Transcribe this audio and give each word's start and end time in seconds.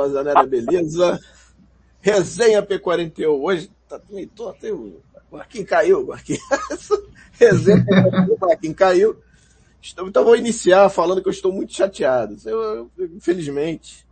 Tozanera, 0.00 0.46
beleza? 0.46 1.20
Resenha 2.00 2.62
P41, 2.62 3.28
hoje 3.28 3.70
tá 3.86 4.00
meio 4.08 4.30
até 4.48 4.72
o 4.72 5.00
Marquinhos 5.30 5.68
caiu, 5.68 6.06
Marquinhos. 6.06 6.42
Resenha 7.32 7.84
P41, 7.84 8.38
Marquinhos 8.40 8.76
caiu. 8.76 9.16
Então 10.06 10.24
vou 10.24 10.36
iniciar 10.36 10.88
falando 10.88 11.22
que 11.22 11.28
eu 11.28 11.32
estou 11.32 11.52
muito 11.52 11.74
chateado. 11.74 12.36
Eu, 12.44 12.90
eu 12.96 13.06
infelizmente, 13.14 14.06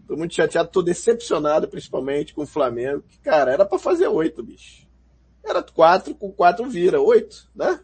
estou 0.00 0.16
muito 0.16 0.34
chateado, 0.34 0.68
estou 0.68 0.82
decepcionado 0.82 1.66
principalmente 1.68 2.34
com 2.34 2.42
o 2.42 2.46
Flamengo, 2.46 3.02
que 3.08 3.18
cara, 3.18 3.52
era 3.52 3.64
para 3.64 3.78
fazer 3.78 4.08
oito, 4.08 4.42
bicho. 4.42 4.86
Era 5.44 5.62
quatro, 5.62 6.14
com 6.14 6.30
quatro 6.30 6.68
vira, 6.68 7.00
oito, 7.00 7.48
né? 7.54 7.80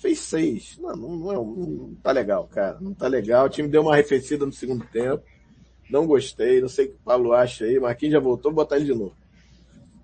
Fez 0.00 0.20
seis. 0.20 0.78
Não, 0.78 0.94
não, 0.94 1.16
não, 1.16 1.44
não 1.44 1.94
tá 2.02 2.12
legal, 2.12 2.46
cara. 2.46 2.78
Não 2.80 2.94
tá 2.94 3.08
legal. 3.08 3.46
O 3.46 3.50
time 3.50 3.68
deu 3.68 3.82
uma 3.82 3.92
arrefecida 3.92 4.46
no 4.46 4.52
segundo 4.52 4.84
tempo. 4.86 5.22
Não 5.90 6.06
gostei, 6.06 6.60
não 6.60 6.68
sei 6.68 6.86
o 6.86 6.88
que 6.88 6.94
o 6.94 7.04
Paulo 7.04 7.32
acha 7.32 7.64
aí. 7.64 7.80
Marquinhos 7.80 8.12
já 8.12 8.20
voltou, 8.20 8.52
vou 8.52 8.62
botar 8.64 8.76
ele 8.76 8.86
de 8.86 8.94
novo. 8.94 9.14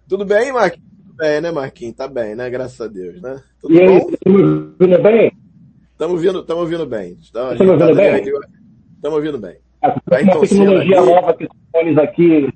Tudo 0.08 0.24
bem, 0.24 0.52
Marquinhos? 0.52 0.86
Tudo 1.06 1.16
bem, 1.16 1.40
né, 1.40 1.50
Marquinhos? 1.50 1.96
Tá 1.96 2.08
bem, 2.08 2.34
né? 2.34 2.50
Graças 2.50 2.80
a 2.80 2.88
Deus, 2.88 3.20
né? 3.20 3.42
Tudo 3.60 3.74
e 3.74 3.80
aí, 3.80 3.96
estamos 3.98 4.42
ouvindo 4.80 5.02
bem? 5.02 5.32
Estamos 5.92 6.14
ouvindo, 6.14 6.40
estamos 6.40 6.62
ouvindo 6.62 6.86
bem. 6.86 7.18
Estamos 7.20 7.60
ouvindo 7.60 7.78
tá 7.78 7.94
bem? 7.94 8.24
Estamos 8.96 9.16
ouvindo 9.16 9.38
bem. 9.38 9.56
Ah, 9.80 9.90
tá 9.92 10.20
uma 10.22 10.40
tecnologia 10.40 11.00
aqui. 11.00 11.10
nova 11.10 11.34
que 11.34 11.44
os 11.44 11.50
fones 11.72 11.98
aqui. 11.98 12.48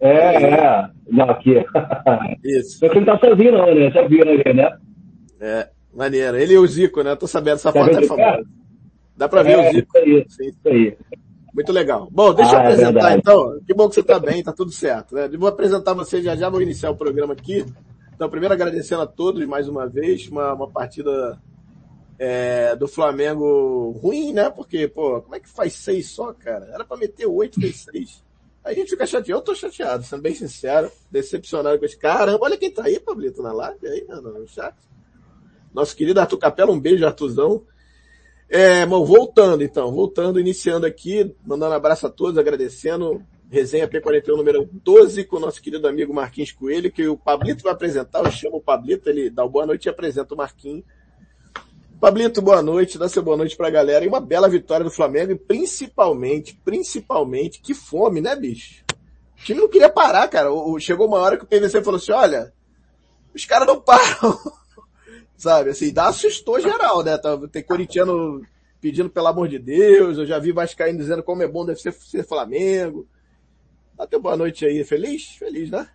É, 0.00 0.44
é. 0.44 0.90
Não, 1.08 1.30
aqui. 1.30 1.54
Isso. 2.42 2.78
Você 2.78 2.94
não 2.94 3.04
tá 3.04 3.18
sozinho 3.18 3.52
não, 3.52 3.74
né? 3.74 3.90
Já 3.90 4.06
viram 4.08 4.32
aí, 4.32 4.54
né? 4.54 4.78
É, 5.40 5.68
maneiro. 5.94 6.36
Ele 6.36 6.54
e 6.54 6.58
o 6.58 6.66
Zico, 6.66 7.02
né? 7.02 7.14
Tô 7.16 7.26
sabendo, 7.26 7.56
essa 7.56 7.72
tá 7.72 7.84
foto 7.84 7.98
é 7.98 8.06
famosa. 8.06 8.44
Dá 9.16 9.28
pra 9.28 9.42
ver 9.42 9.52
é, 9.52 9.68
o 9.68 9.72
Zico. 9.72 9.98
Isso 9.98 10.06
aí, 10.06 10.26
Sim. 10.28 10.48
isso 10.48 10.68
aí. 10.68 10.96
Muito 11.52 11.72
legal. 11.72 12.08
Bom, 12.10 12.32
deixa 12.32 12.52
ah, 12.52 12.54
eu 12.54 12.60
é 12.60 12.64
apresentar 12.64 13.12
é 13.12 13.16
então. 13.16 13.60
Que 13.66 13.74
bom 13.74 13.88
que 13.88 13.94
você 13.94 14.00
está 14.00 14.18
bem, 14.18 14.38
está 14.38 14.52
tudo 14.52 14.72
certo. 14.72 15.14
Né? 15.14 15.28
Vou 15.28 15.48
apresentar 15.48 15.94
você 15.94 16.22
já 16.22 16.36
já, 16.36 16.48
vou 16.48 16.62
iniciar 16.62 16.90
o 16.90 16.96
programa 16.96 17.32
aqui. 17.32 17.64
Então, 18.14 18.28
primeiro 18.28 18.54
agradecendo 18.54 19.02
a 19.02 19.06
todos 19.06 19.44
mais 19.46 19.68
uma 19.68 19.88
vez, 19.88 20.28
uma, 20.28 20.52
uma 20.52 20.70
partida 20.70 21.40
é, 22.18 22.76
do 22.76 22.86
Flamengo 22.86 23.92
ruim, 24.00 24.32
né? 24.32 24.50
Porque, 24.50 24.86
pô, 24.86 25.22
como 25.22 25.34
é 25.34 25.40
que 25.40 25.48
faz 25.48 25.72
seis 25.72 26.10
só, 26.10 26.32
cara? 26.34 26.66
Era 26.72 26.84
para 26.84 26.98
meter 26.98 27.26
oito, 27.26 27.58
fez 27.58 27.80
seis. 27.80 28.22
A 28.62 28.74
gente 28.74 28.90
fica 28.90 29.06
chateado. 29.06 29.40
Eu 29.40 29.42
tô 29.42 29.54
chateado, 29.54 30.04
sendo 30.04 30.20
bem 30.20 30.34
sincero, 30.34 30.92
decepcionado 31.10 31.78
com 31.78 31.84
esse. 31.86 31.96
Caramba, 31.96 32.44
olha 32.44 32.58
quem 32.58 32.70
tá 32.70 32.84
aí, 32.84 33.00
Pablito, 33.00 33.42
na 33.42 33.52
live 33.52 33.88
aí, 33.88 34.04
mano, 34.06 34.38
no 34.38 34.46
chat. 34.46 34.74
Nosso 35.72 35.96
querido 35.96 36.20
Arthur 36.20 36.36
Capela, 36.36 36.70
um 36.70 36.78
beijo, 36.78 37.06
Arthurzão. 37.06 37.64
É, 38.52 38.84
bom, 38.84 39.04
voltando 39.04 39.62
então, 39.62 39.92
voltando, 39.92 40.40
iniciando 40.40 40.84
aqui, 40.84 41.32
mandando 41.46 41.72
um 41.72 41.76
abraço 41.76 42.08
a 42.08 42.10
todos, 42.10 42.36
agradecendo. 42.36 43.22
Resenha 43.48 43.88
P41 43.88 44.36
número 44.36 44.68
12 44.72 45.24
com 45.24 45.36
o 45.36 45.40
nosso 45.40 45.62
querido 45.62 45.86
amigo 45.86 46.12
Marquinhos 46.12 46.50
Coelho, 46.50 46.90
que 46.90 47.06
o 47.06 47.16
Pablito 47.16 47.62
vai 47.62 47.72
apresentar, 47.72 48.24
eu 48.24 48.30
chamo 48.30 48.56
o 48.56 48.60
Pablito, 48.60 49.08
ele 49.08 49.30
dá 49.30 49.46
boa 49.46 49.66
noite 49.66 49.86
e 49.86 49.88
apresenta 49.88 50.34
o 50.34 50.36
Marquinhos. 50.36 50.84
Pablito, 52.00 52.42
boa 52.42 52.60
noite, 52.60 52.98
dá 52.98 53.08
seu 53.08 53.22
boa 53.22 53.36
noite 53.36 53.56
pra 53.56 53.70
galera. 53.70 54.04
E 54.04 54.08
uma 54.08 54.20
bela 54.20 54.48
vitória 54.48 54.82
do 54.82 54.90
Flamengo, 54.90 55.30
e 55.30 55.38
principalmente, 55.38 56.60
principalmente, 56.64 57.60
que 57.60 57.72
fome, 57.72 58.20
né, 58.20 58.34
bicho? 58.34 58.84
O 59.38 59.44
time 59.44 59.60
não 59.60 59.68
queria 59.68 59.88
parar, 59.88 60.26
cara. 60.26 60.48
Chegou 60.80 61.06
uma 61.06 61.18
hora 61.18 61.36
que 61.36 61.44
o 61.44 61.46
PVC 61.46 61.82
falou 61.82 61.98
assim, 61.98 62.12
olha, 62.12 62.52
os 63.32 63.44
caras 63.44 63.68
não 63.68 63.80
param. 63.80 64.38
Sabe, 65.40 65.70
assim, 65.70 65.90
dá 65.90 66.08
assustou 66.08 66.60
geral, 66.60 67.02
né? 67.02 67.16
Tá, 67.16 67.34
tem 67.50 67.62
corintiano 67.62 68.42
pedindo 68.78 69.08
pelo 69.08 69.26
amor 69.26 69.48
de 69.48 69.58
Deus, 69.58 70.18
eu 70.18 70.26
já 70.26 70.38
vi 70.38 70.52
Vascaíno 70.52 70.98
dizendo 70.98 71.22
como 71.22 71.42
é 71.42 71.48
bom 71.48 71.64
deve 71.64 71.80
ser, 71.80 71.92
ser 71.94 72.26
Flamengo. 72.26 73.06
Até 73.98 74.18
boa 74.18 74.36
noite 74.36 74.66
aí, 74.66 74.84
feliz? 74.84 75.36
Feliz, 75.38 75.70
né? 75.70 75.86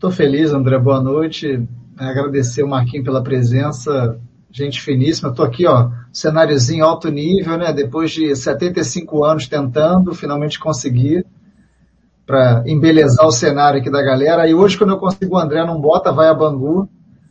Tô 0.00 0.10
feliz, 0.10 0.50
André, 0.54 0.78
boa 0.78 0.98
noite. 0.98 1.62
Agradecer 1.94 2.62
o 2.62 2.68
Marquinhos 2.68 3.04
pela 3.04 3.22
presença, 3.22 4.18
gente 4.50 4.80
finíssima. 4.80 5.34
Tô 5.34 5.42
aqui, 5.42 5.66
ó, 5.66 5.90
cenáriozinho 6.10 6.86
alto 6.86 7.10
nível, 7.10 7.58
né? 7.58 7.70
Depois 7.70 8.12
de 8.12 8.34
75 8.34 9.24
anos 9.24 9.46
tentando, 9.46 10.14
finalmente 10.14 10.58
conseguir 10.58 11.26
para 12.24 12.64
embelezar 12.66 13.26
o 13.26 13.30
cenário 13.30 13.78
aqui 13.78 13.90
da 13.90 14.00
galera. 14.00 14.48
E 14.48 14.54
hoje, 14.54 14.78
quando 14.78 14.94
eu 14.94 14.98
consigo 14.98 15.34
o 15.34 15.38
André 15.38 15.66
não 15.66 15.78
bota, 15.78 16.10
vai 16.10 16.28
a 16.28 16.34
Bangu. 16.34 16.88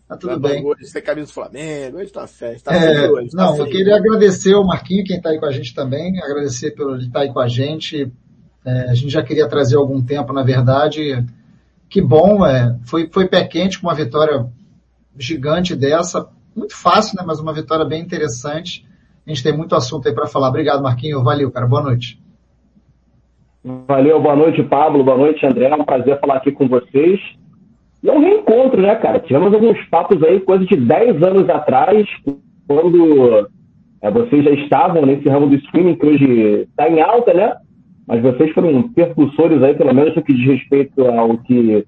Tá 0.07 0.15
tudo 0.15 0.39
bem. 0.39 0.63
Hoje 0.63 0.91
tem 0.93 1.01
camisa 1.01 1.27
do 1.27 1.33
Flamengo, 1.33 1.97
hoje 1.97 2.11
tá 2.11 2.27
festa. 2.27 2.71
Tá 2.71 2.77
é, 2.77 3.09
hoje, 3.09 3.31
tá 3.31 3.43
não, 3.43 3.57
eu 3.57 3.65
queria 3.65 3.95
agradecer 3.95 4.53
o 4.53 4.63
Marquinho, 4.63 5.03
quem 5.03 5.17
está 5.17 5.29
aí 5.29 5.39
com 5.39 5.47
a 5.47 5.51
gente 5.51 5.73
também, 5.73 6.21
agradecer 6.21 6.71
pelo 6.71 6.95
ele 6.95 7.07
estar 7.07 7.19
tá 7.19 7.25
aí 7.25 7.33
com 7.33 7.39
a 7.39 7.47
gente. 7.47 8.11
É, 8.63 8.89
a 8.89 8.93
gente 8.93 9.09
já 9.09 9.23
queria 9.23 9.47
trazer 9.47 9.77
algum 9.77 10.03
tempo, 10.03 10.31
na 10.31 10.43
verdade. 10.43 11.25
Que 11.89 12.01
bom, 12.01 12.45
é, 12.45 12.77
foi, 12.85 13.09
foi 13.11 13.27
pé 13.27 13.45
quente 13.45 13.79
com 13.79 13.87
uma 13.87 13.95
vitória 13.95 14.45
gigante 15.17 15.75
dessa. 15.75 16.29
Muito 16.55 16.75
fácil, 16.75 17.17
né? 17.17 17.23
Mas 17.25 17.39
uma 17.39 17.53
vitória 17.53 17.85
bem 17.85 18.01
interessante. 18.01 18.85
A 19.25 19.29
gente 19.29 19.43
tem 19.43 19.55
muito 19.55 19.75
assunto 19.75 20.07
aí 20.07 20.13
para 20.13 20.27
falar. 20.27 20.49
Obrigado, 20.49 20.83
Marquinho. 20.83 21.23
Valeu, 21.23 21.51
cara. 21.51 21.65
Boa 21.65 21.81
noite. 21.81 22.21
Valeu, 23.63 24.21
boa 24.21 24.35
noite, 24.35 24.61
Pablo. 24.63 25.03
Boa 25.03 25.17
noite, 25.17 25.45
André. 25.45 25.65
É 25.65 25.75
um 25.75 25.83
prazer 25.83 26.19
falar 26.19 26.37
aqui 26.37 26.51
com 26.51 26.67
vocês. 26.67 27.19
E 28.03 28.09
é 28.09 28.13
um 28.13 28.19
reencontro, 28.19 28.81
né, 28.81 28.95
cara? 28.95 29.19
Tivemos 29.19 29.53
alguns 29.53 29.81
papos 29.85 30.21
aí, 30.23 30.39
coisa 30.39 30.65
de 30.65 30.75
10 30.75 31.23
anos 31.23 31.49
atrás, 31.49 32.07
quando 32.67 33.47
é, 34.01 34.11
vocês 34.11 34.43
já 34.43 34.51
estavam 34.51 35.05
nesse 35.05 35.27
ramo 35.27 35.47
do 35.47 35.55
streaming, 35.55 35.95
que 35.95 36.05
hoje 36.05 36.67
está 36.69 36.89
em 36.89 37.01
alta, 37.01 37.33
né? 37.33 37.55
Mas 38.07 38.21
vocês 38.21 38.51
foram 38.53 38.89
percussores 38.89 39.61
aí, 39.63 39.73
pelo 39.73 39.93
menos 39.93 40.15
no 40.15 40.21
que 40.21 40.33
diz 40.33 40.45
respeito 40.45 41.03
ao 41.05 41.37
que 41.39 41.85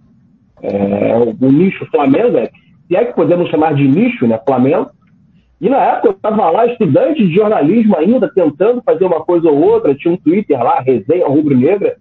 é, 0.63 1.15
o 1.39 1.51
nicho 1.51 1.85
Flamengo, 1.91 2.37
é, 2.37 2.49
se 2.87 2.95
é 2.95 3.05
que 3.05 3.13
podemos 3.13 3.49
chamar 3.49 3.75
de 3.75 3.87
nicho, 3.87 4.25
né, 4.25 4.39
Flamengo. 4.45 4.89
E 5.59 5.69
na 5.69 5.77
época 5.77 6.07
eu 6.07 6.11
estava 6.11 6.49
lá, 6.49 6.65
estudante 6.67 7.27
de 7.27 7.35
jornalismo 7.35 7.95
ainda, 7.97 8.31
tentando 8.33 8.81
fazer 8.83 9.05
uma 9.05 9.23
coisa 9.23 9.49
ou 9.49 9.59
outra, 9.59 9.95
tinha 9.95 10.13
um 10.13 10.17
Twitter 10.17 10.57
lá, 10.57 10.79
resenha 10.79 11.27
rubro-negra, 11.27 11.97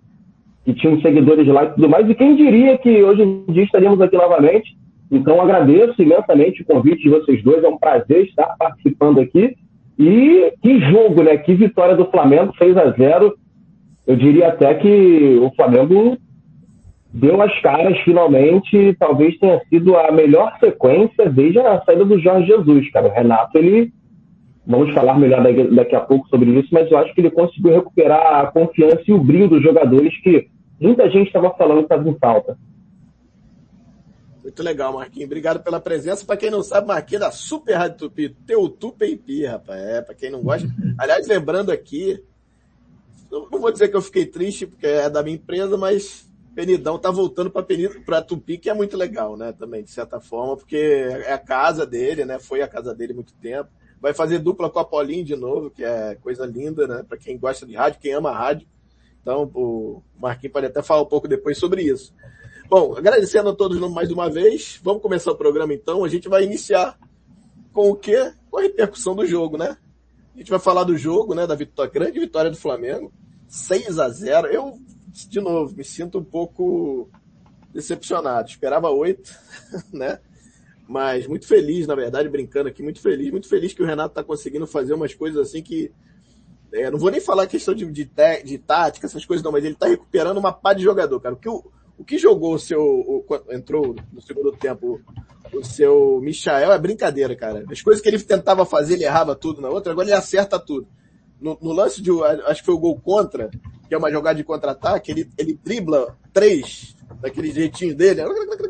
que 0.67 0.75
tinham 0.75 1.01
seguidores 1.01 1.47
lá 1.47 1.65
e 1.65 1.71
tudo 1.71 1.89
mais. 1.89 2.11
E 2.11 2.15
quem 2.15 2.35
diria 2.35 2.77
que 2.77 3.01
hoje 3.01 3.23
em 3.23 3.53
dia 3.53 3.63
estaríamos 3.63 4.01
aqui 4.01 4.17
novamente? 4.17 4.77
Então 5.11 5.41
agradeço 5.41 6.03
imensamente 6.03 6.63
o 6.63 6.67
convite 6.67 7.05
de 7.05 7.09
vocês 7.09 7.41
dois, 7.45 7.63
é 7.63 7.69
um 7.69 7.79
prazer 7.79 8.25
estar 8.25 8.53
participando 8.59 9.21
aqui. 9.21 9.55
E 9.97 10.53
que 10.61 10.81
jogo, 10.81 11.23
né? 11.23 11.37
Que 11.39 11.55
vitória 11.55 11.95
do 11.95 12.07
Flamengo, 12.07 12.53
6 12.59 12.77
a 12.77 12.91
0 12.91 13.33
Eu 14.09 14.17
diria 14.17 14.49
até 14.49 14.75
que 14.75 15.39
o 15.41 15.55
Flamengo 15.55 16.19
deu 17.15 17.41
as 17.41 17.61
caras 17.61 17.97
finalmente, 18.01 18.95
talvez 18.99 19.39
tenha 19.39 19.61
sido 19.71 19.97
a 19.97 20.11
melhor 20.11 20.53
sequência 20.59 21.31
desde 21.31 21.61
a 21.61 21.81
saída 21.83 22.05
do 22.05 22.19
Jorge 22.19 22.49
Jesus, 22.49 22.91
cara. 22.91 23.07
O 23.07 23.13
Renato, 23.13 23.57
ele. 23.57 23.93
Vamos 24.69 24.93
falar 24.93 25.17
melhor 25.17 25.45
daqui 25.71 25.95
a 25.95 26.01
pouco 26.01 26.27
sobre 26.29 26.51
isso, 26.51 26.71
mas 26.73 26.91
eu 26.91 26.99
acho 26.99 27.15
que 27.15 27.21
ele 27.21 27.31
conseguiu 27.31 27.73
recuperar 27.73 28.41
a 28.41 28.47
confiança 28.49 29.05
e 29.07 29.13
o 29.13 29.23
brilho 29.23 29.47
dos 29.47 29.63
jogadores 29.63 30.13
que 30.23 30.49
muita 30.81 31.09
gente 31.11 31.29
estava 31.29 31.51
falando 31.55 31.79
que 31.79 31.85
estava 31.85 32.09
em 32.09 32.19
falta. 32.19 32.59
Muito 34.43 34.63
legal, 34.63 34.93
Marquinhos. 34.93 35.27
Obrigado 35.27 35.61
pela 35.61 35.81
presença. 35.81 36.25
Para 36.25 36.37
quem 36.37 36.51
não 36.51 36.63
sabe, 36.63 36.87
Marquinhos 36.87 37.23
é 37.23 37.27
da 37.27 37.33
Super 37.33 37.75
Rádio 37.75 37.99
Tupi, 37.99 38.29
teu 38.47 38.69
Tupi, 38.69 39.45
rapaz. 39.45 39.81
É, 39.81 40.01
para 40.01 40.15
quem 40.15 40.31
não 40.31 40.43
gosta. 40.43 40.69
Aliás, 40.97 41.27
lembrando 41.27 41.73
aqui, 41.73 42.23
não 43.31 43.49
vou 43.51 43.73
dizer 43.73 43.89
que 43.89 43.97
eu 43.97 44.03
fiquei 44.03 44.25
triste, 44.25 44.67
porque 44.67 44.87
é 44.87 45.11
da 45.11 45.23
minha 45.23 45.37
empresa, 45.37 45.77
mas 45.77 46.31
Penidão 46.55 46.99
tá 46.99 47.11
voltando 47.11 47.51
para 47.51 48.23
Tupi, 48.23 48.57
que 48.57 48.71
é 48.71 48.75
muito 48.75 48.97
legal, 48.97 49.37
né? 49.37 49.53
Também, 49.53 49.83
de 49.83 49.91
certa 49.91 50.21
forma, 50.21 50.57
porque 50.57 50.77
é 50.77 51.33
a 51.33 51.39
casa 51.39 51.85
dele, 51.85 52.25
né? 52.25 52.39
Foi 52.39 52.63
a 52.63 52.69
casa 52.69 52.95
dele 52.95 53.13
muito 53.13 53.35
tempo. 53.35 53.69
Vai 54.01 54.15
fazer 54.15 54.39
dupla 54.39 54.71
com 54.71 54.79
a 54.79 54.85
Paulinho 54.85 55.25
de 55.25 55.37
novo, 55.37 55.71
que 55.71 55.85
é 55.85 56.15
coisa 56.15 56.47
linda, 56.47 56.87
né? 56.87 57.05
Para 57.07 57.19
quem 57.19 57.37
gosta 57.37 57.67
de 57.67 57.75
rádio, 57.75 58.01
quem 58.01 58.13
ama 58.13 58.31
rádio. 58.31 58.67
Então, 59.27 59.51
o 59.55 60.05
Marquinhos 60.21 60.53
pode 60.53 60.67
até 60.67 60.81
falar 60.81 61.03
um 61.03 61.07
pouco 61.07 61.27
depois 61.27 61.59
sobre 61.59 61.83
isso. 61.83 62.15
Bom, 62.69 62.97
agradecendo 62.97 63.49
a 63.49 63.55
todos 63.57 63.77
mais 63.91 64.09
uma 64.13 64.31
vez, 64.31 64.79
vamos 64.85 65.03
começar 65.03 65.33
o 65.33 65.37
programa 65.37 65.75
então. 65.75 66.05
A 66.05 66.09
gente 66.09 66.29
vai 66.29 66.45
iniciar 66.45 66.97
com 67.73 67.91
o 67.91 67.97
quê? 67.97 68.33
Com 68.49 68.61
a 68.61 68.63
repercussão 68.63 69.17
do 69.17 69.27
jogo, 69.27 69.59
né? 69.59 69.77
A 70.33 70.39
gente 70.39 70.49
vai 70.49 70.61
falar 70.61 70.85
do 70.85 70.97
jogo, 70.97 71.35
né? 71.35 71.45
Da 71.45 71.57
vitória, 71.57 71.91
grande 71.91 72.21
vitória 72.21 72.53
do 72.53 72.57
Flamengo. 72.57 73.13
6 73.49 73.99
a 73.99 74.09
0 74.09 74.47
Eu, 74.47 74.79
de 75.09 75.41
novo, 75.41 75.75
me 75.75 75.83
sinto 75.83 76.21
um 76.21 76.25
pouco 76.25 77.11
decepcionado. 77.75 78.49
Esperava 78.49 78.91
8, 78.91 79.29
né? 79.93 80.21
Mas 80.87 81.27
muito 81.27 81.49
feliz, 81.49 81.85
na 81.89 81.97
verdade, 81.97 82.29
brincando 82.29 82.69
aqui, 82.69 82.81
muito 82.81 83.01
feliz, 83.01 83.33
muito 83.33 83.49
feliz 83.49 83.75
que 83.75 83.83
o 83.83 83.87
Renato 83.87 84.11
está 84.11 84.23
conseguindo 84.23 84.69
fazer 84.69 84.95
umas 84.95 85.15
coisas 85.15 85.49
assim 85.49 85.65
que 85.65 85.91
é, 86.73 86.91
não 86.91 86.99
vou 86.99 87.11
nem 87.11 87.21
falar 87.21 87.47
questão 87.47 87.75
de, 87.75 87.85
de, 87.87 88.11
de, 88.45 88.59
tática, 88.59 89.07
essas 89.07 89.25
coisas 89.25 89.45
não, 89.45 89.53
mas 89.53 89.65
ele 89.65 89.75
tá 89.75 89.87
recuperando 89.87 90.39
uma 90.39 90.53
pá 90.53 90.73
de 90.73 90.83
jogador, 90.83 91.21
cara. 91.21 91.35
O 91.35 91.39
que, 91.39 91.49
o, 91.49 91.65
o 91.99 92.05
que 92.05 92.19
jogou 92.19 92.55
o 92.55 92.59
seu. 92.59 92.81
O, 92.81 93.25
entrou 93.51 93.95
no 94.13 94.21
segundo 94.21 94.53
tempo 94.53 95.01
o 95.53 95.65
seu 95.65 96.21
Michael 96.21 96.73
é 96.73 96.79
brincadeira, 96.79 97.35
cara. 97.37 97.65
As 97.71 97.81
coisas 97.81 98.03
que 98.03 98.09
ele 98.09 98.19
tentava 98.19 98.67
fazer, 98.67 98.95
ele 98.95 99.05
errava 99.05 99.35
tudo 99.35 99.61
na 99.61 99.69
outra, 99.69 99.93
agora 99.93 100.09
ele 100.09 100.17
acerta 100.17 100.59
tudo. 100.59 100.87
no, 101.41 101.57
no, 101.61 101.73
lance 101.73 102.03
de, 102.03 102.11
acho 102.47 102.61
que 102.61 102.67
foi 102.67 102.75
o 102.75 102.79
gol 102.79 103.01
contra, 103.01 103.51
que 103.89 103.95
é 103.95 103.99
uma 103.99 104.11
jogada 104.11 104.37
de 104.37 104.45
contra-ataque, 104.45 105.11
ele, 105.11 105.31
ele 105.39 105.59
dribla 105.63 106.17
três, 106.33 106.97
daquele 107.21 107.53
jeitinho 107.53 107.95
dele, 107.95 108.23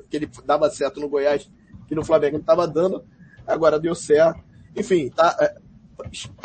que 0.09 0.17
ele 0.17 0.29
dava 0.45 0.71
certo 0.71 1.01
no 1.01 1.09
Goiás, 1.09 1.51
que 1.89 1.95
no 1.95 2.05
Flamengo 2.05 2.35
não 2.35 2.41
estava 2.41 2.67
dando, 2.67 3.05
agora 3.47 3.79
deu 3.79 3.95
certo. 3.95 4.41
Enfim, 4.75 5.09
tá, 5.09 5.37
é, 5.41 5.57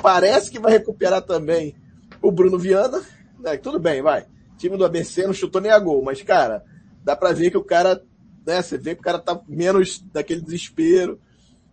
parece 0.02 0.52
que 0.52 0.60
vai 0.60 0.72
recuperar 0.72 1.22
também 1.22 1.76
o 2.22 2.32
Bruno 2.32 2.58
Viana, 2.58 3.02
né, 3.40 3.58
tudo 3.58 3.80
bem, 3.80 4.02
vai. 4.02 4.22
O 4.54 4.58
time 4.58 4.78
do 4.78 4.86
ABC 4.86 5.26
não 5.26 5.34
chutou 5.34 5.62
nem 5.62 5.72
a 5.72 5.80
gol, 5.80 6.04
mas 6.04 6.22
cara, 6.22 6.64
dá 7.04 7.16
pra 7.16 7.32
ver 7.32 7.52
que 7.52 7.58
o 7.58 7.64
cara, 7.64 8.04
né, 8.46 8.62
você 8.62 8.78
vê 8.78 8.96
que 8.96 9.02
o 9.02 9.04
cara 9.04 9.20
tá 9.20 9.40
menos 9.48 10.00
daquele 10.12 10.42
desespero. 10.42 11.20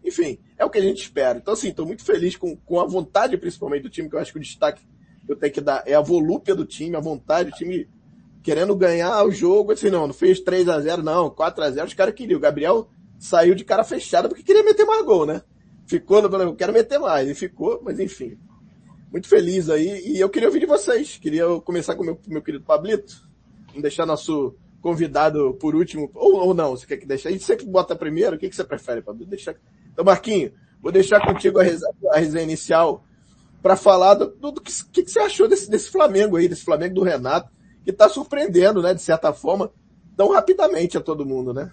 Enfim, 0.04 0.38
é 0.56 0.64
o 0.64 0.70
que 0.70 0.78
a 0.78 0.82
gente 0.82 1.02
espera. 1.02 1.38
Então, 1.38 1.54
assim, 1.54 1.72
tô 1.72 1.84
muito 1.84 2.04
feliz 2.04 2.36
com, 2.36 2.56
com 2.56 2.80
a 2.80 2.86
vontade, 2.86 3.36
principalmente, 3.36 3.82
do 3.82 3.90
time, 3.90 4.08
que 4.08 4.16
eu 4.16 4.20
acho 4.20 4.32
que 4.32 4.38
o 4.38 4.42
destaque 4.42 4.82
que 5.26 5.32
eu 5.32 5.36
tenho 5.36 5.52
que 5.52 5.60
dar 5.60 5.82
é 5.86 5.94
a 5.94 6.00
volúpia 6.00 6.54
do 6.54 6.64
time, 6.64 6.96
a 6.96 7.00
vontade, 7.00 7.50
o 7.50 7.52
time 7.52 7.86
querendo 8.42 8.75
ganhar 8.75 9.22
o 9.25 9.30
jogo, 9.30 9.72
assim, 9.72 9.90
não, 9.90 10.06
não 10.06 10.14
fez 10.14 10.40
3 10.40 10.69
a 10.69 10.80
0 10.80 11.02
não, 11.02 11.28
4 11.28 11.62
a 11.62 11.70
0 11.70 11.86
os 11.86 11.94
caras 11.94 12.14
queriam. 12.14 12.38
O 12.38 12.40
Gabriel 12.40 12.88
saiu 13.19 13.54
de 13.54 13.64
cara 13.64 13.84
fechada 13.84 14.28
porque 14.28 14.42
queria 14.42 14.62
meter 14.62 14.86
mais 14.86 15.04
gol, 15.04 15.26
né? 15.26 15.42
Ficou 15.88 16.20
no, 16.20 16.37
eu 16.37 16.55
quero 16.55 16.73
meter 16.73 16.99
mais, 16.99 17.29
e 17.29 17.35
ficou, 17.35 17.81
mas 17.82 17.99
enfim. 17.99 18.38
Muito 19.11 19.26
feliz 19.26 19.70
aí, 19.70 20.02
e 20.06 20.20
eu 20.20 20.29
queria 20.29 20.49
ouvir 20.49 20.61
de 20.61 20.67
vocês. 20.67 21.17
Queria 21.17 21.46
começar 21.64 21.94
com 21.94 22.02
o 22.02 22.06
meu, 22.06 22.20
meu 22.26 22.43
querido 22.43 22.62
Pablito, 22.62 23.26
vamos 23.69 23.81
deixar 23.81 24.05
nosso 24.05 24.55
convidado 24.82 25.55
por 25.55 25.75
último, 25.75 26.11
ou, 26.14 26.37
ou 26.37 26.55
não, 26.55 26.73
você 26.73 26.87
quer 26.87 26.99
que 26.99 27.06
deixe? 27.06 27.26
A 27.26 27.31
gente 27.31 27.43
sempre 27.43 27.64
bota 27.64 27.96
primeiro, 27.96 28.37
o 28.37 28.38
que, 28.38 28.50
que 28.50 28.55
você 28.55 28.64
prefere, 28.64 29.00
Pablito? 29.00 29.31
Deixa... 29.31 29.56
Então, 29.90 30.05
Marquinho, 30.05 30.52
vou 30.82 30.93
deixar 30.93 31.25
contigo 31.25 31.58
a 31.58 31.62
resenha, 31.62 31.93
a 32.12 32.19
resenha 32.19 32.44
inicial 32.44 33.02
para 33.62 33.75
falar 33.75 34.12
do, 34.12 34.26
do, 34.26 34.52
do 34.52 34.61
que, 34.61 34.70
que, 34.93 35.02
que, 35.05 35.11
você 35.11 35.20
achou 35.20 35.49
desse, 35.49 35.70
desse 35.70 35.90
Flamengo 35.90 36.37
aí, 36.37 36.49
desse 36.49 36.64
Flamengo 36.64 36.96
do 36.96 37.02
Renato, 37.02 37.50
que 37.82 37.90
está 37.90 38.11
surpreendendo, 38.11 38.82
né, 38.82 38.93
de 38.93 39.00
certa 39.00 39.32
forma, 39.32 39.73
tão 40.14 40.32
rapidamente 40.32 40.99
a 40.99 41.00
todo 41.00 41.25
mundo, 41.25 41.55
né? 41.55 41.73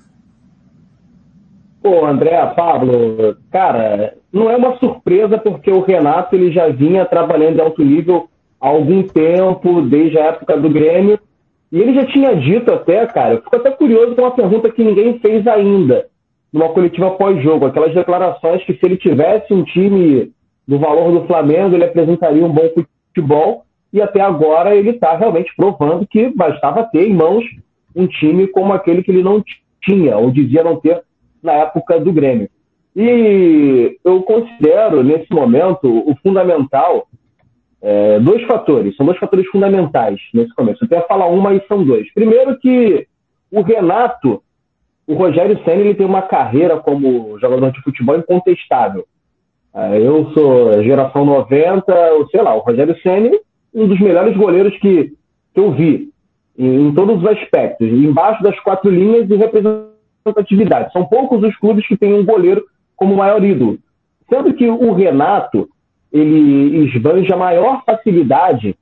Pô, 1.86 2.04
André, 2.04 2.44
Pablo, 2.56 3.38
cara, 3.52 4.16
não 4.34 4.50
é 4.50 4.56
uma 4.58 4.76
surpresa 4.78 5.38
porque 5.38 5.70
o 5.70 5.82
Renato 5.82 6.36
ele 6.36 6.52
já 6.52 6.68
vinha 6.68 7.06
trabalhando 7.06 7.60
em 7.60 7.62
alto 7.62 7.86
nível 7.86 8.28
há 8.60 8.70
algum 8.70 9.04
tempo, 9.04 9.84
desde 9.84 10.18
a 10.18 10.30
época 10.30 10.58
do 10.58 10.68
Grêmio, 10.68 11.20
e 11.72 11.80
ele 11.80 11.94
já 11.94 12.04
tinha 12.08 12.36
dito 12.36 12.74
até, 12.74 13.06
cara, 13.06 13.36
eu 13.36 13.44
fico 13.44 13.56
até 13.56 13.70
curioso 13.70 14.16
com 14.16 14.24
uma 14.24 14.32
pergunta 14.32 14.72
que 14.72 14.84
ninguém 14.84 15.20
fez 15.20 15.46
ainda, 15.46 16.08
numa 16.52 16.70
coletiva 16.70 17.12
pós-jogo, 17.12 17.68
aquelas 17.68 17.94
declarações 17.94 18.64
que 18.64 18.74
se 18.74 18.80
ele 18.81 18.98
tivesse 18.98 19.54
um 19.54 19.64
time 19.64 20.31
do 20.68 20.80
valor 20.80 21.12
do 21.12 21.28
Flamengo, 21.28 21.76
ele 21.76 21.86
apresentaria 21.86 22.44
um 22.44 22.52
bom 22.52 22.68
futebol, 23.14 23.64
e 23.94 24.02
até 24.02 24.22
agora 24.22 24.76
ele 24.76 24.90
está 24.90 25.16
realmente 25.16 25.54
provando 25.56 26.08
que 26.08 26.36
bastava 26.36 26.84
ter 26.86 27.08
em 27.08 27.14
mãos 27.14 27.46
um 27.96 28.08
time 28.08 28.48
como 28.48 28.74
aquele 28.74 29.04
que 29.04 29.12
ele 29.12 29.22
não 29.22 29.44
tinha, 29.84 30.18
ou 30.18 30.31
dizia 30.31 30.64
não 30.64 30.78
ter 30.78 31.04
na 31.45 31.53
época 31.53 32.00
do 32.00 32.12
Grêmio. 32.12 32.50
E 32.95 33.97
eu 34.03 34.24
considero, 34.24 35.03
nesse 35.03 35.31
momento, 35.33 35.88
o 35.88 36.15
fundamental, 36.24 37.07
é, 37.81 38.19
dois 38.19 38.42
fatores, 38.44 38.95
são 38.95 39.06
dois 39.06 39.19
fatores 39.19 39.45
fundamentais 39.47 40.19
nesse 40.33 40.53
começo. 40.56 40.83
Eu 40.83 40.86
até 40.86 41.07
falar 41.07 41.27
uma 41.27 41.53
e 41.53 41.62
são 41.68 41.83
dois. 41.83 42.12
Primeiro 42.13 42.57
que 42.59 43.06
o 43.51 43.62
Renato, 43.62 44.42
o 45.06 45.13
Rogério 45.13 45.62
Senna, 45.63 45.81
ele 45.81 45.94
tem 45.94 46.06
uma 46.06 46.21
carreira 46.21 46.77
como 46.77 47.38
jogador 47.39 47.71
de 47.71 47.81
futebol 47.81 48.18
incontestável. 48.18 49.06
É, 49.74 50.00
eu 50.00 50.31
sou 50.33 50.81
geração 50.81 51.25
90, 51.25 51.94
ou 52.13 52.27
sei 52.30 52.42
lá, 52.42 52.56
o 52.56 52.59
Rogério 52.59 52.97
Senna, 53.01 53.30
um 53.74 53.88
dos 53.88 54.00
melhores 54.00 54.38
goleiros 54.38 54.75
que, 54.77 55.12
que 55.53 55.59
eu 55.59 55.71
vi, 55.74 56.09
em, 56.57 56.88
em 56.88 56.94
todos 56.94 57.21
os 57.21 57.27
aspectos, 57.27 57.89
embaixo 57.89 58.42
das 58.42 58.57
quatro 58.62 58.89
linhas 58.89 59.30
e 59.30 59.36
representatividade. 60.25 60.92
São 60.92 61.06
poucos 61.06 61.44
os 61.44 61.56
clubes 61.57 61.88
que 61.88 61.98
têm 61.98 62.13
um 62.13 62.25
goleiro 62.25 62.66
como 62.95 63.16
maior 63.16 63.44
ídolo. 63.44 63.77
Sendo 64.30 64.54
que 64.54 64.68
o 64.68 64.94
Renato, 64.94 65.69
ele 66.12 66.86
esbanja 66.88 67.38
maior 67.38 67.83
facilidade 67.86 68.75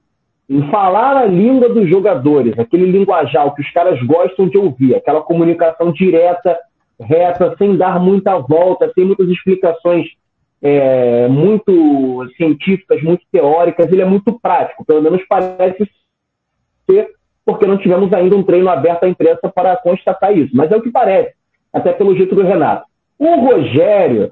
em 0.50 0.69
falar 0.69 1.18
a 1.18 1.25
língua 1.25 1.69
dos 1.69 1.90
jogadores, 1.90 2.57
aquele 2.57 2.86
linguajar 2.86 3.54
que 3.56 3.62
os 3.62 3.72
caras 3.72 4.01
gostam 4.04 4.48
de 4.48 4.57
ouvir, 4.57 4.95
aquela 4.95 5.22
comunicação 5.22 5.92
direta, 5.92 6.57
reta, 7.00 7.56
sem 7.57 7.75
dar 7.75 8.00
muita 8.00 8.38
volta, 8.38 8.92
sem 8.94 9.06
muitas 9.06 9.28
explicações 9.30 10.07
é, 10.62 11.28
muito 11.28 12.30
científicas, 12.38 13.01
muito 13.01 13.24
teóricas, 13.31 13.92
ele 13.92 14.01
é 14.01 14.06
muito 14.06 14.38
prático, 14.39 14.86
pelo 14.86 15.01
menos 15.01 15.22
parece 15.28 15.89
ser, 16.89 17.10
porque 17.45 17.66
não 17.66 17.78
tivemos 17.78 18.12
ainda 18.13 18.36
um 18.36 18.44
treino 18.44 18.69
aberto 18.69 19.04
à 19.04 19.10
imprensa 19.10 19.50
para 19.54 19.75
constatar 19.78 20.36
isso, 20.38 20.56
mas 20.56 20.72
é 20.72 20.75
o 20.75 20.81
que 20.81 20.92
parece, 20.92 21.34
até 21.72 21.92
pelo 21.92 22.16
jeito 22.16 22.36
do 22.36 22.44
Renato. 22.44 22.86
O 23.19 23.36
Rogério, 23.36 24.31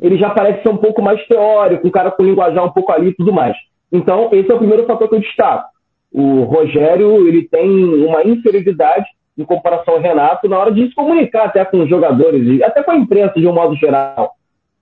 ele 0.00 0.18
já 0.18 0.30
parece 0.30 0.62
ser 0.62 0.68
um 0.68 0.76
pouco 0.76 1.02
mais 1.02 1.24
teórico, 1.26 1.86
um 1.86 1.90
cara 1.90 2.10
com 2.10 2.22
linguajar 2.22 2.64
um 2.64 2.70
pouco 2.70 2.92
ali 2.92 3.08
e 3.08 3.14
tudo 3.14 3.32
mais. 3.32 3.56
Então, 3.90 4.30
esse 4.32 4.50
é 4.50 4.54
o 4.54 4.58
primeiro 4.58 4.84
fator 4.86 5.08
que 5.08 5.14
eu 5.14 5.20
destaco. 5.20 5.68
O 6.12 6.42
Rogério, 6.42 7.26
ele 7.26 7.48
tem 7.48 7.68
uma 8.04 8.22
inferioridade 8.24 9.06
em 9.36 9.44
comparação 9.44 9.94
ao 9.94 10.00
Renato 10.00 10.48
na 10.48 10.58
hora 10.58 10.72
de 10.72 10.88
se 10.88 10.94
comunicar 10.94 11.44
até 11.44 11.64
com 11.64 11.82
os 11.82 11.88
jogadores, 11.88 12.62
até 12.62 12.82
com 12.82 12.90
a 12.90 12.96
imprensa 12.96 13.38
de 13.38 13.46
um 13.46 13.52
modo 13.52 13.74
geral. 13.76 14.32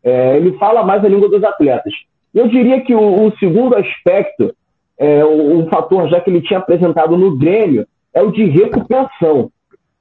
É, 0.03 0.37
ele 0.37 0.57
fala 0.59 0.85
mais 0.85 1.05
a 1.05 1.09
língua 1.09 1.29
dos 1.29 1.43
atletas. 1.43 1.93
Eu 2.33 2.49
diria 2.49 2.81
que 2.81 2.95
o, 2.95 3.27
o 3.27 3.37
segundo 3.39 3.77
aspecto, 3.77 4.55
é, 4.99 5.25
o, 5.25 5.67
fator 5.69 6.09
já 6.09 6.21
que 6.21 6.31
ele 6.31 6.43
tinha 6.43 6.59
apresentado 6.59 7.17
no 7.17 7.37
Grêmio, 7.37 7.87
é 8.13 8.23
o 8.23 8.31
de 8.31 8.45
recuperação. 8.45 9.51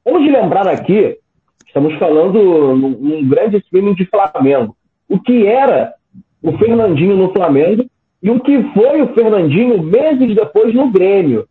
Vamos 0.06 0.32
lembrar 0.32 0.68
aqui, 0.68 1.18
estamos 1.66 1.94
falando 1.96 2.76
num 2.76 3.28
grande 3.28 3.58
streaming 3.58 3.96
de 3.96 4.06
Flamengo, 4.06 4.76
o 5.10 5.20
que 5.20 5.48
era 5.48 5.94
o 6.42 6.58
Fernandinho 6.58 7.16
no 7.16 7.32
Flamengo 7.34 7.86
e 8.22 8.30
o 8.30 8.40
que 8.40 8.64
foi 8.74 9.02
o 9.02 9.14
Fernandinho 9.14 9.82
meses 9.82 10.36
depois 10.36 10.74
no 10.74 10.92
Grêmio, 10.92 11.48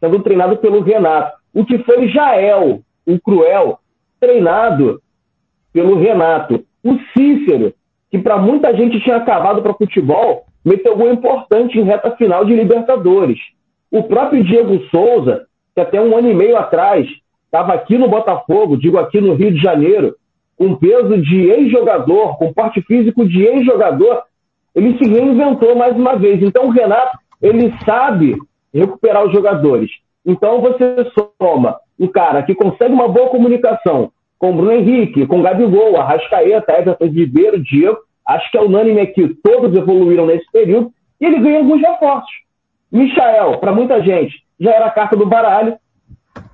sendo 0.00 0.22
treinado 0.22 0.56
pelo 0.58 0.80
Renato. 0.80 1.36
O 1.54 1.64
que 1.64 1.78
foi 1.78 2.08
Jael, 2.08 2.80
o 3.06 3.20
Cruel, 3.20 3.78
treinado 4.20 5.00
pelo 5.72 5.98
Renato. 5.98 6.64
O 6.84 6.98
Cícero, 7.12 7.72
que 8.10 8.18
para 8.18 8.38
muita 8.38 8.74
gente 8.76 9.00
tinha 9.00 9.16
acabado 9.16 9.62
para 9.62 9.74
futebol, 9.74 10.45
meteu 10.66 10.96
gol 10.96 11.12
importante 11.12 11.78
em 11.78 11.84
reta 11.84 12.10
final 12.16 12.44
de 12.44 12.52
Libertadores. 12.52 13.38
O 13.88 14.02
próprio 14.02 14.42
Diego 14.42 14.80
Souza, 14.90 15.46
que 15.72 15.80
até 15.80 16.00
um 16.00 16.16
ano 16.16 16.28
e 16.28 16.34
meio 16.34 16.56
atrás 16.56 17.06
estava 17.44 17.72
aqui 17.72 17.96
no 17.96 18.08
Botafogo, 18.08 18.76
digo 18.76 18.98
aqui 18.98 19.20
no 19.20 19.34
Rio 19.34 19.52
de 19.52 19.62
Janeiro, 19.62 20.16
com 20.58 20.74
peso 20.74 21.22
de 21.22 21.48
ex-jogador, 21.48 22.36
com 22.36 22.52
porte 22.52 22.82
físico 22.82 23.28
de 23.28 23.44
ex-jogador, 23.44 24.22
ele 24.74 24.98
se 24.98 25.08
reinventou 25.08 25.76
mais 25.76 25.94
uma 25.94 26.16
vez. 26.16 26.42
Então 26.42 26.66
o 26.66 26.70
Renato, 26.70 27.16
ele 27.40 27.72
sabe 27.84 28.36
recuperar 28.74 29.24
os 29.24 29.32
jogadores. 29.32 29.90
Então 30.24 30.60
você 30.60 31.06
soma 31.40 31.78
um 31.98 32.08
cara 32.08 32.42
que 32.42 32.54
consegue 32.54 32.92
uma 32.92 33.06
boa 33.06 33.28
comunicação, 33.28 34.10
com 34.38 34.54
Bruno 34.54 34.72
Henrique, 34.72 35.26
com 35.26 35.42
Gabigol, 35.42 35.96
Arrascaeta, 35.96 36.72
Everton 36.72 37.06
Ribeiro, 37.06 37.62
Diego. 37.62 37.98
Acho 38.26 38.50
que 38.50 38.58
é 38.58 38.60
unânime 38.60 39.00
aqui, 39.00 39.28
todos 39.42 39.76
evoluíram 39.76 40.26
nesse 40.26 40.50
período 40.50 40.92
e 41.20 41.26
ele 41.26 41.38
ganha 41.38 41.58
alguns 41.58 41.80
reforços. 41.80 42.30
Michael, 42.90 43.58
para 43.58 43.72
muita 43.72 44.02
gente, 44.02 44.42
já 44.58 44.72
era 44.72 44.86
a 44.86 44.90
carta 44.90 45.16
do 45.16 45.26
baralho. 45.26 45.76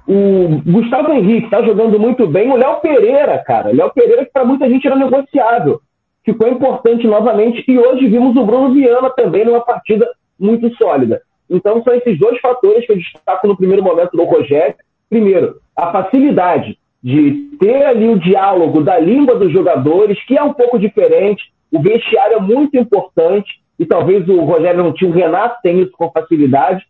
O 0.06 0.60
Gustavo 0.66 1.12
Henrique 1.12 1.46
está 1.46 1.62
jogando 1.62 1.98
muito 1.98 2.26
bem. 2.26 2.50
O 2.50 2.56
Léo 2.56 2.80
Pereira, 2.80 3.38
cara. 3.38 3.72
Léo 3.72 3.92
Pereira, 3.92 4.24
que 4.24 4.32
para 4.32 4.44
muita 4.44 4.68
gente 4.68 4.86
era 4.86 4.96
negociável. 4.96 5.80
Ficou 6.24 6.48
importante 6.48 7.06
novamente. 7.06 7.64
E 7.66 7.78
hoje 7.78 8.06
vimos 8.06 8.36
o 8.36 8.44
Bruno 8.44 8.74
Viana 8.74 9.10
também 9.10 9.44
numa 9.44 9.60
partida 9.60 10.08
muito 10.38 10.74
sólida. 10.76 11.22
Então 11.48 11.82
são 11.82 11.94
esses 11.94 12.18
dois 12.18 12.40
fatores 12.40 12.86
que 12.86 12.92
eu 12.92 12.96
destaco 12.96 13.46
no 13.46 13.56
primeiro 13.56 13.82
momento 13.82 14.16
do 14.16 14.24
Rogério. 14.24 14.74
Primeiro, 15.08 15.56
a 15.76 15.92
facilidade 15.92 16.78
de 17.02 17.56
ter 17.58 17.84
ali 17.84 18.08
o 18.08 18.18
diálogo 18.18 18.82
da 18.82 18.98
língua 18.98 19.34
dos 19.36 19.52
jogadores, 19.52 20.22
que 20.24 20.36
é 20.36 20.42
um 20.42 20.52
pouco 20.52 20.78
diferente. 20.78 21.52
O 21.72 21.80
vestiário 21.80 22.36
é 22.36 22.40
muito 22.40 22.76
importante, 22.76 23.62
e 23.78 23.86
talvez 23.86 24.28
o 24.28 24.40
Rogério 24.40 24.84
não 24.84 24.92
tinha, 24.92 25.10
o 25.10 25.14
Renato 25.14 25.56
tem 25.62 25.80
isso 25.80 25.92
com 25.92 26.10
facilidade. 26.10 26.84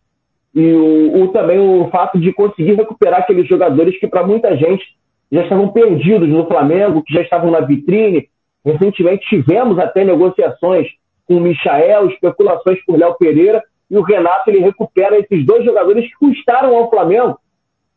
E 0.53 0.73
o, 0.73 1.23
o 1.23 1.27
também 1.29 1.57
o 1.57 1.89
fato 1.89 2.19
de 2.19 2.31
conseguir 2.33 2.73
recuperar 2.73 3.21
aqueles 3.21 3.47
jogadores 3.47 3.97
que, 3.97 4.07
para 4.07 4.27
muita 4.27 4.55
gente, 4.57 4.83
já 5.31 5.41
estavam 5.41 5.69
perdidos 5.69 6.27
no 6.27 6.45
Flamengo, 6.45 7.01
que 7.01 7.13
já 7.13 7.21
estavam 7.21 7.49
na 7.49 7.61
vitrine. 7.61 8.29
Recentemente 8.63 9.27
tivemos 9.27 9.79
até 9.79 10.03
negociações 10.03 10.87
com 11.25 11.37
o 11.37 11.41
Michael, 11.41 12.09
especulações 12.09 12.83
por 12.85 12.99
Léo 12.99 13.15
Pereira, 13.15 13.63
e 13.89 13.97
o 13.97 14.03
Renato 14.03 14.49
ele 14.49 14.59
recupera 14.59 15.17
esses 15.17 15.45
dois 15.45 15.63
jogadores 15.63 16.05
que 16.05 16.17
custaram 16.19 16.75
ao 16.75 16.89
Flamengo 16.89 17.39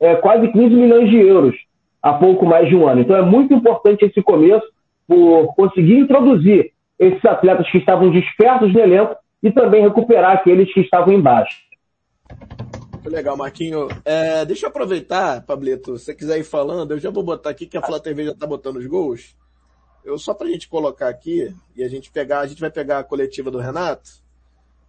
é, 0.01 0.15
quase 0.17 0.49
15 0.49 0.75
milhões 0.75 1.11
de 1.11 1.19
euros 1.19 1.57
há 2.03 2.13
pouco 2.15 2.47
mais 2.47 2.69
de 2.69 2.77
um 2.77 2.87
ano. 2.89 3.01
Então 3.01 3.17
é 3.17 3.23
muito 3.23 3.53
importante 3.53 4.05
esse 4.05 4.23
começo 4.23 4.67
por 5.07 5.55
conseguir 5.55 5.99
introduzir 5.99 6.73
esses 6.99 7.25
atletas 7.25 7.71
que 7.71 7.79
estavam 7.79 8.11
dispersos 8.11 8.73
no 8.73 8.81
elenco 8.81 9.17
e 9.43 9.53
também 9.53 9.83
recuperar 9.83 10.33
aqueles 10.33 10.73
que 10.73 10.81
estavam 10.81 11.13
embaixo. 11.13 11.57
Legal, 13.05 13.37
Marquinho. 13.37 13.89
É, 14.05 14.45
deixa 14.45 14.67
eu 14.67 14.71
aproveitar, 14.71 15.43
Pablito, 15.43 15.97
se 15.99 16.07
você 16.07 16.15
quiser 16.15 16.39
ir 16.39 16.45
falando, 16.45 16.93
eu 16.93 16.99
já 16.99 17.11
vou 17.11 17.23
botar 17.23 17.51
aqui 17.51 17.67
que 17.67 17.77
a 17.77 17.83
Flá 17.83 18.01
TV 18.01 18.25
já 18.25 18.33
está 18.33 18.47
botando 18.47 18.77
os 18.77 18.87
gols. 18.87 19.37
Eu 20.05 20.19
só 20.19 20.35
para 20.35 20.47
a 20.47 20.51
gente 20.51 20.69
colocar 20.69 21.09
aqui 21.09 21.55
e 21.77 21.83
a 21.83 21.89
gente 21.89 22.11
pegar, 22.11 22.41
a 22.41 22.47
gente 22.47 22.61
vai 22.61 22.71
pegar 22.71 22.99
a 22.99 23.05
coletiva 23.05 23.51
do 23.51 23.59
Renato. 23.59 24.11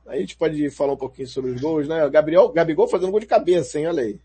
Aí 0.08 0.18
a 0.18 0.22
gente 0.22 0.38
pode 0.38 0.70
falar 0.70 0.94
um 0.94 0.98
pouquinho 0.98 1.28
sobre 1.28 1.52
os 1.52 1.62
gols, 1.62 1.88
né? 1.88 2.08
Gabriel, 2.10 2.50
Gabigol 2.50 2.88
fazendo 2.88 3.12
gol 3.12 3.20
de 3.20 3.26
cabeça, 3.26 3.78
hein? 3.78 3.88
Olha 3.88 4.04
aí. 4.04 4.20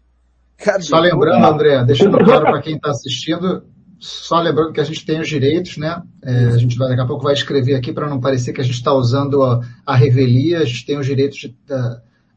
Gabigol. 0.59 0.83
Só 0.83 1.01
lembrando, 1.01 1.45
André, 1.45 1.85
deixando 1.85 2.19
claro 2.19 2.45
para 2.45 2.63
quem 2.63 2.77
está 2.77 2.91
assistindo, 2.91 3.65
só 4.03 4.41
lembrando 4.41 4.73
que 4.73 4.81
a 4.81 4.85
gente 4.85 5.07
tem 5.07 5.21
os 5.21 5.29
direitos, 5.29 5.77
né? 5.77 6.03
É, 6.25 6.47
a 6.47 6.57
gente 6.57 6.77
vai, 6.77 6.89
daqui 6.89 7.03
a 7.03 7.07
pouco 7.07 7.23
vai 7.23 7.35
escrever 7.35 7.77
aqui 7.77 7.93
para 7.93 8.09
não 8.09 8.21
parecer 8.21 8.53
que 8.53 8.61
a 8.61 8.65
gente 8.65 8.75
está 8.75 8.93
usando 8.93 9.45
a, 9.45 9.61
a, 9.87 9.95
revelia, 9.95 10.59
a 10.59 10.65
gente 10.65 10.85
tem 10.85 10.99
os 10.99 11.07
direitos 11.07 11.39
de, 11.39 11.55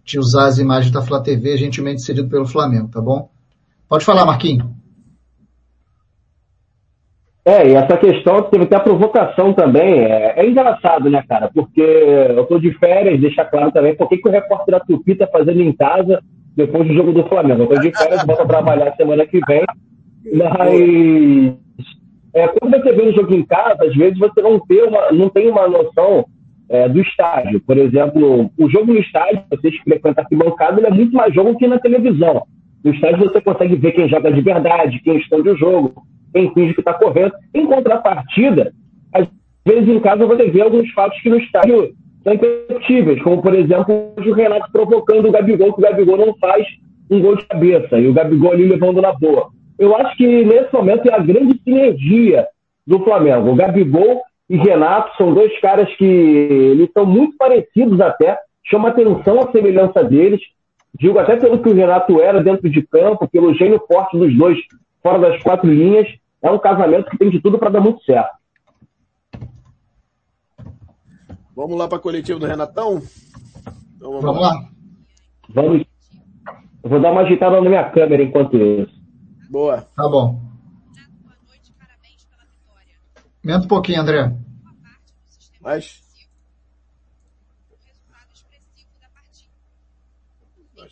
de 0.03 0.19
usar 0.19 0.45
as 0.45 0.59
imagens 0.59 0.91
da 0.91 1.01
Flá 1.01 1.19
TV, 1.19 1.57
gentilmente 1.57 2.03
cedido 2.03 2.29
pelo 2.29 2.45
Flamengo, 2.45 2.89
tá 2.89 3.01
bom? 3.01 3.31
Pode 3.89 4.05
falar, 4.05 4.27
Marquinhos. 4.27 4.67
É, 7.43 7.67
e 7.67 7.73
essa 7.73 7.97
questão 7.97 8.43
teve 8.43 8.65
até 8.65 8.75
a 8.75 8.81
provocação 8.81 9.51
também. 9.51 10.01
É, 10.01 10.39
é, 10.39 10.47
engraçado, 10.47 11.09
né, 11.09 11.23
cara? 11.27 11.49
Porque 11.51 11.81
eu 11.81 12.45
tô 12.45 12.59
de 12.59 12.77
férias, 12.77 13.19
deixa 13.19 13.43
claro 13.43 13.71
também, 13.71 13.95
por 13.95 14.07
que, 14.07 14.17
que 14.17 14.29
o 14.29 14.31
repórter 14.31 14.71
da 14.71 14.79
Tupi 14.79 15.15
tá 15.15 15.25
fazendo 15.25 15.61
em 15.63 15.75
casa 15.75 16.21
depois 16.55 16.87
do 16.87 16.93
jogo 16.93 17.11
do 17.11 17.27
Flamengo? 17.27 17.63
Eu 17.63 17.67
tô 17.67 17.79
de 17.79 17.91
férias, 17.91 18.23
volto 18.23 18.43
a 18.43 18.45
trabalhar 18.45 18.95
semana 18.95 19.25
que 19.25 19.39
vem. 19.47 19.65
Mas 20.33 21.55
é, 22.33 22.47
quando 22.49 22.77
você 22.77 22.91
vê 22.91 23.01
o 23.03 23.15
jogo 23.15 23.33
em 23.33 23.45
casa, 23.45 23.85
às 23.85 23.95
vezes 23.95 24.19
você 24.19 24.41
não, 24.41 24.59
tem 24.59 24.83
uma, 24.83 25.11
não 25.11 25.29
tem 25.29 25.49
uma 25.49 25.67
noção 25.67 26.25
é, 26.69 26.89
do 26.89 26.99
estádio. 26.99 27.61
Por 27.61 27.77
exemplo, 27.77 28.51
o 28.57 28.69
jogo 28.69 28.93
no 28.93 28.99
estádio, 28.99 29.43
você 29.49 29.71
frequenta 29.83 30.21
aqui 30.21 30.35
bancada, 30.35 30.79
ele 30.79 30.87
é 30.87 30.91
muito 30.91 31.15
mais 31.15 31.33
jogo 31.33 31.57
que 31.57 31.67
na 31.67 31.79
televisão. 31.79 32.43
No 32.83 32.93
estádio 32.93 33.29
você 33.29 33.41
consegue 33.41 33.75
ver 33.75 33.93
quem 33.93 34.09
joga 34.09 34.31
de 34.31 34.41
verdade, 34.41 35.01
quem 35.03 35.17
esconde 35.17 35.49
o 35.49 35.57
jogo, 35.57 36.03
quem 36.33 36.53
finge 36.53 36.73
que 36.73 36.81
está 36.81 36.93
correndo. 36.93 37.33
Em 37.53 37.65
contrapartida, 37.65 38.73
às 39.13 39.27
vezes 39.65 39.87
em 39.87 39.99
casa 39.99 40.25
você 40.25 40.49
vê 40.49 40.61
alguns 40.61 40.91
fatos 40.91 41.19
que 41.21 41.29
no 41.29 41.37
estádio 41.37 41.93
são 42.23 42.33
imperceptíveis, 42.33 43.21
como 43.21 43.41
por 43.41 43.55
exemplo 43.55 44.13
o 44.17 44.33
Renato 44.33 44.71
provocando 44.71 45.29
o 45.29 45.31
Gabigol, 45.31 45.73
que 45.73 45.79
o 45.79 45.83
Gabigol 45.83 46.17
não 46.17 46.35
faz 46.35 46.65
um 47.09 47.21
gol 47.21 47.35
de 47.35 47.45
cabeça, 47.45 47.99
e 47.99 48.07
o 48.07 48.13
Gabigol 48.13 48.51
ali 48.51 48.65
levando 48.65 49.01
na 49.01 49.13
boa. 49.13 49.49
Eu 49.77 49.95
acho 49.95 50.15
que 50.15 50.45
nesse 50.45 50.73
momento 50.73 51.07
é 51.07 51.13
a 51.13 51.19
grande 51.19 51.59
sinergia 51.63 52.47
do 52.85 53.03
Flamengo. 53.03 53.51
O 53.51 53.55
Gabigol 53.55 54.21
e 54.49 54.57
Renato 54.57 55.15
são 55.17 55.33
dois 55.33 55.59
caras 55.59 55.93
que 55.95 56.05
eles 56.05 56.89
são 56.93 57.05
muito 57.05 57.35
parecidos 57.37 57.99
até, 57.99 58.37
chama 58.63 58.89
atenção 58.89 59.41
a 59.41 59.51
semelhança 59.51 60.03
deles. 60.03 60.41
Digo 60.97 61.19
até 61.19 61.35
pelo 61.35 61.61
que 61.61 61.69
o 61.69 61.73
Renato 61.73 62.21
era 62.21 62.41
dentro 62.41 62.69
de 62.69 62.81
campo, 62.81 63.27
pelo 63.27 63.53
gênio 63.53 63.81
forte 63.87 64.17
dos 64.17 64.35
dois 64.37 64.57
fora 65.03 65.19
das 65.19 65.41
quatro 65.43 65.69
linhas. 65.69 66.07
É 66.41 66.49
um 66.49 66.59
casamento 66.59 67.09
que 67.09 67.17
tem 67.17 67.29
de 67.29 67.41
tudo 67.41 67.57
para 67.57 67.71
dar 67.71 67.81
muito 67.81 68.03
certo. 68.03 68.35
Vamos 71.55 71.77
lá 71.77 71.87
para 71.87 71.97
a 71.97 72.01
coletiva 72.01 72.39
do 72.39 72.45
Renatão? 72.45 73.01
Então, 73.95 74.11
vamos, 74.11 74.23
vamos 74.23 74.41
lá. 74.41 74.53
lá. 74.53 74.69
Vamos. 75.49 75.85
Eu 76.83 76.89
vou 76.89 76.99
dar 76.99 77.11
uma 77.11 77.21
agitada 77.21 77.59
na 77.61 77.69
minha 77.69 77.89
câmera 77.89 78.21
enquanto 78.21 78.57
isso. 78.57 78.94
Boa. 79.49 79.81
Tá 79.81 80.09
bom. 80.09 80.41
Aumenta 83.43 83.65
um 83.65 83.67
pouquinho, 83.67 84.01
André. 84.01 84.35
Mais. 85.61 86.03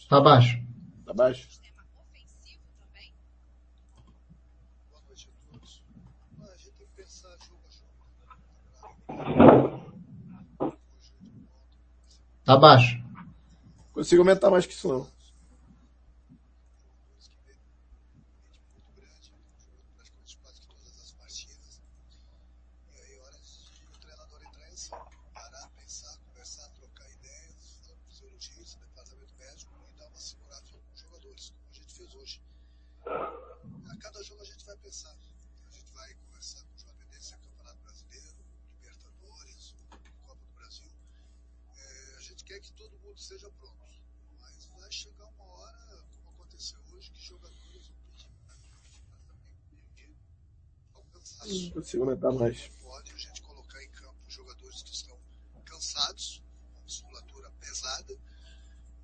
Tá 0.07 0.21
baixo. 0.21 0.61
Tá 1.05 1.13
baixo. 1.13 1.49
Tá 12.45 12.57
baixo. 12.57 13.01
Consigo 13.93 14.21
aumentar 14.21 14.51
mais 14.51 14.65
que 14.65 14.73
isso 14.73 14.87
não. 14.87 15.13
seja 43.23 43.49
pronto. 43.51 43.77
Mas 44.39 44.65
vai 44.65 44.91
chegar 44.91 45.25
uma 45.27 45.45
hora, 45.45 46.03
como 46.11 46.29
aconteceu 46.31 46.79
hoje, 46.91 47.09
que 47.11 47.21
jogadores 47.21 47.87
vão 47.87 47.97
pedir 48.05 48.27
Não 51.93 51.99
consigo 51.99 52.03
aumentar 52.03 52.31
mais. 52.31 52.69
Pode 52.81 53.11
a 53.11 53.17
gente 53.17 53.41
colocar 53.41 53.83
em 53.83 53.89
campo 53.89 54.15
jogadores 54.27 54.81
que 54.83 54.93
estão 54.93 55.17
cansados, 55.65 56.41
com 56.73 56.81
musculatura 56.81 57.51
pesada, 57.59 58.17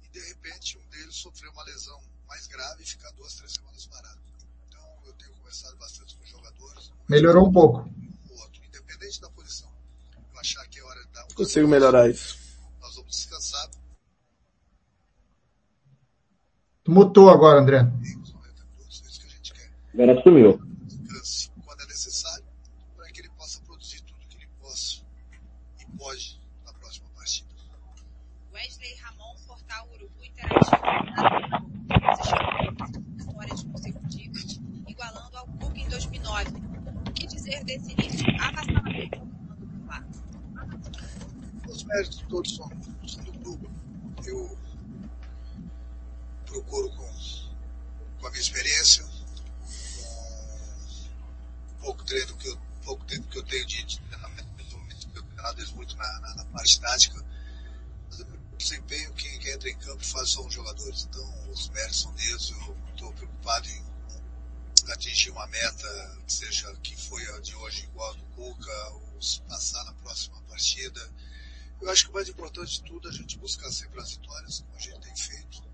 e 0.03 0.07
de 0.09 0.19
repente 0.19 0.77
um 0.77 0.89
deles 0.89 1.15
sofreu 1.15 1.51
uma 1.51 1.63
lesão 1.63 1.99
mais 2.27 2.47
grave 2.47 2.83
e 2.83 2.85
ficar 2.85 3.11
duas, 3.11 3.35
três 3.35 3.53
semanas 3.53 3.85
parado. 3.87 4.19
Então 4.67 4.81
eu 5.05 5.13
tenho 5.13 5.31
conversado 5.33 5.77
bastante 5.77 6.15
com 6.15 6.23
os 6.23 6.29
jogadores. 6.29 6.91
Melhorou 7.07 7.47
um 7.47 7.51
pouco. 7.51 7.79
O 8.29 8.41
outro, 8.41 8.63
independente 8.65 9.21
da 9.21 9.29
posição. 9.29 9.71
Eu 10.33 10.39
achar 10.39 10.67
que 10.67 10.79
é 10.79 10.83
hora 10.83 11.05
de 11.05 11.11
dar 11.11 11.25
um 11.25 11.35
Consigo 11.35 11.67
melhorar 11.67 12.09
isso. 12.09 12.37
Nós 12.79 12.95
vamos 12.95 13.15
descansar 13.15 13.69
Mutou 16.87 17.29
agora, 17.29 17.59
André. 17.59 17.79
Agora 19.93 20.23
sumiu. 20.23 20.57
Quando 21.63 21.81
é 21.81 21.85
necessário, 21.85 22.45
para 22.95 23.11
que 23.11 23.21
ele 23.21 23.29
possa 23.29 23.61
produzir 23.61 24.01
tudo 24.01 24.19
que 24.27 24.37
ele 24.37 24.47
possa 24.59 25.01
e 25.79 25.85
pode 25.97 26.41
na 26.65 26.73
próxima 26.73 27.09
partida. 27.15 27.49
Wesley 28.51 28.95
Ramon, 28.95 29.35
Portal 29.45 29.87
Urubu 29.93 30.25
Interativo. 30.25 30.81
Vitórias 33.17 33.63
consecutivas, 33.63 34.59
igualando 34.87 35.37
ao 35.37 35.47
Cook 35.47 35.77
em 35.77 35.87
2009. 35.89 36.49
O 36.49 37.13
que 37.69 37.77
dizer 37.77 37.77
desse 37.77 37.91
início 37.93 38.25
avassalador 38.41 39.09
do 39.09 39.85
lá? 39.85 40.03
Os 41.67 41.83
méritos 41.83 42.25
todos 42.29 42.55
são, 42.55 42.69
são 43.07 43.23
do 43.23 43.31
clube. 43.33 43.69
Eu 44.25 44.57
procuro 46.45 46.89
com, 46.91 47.11
com 48.19 48.27
a 48.27 48.29
minha 48.31 48.41
experiência, 48.41 49.05
com 51.67 51.73
pouco 51.81 52.03
treino 52.05 52.35
que 52.37 52.47
eu, 52.47 52.57
pouco 52.83 53.05
tempo 53.05 53.27
que 53.27 53.37
eu 53.37 53.43
tenho 53.43 53.65
de, 53.67 53.83
de 53.83 53.99
treinamento, 53.99 54.49
às 55.37 55.55
vezes 55.55 55.71
muito 55.71 55.95
na, 55.95 56.19
na, 56.19 56.35
na, 56.35 56.45
parte 56.45 56.79
tática, 56.81 57.23
mas 58.09 58.19
eu 58.19 58.25
desempenho 58.57 59.13
que 59.13 59.37
quem 59.37 59.53
entra 59.53 59.69
em 59.69 59.77
campo 59.77 60.03
faz 60.05 60.29
só 60.31 60.45
os 60.45 60.53
jogadores. 60.53 61.07
Então 61.09 61.49
os 61.49 61.69
méritos 61.69 62.01
são 62.01 62.13
deles, 62.13 62.49
eu 62.49 62.77
estou 62.93 63.13
preocupado 63.13 63.69
em 63.69 63.88
atingir 64.91 65.31
uma 65.31 65.47
meta 65.47 66.17
seja 66.27 66.73
que 66.83 66.95
foi 66.95 67.25
a 67.35 67.39
de 67.39 67.55
hoje 67.55 67.83
igual 67.83 68.11
a 68.11 68.13
do 68.13 68.23
Cuca, 68.35 68.89
ou 68.93 69.01
passar 69.47 69.83
na 69.85 69.93
próxima 69.93 70.41
partida. 70.43 71.09
Eu 71.81 71.89
acho 71.89 72.05
que 72.05 72.11
o 72.11 72.13
mais 72.13 72.27
importante 72.29 72.71
de 72.71 72.83
tudo 72.83 73.07
é 73.07 73.11
a 73.11 73.13
gente 73.13 73.37
buscar 73.37 73.71
sempre 73.71 73.99
as 73.99 74.11
vitórias, 74.11 74.59
como 74.61 74.75
a 74.75 74.79
gente 74.79 74.99
tem 74.99 75.15
feito 75.15 75.69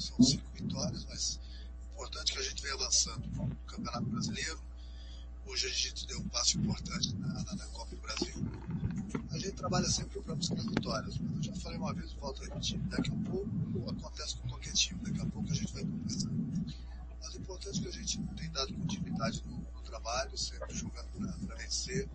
são 0.00 0.22
cinco 0.22 0.44
vitórias, 0.54 1.04
mas 1.04 1.38
é 1.38 1.94
importante 1.94 2.32
que 2.32 2.38
a 2.38 2.42
gente 2.42 2.62
venha 2.62 2.74
avançando 2.74 3.26
no 3.28 3.54
Campeonato 3.66 4.06
Brasileiro. 4.06 4.60
Hoje 5.46 5.66
a 5.66 5.70
gente 5.70 6.06
deu 6.06 6.20
um 6.20 6.28
passo 6.28 6.58
importante 6.58 7.14
na, 7.16 7.28
na, 7.28 7.54
na 7.54 7.66
Copa 7.66 7.94
do 7.94 8.00
Brasil. 8.00 8.34
A 9.30 9.38
gente 9.38 9.52
trabalha 9.52 9.88
sempre 9.88 10.20
para 10.20 10.34
buscar 10.34 10.56
vitórias, 10.56 11.18
mas 11.18 11.36
eu 11.36 11.42
já 11.42 11.60
falei 11.60 11.78
uma 11.78 11.92
vez 11.92 12.12
e 12.12 12.14
volto 12.16 12.42
a 12.42 12.44
repetir. 12.46 12.78
Daqui 12.88 13.10
a 13.10 13.30
pouco 13.30 13.90
acontece 13.90 14.36
com 14.36 14.48
qualquer 14.48 14.72
time, 14.72 15.00
daqui 15.02 15.20
a 15.20 15.26
pouco 15.26 15.50
a 15.50 15.54
gente 15.54 15.72
vai 15.72 15.84
começar. 15.84 16.30
A 17.90 17.92
gente 17.92 18.22
tem 18.36 18.50
dado 18.50 18.72
continuidade 18.74 19.42
no, 19.46 19.58
no 19.58 19.82
trabalho, 19.82 20.36
sempre 20.38 20.74
jogando 20.74 21.46
para 21.46 21.56
vencer. 21.56 22.08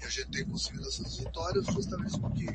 E 0.00 0.04
a 0.04 0.08
gente 0.08 0.30
tem 0.30 0.44
conseguido 0.46 0.88
essas 0.88 1.16
vitórias 1.16 1.66
justamente 1.66 2.18
porque 2.20 2.46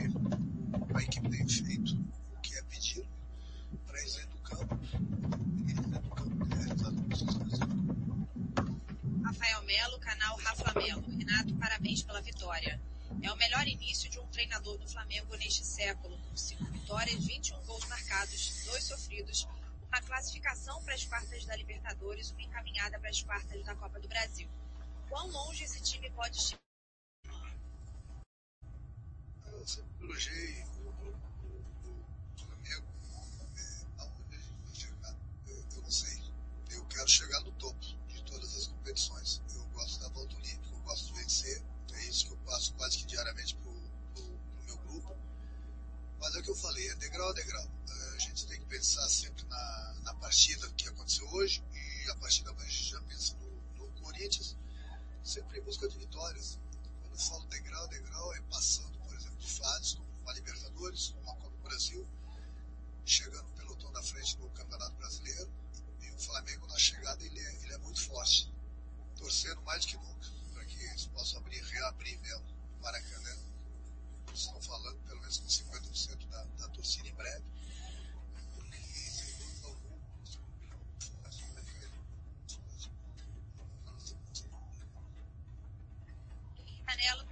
pode 26.16 26.42
chegar? 26.42 26.63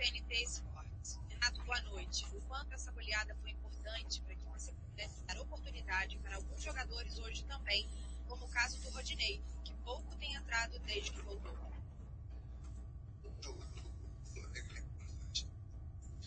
PNT 0.01 0.33
Esportes. 0.33 1.19
Renato, 1.29 1.63
boa 1.63 1.79
noite. 1.83 2.25
O 2.33 2.41
quanto 2.47 2.73
essa 2.73 2.91
goleada 2.91 3.35
foi 3.35 3.51
importante 3.51 4.19
para 4.21 4.33
que 4.33 4.43
você 4.45 4.73
pudesse 4.73 5.21
dar 5.25 5.39
oportunidade 5.39 6.17
para 6.17 6.37
alguns 6.37 6.59
jogadores 6.59 7.19
hoje 7.19 7.43
também, 7.45 7.87
como 8.27 8.43
o 8.43 8.49
caso 8.49 8.79
do 8.81 8.89
Rodinei, 8.89 9.39
que 9.63 9.71
pouco 9.83 10.15
tem 10.15 10.33
entrado 10.33 10.79
desde 10.79 11.11
que 11.11 11.21
voltou. 11.21 11.55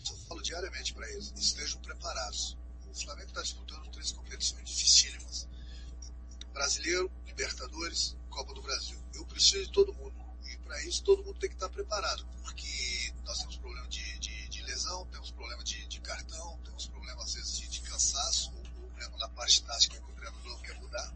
Eu 0.09 0.17
falo 0.29 0.41
diariamente 0.41 0.93
para 0.93 1.11
eles, 1.11 1.33
estejam 1.35 1.81
preparados. 1.81 2.57
O 2.87 2.93
Flamengo 2.93 3.27
está 3.27 3.41
disputando 3.41 3.91
três 3.91 4.13
competições 4.13 4.69
dificílimas. 4.69 5.49
Brasileiro, 6.53 7.11
Libertadores, 7.25 8.15
Copa 8.29 8.53
do 8.53 8.61
Brasil. 8.61 9.03
Eu 9.13 9.25
preciso 9.25 9.65
de 9.65 9.71
todo 9.73 9.93
mundo. 9.93 10.15
E 10.45 10.57
para 10.59 10.81
isso 10.85 11.03
todo 11.03 11.25
mundo 11.25 11.37
tem 11.39 11.49
que 11.49 11.55
estar 11.55 11.67
preparado, 11.67 12.25
porque 12.41 12.64
nós 13.25 13.39
temos 13.39 13.57
problema 13.57 13.87
de, 13.87 14.19
de, 14.19 14.47
de 14.49 14.61
lesão, 14.61 15.05
temos 15.07 15.31
problema 15.31 15.63
de, 15.63 15.85
de, 15.87 15.99
cartão, 15.99 16.59
temos 16.63 16.85
problema 16.87 17.23
às 17.23 17.33
vezes 17.33 17.57
de, 17.57 17.81
cansaço, 17.81 18.53
ou 18.55 18.63
problema 18.89 19.17
na 19.17 19.27
parte 19.29 19.63
tática 19.63 19.99
que 19.99 20.11
o 20.11 20.15
treinador 20.15 20.61
quer 20.61 20.79
mudar. 20.79 21.13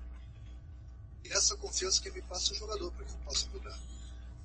E 1.23 1.31
essa 1.31 1.55
confiança 1.57 2.01
que 2.01 2.09
me 2.09 2.21
passa 2.23 2.51
o 2.51 2.55
jogador 2.55 2.91
para 2.93 3.05
que 3.05 3.11
eu 3.11 3.17
possa 3.19 3.47
mudar. 3.49 3.79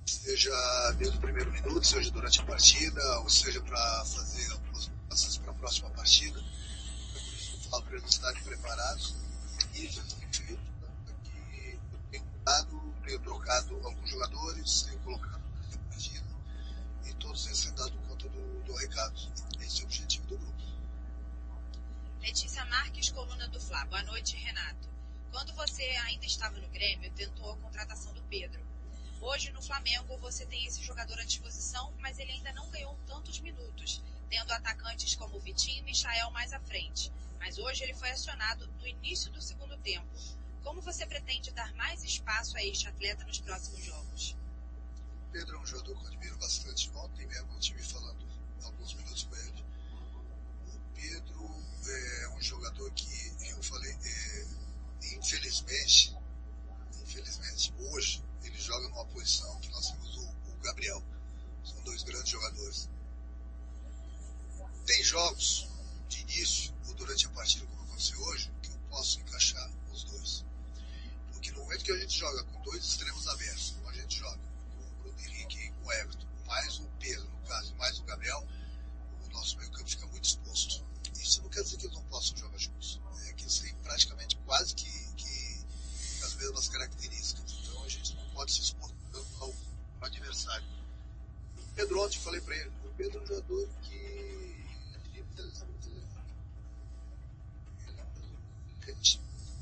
Seja 0.07 0.93
desde 0.99 1.17
o 1.17 1.21
primeiro 1.21 1.51
minuto, 1.51 1.87
seja 1.87 2.11
durante 2.11 2.41
a 2.41 2.45
partida, 2.45 3.21
ou 3.21 3.31
seja 3.31 3.61
para 3.63 4.05
fazer 4.05 4.49
mudanças 4.59 5.39
para 5.39 5.51
a 5.51 5.55
próxima 5.55 5.89
partida. 5.91 6.39
Eu 6.39 7.71
falo 7.71 7.83
para 7.85 7.97
eles 7.97 8.11
estarem 8.11 8.43
preparados 8.43 9.15
e 9.73 9.87
já 9.87 10.03
tem 10.03 10.33
feito 10.33 10.63
que 11.25 11.81
tenho 12.11 12.25
mudado, 12.27 12.95
tenho 13.07 13.21
trocado 13.21 13.75
alguns 13.87 14.11
jogadores, 14.11 14.83
tenho 14.83 14.99
colocado 15.01 15.43
na 15.71 15.79
partida 15.89 16.34
e 17.15 17.21
todos 17.21 17.45
têm 17.45 17.75
dado 17.75 17.97
conta 18.09 18.29
do, 18.29 18.63
do 18.65 18.75
recado. 18.75 19.15
Esse 19.61 19.81
é 19.81 19.83
o 19.83 19.87
objetivo 19.87 20.27
do 20.27 20.39
grupo. 20.39 20.63
Letícia 22.21 22.65
Marques, 22.67 23.11
coluna 23.11 23.49
do 23.49 23.61
Flá. 23.61 23.85
Boa 23.87 24.03
noite, 24.03 24.37
Renato. 24.37 24.89
Quando 25.31 25.55
você 25.55 25.83
ainda 26.07 26.27
estava 26.27 26.59
no 26.59 26.69
Grêmio, 26.69 27.11
tentou 27.13 27.53
a 27.53 27.57
contratação 27.57 28.13
do 28.15 28.23
Pedro. 28.23 28.65
Hoje 29.21 29.51
no 29.53 29.63
Flamengo 29.63 30.17
você 30.19 30.45
tem 30.47 30.67
esse 30.67 30.83
jogador 30.83 31.19
à 31.19 31.25
disposição, 31.25 31.93
mas 31.99 32.19
ele 32.19 32.33
ainda 32.33 32.53
não 32.53 32.69
ganhou 32.71 32.99
tantos 33.07 33.41
minutos, 33.41 34.03
tendo 34.29 34.53
atacantes 34.53 35.15
como 35.15 35.41
Vitinho 35.41 35.81
e 35.81 35.83
Michael 35.83 36.31
mais 36.31 36.53
à 36.53 36.61
frente. 36.61 37.13
Mas 37.39 37.59
hoje 37.59 37.85
ele 37.85 37.95
foi 37.95 38.11
acionado 38.11 38.67
no 38.67 38.87
início 38.87 39.31
do 39.31 39.41
segundo 39.41 39.77
tempo. 39.79 40.09
Como 40.63 40.81
você 40.81 41.07
pretende 41.07 41.53
dar 41.53 41.73
mais 41.75 42.03
espaço 42.03 42.57
a 42.57 42.63
este 42.63 42.89
atleta 42.89 43.25
nos 43.25 43.39
próximos 43.39 43.85
jogos? 43.85 44.37
Pedro 45.35 45.57
é 45.57 45.61
um 45.61 45.67
jogador 45.67 45.97
que 45.97 46.05
eu 46.05 46.07
admiro 46.07 46.37
bastante. 46.37 46.91
Ontem 46.95 47.27
mesmo 47.27 47.53
eu 47.55 47.59
estive 47.59 47.83
falando 47.83 48.25
alguns 48.63 48.95
minutos 48.95 49.25
com 49.25 49.35
ele. 49.35 49.65
O 50.69 50.79
Pedro 50.95 51.65
é 51.89 52.29
um 52.37 52.41
jogador 52.41 52.89
que 52.93 53.37
eu 53.51 53.61
falei, 53.61 53.93
é, 54.05 54.47
infelizmente, 55.17 56.17
infelizmente, 57.03 57.75
hoje 57.81 58.23
ele 58.45 58.57
joga 58.61 58.89
numa 58.89 59.05
posição 59.07 59.59
que 59.59 59.71
nós 59.71 59.91
temos 59.91 60.17
o, 60.19 60.23
o 60.23 60.57
Gabriel. 60.63 61.03
São 61.65 61.83
dois 61.83 62.05
grandes 62.05 62.29
jogadores. 62.29 62.89
Tem 64.87 65.03
jogos 65.03 65.67
de 66.09 66.21
início 66.21 66.73
ou 66.87 66.95
durante 66.95 67.27
a 67.27 67.31
partida, 67.31 67.67
como 67.67 67.83
aconteceu 67.83 68.21
hoje, 68.21 68.53
que 68.63 68.71
eu 68.71 68.79
posso 68.89 69.19
encaixar 69.19 69.69
os 69.93 70.05
dois. 70.05 70.45
Porque 71.33 71.51
no 71.51 71.59
momento 71.59 71.85
que 71.85 71.91
a 71.91 71.99
gente 71.99 72.17
joga 72.17 72.45
com 72.45 72.63
dois 72.63 72.85
extremos 72.85 73.27
abertos, 73.27 73.71
como 73.73 73.89
a 73.89 73.95
gente 73.95 74.17
joga 74.17 74.44
o 75.85 75.93
Everton, 75.93 76.27
mais 76.47 76.79
o 76.79 76.89
Pedro, 76.99 77.29
no 77.29 77.47
caso, 77.47 77.75
mais 77.77 77.99
o 77.99 78.05
Gabriel, 78.05 78.47
o 79.25 79.29
nosso 79.33 79.57
meio 79.59 79.71
campo 79.71 79.89
fica 79.89 80.07
muito 80.07 80.25
exposto. 80.25 80.85
Isso 81.21 81.43
não 81.43 81.49
quer 81.49 81.63
dizer 81.63 81.77
que 81.77 81.87
eles 81.87 81.97
não 81.97 82.05
possam 82.05 82.37
jogar 82.37 82.59
juntos. 82.59 83.01
É 83.27 83.33
que 83.33 83.43
eles 83.43 83.59
têm 83.59 83.75
praticamente 83.77 84.37
quase 84.45 84.75
que, 84.75 84.91
que 85.15 85.65
as 86.25 86.35
mesmas 86.35 86.69
características. 86.69 87.53
Então 87.63 87.85
a 87.85 87.89
gente 87.89 88.15
não 88.15 88.29
pode 88.31 88.53
se 88.53 88.61
expor 88.61 88.91
ao, 89.41 89.55
adversário. 90.01 90.67
O 91.57 91.75
Pedro 91.75 92.05
ontem 92.05 92.19
falei 92.19 92.41
para 92.41 92.57
ele, 92.57 92.71
o 92.85 92.95
Pedro 92.95 93.19
é 93.19 93.23
um 93.23 93.27
jogador 93.27 93.69
que 93.83 94.15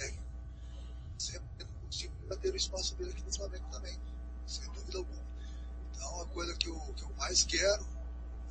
é, 0.01 0.13
sempre 1.19 1.65
consigo 1.81 2.37
ter 2.37 2.53
o 2.53 2.57
espaço 2.57 2.97
dele 2.97 3.11
aqui 3.13 3.23
no 3.23 3.33
Flamengo 3.33 3.69
também, 3.71 3.97
sem 4.47 4.65
dúvida 4.73 4.99
alguma. 4.99 5.22
Então 6.03 6.21
a 6.21 6.27
coisa 6.27 6.53
que 6.57 6.69
eu, 6.69 6.77
que 6.95 7.05
eu 7.05 7.15
mais 7.15 7.45
quero 7.45 7.87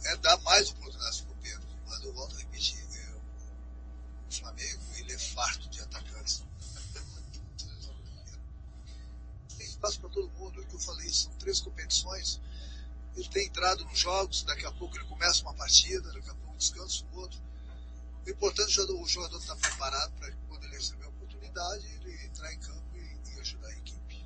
é 0.05 0.15
dar 0.17 0.37
mais 0.39 0.69
oportunidades 0.69 1.19
para 1.19 1.33
o 1.33 1.35
Pedro. 1.35 1.67
Mas 1.85 2.01
eu 2.01 2.13
volto 2.13 2.33
a 2.33 2.39
repetir, 2.39 2.79
é, 2.79 3.15
o 4.29 4.33
Flamengo 4.33 4.81
ele 4.95 5.11
é 5.11 5.19
farto 5.19 5.69
de 5.69 5.81
atacantes. 5.81 6.45
Tem 9.57 9.67
espaço 9.67 9.99
para 9.99 10.09
todo 10.09 10.29
mundo, 10.29 10.61
é 10.61 10.63
o 10.63 10.67
que 10.67 10.75
eu 10.75 10.79
falei, 10.79 11.09
são 11.09 11.33
três 11.33 11.59
competições. 11.59 12.39
Ele 13.17 13.27
tem 13.27 13.47
entrado 13.47 13.83
nos 13.83 13.99
jogos, 13.99 14.43
daqui 14.43 14.65
a 14.65 14.71
pouco 14.71 14.95
ele 14.95 15.03
começa 15.03 15.41
uma 15.41 15.53
partida, 15.53 16.09
daqui 16.13 16.29
a 16.29 16.35
pouco 16.35 16.57
descansa 16.57 17.03
o 17.11 17.17
outro. 17.17 17.37
O 18.25 18.29
importante 18.29 18.79
é 18.79 18.83
o 18.83 19.05
jogador 19.05 19.37
estar 19.37 19.57
preparado 19.57 20.13
para 20.13 20.31
quando 20.47 20.63
ele 20.63 20.77
receber 20.77 21.03
a 21.03 21.09
oportunidade, 21.09 21.85
ele 21.85 22.25
entrar 22.25 22.53
em 22.53 22.59
campo 22.59 22.95
e, 22.95 23.19
e 23.35 23.39
ajudar 23.41 23.67
a 23.67 23.73
equipe. 23.73 24.25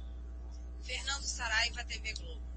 Fernando 0.83 1.23
Saraiva, 1.23 1.83
TV 1.85 2.13
Globo. 2.13 2.54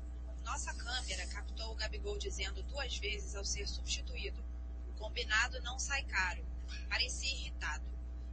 Nossa 0.48 0.72
câmera 0.72 1.26
captou 1.26 1.72
o 1.72 1.74
Gabigol 1.74 2.16
dizendo 2.16 2.62
duas 2.62 2.96
vezes 2.96 3.34
ao 3.34 3.44
ser 3.44 3.68
substituído: 3.68 4.42
o 4.88 4.92
combinado 4.94 5.60
não 5.60 5.78
sai 5.78 6.02
caro. 6.04 6.42
Parecia 6.88 7.30
irritado. 7.30 7.84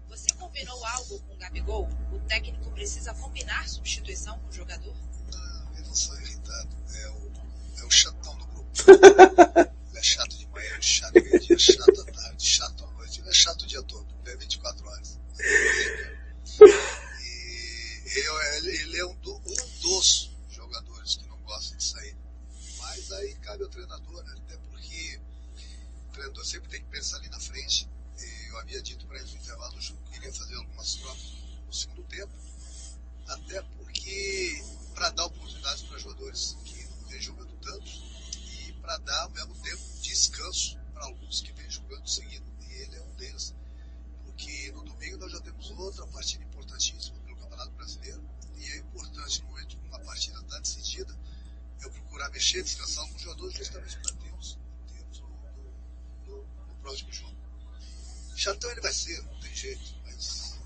Você 0.07 0.33
combinou 0.35 0.83
algo 0.85 1.19
com 1.19 1.33
o 1.33 1.37
Gabigol? 1.37 1.89
O 2.13 2.19
técnico 2.21 2.71
precisa 2.71 3.13
combinar 3.15 3.67
substituição 3.67 4.39
com 4.39 4.47
o 4.47 4.53
jogador? 4.53 4.95
Não, 5.29 5.77
eu 5.77 5.83
não 5.83 5.93
sou 5.93 6.17
irritado. 6.21 6.69
É 6.93 7.09
o, 7.09 7.31
é 7.79 7.83
o 7.83 7.91
chatão 7.91 8.37
do 8.37 8.45
grupo. 8.45 8.71
ele 9.89 9.99
é 9.99 10.01
chato 10.01 10.37
de 10.37 10.47
manhã, 10.47 10.81
chato 10.81 11.13
de 11.21 11.39
dia, 11.39 11.59
chato 11.59 12.01
à 12.01 12.05
tarde, 12.05 12.45
chato 12.45 12.85
à 12.85 12.91
noite. 12.91 13.19
Ele 13.19 13.29
é 13.29 13.33
chato 13.33 13.63
o 13.63 13.67
dia 13.67 13.83
todo. 13.83 14.07
Ele 14.23 14.35
é 14.35 14.37
24 14.37 14.87
horas. 14.87 15.19
E 16.61 16.63
mas 23.05 23.11
aí 23.11 23.35
cabe 23.35 23.63
ao 23.63 23.69
treinador, 23.69 24.23
né? 24.23 24.33
até 24.37 24.57
porque 24.57 25.19
o 26.09 26.11
treinador 26.11 26.45
sempre 26.45 26.69
tem 26.69 26.81
que 26.81 26.89
pensar 26.89 27.17
ali 27.17 27.29
na 27.29 27.39
frente. 27.39 27.87
Eu 28.49 28.57
havia 28.59 28.81
dito 28.81 29.05
para 29.05 29.19
ele 29.19 29.29
no 29.31 29.37
intervalo 29.37 29.73
do 29.73 29.81
jogo 29.81 30.01
que 30.09 30.17
iria 30.17 30.33
fazer 30.33 30.55
algumas 30.55 30.95
trocas 30.95 31.33
no 31.67 31.73
segundo 31.73 32.03
tempo, 32.05 32.33
até 33.27 33.61
porque 33.61 34.63
para 34.95 35.09
dar 35.11 35.25
oportunidades 35.25 35.83
para 35.83 35.99
jogadores 35.99 36.57
que 36.65 36.83
não 36.83 37.07
vêm 37.09 37.21
jogando 37.21 37.55
tanto 37.61 37.91
e 38.67 38.73
para 38.81 38.97
dar 38.97 39.23
ao 39.23 39.29
mesmo 39.31 39.53
tempo 39.61 39.83
descanso 40.01 40.79
para 40.93 41.05
alguns 41.05 41.41
que 41.41 41.51
vêm 41.53 41.69
jogando 41.69 42.07
seguido. 42.07 42.45
E 42.61 42.73
ele 42.73 42.95
é 42.95 43.01
um 43.01 43.15
deles, 43.17 43.53
porque 44.23 44.71
no 44.71 44.83
domingo 44.83 45.17
nós 45.17 45.31
já 45.31 45.41
temos 45.41 45.69
outra 45.71 46.07
partida 46.07 46.43
importantíssima 46.43 47.19
pelo 47.19 47.37
Campeonato 47.37 47.71
Brasileiro 47.71 48.23
e 48.57 48.63
é 48.63 48.77
importante 48.77 49.41
no 49.43 49.49
momento 49.49 49.77
que 49.77 49.87
uma 49.87 49.99
partida 49.99 50.39
está 50.39 50.59
decidida 50.59 51.24
mexer, 52.35 52.61
descansar 52.63 53.03
alguns 53.05 53.21
jogadores 53.21 53.57
justamente 53.57 53.97
para 53.99 54.13
termos, 54.15 54.59
termos 54.87 55.19
no, 55.21 55.29
no, 56.25 56.45
no, 56.67 56.75
próximo 56.81 57.11
jogo. 57.13 57.35
Chatão 58.35 58.69
ele 58.71 58.81
vai 58.81 58.93
ser, 58.93 59.23
não 59.23 59.39
tem 59.39 59.55
jeito, 59.55 59.95
mas. 60.03 60.59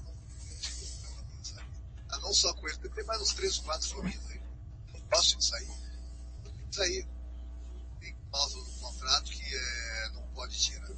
Ah, 2.09 2.17
não 2.17 2.33
só 2.33 2.51
com 2.55 2.67
ele, 2.67 2.89
tem 2.89 3.03
mais 3.05 3.21
uns 3.21 3.33
3 3.33 3.59
ou 3.59 3.63
4 3.65 3.89
famílias 3.89 4.29
aí. 4.31 4.41
Não 4.93 5.01
posso 5.01 5.39
sair. 5.39 5.69
Sair. 6.71 7.07
Tem 7.99 8.15
cláusula 8.31 8.65
no 8.65 8.73
contrato 8.73 9.31
que 9.31 9.55
é, 9.55 10.09
não 10.13 10.23
pode 10.29 10.57
tirar. 10.57 10.89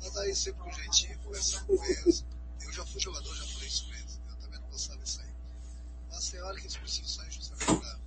Mas 0.00 0.16
aí 0.16 0.34
sempre 0.36 0.62
com 0.62 0.68
um 0.68 0.72
jeitinho, 0.72 1.18
conversar 1.18 1.64
com 1.64 1.84
eles. 1.84 2.24
Eu 2.60 2.72
já 2.72 2.86
fui 2.86 3.00
jogador, 3.00 3.34
já 3.34 3.46
falei 3.46 3.68
isso 3.68 3.88
pra 3.88 3.98
eles. 3.98 4.20
Eu 4.28 4.36
também 4.36 4.60
não 4.60 4.68
gostava 4.68 5.02
de 5.02 5.10
sair. 5.10 5.34
Mas 6.08 6.30
tem 6.30 6.40
hora 6.40 6.54
que 6.54 6.62
eles 6.62 6.76
precisam 6.76 7.08
sair 7.08 7.32
justamente 7.32 7.80
pra 7.80 7.97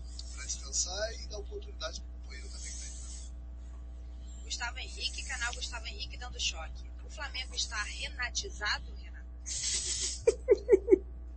descansar 0.81 1.13
e 1.13 1.27
dar 1.27 1.37
oportunidade 1.37 2.01
para 2.01 2.09
o 2.09 2.13
companheiro 2.13 2.49
também 2.49 2.71
que 2.71 2.77
está 2.77 2.87
entrando. 2.87 4.43
Gustavo 4.43 4.79
Henrique, 4.79 5.23
canal 5.23 5.53
Gustavo 5.53 5.87
Henrique 5.87 6.17
dando 6.17 6.39
choque. 6.39 6.89
O 7.05 7.09
Flamengo 7.09 7.53
está 7.55 7.83
renatizado, 7.83 8.95
Renato? 8.95 9.29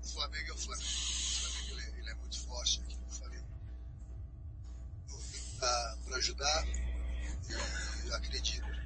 o 0.03 0.09
Flamengo 0.09 0.49
é 0.49 0.53
o 0.53 0.59
Flamengo. 0.59 0.89
O 0.89 1.41
Flamengo 1.41 1.81
ele, 1.81 2.01
ele 2.01 2.11
é 2.11 2.15
muito 2.15 2.41
forte, 2.41 2.81
aquilo 2.81 3.01
que 3.01 3.13
eu 3.13 3.19
falei. 3.19 3.45
Para 6.05 6.17
ajudar, 6.17 6.65
eu 8.07 8.15
acredito. 8.15 8.84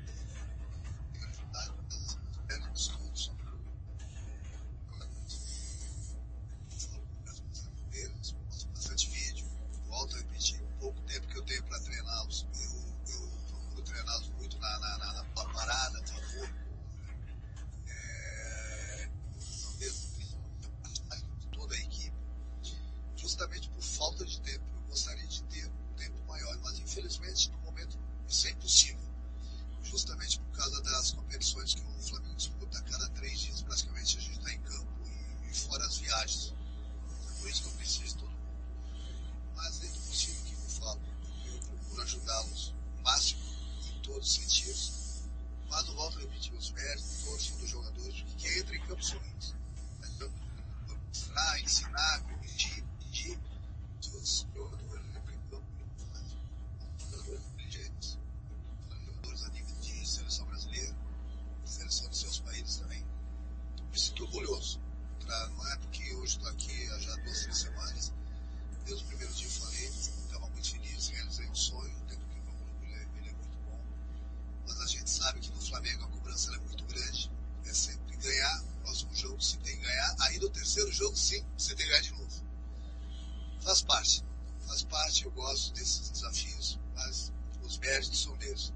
Gosto 85.48 85.72
desses 85.72 86.11
desafios, 86.11 86.78
mas 86.94 87.32
os 87.62 87.78
méritos 87.78 88.22
são 88.22 88.37
deles. 88.37 88.72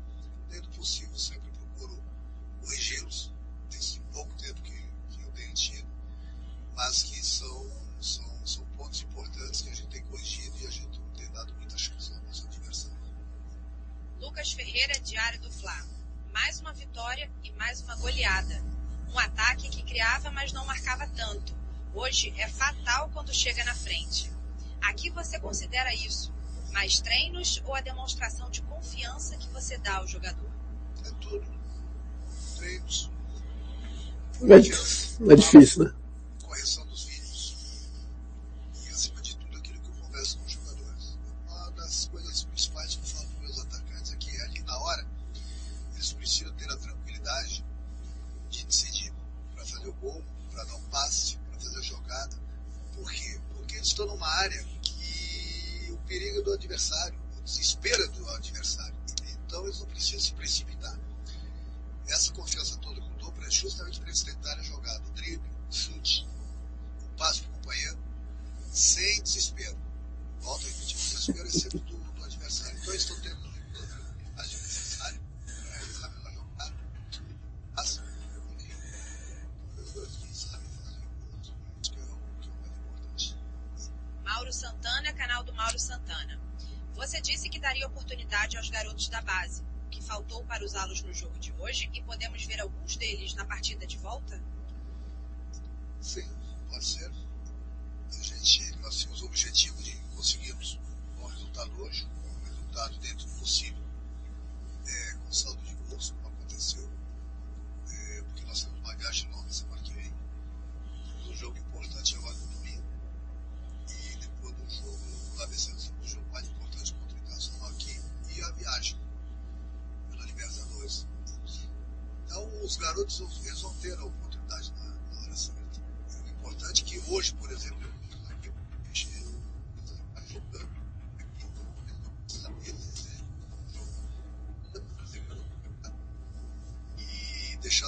Dentro 0.49 0.71
do 0.71 0.77
possível, 0.77 1.19
sempre 1.19 1.51
procuro 1.51 2.03
corrigi-los, 2.61 3.31
nesse 3.71 4.01
pouco 4.13 4.35
tempo 4.35 4.61
que, 4.63 4.73
que 5.11 5.23
eu 5.23 5.33
tenho 5.33 5.53
tido, 5.55 5.89
mas 6.75 7.03
que 7.03 7.23
são, 7.25 7.71
são, 8.01 8.47
são 8.47 8.65
pontos 8.77 9.03
importantes 9.03 9.63
que 9.63 9.71
a 9.71 9.75
gente 9.75 9.89
tem 9.89 10.03
corrigido 10.05 10.59
e 10.61 10.67
a 10.67 10.71
gente 10.71 10.99
não 10.99 11.09
tem 11.11 11.31
dado 11.31 11.53
muita 11.55 11.77
chance 11.77 12.13
ao 12.13 12.21
nosso 12.23 12.47
adversário. 12.47 12.99
Lucas 14.19 14.53
Ferreira, 14.53 14.99
Diário 15.01 15.41
do 15.41 15.51
Fla. 15.51 15.87
Mais 16.33 16.59
uma 16.61 16.73
vitória 16.73 17.31
e 17.43 17.51
mais 17.53 17.83
uma 17.83 17.97
goleada. 17.97 18.63
Um 19.11 19.19
ataque 19.19 19.69
que 19.69 19.83
criava, 19.83 20.31
mas 20.31 20.53
não 20.53 20.65
marcava 20.65 21.07
tanto. 21.09 21.55
Hoje 21.95 22.33
é 22.39 22.49
fatal 22.49 23.11
quando 23.11 23.35
chega 23.35 23.63
na 23.65 23.75
frente. 23.75 24.33
Aqui 24.81 25.11
você 25.11 25.39
considera 25.39 25.95
isso? 25.95 26.32
Mais 26.73 27.01
treinos 27.01 27.63
ou 27.65 27.75
a 27.75 27.81
demonstração 27.81 28.51
de 28.51 28.63
confiança 28.63 29.37
que 29.37 29.49
você 29.49 29.77
dá 29.79 29.97
ao 29.97 30.07
jogador? 30.07 30.51
É 31.05 31.11
tudo. 31.21 31.47
Treinos. 32.57 33.11
É, 34.43 35.33
é 35.33 35.37
difícil, 35.37 35.85
né? 35.85 35.95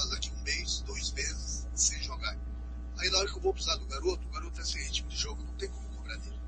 E 0.05 0.11
deixá-los 0.11 0.13
aqui 0.13 0.31
um 0.31 0.43
mês, 0.43 0.81
dois 0.87 1.11
meses, 1.13 1.67
sem 1.75 2.03
jogar. 2.03 2.37
Aí 2.99 3.11
na 3.11 3.19
hora 3.19 3.29
que 3.29 3.37
eu 3.37 3.41
vou 3.43 3.53
precisar 3.53 3.77
do 3.77 3.87
garoto, 3.87 4.27
o 4.27 4.31
garoto 4.31 4.61
é 4.61 4.65
sem 4.65 4.83
ritmo 4.85 5.09
de 5.09 5.17
jogo, 5.17 5.43
não 5.43 5.55
tem 5.55 5.69
como 5.69 5.89
cobrar 5.91 6.17
dele. 6.17 6.39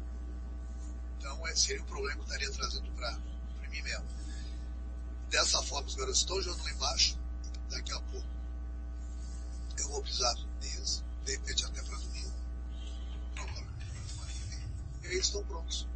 Então 1.18 1.48
esse 1.48 1.66
seria 1.66 1.82
o 1.82 1.86
problema 1.86 2.14
que 2.14 2.20
eu 2.20 2.24
estaria 2.24 2.52
trazendo 2.52 2.90
para 2.92 3.18
mim 3.68 3.82
mesmo. 3.82 4.06
Dessa 5.30 5.62
forma, 5.62 5.88
os 5.88 5.94
garotos 5.94 6.20
estão 6.20 6.40
jogando 6.40 6.64
lá 6.64 6.70
embaixo, 6.70 7.18
daqui 7.70 7.92
a 7.92 8.00
pouco 8.00 8.26
eu 9.78 9.88
vou 9.88 10.02
precisar 10.02 10.34
deles, 10.60 11.04
de 11.24 11.32
repente 11.32 11.64
até 11.64 11.82
para 11.82 11.98
domingo. 11.98 12.32
E 15.02 15.06
eles 15.06 15.26
estão 15.26 15.44
prontos. 15.44 15.86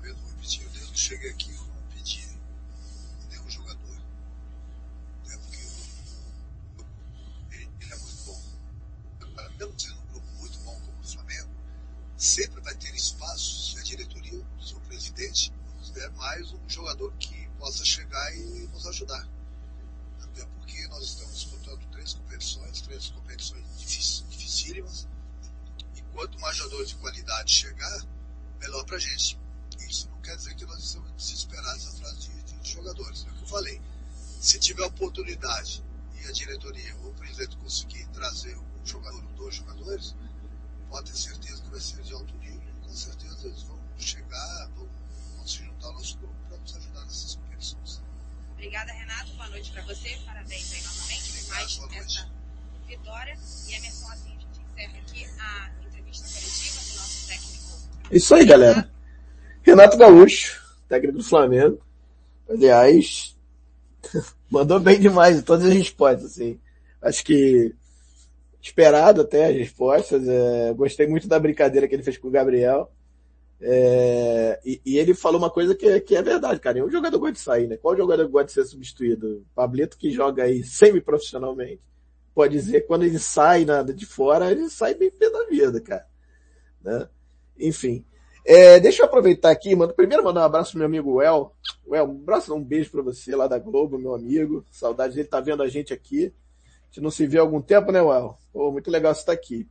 Vez, 0.00 0.16
vou 0.16 0.30
repetir, 0.30 0.68
desde 0.68 0.92
que 0.92 0.98
cheguei 0.98 1.30
aqui, 1.30 1.56
oportunidade 35.40 35.82
e 36.20 36.28
a 36.28 36.32
diretoria 36.32 36.94
ou 37.02 37.10
o 37.10 37.14
presidente 37.14 37.56
conseguir 37.56 38.06
trazer 38.08 38.56
um 38.56 38.86
jogador 38.86 39.24
ou 39.24 39.32
dois 39.32 39.54
jogadores, 39.54 40.14
pode 40.90 41.10
ter 41.10 41.16
certeza 41.16 41.62
que 41.62 41.70
vai 41.70 41.80
ser 41.80 42.02
de 42.02 42.12
alto 42.12 42.34
nível. 42.38 42.60
Com 42.82 42.94
certeza 42.94 43.46
eles 43.46 43.62
vão 43.62 43.78
chegar, 43.96 44.70
vão, 44.76 44.88
vão 45.36 45.46
se 45.46 45.64
juntar 45.64 45.86
ao 45.86 45.94
nosso 45.94 46.18
grupo 46.18 46.34
para 46.48 46.58
nos 46.58 46.76
ajudar 46.76 47.04
nessas 47.04 47.34
competições. 47.36 48.02
Obrigada, 48.52 48.92
Renato. 48.92 49.32
Boa 49.32 49.48
noite 49.48 49.72
para 49.72 49.82
você. 49.82 50.18
Parabéns 50.26 50.72
aí 50.72 50.82
novamente 50.82 51.32
por 51.32 51.48
mais 51.48 51.80
essa 51.96 52.30
vitória. 52.86 53.38
E 53.68 53.74
Emerson, 53.74 54.10
assim 54.10 54.36
a 54.36 54.40
gente 54.40 54.60
encerra 54.60 54.98
aqui 54.98 55.24
a 55.24 55.70
isso 58.10 58.34
aí, 58.34 58.44
galera. 58.44 58.90
Renato 59.62 59.96
Gaúcho, 59.96 60.60
técnico 60.88 61.18
do 61.18 61.24
Flamengo. 61.24 61.80
Aliás, 62.48 63.29
mandou 64.50 64.80
bem 64.80 64.98
demais 64.98 65.38
em 65.38 65.42
todas 65.42 65.64
as 65.64 65.72
respostas, 65.72 66.32
assim. 66.32 66.58
Acho 67.00 67.24
que 67.24 67.74
esperado 68.60 69.22
até 69.22 69.46
as 69.46 69.56
respostas. 69.56 70.26
É, 70.28 70.72
gostei 70.74 71.06
muito 71.06 71.28
da 71.28 71.38
brincadeira 71.38 71.88
que 71.88 71.94
ele 71.94 72.02
fez 72.02 72.18
com 72.18 72.28
o 72.28 72.32
Gabriel. 72.32 72.90
É, 73.62 74.58
e, 74.64 74.80
e, 74.84 74.98
ele 74.98 75.12
falou 75.12 75.38
uma 75.38 75.50
coisa 75.50 75.74
que, 75.74 76.00
que 76.00 76.16
é 76.16 76.22
verdade, 76.22 76.60
cara. 76.60 76.74
Nenhum 76.74 76.90
jogador 76.90 77.18
gosta 77.18 77.32
de 77.34 77.40
sair, 77.40 77.66
né? 77.68 77.76
Qual 77.76 77.96
jogador 77.96 78.26
gosta 78.28 78.46
de 78.46 78.52
ser 78.52 78.64
substituído? 78.64 79.44
Pablito 79.54 79.98
que 79.98 80.10
joga 80.10 80.44
aí 80.44 80.64
semi-profissionalmente. 80.64 81.80
Pode 82.34 82.54
dizer, 82.54 82.86
quando 82.86 83.04
ele 83.04 83.18
sai 83.18 83.64
nada 83.64 83.92
de 83.92 84.06
fora, 84.06 84.50
ele 84.50 84.70
sai 84.70 84.94
bem 84.94 85.10
pé 85.10 85.28
da 85.28 85.44
vida, 85.44 85.80
cara. 85.80 86.06
Né? 86.82 87.08
Enfim. 87.58 88.04
É, 88.52 88.80
deixa 88.80 89.02
eu 89.02 89.06
aproveitar 89.06 89.48
aqui, 89.48 89.76
mano. 89.76 89.94
Primeiro 89.94 90.24
mandar 90.24 90.40
um 90.40 90.44
abraço 90.44 90.72
pro 90.72 90.80
meu 90.80 90.86
amigo 90.88 91.22
El. 91.22 91.54
El, 91.86 92.04
um 92.04 92.20
abraço, 92.20 92.52
um 92.52 92.60
beijo 92.60 92.90
para 92.90 93.00
você 93.00 93.36
lá 93.36 93.46
da 93.46 93.60
Globo, 93.60 93.96
meu 93.96 94.12
amigo. 94.12 94.66
Saudade 94.72 95.14
dele 95.14 95.28
tá 95.28 95.38
vendo 95.38 95.62
a 95.62 95.68
gente 95.68 95.92
aqui. 95.92 96.34
A 96.82 96.86
gente 96.86 97.00
não 97.00 97.12
se 97.12 97.28
vê 97.28 97.38
há 97.38 97.42
algum 97.42 97.62
tempo, 97.62 97.92
né, 97.92 98.00
El? 98.00 98.36
Pô, 98.52 98.72
muito 98.72 98.90
legal 98.90 99.14
você 99.14 99.20
estar 99.20 99.34
tá 99.34 99.38
aqui. 99.38 99.68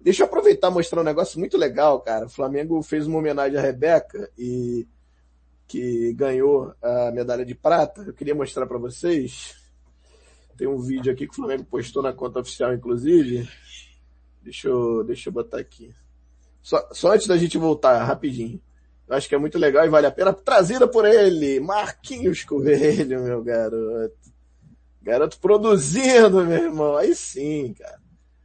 Deixa 0.00 0.24
eu 0.24 0.26
aproveitar 0.26 0.68
mostrar 0.68 1.00
um 1.00 1.04
negócio 1.04 1.38
muito 1.38 1.56
legal, 1.56 2.00
cara. 2.00 2.26
O 2.26 2.28
Flamengo 2.28 2.82
fez 2.82 3.06
uma 3.06 3.20
homenagem 3.20 3.56
à 3.56 3.62
Rebeca 3.62 4.28
e 4.36 4.84
que 5.68 6.12
ganhou 6.14 6.74
a 6.82 7.12
medalha 7.12 7.44
de 7.44 7.54
prata. 7.54 8.02
Eu 8.02 8.14
queria 8.14 8.34
mostrar 8.34 8.66
para 8.66 8.78
vocês. 8.78 9.54
Tem 10.56 10.66
um 10.66 10.80
vídeo 10.80 11.12
aqui 11.12 11.24
que 11.24 11.34
o 11.34 11.36
Flamengo 11.36 11.62
postou 11.66 12.02
na 12.02 12.12
conta 12.12 12.40
oficial, 12.40 12.74
inclusive. 12.74 13.48
Deixa 14.42 14.66
eu, 14.66 15.04
deixa 15.04 15.28
eu 15.28 15.32
botar 15.32 15.60
aqui. 15.60 15.94
Só, 16.62 16.88
só 16.92 17.12
antes 17.12 17.26
da 17.26 17.36
gente 17.36 17.56
voltar, 17.56 18.02
rapidinho. 18.04 18.60
Eu 19.08 19.16
acho 19.16 19.28
que 19.28 19.34
é 19.34 19.38
muito 19.38 19.58
legal 19.58 19.86
e 19.86 19.88
vale 19.88 20.06
a 20.06 20.10
pena. 20.10 20.32
Trazida 20.32 20.86
por 20.86 21.06
ele, 21.06 21.60
Marquinhos 21.60 22.44
Coelho, 22.44 23.22
meu 23.22 23.42
garoto. 23.42 24.16
Garoto 25.00 25.38
produzindo, 25.38 26.44
meu 26.44 26.64
irmão. 26.64 26.96
Aí 26.96 27.14
sim, 27.14 27.74
cara. 27.78 27.98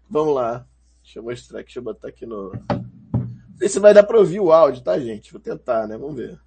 Vamos 0.09 0.35
lá. 0.35 0.65
Deixa 1.03 1.19
eu 1.19 1.23
mostrar 1.23 1.59
aqui, 1.59 1.67
deixa 1.67 1.79
eu 1.79 1.83
botar 1.83 2.07
aqui 2.07 2.25
no. 2.25 2.53
Não 2.53 3.57
sei 3.57 3.67
se 3.67 3.79
vai 3.79 3.93
dar 3.93 4.03
pra 4.03 4.17
ouvir 4.17 4.39
o 4.39 4.51
áudio, 4.51 4.81
tá, 4.81 4.97
gente? 4.97 5.31
Vou 5.33 5.41
tentar, 5.41 5.85
né? 5.85 5.97
Vamos 5.97 6.15
ver. 6.15 6.39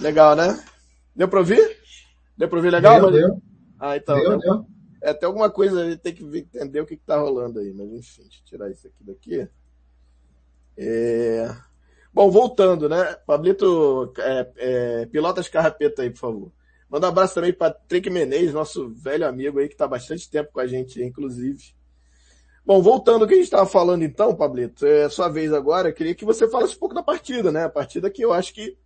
Legal, 0.00 0.34
né? 0.34 0.64
Deu 1.14 1.28
pra 1.28 1.40
ouvir? 1.40 1.78
Deu 2.36 2.48
pra 2.48 2.58
ouvir 2.58 2.70
legal? 2.70 3.00
Deu, 3.00 3.10
deu. 3.10 3.42
Ah, 3.78 3.96
então. 3.96 4.16
Deu, 4.16 4.38
deu. 4.38 4.66
É, 5.02 5.14
tem 5.14 5.26
alguma 5.26 5.50
coisa 5.50 5.82
aí, 5.82 5.96
tem 5.96 6.14
que 6.14 6.22
entender 6.22 6.80
o 6.80 6.86
que, 6.86 6.96
que 6.96 7.04
tá 7.04 7.18
rolando 7.18 7.58
aí, 7.58 7.72
mas 7.72 7.90
enfim, 7.90 8.22
deixa 8.22 8.40
eu 8.40 8.44
tirar 8.44 8.70
isso 8.70 8.86
aqui 8.86 9.02
daqui. 9.02 9.48
É... 10.76 11.56
Bom, 12.12 12.30
voltando, 12.30 12.88
né? 12.88 13.14
Pablito, 13.26 14.12
é, 14.18 14.52
é, 14.56 15.06
pilota 15.06 15.40
as 15.40 15.48
carrapetas 15.48 16.00
aí, 16.00 16.10
por 16.10 16.18
favor. 16.18 16.52
Manda 16.88 17.06
um 17.06 17.10
abraço 17.10 17.34
também 17.34 17.52
para 17.52 17.72
Patrick 17.72 18.10
Menezes, 18.10 18.52
nosso 18.52 18.90
velho 18.90 19.26
amigo 19.26 19.58
aí, 19.58 19.68
que 19.68 19.74
está 19.74 19.86
bastante 19.86 20.28
tempo 20.28 20.50
com 20.52 20.60
a 20.60 20.66
gente, 20.66 21.02
inclusive. 21.02 21.72
Bom, 22.66 22.82
voltando 22.82 23.22
ao 23.22 23.28
que 23.28 23.34
a 23.34 23.36
gente 23.36 23.44
estava 23.44 23.66
falando 23.66 24.02
então, 24.02 24.34
Pablito, 24.34 24.84
é 24.84 25.08
sua 25.08 25.28
vez 25.28 25.52
agora, 25.52 25.88
eu 25.88 25.94
queria 25.94 26.14
que 26.14 26.24
você 26.24 26.48
falasse 26.48 26.76
um 26.76 26.78
pouco 26.78 26.94
da 26.94 27.02
partida, 27.02 27.50
né? 27.50 27.64
A 27.64 27.70
partida 27.70 28.10
que 28.10 28.22
eu 28.22 28.32
acho 28.32 28.52
que 28.52 28.76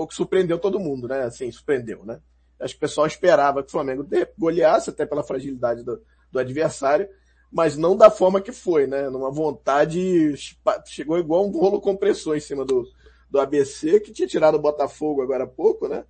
pouco 0.00 0.14
surpreendeu 0.14 0.58
todo 0.58 0.80
mundo, 0.80 1.06
né? 1.06 1.24
Assim, 1.24 1.52
surpreendeu, 1.52 2.06
né? 2.06 2.18
Acho 2.58 2.72
que 2.72 2.78
o 2.78 2.80
pessoal 2.80 3.06
esperava 3.06 3.62
que 3.62 3.68
o 3.68 3.70
Flamengo 3.70 4.08
goleasse, 4.38 4.88
até 4.88 5.04
pela 5.04 5.22
fragilidade 5.22 5.82
do, 5.82 6.00
do 6.32 6.38
adversário, 6.38 7.06
mas 7.52 7.76
não 7.76 7.94
da 7.94 8.10
forma 8.10 8.40
que 8.40 8.50
foi, 8.50 8.86
né? 8.86 9.10
Numa 9.10 9.30
vontade, 9.30 10.34
chegou 10.86 11.18
igual 11.18 11.46
um 11.46 11.50
rolo 11.50 11.82
compressor 11.82 12.34
em 12.34 12.40
cima 12.40 12.64
do, 12.64 12.88
do 13.30 13.38
ABC, 13.38 14.00
que 14.00 14.10
tinha 14.10 14.26
tirado 14.26 14.54
o 14.54 14.58
Botafogo 14.60 15.20
agora 15.20 15.44
há 15.44 15.46
pouco, 15.46 15.86
né? 15.86 16.02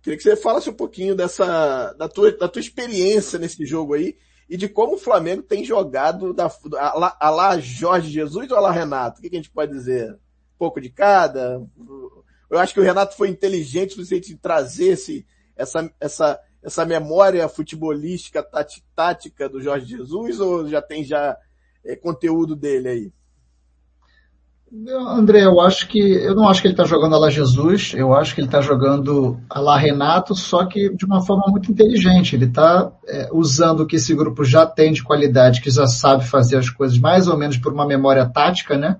Queria 0.00 0.16
que 0.16 0.22
você 0.22 0.36
falasse 0.36 0.70
um 0.70 0.74
pouquinho 0.74 1.16
dessa, 1.16 1.92
da 1.94 2.08
tua, 2.08 2.30
da 2.36 2.48
tua 2.48 2.60
experiência 2.60 3.36
nesse 3.36 3.66
jogo 3.66 3.94
aí 3.94 4.16
e 4.48 4.56
de 4.56 4.68
como 4.68 4.94
o 4.94 4.98
Flamengo 4.98 5.42
tem 5.42 5.64
jogado 5.64 6.32
da, 6.32 6.48
a, 6.78 7.30
lá, 7.30 7.58
Jorge 7.58 8.10
Jesus 8.10 8.48
ou 8.48 8.56
a 8.56 8.60
lá 8.60 8.70
Renato? 8.70 9.18
O 9.18 9.22
que, 9.22 9.28
que 9.28 9.34
a 9.34 9.40
gente 9.40 9.50
pode 9.50 9.72
dizer? 9.72 10.16
Pouco 10.56 10.80
de 10.80 10.88
cada? 10.88 11.60
Eu 12.50 12.58
acho 12.58 12.72
que 12.72 12.80
o 12.80 12.82
Renato 12.82 13.16
foi 13.16 13.28
inteligente 13.28 13.98
no 13.98 14.04
sentido 14.04 14.34
de 14.34 14.40
trazer 14.40 14.92
esse, 14.92 15.26
essa, 15.56 15.90
essa, 16.00 16.40
essa 16.62 16.84
memória 16.84 17.48
futebolística, 17.48 18.46
tática 18.94 19.48
do 19.48 19.60
Jorge 19.60 19.86
Jesus, 19.86 20.40
ou 20.40 20.68
já 20.68 20.80
tem 20.80 21.04
já 21.04 21.36
é, 21.84 21.96
conteúdo 21.96 22.54
dele 22.54 22.88
aí? 22.88 23.12
André, 25.08 25.44
eu 25.44 25.60
acho 25.60 25.86
que 25.86 25.98
eu 25.98 26.34
não 26.34 26.48
acho 26.48 26.60
que 26.60 26.66
ele 26.66 26.74
está 26.74 26.84
jogando 26.84 27.14
a 27.14 27.18
lá 27.18 27.30
Jesus, 27.30 27.92
eu 27.94 28.12
acho 28.12 28.34
que 28.34 28.40
ele 28.40 28.48
está 28.48 28.60
jogando 28.60 29.40
a 29.48 29.60
lá 29.60 29.78
Renato, 29.78 30.34
só 30.34 30.66
que 30.66 30.92
de 30.94 31.04
uma 31.04 31.24
forma 31.24 31.44
muito 31.48 31.70
inteligente. 31.70 32.34
Ele 32.34 32.46
está 32.46 32.92
é, 33.06 33.28
usando 33.32 33.80
o 33.80 33.86
que 33.86 33.94
esse 33.94 34.12
grupo 34.12 34.44
já 34.44 34.66
tem 34.66 34.92
de 34.92 35.04
qualidade, 35.04 35.60
que 35.60 35.70
já 35.70 35.86
sabe 35.86 36.26
fazer 36.26 36.56
as 36.56 36.68
coisas 36.68 36.98
mais 36.98 37.28
ou 37.28 37.38
menos 37.38 37.56
por 37.56 37.72
uma 37.72 37.86
memória 37.86 38.26
tática, 38.26 38.76
né? 38.76 38.96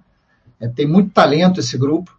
É, 0.60 0.68
tem 0.68 0.86
muito 0.86 1.10
talento 1.10 1.58
esse 1.58 1.76
grupo 1.76 2.15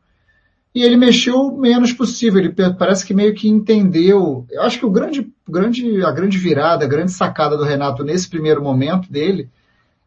e 0.78 0.84
ele 0.84 0.96
mexeu 0.96 1.40
o 1.40 1.60
menos 1.60 1.92
possível. 1.92 2.40
Ele 2.40 2.54
parece 2.78 3.04
que 3.04 3.12
meio 3.12 3.34
que 3.34 3.50
entendeu. 3.50 4.46
Eu 4.48 4.62
acho 4.62 4.78
que 4.78 4.86
o 4.86 4.92
grande, 4.92 5.28
grande, 5.50 6.06
a 6.06 6.12
grande 6.12 6.38
virada, 6.38 6.86
a 6.86 6.88
grande 6.88 7.12
sacada 7.12 7.58
do 7.58 7.64
Renato 7.64 8.04
nesse 8.04 8.30
primeiro 8.30 8.62
momento 8.62 9.12
dele 9.12 9.50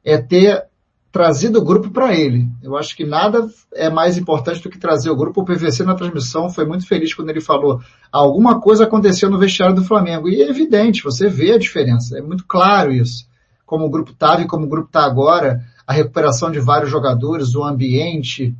é 0.05 0.17
ter 0.17 0.65
trazido 1.11 1.59
o 1.59 1.65
grupo 1.65 1.91
para 1.91 2.15
ele. 2.15 2.49
Eu 2.63 2.77
acho 2.77 2.97
que 2.97 3.05
nada 3.05 3.49
é 3.75 3.91
mais 3.91 4.17
importante 4.17 4.63
do 4.63 4.71
que 4.71 4.79
trazer 4.79 5.11
o 5.11 5.17
grupo. 5.17 5.41
O 5.41 5.45
PVC 5.45 5.83
na 5.83 5.97
transmissão 5.97 6.49
foi 6.49 6.65
muito 6.65 6.87
feliz 6.87 7.13
quando 7.13 7.31
ele 7.31 7.41
falou 7.41 7.81
alguma 8.13 8.61
coisa 8.61 8.85
aconteceu 8.85 9.29
no 9.29 9.41
vestiário 9.41 9.75
do 9.75 9.85
Flamengo. 9.85 10.29
E 10.29 10.41
é 10.41 10.49
evidente, 10.49 11.03
você 11.03 11.29
vê 11.29 11.51
a 11.51 11.59
diferença. 11.59 12.17
É 12.17 12.23
muito 12.23 12.47
claro 12.47 12.93
isso. 12.93 13.27
Como 13.67 13.87
o 13.87 13.91
grupo 13.91 14.13
estava 14.13 14.43
e 14.43 14.47
como 14.47 14.67
o 14.67 14.69
grupo 14.69 14.87
está 14.87 15.05
agora, 15.05 15.65
a 15.85 15.93
recuperação 15.93 16.49
de 16.49 16.61
vários 16.61 16.93
jogadores, 16.93 17.57
o 17.57 17.65
ambiente, 17.65 18.55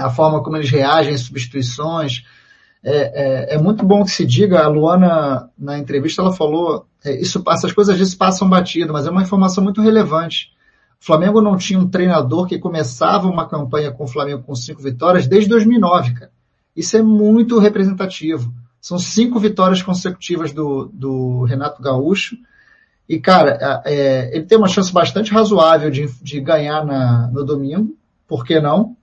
a 0.00 0.10
forma 0.10 0.42
como 0.42 0.56
eles 0.56 0.70
reagem 0.70 1.14
às 1.14 1.20
substituições. 1.22 2.24
É, 2.84 3.52
é, 3.52 3.54
é, 3.54 3.58
muito 3.58 3.84
bom 3.84 4.04
que 4.04 4.10
se 4.10 4.26
diga, 4.26 4.60
a 4.60 4.68
Luana, 4.68 5.48
na 5.56 5.78
entrevista, 5.78 6.20
ela 6.20 6.32
falou, 6.32 6.86
é, 7.04 7.20
isso, 7.20 7.42
essas 7.48 7.72
coisas 7.72 7.92
às 7.92 7.98
vezes 7.98 8.14
passam 8.14 8.48
batido, 8.48 8.92
mas 8.92 9.06
é 9.06 9.10
uma 9.10 9.22
informação 9.22 9.62
muito 9.62 9.80
relevante. 9.80 10.50
O 11.00 11.04
Flamengo 11.04 11.40
não 11.40 11.56
tinha 11.56 11.78
um 11.78 11.88
treinador 11.88 12.46
que 12.46 12.58
começava 12.58 13.28
uma 13.28 13.48
campanha 13.48 13.90
com 13.90 14.04
o 14.04 14.08
Flamengo 14.08 14.42
com 14.42 14.54
cinco 14.54 14.82
vitórias 14.82 15.26
desde 15.26 15.48
2009, 15.48 16.14
cara. 16.14 16.32
Isso 16.76 16.96
é 16.96 17.02
muito 17.02 17.58
representativo. 17.58 18.52
São 18.80 18.98
cinco 18.98 19.38
vitórias 19.38 19.82
consecutivas 19.82 20.52
do, 20.52 20.90
do 20.92 21.44
Renato 21.44 21.80
Gaúcho 21.80 22.36
E, 23.08 23.20
cara, 23.20 23.82
é, 23.84 24.34
ele 24.34 24.44
tem 24.44 24.58
uma 24.58 24.66
chance 24.66 24.92
bastante 24.92 25.32
razoável 25.32 25.90
de, 25.90 26.08
de 26.20 26.40
ganhar 26.40 26.84
na, 26.84 27.28
no 27.28 27.44
domingo, 27.44 27.96
por 28.26 28.44
que 28.44 28.60
não? 28.60 28.96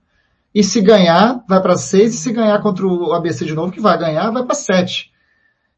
E 0.54 0.64
se 0.64 0.80
ganhar, 0.80 1.44
vai 1.48 1.60
para 1.62 1.76
seis, 1.76 2.14
e 2.14 2.16
se 2.16 2.32
ganhar 2.32 2.60
contra 2.60 2.86
o 2.86 3.12
ABC 3.12 3.44
de 3.44 3.54
novo, 3.54 3.72
que 3.72 3.80
vai 3.80 3.96
ganhar, 3.96 4.30
vai 4.30 4.44
para 4.44 4.54
sete. 4.54 5.10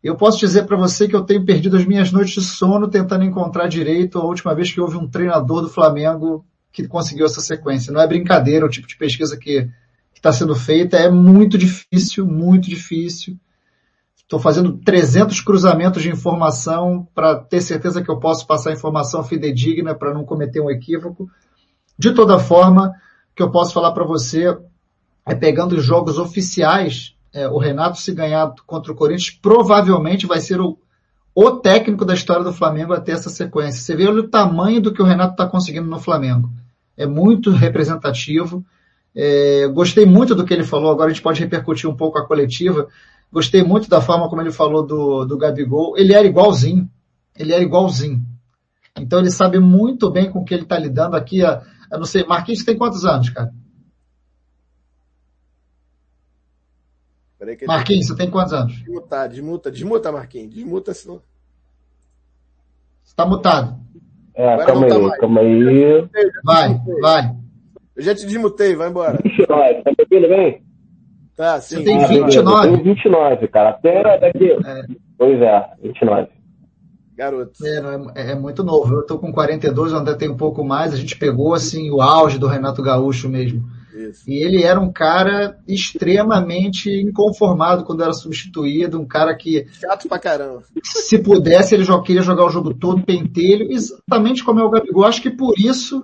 Eu 0.03 0.17
posso 0.17 0.39
dizer 0.39 0.67
para 0.67 0.77
você 0.77 1.07
que 1.07 1.15
eu 1.15 1.23
tenho 1.23 1.45
perdido 1.45 1.77
as 1.77 1.85
minhas 1.85 2.11
noites 2.11 2.35
de 2.35 2.41
sono 2.43 2.89
tentando 2.89 3.25
encontrar 3.25 3.69
direito 3.69 4.19
a 4.19 4.25
última 4.25 4.55
vez 4.55 4.73
que 4.73 4.81
houve 4.81 4.97
um 4.97 5.09
treinador 5.09 5.63
do 5.63 5.69
Flamengo 5.69 6.45
que 6.73 6.89
conseguiu 6.89 7.27
essa 7.27 7.41
sequência. 7.41 7.93
Não 7.93 8.01
é 8.01 8.07
brincadeira 8.07 8.67
o 8.67 8.69
tipo 8.69 8.89
de 8.89 8.97
pesquisa 8.97 9.37
que 9.37 9.69
está 10.15 10.33
sendo 10.33 10.55
feita, 10.55 10.97
é 10.97 11.09
muito 11.11 11.57
difícil, 11.59 12.27
muito 12.27 12.69
difícil. 12.69 13.37
Estou 14.17 14.41
fazendo 14.41 14.79
300 14.79 15.41
cruzamentos 15.41 16.03
de 16.03 16.09
informação 16.09 17.07
para 17.15 17.37
ter 17.37 17.61
certeza 17.61 18.03
que 18.03 18.11
eu 18.11 18.19
posso 18.19 18.47
passar 18.47 18.73
informação 18.73 19.23
fidedigna 19.23 19.95
para 19.95 20.15
não 20.15 20.25
cometer 20.25 20.61
um 20.61 20.71
equívoco. 20.71 21.31
De 21.99 22.13
toda 22.15 22.39
forma, 22.39 22.95
que 23.35 23.43
eu 23.43 23.51
posso 23.51 23.73
falar 23.73 23.93
para 23.93 24.05
você 24.05 24.57
é 25.27 25.35
pegando 25.35 25.77
os 25.77 25.85
jogos 25.85 26.19
oficiais 26.19 27.15
é, 27.33 27.49
o 27.49 27.59
Renato 27.59 27.99
se 27.99 28.13
ganhar 28.13 28.55
contra 28.67 28.93
o 28.93 28.95
Corinthians, 28.95 29.31
provavelmente 29.31 30.27
vai 30.27 30.41
ser 30.41 30.61
o, 30.61 30.79
o 31.35 31.51
técnico 31.53 32.05
da 32.05 32.15
história 32.15 32.45
do 32.45 32.53
Flamengo 32.53 32.93
a 32.93 33.01
ter 33.01 33.13
essa 33.13 33.31
sequência. 33.31 33.81
Você 33.81 33.97
vê 33.97 34.07
o 34.07 34.29
tamanho 34.29 34.81
do 34.81 34.93
que 34.93 35.01
o 35.01 35.05
Renato 35.05 35.33
está 35.33 35.47
conseguindo 35.47 35.89
no 35.89 35.99
Flamengo. 35.99 36.51
É 36.97 37.07
muito 37.07 37.51
representativo. 37.51 38.65
É, 39.15 39.67
gostei 39.69 40.05
muito 40.05 40.35
do 40.35 40.45
que 40.45 40.53
ele 40.53 40.65
falou, 40.65 40.91
agora 40.91 41.11
a 41.11 41.13
gente 41.13 41.23
pode 41.23 41.41
repercutir 41.41 41.89
um 41.89 41.97
pouco 41.97 42.19
a 42.19 42.27
coletiva. 42.27 42.89
Gostei 43.33 43.63
muito 43.63 43.89
da 43.89 44.01
forma 44.01 44.29
como 44.29 44.43
ele 44.43 44.53
falou 44.53 44.87
do, 44.87 45.25
do 45.25 45.39
Gabigol. 45.39 45.97
Ele 45.97 46.13
era 46.13 46.27
igualzinho. 46.27 46.89
Ele 47.39 47.55
era 47.55 47.63
igualzinho. 47.63 48.23
Então 48.99 49.21
ele 49.21 49.31
sabe 49.31 49.59
muito 49.59 50.11
bem 50.11 50.31
com 50.31 50.41
o 50.41 50.45
que 50.45 50.53
ele 50.53 50.65
está 50.65 50.79
lidando 50.79 51.17
aqui. 51.17 51.41
Eu 51.93 51.99
não 51.99 52.07
sei, 52.07 52.25
Marquinhos 52.25 52.65
tem 52.65 52.79
quantos 52.79 53.05
anos, 53.05 53.29
cara? 53.29 53.53
Marquinhos, 57.67 58.07
você 58.07 58.17
tem 58.17 58.31
quantos 58.31 58.55
anos? 58.55 58.73
Desmutar, 58.79 59.29
desmuta, 59.29 59.71
desmuta, 59.71 60.11
Marquinhos. 60.11 60.55
Desmuta, 60.55 60.95
senão. 60.95 61.17
Você 63.03 63.11
está 63.11 63.27
mutado. 63.27 63.79
É, 64.35 64.55
Agora 64.55 64.67
calma 64.67 64.87
aí, 64.87 65.11
tá 65.11 65.17
calma 65.19 65.41
aí. 65.41 66.09
Vai, 66.43 66.81
vai. 67.03 67.37
Eu 67.95 68.03
já 68.03 68.15
te 68.15 68.25
desmutei, 68.25 68.75
vai 68.75 68.89
embora. 68.89 69.19
29, 69.23 69.83
tá 69.83 69.91
me 69.91 69.97
ouvindo 69.99 70.29
bem? 70.29 70.65
Tá, 71.37 71.61
sim. 71.61 71.77
Você 71.77 71.85
tem 71.85 71.99
29? 71.99 72.69
Eu 72.69 72.73
tenho 72.73 72.85
29, 72.85 73.49
cara. 73.49 73.71
Até 73.71 74.19
daqui. 74.19 74.51
É. 74.51 74.87
Pois 75.19 75.43
é, 75.43 75.75
29. 75.83 76.29
Garoto. 77.23 77.65
É, 77.65 77.77
é, 78.15 78.31
é, 78.33 78.35
muito 78.35 78.65
novo. 78.65 78.95
Eu 78.95 79.07
tô 79.07 79.19
com 79.19 79.33
42, 79.33 79.93
o 79.93 79.97
André 79.97 80.15
tem 80.15 80.29
um 80.29 80.37
pouco 80.37 80.65
mais. 80.65 80.93
A 80.93 80.97
gente 80.97 81.17
pegou, 81.17 81.55
assim, 81.55 81.91
o 81.91 82.03
auge 82.03 82.39
do 82.39 82.49
Renato 82.49 82.83
Gaúcho 82.83 83.29
mesmo. 83.29 83.65
Isso. 83.95 84.29
E 84.29 84.43
ele 84.43 84.63
era 84.63 84.81
um 84.81 84.91
cara 84.91 85.59
extremamente 85.69 86.91
inconformado 86.91 87.85
quando 87.85 88.03
era 88.03 88.13
substituído, 88.13 88.99
um 88.99 89.07
cara 89.07 89.37
que. 89.37 89.67
Chato 89.81 90.09
pra 90.09 90.19
caramba. 90.19 90.63
Se 90.83 91.19
pudesse, 91.19 91.75
ele 91.75 91.85
já 91.85 92.01
queria 92.01 92.23
jogar 92.23 92.45
o 92.45 92.51
jogo 92.51 92.75
todo 92.75 93.05
pentelho, 93.05 93.71
exatamente 93.71 94.43
como 94.43 94.61
é 94.61 94.65
o 94.65 94.71
Gabigol. 94.71 95.05
Acho 95.05 95.23
que 95.23 95.31
por 95.31 95.55
isso 95.59 96.03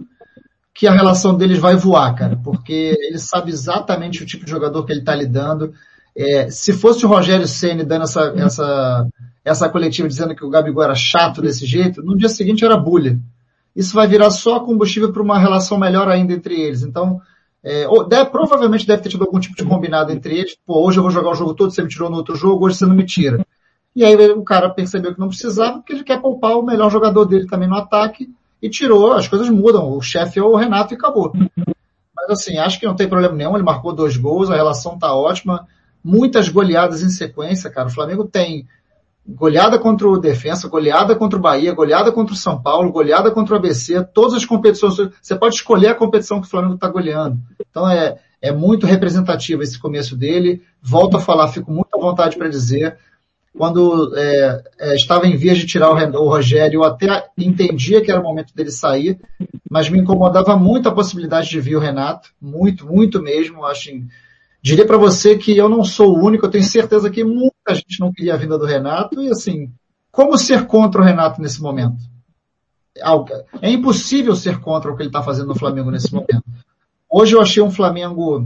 que 0.75 0.87
a 0.87 0.93
relação 0.93 1.37
deles 1.37 1.59
vai 1.59 1.75
voar, 1.75 2.15
cara, 2.15 2.37
porque 2.45 2.97
ele 3.01 3.19
sabe 3.19 3.51
exatamente 3.51 4.23
o 4.23 4.27
tipo 4.27 4.45
de 4.45 4.51
jogador 4.51 4.85
que 4.85 4.93
ele 4.93 5.03
tá 5.03 5.15
lidando. 5.15 5.73
É, 6.17 6.51
se 6.51 6.73
fosse 6.73 7.05
o 7.05 7.09
Rogério 7.09 7.49
Ceni 7.49 7.85
dando 7.85 8.05
essa, 8.05 8.33
essa, 8.37 9.09
essa 9.45 9.69
coletiva 9.69 10.09
dizendo 10.09 10.35
que 10.35 10.45
o 10.45 10.51
Gabigol 10.51 10.83
era 10.83 10.95
chato 10.95 11.41
desse 11.41 11.65
jeito, 11.67 12.03
no 12.03 12.17
dia 12.17 12.29
seguinte 12.29 12.65
era 12.65 12.77
bulha. 12.77 13.19
Isso 13.75 13.95
vai 13.95 14.07
virar 14.07 14.31
só 14.31 14.61
combustível 14.61 15.13
para 15.13 15.23
uma 15.23 15.39
relação 15.39 15.79
melhor 15.79 16.09
ainda 16.09 16.33
entre 16.33 16.61
eles. 16.61 16.83
Então, 16.83 17.21
é, 17.63 17.87
deve, 18.09 18.31
provavelmente 18.31 18.87
deve 18.87 19.03
ter 19.03 19.09
tido 19.09 19.25
algum 19.25 19.39
tipo 19.39 19.57
de 19.57 19.65
combinado 19.65 20.13
entre 20.13 20.39
eles. 20.39 20.57
Pô, 20.67 20.85
hoje 20.85 20.99
eu 20.99 21.03
vou 21.03 21.11
jogar 21.11 21.31
o 21.31 21.35
jogo 21.35 21.55
todo, 21.55 21.71
você 21.71 21.83
me 21.83 21.89
tirou 21.89 22.11
no 22.11 22.17
outro 22.17 22.35
jogo, 22.35 22.67
hoje 22.67 22.77
você 22.77 22.87
não 22.87 22.95
me 22.95 23.05
tira. 23.05 23.45
E 23.95 24.05
aí 24.05 24.15
o 24.31 24.43
cara 24.43 24.71
percebeu 24.71 25.13
que 25.13 25.21
não 25.21 25.29
precisava, 25.29 25.79
porque 25.79 25.93
ele 25.93 26.05
quer 26.05 26.21
poupar 26.21 26.57
o 26.57 26.63
melhor 26.63 26.91
jogador 26.91 27.25
dele 27.25 27.47
também 27.47 27.69
no 27.69 27.77
ataque 27.77 28.29
e 28.63 28.69
tirou, 28.69 29.13
as 29.13 29.29
coisas 29.29 29.49
mudam. 29.49 29.91
O 29.91 30.01
chefe 30.01 30.39
é 30.39 30.43
o 30.43 30.57
Renato 30.57 30.95
e 30.95 30.97
acabou. 30.97 31.33
Mas 32.17 32.31
assim, 32.31 32.59
acho 32.59 32.79
que 32.79 32.87
não 32.87 32.97
tem 32.97 33.09
problema 33.09 33.35
nenhum, 33.35 33.55
ele 33.55 33.65
marcou 33.65 33.93
dois 33.93 34.17
gols, 34.17 34.51
a 34.51 34.57
relação 34.57 34.99
tá 34.99 35.15
ótima. 35.15 35.67
Muitas 36.03 36.49
goleadas 36.49 37.03
em 37.03 37.11
sequência, 37.11 37.71
cara. 37.71 37.89
O 37.89 37.93
Flamengo 37.93 38.25
tem 38.25 38.67
goleada 39.29 39.79
contra 39.79 40.09
o 40.09 40.19
Defensa, 40.19 40.69
goleada 40.69 41.15
contra 41.15 41.39
o 41.39 41.43
Bahia, 41.43 41.75
goleada 41.75 42.11
contra 42.11 42.33
o 42.33 42.37
São 42.37 42.61
Paulo, 42.61 42.91
goleada 42.91 43.31
contra 43.31 43.55
o 43.55 43.59
ABC, 43.59 44.03
todas 44.15 44.35
as 44.35 44.45
competições, 44.45 44.97
você 45.21 45.37
pode 45.37 45.57
escolher 45.57 45.89
a 45.89 45.95
competição 45.95 46.41
que 46.41 46.47
o 46.47 46.51
Flamengo 46.51 46.77
está 46.77 46.89
goleando. 46.89 47.39
Então 47.69 47.89
é, 47.89 48.19
é 48.41 48.51
muito 48.51 48.87
representativo 48.87 49.63
esse 49.63 49.79
começo 49.79 50.17
dele. 50.17 50.63
Volto 50.81 51.19
a 51.19 51.21
falar, 51.21 51.49
fico 51.49 51.71
muito 51.71 51.89
à 51.95 52.01
vontade 52.01 52.37
para 52.37 52.49
dizer. 52.49 52.97
Quando 53.57 54.17
é, 54.17 54.63
é, 54.79 54.95
estava 54.95 55.27
em 55.27 55.37
vias 55.37 55.59
de 55.59 55.67
tirar 55.67 55.91
o, 55.91 56.23
o 56.23 56.29
Rogério, 56.29 56.79
eu 56.79 56.85
até 56.85 57.27
entendia 57.37 58.01
que 58.01 58.11
era 58.11 58.21
o 58.21 58.23
momento 58.23 58.55
dele 58.55 58.71
sair, 58.71 59.19
mas 59.69 59.91
me 59.91 59.99
incomodava 59.99 60.57
muito 60.57 60.89
a 60.89 60.95
possibilidade 60.95 61.51
de 61.51 61.61
vir 61.61 61.77
o 61.77 61.81
Renato, 61.81 62.31
muito, 62.41 62.87
muito 62.87 63.21
mesmo. 63.21 63.67
Acho, 63.67 63.91
Diria 64.61 64.87
para 64.87 64.97
você 64.97 65.39
que 65.39 65.57
eu 65.57 65.69
não 65.69 65.85
sou 65.85 66.17
o 66.17 66.25
único, 66.25 66.47
eu 66.47 66.51
tenho 66.51 66.65
certeza 66.65 67.09
que 67.11 67.23
muita 67.23 67.75
gente 67.75 68.01
não 68.01 68.13
queria 68.13 68.35
a 68.35 68.37
vinda 68.37 68.59
do 68.59 68.67
Renato 68.67 69.23
e 69.23 69.31
assim, 69.31 69.73
como 70.11 70.37
ser 70.37 70.67
contra 70.67 71.01
o 71.01 71.05
Renato 71.05 71.41
nesse 71.41 71.63
momento? 71.63 71.97
É 73.63 73.71
impossível 73.71 74.35
ser 74.35 74.59
contra 74.59 74.91
o 74.91 74.97
que 74.97 75.03
ele 75.03 75.09
está 75.09 75.23
fazendo 75.23 75.49
no 75.49 75.59
Flamengo 75.59 75.91
nesse 75.91 76.13
momento. 76.13 76.43
Hoje 77.09 77.37
eu 77.37 77.41
achei 77.41 77.63
um 77.63 77.71
Flamengo, 77.71 78.45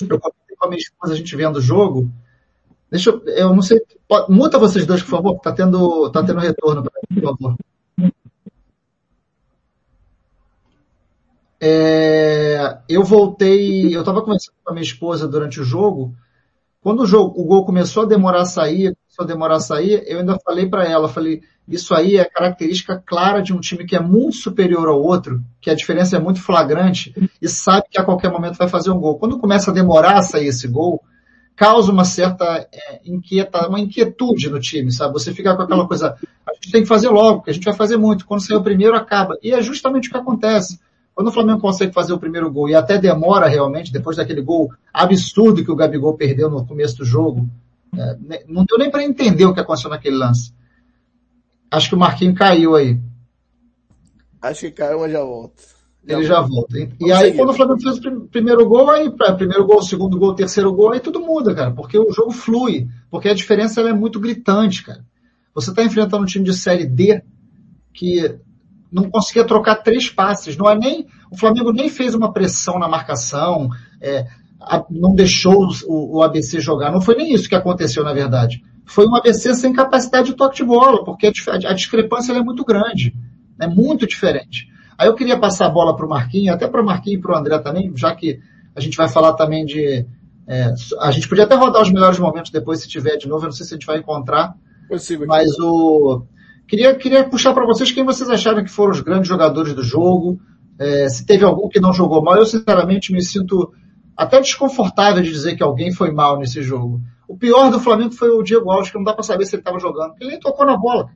eu 0.00 0.18
comentei 0.18 0.56
com 0.58 0.66
a 0.66 0.68
minha 0.68 0.78
esposa, 0.78 1.12
a 1.12 1.16
gente 1.16 1.36
vendo 1.36 1.56
o 1.56 1.62
jogo, 1.62 2.10
deixa 2.90 3.10
eu, 3.10 3.22
eu 3.26 3.54
não 3.54 3.62
sei, 3.62 3.80
muta 4.28 4.58
vocês 4.58 4.86
dois, 4.86 5.02
por 5.02 5.10
favor, 5.10 5.38
tá 5.40 5.52
tendo, 5.52 6.10
tá 6.10 6.22
tendo 6.24 6.40
retorno, 6.40 6.82
por 6.82 7.22
favor. 7.22 7.56
É, 11.64 12.78
eu 12.88 13.04
voltei, 13.04 13.94
eu 13.94 14.00
estava 14.00 14.20
conversando 14.20 14.56
com 14.64 14.70
a 14.70 14.74
minha 14.74 14.82
esposa 14.82 15.28
durante 15.28 15.60
o 15.60 15.64
jogo. 15.64 16.12
Quando 16.80 17.04
o 17.04 17.06
jogo, 17.06 17.40
o 17.40 17.44
gol 17.44 17.64
começou 17.64 18.02
a 18.02 18.06
demorar 18.06 18.40
a 18.40 18.44
sair, 18.44 18.96
começou 18.96 19.24
a 19.24 19.26
demorar 19.26 19.56
a 19.56 19.60
sair, 19.60 20.02
eu 20.08 20.18
ainda 20.18 20.36
falei 20.44 20.68
para 20.68 20.84
ela, 20.84 21.08
falei, 21.08 21.40
isso 21.68 21.94
aí 21.94 22.16
é 22.16 22.24
característica 22.24 23.00
clara 23.06 23.40
de 23.40 23.52
um 23.52 23.60
time 23.60 23.86
que 23.86 23.94
é 23.94 24.00
muito 24.00 24.38
superior 24.38 24.88
ao 24.88 25.00
outro, 25.00 25.40
que 25.60 25.70
a 25.70 25.74
diferença 25.74 26.16
é 26.16 26.18
muito 26.18 26.42
flagrante 26.42 27.14
e 27.40 27.48
sabe 27.48 27.84
que 27.88 28.00
a 28.00 28.04
qualquer 28.04 28.32
momento 28.32 28.58
vai 28.58 28.68
fazer 28.68 28.90
um 28.90 28.98
gol. 28.98 29.16
Quando 29.16 29.38
começa 29.38 29.70
a 29.70 29.74
demorar 29.74 30.18
a 30.18 30.22
sair 30.22 30.48
esse 30.48 30.66
gol, 30.66 31.00
causa 31.54 31.92
uma 31.92 32.04
certa 32.04 32.66
é, 32.72 33.00
inquieta, 33.04 33.68
uma 33.68 33.78
inquietude 33.78 34.50
no 34.50 34.58
time, 34.58 34.90
sabe? 34.90 35.12
Você 35.12 35.32
fica 35.32 35.54
com 35.54 35.62
aquela 35.62 35.86
coisa, 35.86 36.16
a 36.44 36.54
gente 36.54 36.72
tem 36.72 36.82
que 36.82 36.88
fazer 36.88 37.08
logo, 37.08 37.36
porque 37.36 37.50
a 37.52 37.54
gente 37.54 37.64
vai 37.64 37.74
fazer 37.74 37.96
muito. 37.96 38.26
Quando 38.26 38.40
sair 38.40 38.56
o 38.56 38.64
primeiro, 38.64 38.96
acaba. 38.96 39.38
E 39.40 39.52
é 39.52 39.62
justamente 39.62 40.08
o 40.08 40.10
que 40.10 40.18
acontece. 40.18 40.80
Quando 41.14 41.28
o 41.28 41.32
Flamengo 41.32 41.60
consegue 41.60 41.92
fazer 41.92 42.12
o 42.12 42.18
primeiro 42.18 42.50
gol 42.50 42.68
e 42.68 42.74
até 42.74 42.98
demora 42.98 43.46
realmente, 43.46 43.92
depois 43.92 44.16
daquele 44.16 44.40
gol 44.40 44.72
absurdo 44.92 45.64
que 45.64 45.70
o 45.70 45.76
Gabigol 45.76 46.16
perdeu 46.16 46.48
no 46.48 46.66
começo 46.66 46.96
do 46.96 47.04
jogo, 47.04 47.48
é, 47.94 48.44
não 48.48 48.64
deu 48.64 48.78
nem 48.78 48.90
para 48.90 49.04
entender 49.04 49.44
o 49.44 49.52
que 49.52 49.60
aconteceu 49.60 49.90
naquele 49.90 50.16
lance. 50.16 50.54
Acho 51.70 51.90
que 51.90 51.94
o 51.94 51.98
Marquinho 51.98 52.34
caiu 52.34 52.74
aí. 52.74 52.98
Acho 54.40 54.60
que 54.60 54.72
caiu, 54.72 55.00
mas 55.00 55.12
já 55.12 55.22
volta. 55.22 55.62
Já 56.04 56.16
Ele 56.16 56.24
já 56.24 56.40
volta. 56.40 56.78
E, 56.78 56.88
e 57.00 57.12
aí, 57.12 57.34
quando 57.34 57.50
o 57.50 57.54
Flamengo 57.54 57.80
fez 57.80 57.98
o 57.98 58.20
primeiro 58.28 58.66
gol, 58.66 58.90
aí, 58.90 59.10
primeiro 59.36 59.66
gol, 59.66 59.82
segundo 59.82 60.18
gol, 60.18 60.34
terceiro 60.34 60.72
gol, 60.72 60.92
aí 60.92 61.00
tudo 61.00 61.20
muda, 61.20 61.54
cara, 61.54 61.70
porque 61.70 61.96
o 61.96 62.10
jogo 62.10 62.32
flui, 62.32 62.88
porque 63.10 63.28
a 63.28 63.34
diferença 63.34 63.80
é 63.82 63.92
muito 63.92 64.18
gritante, 64.18 64.82
cara. 64.82 65.04
Você 65.54 65.70
está 65.70 65.84
enfrentando 65.84 66.24
um 66.24 66.26
time 66.26 66.44
de 66.44 66.54
série 66.54 66.86
D 66.86 67.22
que 67.92 68.36
não 68.92 69.10
conseguia 69.10 69.44
trocar 69.44 69.76
três 69.76 70.10
passes. 70.10 70.56
Não 70.56 70.68
é 70.68 70.76
nem 70.76 71.06
o 71.30 71.36
Flamengo 71.36 71.72
nem 71.72 71.88
fez 71.88 72.14
uma 72.14 72.32
pressão 72.32 72.78
na 72.78 72.86
marcação, 72.86 73.70
é, 74.00 74.26
a, 74.60 74.84
não 74.90 75.14
deixou 75.14 75.68
o, 75.86 76.18
o, 76.18 76.22
ABC 76.22 76.60
jogar. 76.60 76.92
Não 76.92 77.00
foi 77.00 77.16
nem 77.16 77.32
isso 77.32 77.48
que 77.48 77.54
aconteceu 77.54 78.04
na 78.04 78.12
verdade. 78.12 78.62
Foi 78.84 79.06
um 79.06 79.16
ABC 79.16 79.54
sem 79.54 79.72
capacidade 79.72 80.26
de 80.28 80.36
toque 80.36 80.56
de 80.56 80.64
bola, 80.64 81.04
porque 81.04 81.26
a, 81.26 81.70
a 81.70 81.72
discrepância 81.72 82.32
é 82.32 82.42
muito 82.42 82.64
grande, 82.64 83.14
é 83.58 83.66
muito 83.66 84.06
diferente. 84.06 84.68
Aí 84.98 85.08
eu 85.08 85.14
queria 85.14 85.38
passar 85.38 85.66
a 85.66 85.70
bola 85.70 85.96
para 85.96 86.04
o 86.04 86.08
Marquinhos, 86.08 86.54
até 86.54 86.68
para 86.68 86.82
o 86.82 86.84
Marquinhos 86.84 87.18
e 87.18 87.22
para 87.22 87.34
o 87.34 87.38
André 87.38 87.58
também, 87.58 87.92
já 87.96 88.14
que 88.14 88.38
a 88.76 88.80
gente 88.80 88.96
vai 88.96 89.08
falar 89.08 89.32
também 89.32 89.64
de 89.64 90.06
é, 90.46 90.74
a 91.00 91.10
gente 91.10 91.28
podia 91.28 91.44
até 91.44 91.54
rodar 91.54 91.80
os 91.80 91.90
melhores 91.90 92.18
momentos 92.18 92.50
depois 92.50 92.80
se 92.80 92.88
tiver 92.88 93.16
de 93.16 93.28
novo, 93.28 93.44
eu 93.44 93.46
não 93.46 93.52
sei 93.52 93.64
se 93.64 93.74
a 93.74 93.76
gente 93.76 93.86
vai 93.86 93.98
encontrar. 93.98 94.54
Consigo. 94.88 95.26
Mas 95.26 95.58
o 95.58 96.24
Queria, 96.72 96.94
queria 96.94 97.22
puxar 97.22 97.52
para 97.52 97.66
vocês 97.66 97.92
quem 97.92 98.02
vocês 98.02 98.30
acharam 98.30 98.64
que 98.64 98.70
foram 98.70 98.92
os 98.92 99.00
grandes 99.02 99.28
jogadores 99.28 99.74
do 99.74 99.82
jogo. 99.82 100.40
É, 100.78 101.06
se 101.06 101.26
teve 101.26 101.44
algum 101.44 101.68
que 101.68 101.78
não 101.78 101.92
jogou 101.92 102.22
mal, 102.22 102.36
eu 102.36 102.46
sinceramente 102.46 103.12
me 103.12 103.22
sinto 103.22 103.74
até 104.16 104.40
desconfortável 104.40 105.22
de 105.22 105.30
dizer 105.30 105.54
que 105.54 105.62
alguém 105.62 105.92
foi 105.92 106.10
mal 106.10 106.38
nesse 106.38 106.62
jogo. 106.62 106.98
O 107.28 107.36
pior 107.36 107.70
do 107.70 107.78
Flamengo 107.78 108.12
foi 108.12 108.30
o 108.30 108.42
Diego 108.42 108.70
Alves, 108.70 108.90
que 108.90 108.96
não 108.96 109.04
dá 109.04 109.12
para 109.12 109.22
saber 109.22 109.44
se 109.44 109.54
ele 109.54 109.60
estava 109.60 109.78
jogando, 109.78 110.12
porque 110.12 110.24
ele 110.24 110.30
nem 110.30 110.40
tocou 110.40 110.64
na 110.64 110.74
bola. 110.78 111.10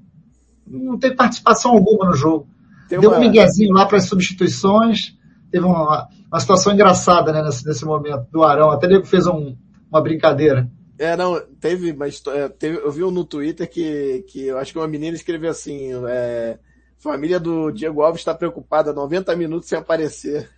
não 0.67 0.99
teve 0.99 1.15
participação 1.15 1.71
alguma 1.71 2.05
no 2.05 2.15
jogo. 2.15 2.47
Tem 2.87 3.01
Deu 3.01 3.09
uma... 3.09 3.17
um 3.17 3.21
miguezinho 3.21 3.73
lá 3.73 3.87
para 3.87 3.97
as 3.97 4.05
substituições. 4.05 5.17
Teve 5.51 5.65
uma, 5.65 6.07
uma 6.31 6.39
situação 6.39 6.75
engraçada 6.75 7.33
né, 7.33 7.43
nesse, 7.43 7.67
nesse 7.67 7.87
momento 7.87 8.27
do 8.31 8.45
Arão. 8.45 8.71
Até 8.71 8.89
ele 8.89 9.03
fez 9.07 9.27
um, 9.27 9.57
uma 9.91 10.03
brincadeira. 10.03 10.71
É, 10.99 11.15
não, 11.17 11.39
teve 11.61 11.93
uma 11.93 12.09
história, 12.09 12.49
teve, 12.49 12.79
eu 12.79 12.91
vi 12.91 13.05
um 13.05 13.11
no 13.11 13.25
Twitter 13.25 13.69
que, 13.69 14.25
que 14.29 14.47
eu 14.47 14.59
acho 14.59 14.73
que 14.73 14.79
uma 14.79 14.89
menina 14.89 15.15
escreveu 15.15 15.51
assim, 15.51 15.91
é, 16.09 16.59
família 16.99 17.39
do 17.39 17.71
Diego 17.71 18.01
Alves 18.01 18.21
está 18.21 18.35
preocupada 18.35 18.95
90 18.95 19.37
minutos 19.37 19.69
sem 19.69 19.79
aparecer. 19.79 20.51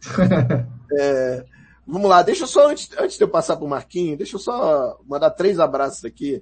é, 0.98 1.44
vamos 1.84 2.08
lá, 2.08 2.22
deixa 2.22 2.44
eu 2.44 2.46
só, 2.46 2.68
antes, 2.68 2.90
antes 2.96 3.16
de 3.16 3.24
eu 3.24 3.28
passar 3.28 3.56
pro 3.56 3.66
Marquinho, 3.66 4.16
deixa 4.16 4.36
eu 4.36 4.40
só 4.40 5.00
mandar 5.04 5.30
três 5.30 5.58
abraços 5.58 6.04
aqui. 6.04 6.40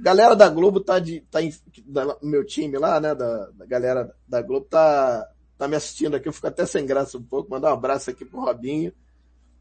galera 0.00 0.34
da 0.34 0.48
Globo 0.48 0.80
tá 0.80 0.98
de, 0.98 1.20
tá 1.30 1.42
em, 1.42 1.52
da, 1.84 2.16
meu 2.22 2.46
time 2.46 2.78
lá, 2.78 2.98
né, 2.98 3.14
da, 3.14 3.50
da 3.50 3.66
galera 3.66 4.14
da 4.26 4.40
Globo 4.40 4.64
tá, 4.64 5.28
tá 5.58 5.68
me 5.68 5.76
assistindo 5.76 6.16
aqui, 6.16 6.28
eu 6.28 6.32
fico 6.32 6.46
até 6.46 6.64
sem 6.64 6.86
graça 6.86 7.18
um 7.18 7.22
pouco, 7.22 7.50
mandar 7.50 7.70
um 7.70 7.74
abraço 7.74 8.08
aqui 8.08 8.24
pro 8.24 8.40
Robinho, 8.40 8.90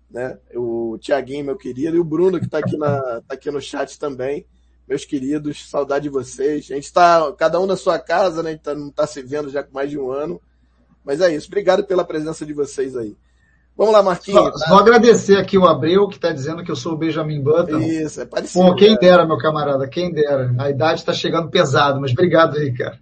né? 0.10 0.38
O 0.56 0.98
Tiaguinho, 1.00 1.46
meu 1.46 1.56
querido, 1.56 1.96
e 1.96 2.00
o 2.00 2.04
Bruno 2.04 2.40
que 2.40 2.46
está 2.46 2.60
aqui, 2.60 2.78
na, 2.78 3.22
tá 3.22 3.34
aqui 3.34 3.52
no 3.52 3.62
chat 3.62 3.98
também. 4.00 4.46
Meus 4.88 5.06
queridos, 5.06 5.70
saudade 5.70 6.04
de 6.04 6.10
vocês. 6.10 6.66
A 6.72 6.74
gente 6.74 6.86
está, 6.86 7.32
cada 7.38 7.60
um 7.60 7.68
na 7.68 7.76
sua 7.76 8.00
casa, 8.00 8.42
né? 8.42 8.50
A 8.50 8.54
gente 8.54 8.64
tá, 8.64 8.74
não 8.74 8.88
está 8.88 9.06
se 9.06 9.22
vendo 9.22 9.50
já 9.50 9.64
com 9.64 9.72
mais 9.72 9.90
de 9.90 10.00
um 10.00 10.12
ano. 10.12 10.42
Mas 11.06 11.22
é 11.22 11.34
isso. 11.34 11.48
Obrigado 11.48 11.84
pela 11.84 12.04
presença 12.04 12.44
de 12.46 12.54
vocês 12.54 12.98
aí. 12.98 13.16
Vamos 13.78 13.94
lá, 13.94 14.04
Marquinhos. 14.04 14.60
Só, 14.60 14.70
Vou 14.70 14.80
agradecer 14.80 15.38
aqui 15.38 15.58
o 15.58 15.66
Abreu, 15.66 16.08
que 16.08 16.16
está 16.16 16.34
dizendo 16.34 16.64
que 16.64 16.72
eu 16.72 16.76
sou 16.76 16.94
o 16.94 16.98
Benjamin 16.98 17.42
Button. 17.42 17.78
Isso, 17.78 18.20
é 18.20 18.26
parecido. 18.26 18.66
Pô, 18.66 18.76
quem 18.76 18.92
né? 18.92 18.98
dera, 19.00 19.26
meu 19.26 19.38
camarada, 19.38 19.88
quem 19.88 20.12
dera. 20.12 20.54
A 20.58 20.70
idade 20.70 21.00
está 21.00 21.14
chegando 21.14 21.50
pesado, 21.50 22.02
mas 22.02 22.12
obrigado 22.12 22.58
aí, 22.58 22.74
cara. 22.74 23.00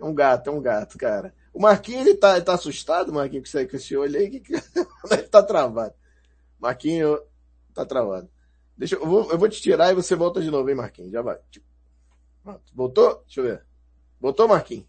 É 0.00 0.04
um 0.04 0.14
gato, 0.14 0.50
é 0.50 0.52
um 0.52 0.60
gato, 0.60 0.98
cara. 0.98 1.32
O 1.54 1.60
Marquinhos, 1.60 2.06
ele 2.06 2.16
tá, 2.16 2.34
ele 2.36 2.44
tá 2.44 2.54
assustado, 2.54 3.12
Marquinhos, 3.12 3.50
com 3.52 3.76
esse 3.76 3.96
olho 3.96 4.18
aí, 4.18 4.28
que, 4.28 4.40
que... 4.40 4.54
ele 5.12 5.22
tá 5.22 5.42
travado. 5.42 5.94
Marquinho, 6.66 7.22
tá 7.72 7.86
travado. 7.86 8.28
Deixa 8.76 8.96
eu, 8.96 9.06
vou, 9.06 9.30
eu 9.30 9.38
vou 9.38 9.48
te 9.48 9.62
tirar 9.62 9.92
e 9.92 9.94
você 9.94 10.16
volta 10.16 10.42
de 10.42 10.50
novo, 10.50 10.68
hein, 10.68 10.74
Marquinhos? 10.74 11.12
Já 11.12 11.22
vai. 11.22 11.38
Voltou? 12.74 13.22
Deixa 13.24 13.40
eu 13.40 13.44
ver. 13.44 13.64
Voltou, 14.20 14.48
Marquinhos? 14.48 14.86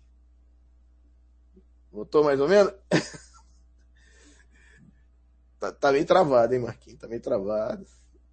Voltou 1.92 2.24
mais 2.24 2.40
ou 2.40 2.48
menos? 2.48 2.74
tá, 5.60 5.72
tá 5.72 5.92
meio 5.92 6.06
travado, 6.06 6.56
hein, 6.56 6.62
Marquinhos? 6.62 7.00
Tá 7.00 7.08
meio 7.08 7.22
travado. 7.22 7.86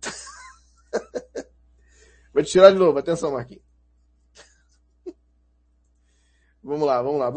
vou 2.32 2.42
te 2.42 2.50
tirar 2.50 2.70
de 2.70 2.78
novo. 2.78 2.98
Atenção, 2.98 3.32
Marquinhos. 3.32 3.64
vamos 6.62 6.86
lá, 6.86 7.02
vamos 7.02 7.20
lá. 7.20 7.30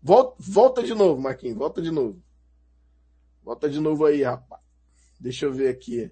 Volta, 0.00 0.36
volta 0.38 0.80
de 0.82 0.94
novo, 0.94 1.20
Marquinhos. 1.20 1.58
Volta 1.58 1.82
de 1.82 1.90
novo. 1.90 2.22
Volta 3.42 3.68
de 3.68 3.80
novo 3.80 4.06
aí, 4.06 4.22
rapaz. 4.22 4.59
Deixa 5.20 5.44
eu 5.44 5.52
ver 5.52 5.68
aqui. 5.68 6.10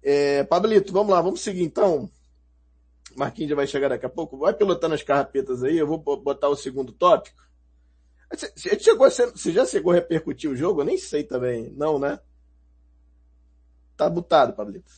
É, 0.00 0.44
Pablito, 0.44 0.92
vamos 0.92 1.12
lá, 1.12 1.20
vamos 1.20 1.40
seguir 1.40 1.62
então. 1.62 2.08
Marquinhos 3.16 3.50
já 3.50 3.56
vai 3.56 3.66
chegar 3.66 3.88
daqui 3.88 4.06
a 4.06 4.10
pouco. 4.10 4.38
Vai 4.38 4.54
pilotando 4.54 4.94
as 4.94 5.02
carrapetas 5.02 5.62
aí, 5.64 5.76
eu 5.76 5.86
vou 5.86 5.98
botar 5.98 6.48
o 6.48 6.56
segundo 6.56 6.92
tópico. 6.92 7.42
Você, 8.32 8.78
chegou, 8.78 9.10
você 9.10 9.52
já 9.52 9.66
chegou 9.66 9.92
a 9.92 9.96
repercutir 9.96 10.50
o 10.50 10.56
jogo? 10.56 10.80
Eu 10.80 10.84
nem 10.84 10.96
sei 10.98 11.24
também. 11.24 11.72
Não, 11.76 11.98
né? 11.98 12.18
Tá 13.96 14.08
botado, 14.08 14.54
Pablito. 14.54 14.92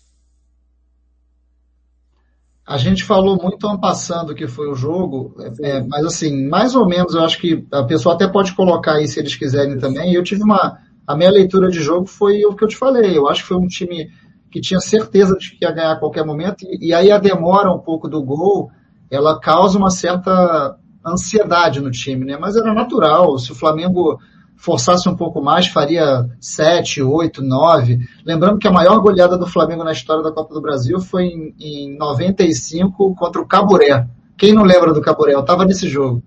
A 2.66 2.78
gente 2.78 3.04
falou 3.04 3.40
muito 3.40 3.64
ano 3.66 3.80
passando 3.80 4.34
que 4.34 4.48
foi 4.48 4.68
o 4.68 4.74
jogo, 4.74 5.36
é, 5.62 5.80
mas 5.82 6.04
assim, 6.04 6.48
mais 6.48 6.74
ou 6.74 6.84
menos 6.84 7.14
eu 7.14 7.22
acho 7.22 7.38
que 7.40 7.64
a 7.70 7.84
pessoa 7.84 8.16
até 8.16 8.26
pode 8.26 8.56
colocar 8.56 8.94
aí 8.94 9.06
se 9.06 9.20
eles 9.20 9.36
quiserem 9.36 9.78
também. 9.78 10.12
Eu 10.12 10.24
tive 10.24 10.42
uma, 10.42 10.80
a 11.06 11.16
minha 11.16 11.30
leitura 11.30 11.70
de 11.70 11.80
jogo 11.80 12.06
foi 12.06 12.44
o 12.44 12.54
que 12.54 12.64
eu 12.64 12.68
te 12.68 12.76
falei. 12.76 13.16
Eu 13.16 13.28
acho 13.28 13.42
que 13.42 13.48
foi 13.48 13.56
um 13.56 13.66
time 13.66 14.10
que 14.50 14.60
tinha 14.60 14.80
certeza 14.80 15.36
de 15.36 15.50
que 15.50 15.64
ia 15.64 15.70
ganhar 15.70 15.92
a 15.92 15.98
qualquer 15.98 16.24
momento, 16.24 16.64
e, 16.64 16.88
e 16.88 16.94
aí 16.94 17.10
a 17.10 17.18
demora 17.18 17.70
um 17.70 17.78
pouco 17.78 18.08
do 18.08 18.22
gol, 18.22 18.70
ela 19.10 19.38
causa 19.38 19.78
uma 19.78 19.90
certa 19.90 20.76
ansiedade 21.04 21.80
no 21.80 21.90
time, 21.90 22.24
né? 22.24 22.36
Mas 22.36 22.56
era 22.56 22.74
natural. 22.74 23.38
Se 23.38 23.52
o 23.52 23.54
Flamengo 23.54 24.18
forçasse 24.56 25.08
um 25.08 25.14
pouco 25.14 25.40
mais, 25.40 25.66
faria 25.66 26.26
7, 26.40 27.02
8, 27.02 27.42
9. 27.42 28.00
Lembrando 28.24 28.58
que 28.58 28.66
a 28.66 28.72
maior 28.72 28.98
goleada 29.00 29.36
do 29.36 29.46
Flamengo 29.46 29.84
na 29.84 29.92
história 29.92 30.22
da 30.22 30.32
Copa 30.32 30.54
do 30.54 30.60
Brasil 30.60 30.98
foi 31.00 31.26
em, 31.26 31.54
em 31.60 31.96
95 31.96 33.14
contra 33.14 33.40
o 33.40 33.46
Caburé. 33.46 34.08
Quem 34.36 34.52
não 34.52 34.64
lembra 34.64 34.92
do 34.92 35.00
Caburé? 35.00 35.34
Eu 35.34 35.40
estava 35.40 35.64
nesse 35.64 35.88
jogo. 35.88 36.22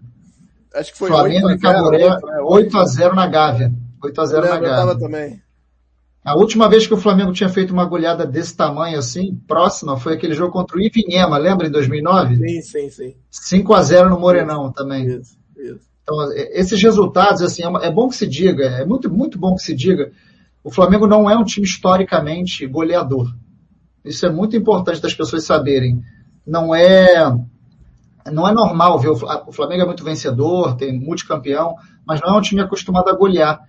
Acho 0.73 0.91
que 0.91 0.97
foi 0.99 1.09
Flamengo 1.09 1.47
8 1.47 1.57
e 1.57 1.61
Caburé, 1.61 2.17
8 2.43 2.77
a 2.77 2.85
0 2.85 3.15
na 3.15 3.27
Gávea. 3.27 3.73
8x0 4.03 4.49
na 4.49 4.59
Gávea. 4.59 4.97
também. 4.97 5.41
A 6.23 6.35
última 6.35 6.69
vez 6.69 6.85
que 6.85 6.93
o 6.93 6.97
Flamengo 6.97 7.31
tinha 7.31 7.49
feito 7.49 7.71
uma 7.71 7.85
goleada 7.85 8.25
desse 8.25 8.55
tamanho 8.55 8.99
assim, 8.99 9.35
próxima, 9.47 9.97
foi 9.97 10.13
aquele 10.13 10.33
jogo 10.33 10.51
contra 10.51 10.77
o 10.77 10.81
Ivinhema, 10.81 11.37
lembra 11.37 11.67
em 11.67 11.71
2009? 11.71 12.35
Sim, 12.35 12.61
sim, 12.61 12.89
sim. 12.89 13.15
5 13.31 13.73
a 13.73 13.81
0 13.81 14.09
no 14.09 14.19
Morenão 14.19 14.71
também. 14.71 15.07
Isso, 15.07 15.37
isso. 15.57 15.89
Então, 16.03 16.31
é, 16.33 16.59
esses 16.59 16.81
resultados, 16.81 17.41
assim, 17.41 17.63
é, 17.63 17.87
é 17.87 17.91
bom 17.91 18.09
que 18.09 18.15
se 18.15 18.27
diga, 18.27 18.65
é 18.65 18.85
muito, 18.85 19.09
muito 19.09 19.39
bom 19.39 19.55
que 19.55 19.61
se 19.61 19.73
diga, 19.73 20.11
o 20.63 20.71
Flamengo 20.71 21.07
não 21.07 21.29
é 21.29 21.37
um 21.37 21.43
time 21.43 21.65
historicamente 21.65 22.67
goleador. 22.67 23.33
Isso 24.03 24.25
é 24.25 24.29
muito 24.29 24.57
importante 24.57 25.01
das 25.01 25.13
pessoas 25.13 25.45
saberem. 25.45 26.01
Não 26.45 26.75
é, 26.75 27.31
não 28.31 28.47
é 28.47 28.53
normal 28.53 28.99
ver 28.99 29.09
o 29.09 29.51
Flamengo 29.51 29.83
é 29.83 29.85
muito 29.85 30.03
vencedor, 30.03 30.75
tem 30.75 30.99
multicampeão, 30.99 31.75
mas 32.05 32.19
não 32.21 32.35
é 32.35 32.37
um 32.37 32.41
time 32.41 32.61
acostumado 32.61 33.09
a 33.09 33.15
golear. 33.15 33.59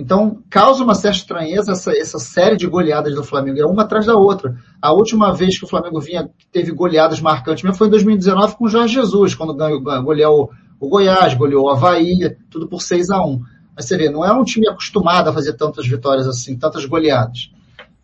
Então, 0.00 0.42
causa 0.48 0.82
uma 0.82 0.94
certa 0.94 1.18
estranheza 1.18 1.72
essa, 1.72 1.92
essa 1.92 2.18
série 2.18 2.56
de 2.56 2.66
goleadas 2.66 3.14
do 3.14 3.22
Flamengo, 3.22 3.60
é 3.60 3.66
uma 3.66 3.82
atrás 3.82 4.06
da 4.06 4.14
outra. 4.14 4.56
A 4.80 4.92
última 4.92 5.30
vez 5.30 5.58
que 5.58 5.64
o 5.66 5.68
Flamengo 5.68 6.00
vinha, 6.00 6.26
teve 6.50 6.72
goleadas 6.72 7.20
marcantes 7.20 7.62
mesmo 7.62 7.76
foi 7.76 7.88
em 7.88 7.90
2019 7.90 8.56
com 8.56 8.64
o 8.64 8.68
Jorge 8.68 8.94
Jesus, 8.94 9.34
quando 9.34 9.54
ganhou, 9.54 9.78
goleou 9.82 10.50
o 10.80 10.88
Goiás, 10.88 11.34
goleou 11.34 11.66
o 11.66 11.68
Havaí, 11.68 12.34
tudo 12.48 12.66
por 12.66 12.80
6 12.80 13.10
a 13.10 13.22
1 13.22 13.42
Mas 13.76 13.84
você 13.84 13.98
vê, 13.98 14.08
não 14.08 14.24
é 14.24 14.32
um 14.32 14.42
time 14.42 14.66
acostumado 14.66 15.28
a 15.28 15.34
fazer 15.34 15.52
tantas 15.52 15.86
vitórias 15.86 16.26
assim, 16.26 16.56
tantas 16.56 16.86
goleadas. 16.86 17.52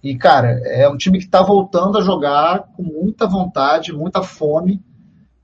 E, 0.02 0.14
cara, 0.16 0.60
é 0.66 0.86
um 0.86 0.98
time 0.98 1.16
que 1.16 1.24
está 1.24 1.42
voltando 1.42 1.96
a 1.96 2.02
jogar 2.02 2.64
com 2.76 2.82
muita 2.82 3.26
vontade, 3.26 3.90
muita 3.90 4.22
fome, 4.22 4.82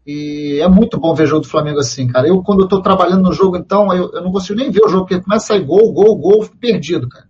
e 0.07 0.59
é 0.61 0.68
muito 0.68 0.98
bom 0.98 1.14
ver 1.14 1.26
jogo 1.26 1.42
do 1.42 1.48
Flamengo 1.48 1.78
assim, 1.78 2.09
cara. 2.09 2.26
Eu, 2.26 2.42
quando 2.42 2.62
eu 2.62 2.68
tô 2.68 2.82
trabalhando 2.82 3.22
no 3.22 3.32
jogo, 3.32 3.57
então, 3.57 3.92
eu, 3.94 4.11
eu 4.12 4.22
não 4.22 4.32
consigo 4.32 4.59
nem 4.59 4.70
ver 4.70 4.84
o 4.84 4.88
jogo, 4.88 5.07
porque 5.07 5.22
começa 5.22 5.55
a 5.55 5.57
sair 5.57 5.64
gol, 5.64 5.92
gol, 5.92 6.16
gol, 6.16 6.38
eu 6.38 6.42
fico 6.42 6.59
perdido, 6.59 7.09
cara. 7.09 7.26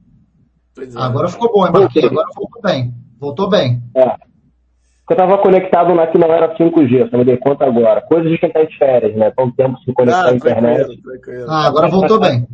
É. 0.79 1.03
Agora 1.03 1.29
ficou 1.29 1.53
bom, 1.53 1.67
hein, 1.67 1.73
Marquinhos? 1.73 2.11
Agora 2.11 2.29
voltou 2.35 2.63
bem. 2.63 2.95
Voltou 3.21 3.49
bem. 3.49 3.83
É. 3.95 4.17
Eu 5.11 5.17
tava 5.17 5.37
conectado 5.39 5.95
na 5.95 6.07
que 6.07 6.17
não 6.17 6.33
era 6.33 6.57
5G, 6.57 7.11
só 7.11 7.19
me 7.19 7.25
dei 7.25 7.37
conta 7.37 7.67
agora. 7.67 8.01
Coisas 8.01 8.31
de 8.31 8.39
quem 8.39 8.51
tá 8.51 8.63
de 8.63 8.79
férias, 8.79 9.15
né? 9.15 9.31
Todo 9.31 9.53
tempo 9.53 9.79
se 9.81 9.93
conectar 9.93 10.29
ah, 10.29 10.31
à 10.31 10.35
internet. 10.35 11.03
Ah, 11.47 11.67
agora 11.67 11.89
voltou 11.89 12.19
bem. 12.19 12.47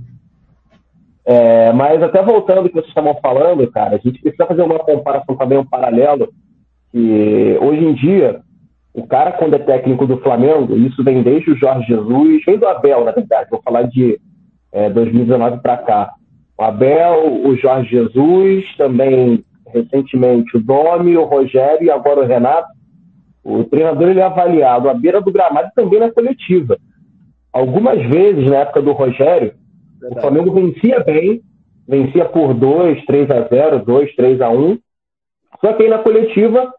É, 1.24 1.72
mas 1.72 2.02
até 2.02 2.20
voltando 2.20 2.58
ao 2.58 2.64
que 2.64 2.72
vocês 2.72 2.88
estavam 2.88 3.14
falando, 3.22 3.70
cara, 3.70 3.96
a 3.96 3.98
gente 3.98 4.20
precisa 4.20 4.46
fazer 4.46 4.62
uma 4.62 4.78
comparação 4.80 5.36
também, 5.36 5.58
um 5.58 5.64
paralelo, 5.64 6.28
que 6.90 7.56
hoje 7.60 7.84
em 7.84 7.94
dia, 7.94 8.40
o 8.94 9.06
cara, 9.06 9.32
quando 9.32 9.54
é 9.54 9.58
técnico 9.58 10.06
do 10.06 10.18
Flamengo, 10.18 10.76
isso 10.76 11.04
vem 11.04 11.22
desde 11.22 11.50
o 11.50 11.56
Jorge 11.56 11.86
Jesus, 11.86 12.44
vem 12.44 12.58
do 12.58 12.66
Abel, 12.66 13.04
na 13.04 13.12
verdade, 13.12 13.50
vou 13.50 13.62
falar 13.62 13.82
de 13.82 14.18
é, 14.72 14.90
2019 14.90 15.58
para 15.58 15.76
cá. 15.76 16.12
O 16.58 16.62
Abel, 16.62 17.42
o 17.44 17.56
Jorge 17.56 17.90
Jesus, 17.90 18.76
também 18.76 19.44
recentemente 19.72 20.56
o 20.56 20.60
Domi, 20.60 21.16
o 21.16 21.24
Rogério 21.24 21.84
e 21.84 21.90
agora 21.90 22.20
o 22.20 22.26
Renato. 22.26 22.68
O 23.44 23.64
treinador 23.64 24.08
ele 24.08 24.20
é 24.20 24.24
avaliado 24.24 24.88
à 24.88 24.94
beira 24.94 25.20
do 25.20 25.32
gramado 25.32 25.68
e 25.68 25.74
também 25.74 26.00
na 26.00 26.10
coletiva. 26.10 26.76
Algumas 27.52 28.02
vezes, 28.08 28.50
na 28.50 28.56
época 28.56 28.82
do 28.82 28.92
Rogério, 28.92 29.54
verdade. 30.00 30.18
o 30.18 30.20
Flamengo 30.20 30.52
vencia 30.52 31.00
bem, 31.00 31.40
vencia 31.86 32.24
por 32.24 32.52
2, 32.52 33.04
3 33.06 33.30
a 33.30 33.48
0, 33.48 33.84
2, 33.84 34.14
3 34.16 34.40
a 34.40 34.50
1. 34.50 34.78
Só 35.60 35.72
que 35.72 35.82
aí 35.84 35.88
na 35.88 35.98
coletiva 35.98 36.72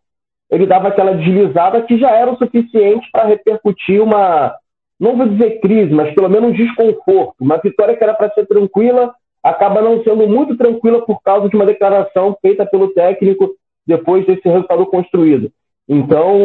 ele 0.50 0.66
dava 0.66 0.88
aquela 0.88 1.14
deslizada 1.14 1.82
que 1.84 1.97
já 1.97 2.12
era 2.12 2.32
o 2.32 2.38
suficiente 2.38 3.08
para 3.12 3.28
repercutir 3.28 4.02
uma, 4.02 4.56
não 5.00 5.16
vou 5.16 5.28
dizer 5.28 5.60
crise, 5.60 5.93
mas 5.93 6.14
pelo 6.14 6.30
menos 6.30 6.50
um 6.50 6.54
desconforto. 6.54 7.36
Uma 7.39 7.58
vitória 7.58 7.95
que 7.95 8.04
era 8.04 8.14
para 8.14 8.32
ser 8.32 8.45
tranquila, 8.47 9.14
acaba 9.43 9.82
não 9.82 10.04
sendo 10.04 10.28
muito 10.28 10.58
tranquila 10.58 11.06
por 11.06 11.22
causa 11.22 11.47
de 11.47 11.56
uma 11.56 11.66
declaração 11.66 12.36
feita 12.41 12.66
pelo 12.66 12.89
técnico 12.89 13.52
depois 13.86 14.26
desse 14.26 14.47
resultado 14.47 14.86
construído. 14.88 15.52
Então, 15.88 16.36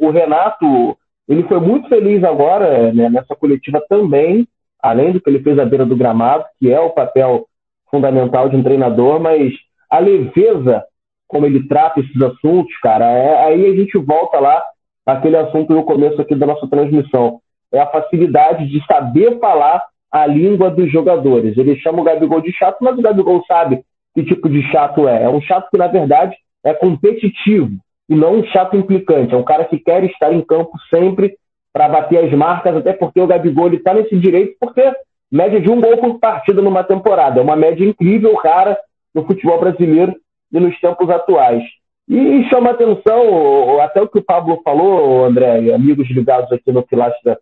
o 0.00 0.10
Renato, 0.10 0.96
ele 1.28 1.42
foi 1.44 1.58
muito 1.60 1.88
feliz 1.88 2.22
agora 2.22 2.92
né, 2.92 3.08
nessa 3.08 3.34
coletiva 3.34 3.82
também, 3.88 4.46
além 4.80 5.12
do 5.12 5.20
que 5.20 5.28
ele 5.30 5.42
fez 5.42 5.58
à 5.58 5.64
beira 5.64 5.84
do 5.84 5.96
gramado, 5.96 6.44
que 6.58 6.72
é 6.72 6.78
o 6.78 6.90
papel 6.90 7.46
fundamental 7.90 8.48
de 8.48 8.56
um 8.56 8.62
treinador, 8.62 9.18
mas 9.18 9.52
a 9.90 9.98
leveza 9.98 10.84
como 11.28 11.46
ele 11.46 11.68
trata 11.68 12.00
esses 12.00 12.20
assuntos, 12.20 12.76
cara, 12.82 13.04
é, 13.04 13.44
aí 13.44 13.66
a 13.66 13.76
gente 13.76 13.96
volta 13.98 14.40
lá 14.40 14.62
aquele 15.06 15.36
assunto 15.36 15.72
no 15.72 15.84
começo 15.84 16.20
aqui 16.20 16.34
da 16.34 16.46
nossa 16.46 16.66
transmissão. 16.66 17.40
é 17.72 17.78
a 17.78 17.86
facilidade 17.86 18.66
de 18.66 18.82
saber 18.86 19.38
falar 19.38 19.84
a 20.10 20.26
língua 20.26 20.70
dos 20.70 20.90
jogadores. 20.90 21.56
Ele 21.56 21.76
chama 21.76 22.00
o 22.00 22.04
Gabigol 22.04 22.40
de 22.40 22.50
chato, 22.52 22.78
mas 22.80 22.98
o 22.98 23.02
Gabigol 23.02 23.44
sabe 23.46 23.82
que 24.14 24.24
tipo 24.24 24.48
de 24.48 24.62
chato 24.70 25.06
é. 25.06 25.24
É 25.24 25.28
um 25.28 25.40
chato 25.40 25.68
que, 25.70 25.76
na 25.76 25.86
verdade, 25.86 26.34
é 26.64 26.72
competitivo 26.72 27.76
e 28.08 28.14
não 28.14 28.36
um 28.36 28.44
chato 28.44 28.76
implicante. 28.76 29.34
É 29.34 29.36
um 29.36 29.44
cara 29.44 29.64
que 29.66 29.78
quer 29.78 30.02
estar 30.04 30.32
em 30.32 30.40
campo 30.40 30.72
sempre 30.88 31.36
para 31.72 31.88
bater 31.88 32.24
as 32.24 32.32
marcas, 32.32 32.76
até 32.76 32.94
porque 32.94 33.20
o 33.20 33.26
Gabigol 33.26 33.72
está 33.74 33.92
nesse 33.92 34.18
direito, 34.18 34.56
porque 34.58 34.82
média 35.30 35.60
de 35.60 35.70
um 35.70 35.80
gol 35.80 35.98
por 35.98 36.18
partida 36.18 36.62
numa 36.62 36.82
temporada. 36.82 37.38
É 37.38 37.42
uma 37.42 37.56
média 37.56 37.84
incrível, 37.84 38.34
rara, 38.36 38.78
no 39.14 39.26
futebol 39.26 39.60
brasileiro 39.60 40.14
e 40.52 40.60
nos 40.60 40.78
tempos 40.80 41.08
atuais. 41.10 41.62
E 42.08 42.44
chama 42.48 42.70
atenção, 42.70 43.80
até 43.80 44.00
o 44.00 44.08
que 44.08 44.18
o 44.18 44.24
Pablo 44.24 44.60
falou, 44.64 45.24
André, 45.24 45.72
amigos 45.74 46.08
ligados 46.10 46.50
aqui 46.50 46.72
no 46.72 46.82
Pilastra 46.82 47.38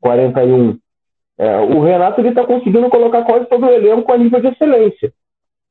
41, 0.00 0.76
é, 1.38 1.56
o 1.60 1.80
Renato 1.80 2.20
está 2.20 2.44
conseguindo 2.44 2.90
colocar 2.90 3.24
quase 3.24 3.46
todo 3.46 3.66
o 3.66 3.70
elenco 3.70 4.12
a 4.12 4.18
nível 4.18 4.40
de 4.40 4.48
excelência. 4.48 5.12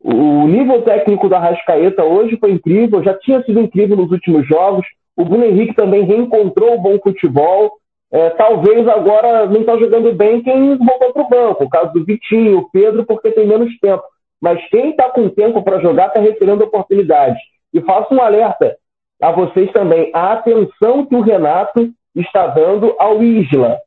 O 0.04 0.48
nível 0.48 0.82
técnico 0.82 1.30
da 1.30 1.40
Rascaeta 1.40 2.04
hoje 2.04 2.38
foi 2.38 2.52
incrível, 2.52 3.04
já 3.04 3.14
tinha 3.14 3.42
sido 3.44 3.62
incrível 3.62 3.96
nos 3.96 4.12
últimos 4.12 4.46
jogos. 4.48 4.86
O 5.16 5.24
Bruno 5.24 5.46
Henrique 5.46 5.76
também 5.76 6.04
reencontrou 6.04 6.74
o 6.74 6.82
bom 6.82 7.00
futebol. 7.00 7.72
É, 8.12 8.30
talvez 8.32 8.88
agora 8.88 9.46
não 9.46 9.62
está 9.62 9.78
jogando 9.78 10.14
bem 10.14 10.44
quem 10.44 10.78
voltou 10.78 11.14
para 11.14 11.24
o 11.24 11.30
banco, 11.30 11.64
o 11.64 11.70
caso 11.70 11.94
do 11.94 12.04
Vitinho, 12.04 12.60
o 12.60 12.70
Pedro, 12.70 13.06
porque 13.06 13.32
tem 13.32 13.48
menos 13.48 13.76
tempo. 13.80 14.04
Mas 14.44 14.62
quem 14.68 14.90
está 14.90 15.10
com 15.10 15.30
tempo 15.30 15.64
para 15.64 15.80
jogar 15.80 16.08
está 16.08 16.20
recebendo 16.20 16.66
oportunidades. 16.66 17.42
E 17.74 17.80
faço 17.80 18.14
um 18.14 18.22
alerta 18.22 18.76
a 19.22 19.32
vocês 19.32 19.72
também, 19.72 20.12
a 20.14 20.34
atenção 20.34 21.06
que 21.06 21.16
o 21.16 21.22
Renato 21.22 21.90
está 22.14 22.48
dando 22.48 22.94
ao 23.00 23.24
Isla. 23.24 23.80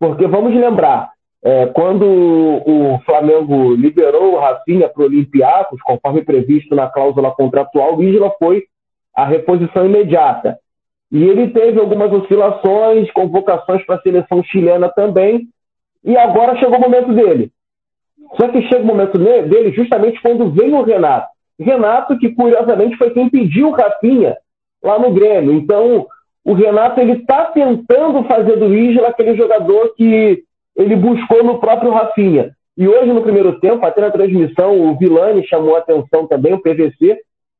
Porque 0.00 0.26
vamos 0.26 0.54
lembrar, 0.54 1.10
é, 1.44 1.66
quando 1.66 2.02
o 2.02 2.98
Flamengo 3.04 3.74
liberou 3.74 4.32
o 4.32 4.38
Rafinha 4.38 4.88
para 4.88 5.02
o 5.02 5.04
Olympiacos, 5.04 5.82
conforme 5.82 6.24
previsto 6.24 6.74
na 6.74 6.88
cláusula 6.88 7.30
contratual, 7.32 7.94
o 7.94 8.02
Isla 8.02 8.32
foi 8.38 8.64
a 9.14 9.26
reposição 9.26 9.84
imediata. 9.84 10.58
E 11.12 11.22
ele 11.22 11.50
teve 11.50 11.78
algumas 11.78 12.10
oscilações, 12.10 13.12
convocações 13.12 13.84
para 13.84 13.96
a 13.96 14.00
seleção 14.00 14.42
chilena 14.44 14.88
também, 14.88 15.46
e 16.02 16.16
agora 16.16 16.56
chegou 16.56 16.78
o 16.78 16.80
momento 16.80 17.12
dele. 17.12 17.52
Só 18.36 18.48
que 18.48 18.62
chega 18.62 18.82
o 18.82 18.86
momento 18.86 19.18
dele 19.18 19.72
justamente 19.72 20.20
quando 20.20 20.50
vem 20.50 20.72
o 20.74 20.82
Renato. 20.82 21.28
Renato, 21.58 22.18
que 22.18 22.34
curiosamente 22.34 22.96
foi 22.96 23.10
quem 23.10 23.28
pediu 23.28 23.68
o 23.68 23.72
Rafinha 23.72 24.36
lá 24.82 24.98
no 24.98 25.12
Grêmio. 25.12 25.52
Então, 25.52 26.06
o 26.44 26.52
Renato 26.52 27.00
ele 27.00 27.12
está 27.12 27.46
tentando 27.46 28.24
fazer 28.24 28.56
do 28.56 28.74
Isla 28.74 29.08
aquele 29.08 29.36
jogador 29.36 29.94
que 29.96 30.42
ele 30.76 30.96
buscou 30.96 31.44
no 31.44 31.58
próprio 31.58 31.92
Rafinha. 31.92 32.50
E 32.76 32.88
hoje, 32.88 33.12
no 33.12 33.22
primeiro 33.22 33.60
tempo, 33.60 33.86
até 33.86 34.00
na 34.00 34.10
transmissão, 34.10 34.80
o 34.80 34.98
Vilani 34.98 35.46
chamou 35.46 35.76
a 35.76 35.78
atenção 35.78 36.26
também, 36.26 36.52
o 36.52 36.60
PVC, 36.60 37.18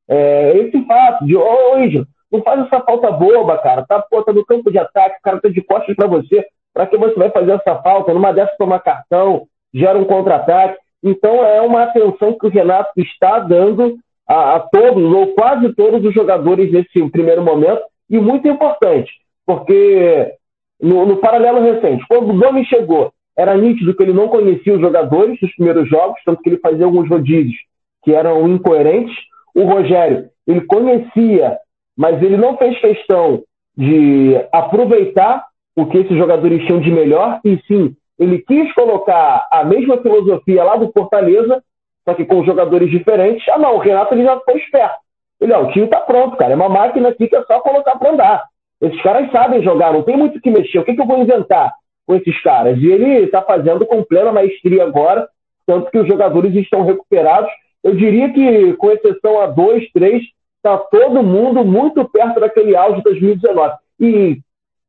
é, 0.09 0.57
esse 0.57 0.85
fato 0.85 1.25
de, 1.25 1.37
ô, 1.37 1.73
oh, 1.73 1.77
Índio, 1.79 2.05
não 2.31 2.41
faz 2.41 2.65
essa 2.65 2.81
falta 2.81 3.09
boba, 3.11 3.57
cara. 3.59 3.85
Tá, 3.87 4.01
pô, 4.01 4.21
tá 4.21 4.33
no 4.33 4.45
campo 4.45 4.69
de 4.69 4.77
ataque, 4.77 5.17
o 5.19 5.21
cara 5.23 5.39
tá 5.39 5.47
de 5.47 5.61
costas 5.61 5.95
para 5.95 6.07
você. 6.07 6.45
Para 6.73 6.85
que 6.85 6.97
você 6.97 7.15
vai 7.15 7.29
fazer 7.29 7.53
essa 7.53 7.75
falta? 7.81 8.13
Numa 8.13 8.33
dessa 8.33 8.53
tomar 8.57 8.79
cartão, 8.79 9.47
gera 9.75 9.99
um 9.99 10.05
contra-ataque. 10.05 10.77
Então 11.03 11.45
é 11.45 11.61
uma 11.61 11.83
atenção 11.83 12.37
que 12.39 12.47
o 12.47 12.49
Renato 12.49 12.89
está 12.97 13.39
dando 13.39 13.97
a, 14.27 14.55
a, 14.55 14.59
todos, 14.61 15.03
ou 15.13 15.27
quase 15.35 15.73
todos 15.73 16.03
os 16.03 16.13
jogadores 16.13 16.71
nesse 16.71 17.09
primeiro 17.11 17.43
momento, 17.43 17.81
e 18.09 18.17
muito 18.17 18.47
importante, 18.47 19.11
porque 19.45 20.33
no, 20.81 21.05
no 21.05 21.17
paralelo 21.17 21.61
recente, 21.61 22.05
quando 22.07 22.29
o 22.29 22.37
Gomes 22.37 22.67
chegou, 22.67 23.11
era 23.37 23.55
nítido 23.55 23.93
que 23.93 24.01
ele 24.01 24.13
não 24.13 24.29
conhecia 24.29 24.73
os 24.73 24.81
jogadores 24.81 25.39
dos 25.39 25.53
primeiros 25.55 25.89
jogos, 25.89 26.19
tanto 26.25 26.41
que 26.41 26.49
ele 26.49 26.59
fazia 26.59 26.85
alguns 26.85 27.09
rodízios 27.09 27.57
que 28.03 28.13
eram 28.13 28.47
incoerentes. 28.47 29.15
O 29.53 29.63
Rogério, 29.63 30.29
ele 30.47 30.61
conhecia, 30.61 31.57
mas 31.97 32.21
ele 32.21 32.37
não 32.37 32.57
fez 32.57 32.79
questão 32.79 33.43
de 33.75 34.35
aproveitar 34.51 35.43
o 35.75 35.85
que 35.87 35.97
esses 35.97 36.17
jogadores 36.17 36.65
tinham 36.65 36.79
de 36.79 36.91
melhor, 36.91 37.41
e 37.43 37.59
sim, 37.67 37.95
ele 38.17 38.39
quis 38.39 38.73
colocar 38.73 39.47
a 39.51 39.63
mesma 39.63 39.97
filosofia 39.97 40.63
lá 40.63 40.77
do 40.77 40.91
Fortaleza, 40.91 41.61
só 42.07 42.13
que 42.13 42.25
com 42.25 42.45
jogadores 42.45 42.89
diferentes. 42.89 43.47
Ah, 43.49 43.57
não, 43.57 43.75
o 43.75 43.79
Renato 43.79 44.13
ele 44.13 44.23
já 44.23 44.39
foi 44.39 44.57
esperto. 44.57 44.95
Ele, 45.41 45.51
ó, 45.53 45.63
o 45.63 45.71
time 45.71 45.87
tá 45.87 45.99
pronto, 45.99 46.37
cara. 46.37 46.53
É 46.53 46.55
uma 46.55 46.69
máquina 46.69 47.09
aqui 47.09 47.27
que 47.27 47.35
é 47.35 47.43
só 47.43 47.59
colocar 47.59 47.97
para 47.97 48.11
andar. 48.11 48.43
Esses 48.81 49.01
caras 49.01 49.31
sabem 49.31 49.63
jogar, 49.63 49.93
não 49.93 50.03
tem 50.03 50.15
muito 50.15 50.37
o 50.37 50.41
que 50.41 50.49
mexer. 50.49 50.79
O 50.79 50.83
que, 50.83 50.95
que 50.95 51.01
eu 51.01 51.07
vou 51.07 51.17
inventar 51.17 51.73
com 52.05 52.15
esses 52.15 52.41
caras? 52.41 52.77
E 52.79 52.87
ele 52.87 53.25
está 53.25 53.41
fazendo 53.41 53.85
com 53.85 54.03
plena 54.03 54.31
maestria 54.31 54.83
agora, 54.83 55.27
tanto 55.65 55.89
que 55.91 55.97
os 55.97 56.07
jogadores 56.07 56.53
estão 56.55 56.85
recuperados. 56.85 57.49
Eu 57.83 57.95
diria 57.95 58.31
que, 58.31 58.73
com 58.73 58.91
exceção 58.91 59.41
a 59.41 59.47
dois, 59.47 59.89
três, 59.91 60.23
está 60.57 60.77
todo 60.77 61.23
mundo 61.23 61.63
muito 61.65 62.03
perto 62.05 62.39
daquele 62.39 62.75
auge 62.75 62.97
de 62.97 63.03
2019. 63.03 63.75
E 63.99 64.37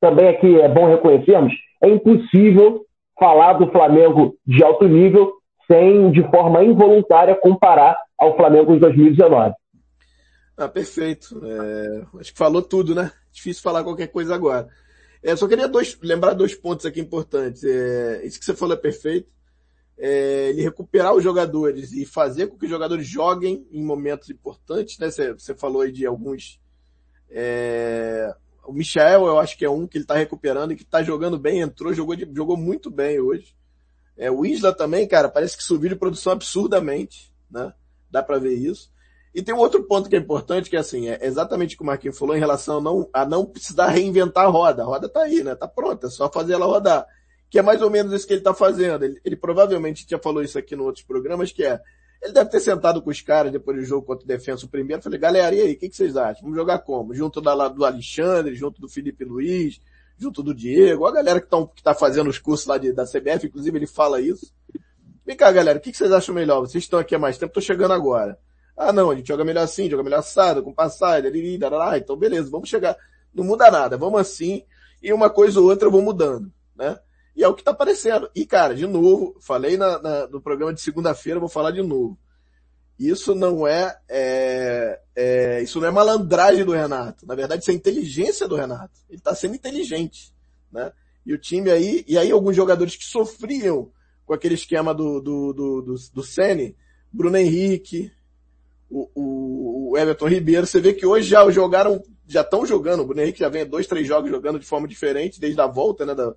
também 0.00 0.28
aqui 0.28 0.60
é 0.60 0.68
bom 0.68 0.86
reconhecermos, 0.86 1.52
é 1.82 1.88
impossível 1.88 2.85
falar 3.18 3.54
do 3.54 3.70
Flamengo 3.70 4.36
de 4.46 4.62
alto 4.62 4.86
nível 4.86 5.32
sem, 5.66 6.10
de 6.12 6.22
forma 6.30 6.62
involuntária, 6.64 7.34
comparar 7.34 7.98
ao 8.18 8.36
Flamengo 8.36 8.74
de 8.74 8.80
2019. 8.80 9.54
Ah, 10.56 10.68
perfeito. 10.68 11.40
É, 11.44 12.06
acho 12.20 12.32
que 12.32 12.38
falou 12.38 12.62
tudo, 12.62 12.94
né? 12.94 13.12
Difícil 13.30 13.62
falar 13.62 13.84
qualquer 13.84 14.06
coisa 14.06 14.34
agora. 14.34 14.68
É, 15.22 15.34
só 15.36 15.46
queria 15.46 15.68
dois, 15.68 15.98
lembrar 16.00 16.32
dois 16.32 16.54
pontos 16.54 16.86
aqui 16.86 17.00
importantes. 17.00 17.62
É, 17.64 18.24
isso 18.24 18.38
que 18.38 18.44
você 18.44 18.54
falou 18.54 18.74
é 18.74 18.80
perfeito. 18.80 19.28
É, 19.98 20.50
ele 20.50 20.62
recuperar 20.62 21.14
os 21.14 21.22
jogadores 21.22 21.92
e 21.92 22.06
fazer 22.06 22.46
com 22.46 22.56
que 22.56 22.64
os 22.66 22.70
jogadores 22.70 23.06
joguem 23.06 23.66
em 23.70 23.82
momentos 23.82 24.30
importantes, 24.30 24.98
né? 24.98 25.10
Você, 25.10 25.54
falou 25.54 25.82
aí 25.82 25.92
de 25.92 26.06
alguns. 26.06 26.60
É, 27.28 28.34
o 28.66 28.72
Michel, 28.72 29.26
eu 29.26 29.38
acho 29.38 29.56
que 29.56 29.64
é 29.64 29.70
um 29.70 29.86
que 29.86 29.96
ele 29.96 30.04
está 30.04 30.14
recuperando 30.14 30.72
e 30.72 30.76
que 30.76 30.82
está 30.82 31.02
jogando 31.02 31.38
bem, 31.38 31.60
entrou, 31.60 31.92
jogou, 31.92 32.14
de, 32.16 32.28
jogou 32.34 32.56
muito 32.56 32.90
bem 32.90 33.20
hoje. 33.20 33.54
É, 34.16 34.30
o 34.30 34.44
Isla 34.44 34.74
também, 34.74 35.06
cara, 35.06 35.28
parece 35.28 35.56
que 35.56 35.62
subiu 35.62 35.90
de 35.90 35.96
produção 35.96 36.32
absurdamente, 36.32 37.32
né? 37.50 37.72
Dá 38.10 38.22
para 38.22 38.38
ver 38.38 38.54
isso. 38.54 38.90
E 39.34 39.42
tem 39.42 39.54
um 39.54 39.58
outro 39.58 39.84
ponto 39.84 40.08
que 40.08 40.16
é 40.16 40.18
importante, 40.18 40.70
que 40.70 40.76
é 40.76 40.78
assim, 40.78 41.08
é 41.08 41.18
exatamente 41.26 41.74
o 41.74 41.78
que 41.78 41.82
o 41.82 41.86
Marquinhos 41.86 42.18
falou 42.18 42.34
em 42.34 42.40
relação 42.40 42.78
a 42.78 42.80
não, 42.80 43.10
a 43.12 43.26
não 43.26 43.44
precisar 43.44 43.88
reinventar 43.88 44.46
a 44.46 44.48
roda. 44.48 44.82
A 44.82 44.86
roda 44.86 45.08
tá 45.08 45.22
aí, 45.22 45.44
né? 45.44 45.54
Tá 45.54 45.68
pronta, 45.68 46.06
é 46.06 46.10
só 46.10 46.32
fazer 46.32 46.54
ela 46.54 46.64
rodar. 46.64 47.06
Que 47.50 47.58
é 47.58 47.62
mais 47.62 47.82
ou 47.82 47.90
menos 47.90 48.12
isso 48.14 48.26
que 48.26 48.32
ele 48.32 48.40
tá 48.40 48.54
fazendo. 48.54 49.04
Ele, 49.04 49.20
ele 49.22 49.36
provavelmente 49.36 50.06
já 50.08 50.18
falou 50.18 50.42
isso 50.42 50.58
aqui 50.58 50.74
em 50.74 50.80
outros 50.80 51.04
programas, 51.04 51.52
que 51.52 51.62
é, 51.62 51.78
ele 52.22 52.32
deve 52.32 52.50
ter 52.50 52.60
sentado 52.60 53.02
com 53.02 53.10
os 53.10 53.20
caras 53.20 53.52
depois 53.52 53.76
do 53.76 53.84
jogo 53.84 54.06
contra 54.06 54.24
o 54.24 54.28
Defensa 54.28 54.66
o 54.66 54.68
primeiro. 54.68 55.02
Falei, 55.02 55.18
galera, 55.18 55.54
e 55.54 55.60
aí, 55.60 55.72
o 55.72 55.78
que, 55.78 55.88
que, 55.88 55.96
vocês 55.96 56.16
acham? 56.16 56.42
Vamos 56.42 56.56
jogar 56.56 56.78
como? 56.80 57.14
Junto 57.14 57.40
da, 57.40 57.68
do 57.68 57.84
Alexandre, 57.84 58.54
junto 58.54 58.80
do 58.80 58.88
Felipe 58.88 59.24
Luiz, 59.24 59.80
junto 60.18 60.42
do 60.42 60.54
Diego, 60.54 61.06
a 61.06 61.12
galera 61.12 61.40
que, 61.40 61.48
tão, 61.48 61.66
que 61.66 61.82
tá 61.82 61.94
fazendo 61.94 62.28
os 62.28 62.38
cursos 62.38 62.66
lá 62.66 62.78
de, 62.78 62.92
da 62.92 63.04
CBF, 63.04 63.46
inclusive 63.46 63.78
ele 63.78 63.86
fala 63.86 64.20
isso. 64.20 64.52
Vem 65.24 65.36
cá, 65.36 65.50
galera, 65.50 65.78
o 65.78 65.80
que, 65.80 65.90
que 65.90 65.98
vocês 65.98 66.12
acham 66.12 66.34
melhor? 66.34 66.60
Vocês 66.60 66.84
estão 66.84 66.98
aqui 66.98 67.14
há 67.14 67.18
mais 67.18 67.36
tempo, 67.36 67.52
tô 67.52 67.60
chegando 67.60 67.92
agora. 67.92 68.38
Ah, 68.76 68.92
não, 68.92 69.10
a 69.10 69.14
gente 69.14 69.28
joga 69.28 69.44
melhor 69.44 69.64
assim, 69.64 69.88
joga 69.88 70.02
melhor 70.02 70.18
assado, 70.18 70.62
com 70.62 70.72
passagem, 70.72 71.28
ali, 71.28 71.58
então 71.96 72.16
beleza, 72.16 72.50
vamos 72.50 72.68
chegar. 72.68 72.96
Não 73.34 73.44
muda 73.44 73.70
nada, 73.70 73.96
vamos 73.96 74.20
assim, 74.20 74.64
e 75.02 75.12
uma 75.12 75.30
coisa 75.30 75.60
ou 75.60 75.68
outra 75.68 75.88
eu 75.88 75.92
vou 75.92 76.02
mudando, 76.02 76.52
né? 76.74 76.98
E 77.36 77.44
é 77.44 77.48
o 77.48 77.54
que 77.54 77.62
tá 77.62 77.72
aparecendo. 77.72 78.30
E, 78.34 78.46
cara, 78.46 78.74
de 78.74 78.86
novo, 78.86 79.36
falei 79.40 79.76
na, 79.76 80.00
na 80.00 80.26
no 80.26 80.40
programa 80.40 80.72
de 80.72 80.80
segunda-feira, 80.80 81.38
vou 81.38 81.50
falar 81.50 81.70
de 81.70 81.82
novo. 81.82 82.18
Isso 82.98 83.34
não 83.34 83.66
é, 83.66 83.94
é, 84.08 85.00
é, 85.14 85.62
isso 85.62 85.78
não 85.78 85.88
é 85.88 85.90
malandragem 85.90 86.64
do 86.64 86.72
Renato. 86.72 87.26
Na 87.26 87.34
verdade, 87.34 87.60
isso 87.60 87.70
é 87.70 87.74
inteligência 87.74 88.48
do 88.48 88.56
Renato. 88.56 88.98
Ele 89.10 89.18
está 89.18 89.34
sendo 89.34 89.54
inteligente, 89.54 90.32
né? 90.72 90.90
E 91.26 91.34
o 91.34 91.38
time 91.38 91.70
aí, 91.70 92.04
e 92.08 92.16
aí 92.16 92.30
alguns 92.30 92.56
jogadores 92.56 92.96
que 92.96 93.04
sofriam 93.04 93.90
com 94.24 94.32
aquele 94.32 94.54
esquema 94.54 94.94
do, 94.94 95.20
do, 95.20 95.52
do, 95.52 95.82
do, 95.82 95.94
do 96.14 96.22
Sene, 96.22 96.74
Bruno 97.12 97.36
Henrique, 97.36 98.10
o, 98.88 99.10
o, 99.14 99.90
o, 99.90 99.98
Everton 99.98 100.28
Ribeiro, 100.28 100.66
você 100.66 100.80
vê 100.80 100.94
que 100.94 101.04
hoje 101.04 101.28
já 101.28 101.48
jogaram, 101.50 102.02
já 102.26 102.40
estão 102.40 102.64
jogando, 102.64 103.00
o 103.00 103.06
Bruno 103.06 103.20
Henrique 103.20 103.40
já 103.40 103.48
vem 103.48 103.66
dois, 103.66 103.86
três 103.86 104.06
jogos 104.06 104.30
jogando 104.30 104.58
de 104.58 104.66
forma 104.66 104.88
diferente, 104.88 105.40
desde 105.40 105.60
a 105.60 105.66
volta, 105.66 106.06
né, 106.06 106.14
da 106.14 106.34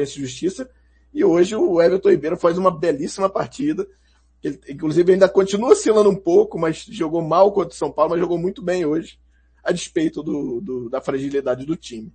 E 0.00 0.20
Justiça, 0.20 0.68
e 1.12 1.24
hoje 1.24 1.56
o 1.56 1.80
Everton 1.80 2.10
Ribeiro 2.10 2.36
faz 2.36 2.58
uma 2.58 2.70
belíssima 2.70 3.28
partida, 3.28 3.86
ele, 4.42 4.60
inclusive, 4.68 5.12
ainda 5.12 5.28
continua 5.28 5.70
oscilando 5.70 6.10
um 6.10 6.14
pouco, 6.14 6.58
mas 6.58 6.84
jogou 6.90 7.22
mal 7.22 7.52
contra 7.52 7.72
o 7.72 7.76
São 7.76 7.90
Paulo, 7.90 8.12
mas 8.12 8.20
jogou 8.20 8.38
muito 8.38 8.62
bem 8.62 8.84
hoje, 8.84 9.18
a 9.64 9.72
despeito 9.72 10.22
do, 10.22 10.60
do 10.60 10.90
da 10.90 11.00
fragilidade 11.00 11.66
do 11.66 11.76
time. 11.76 12.12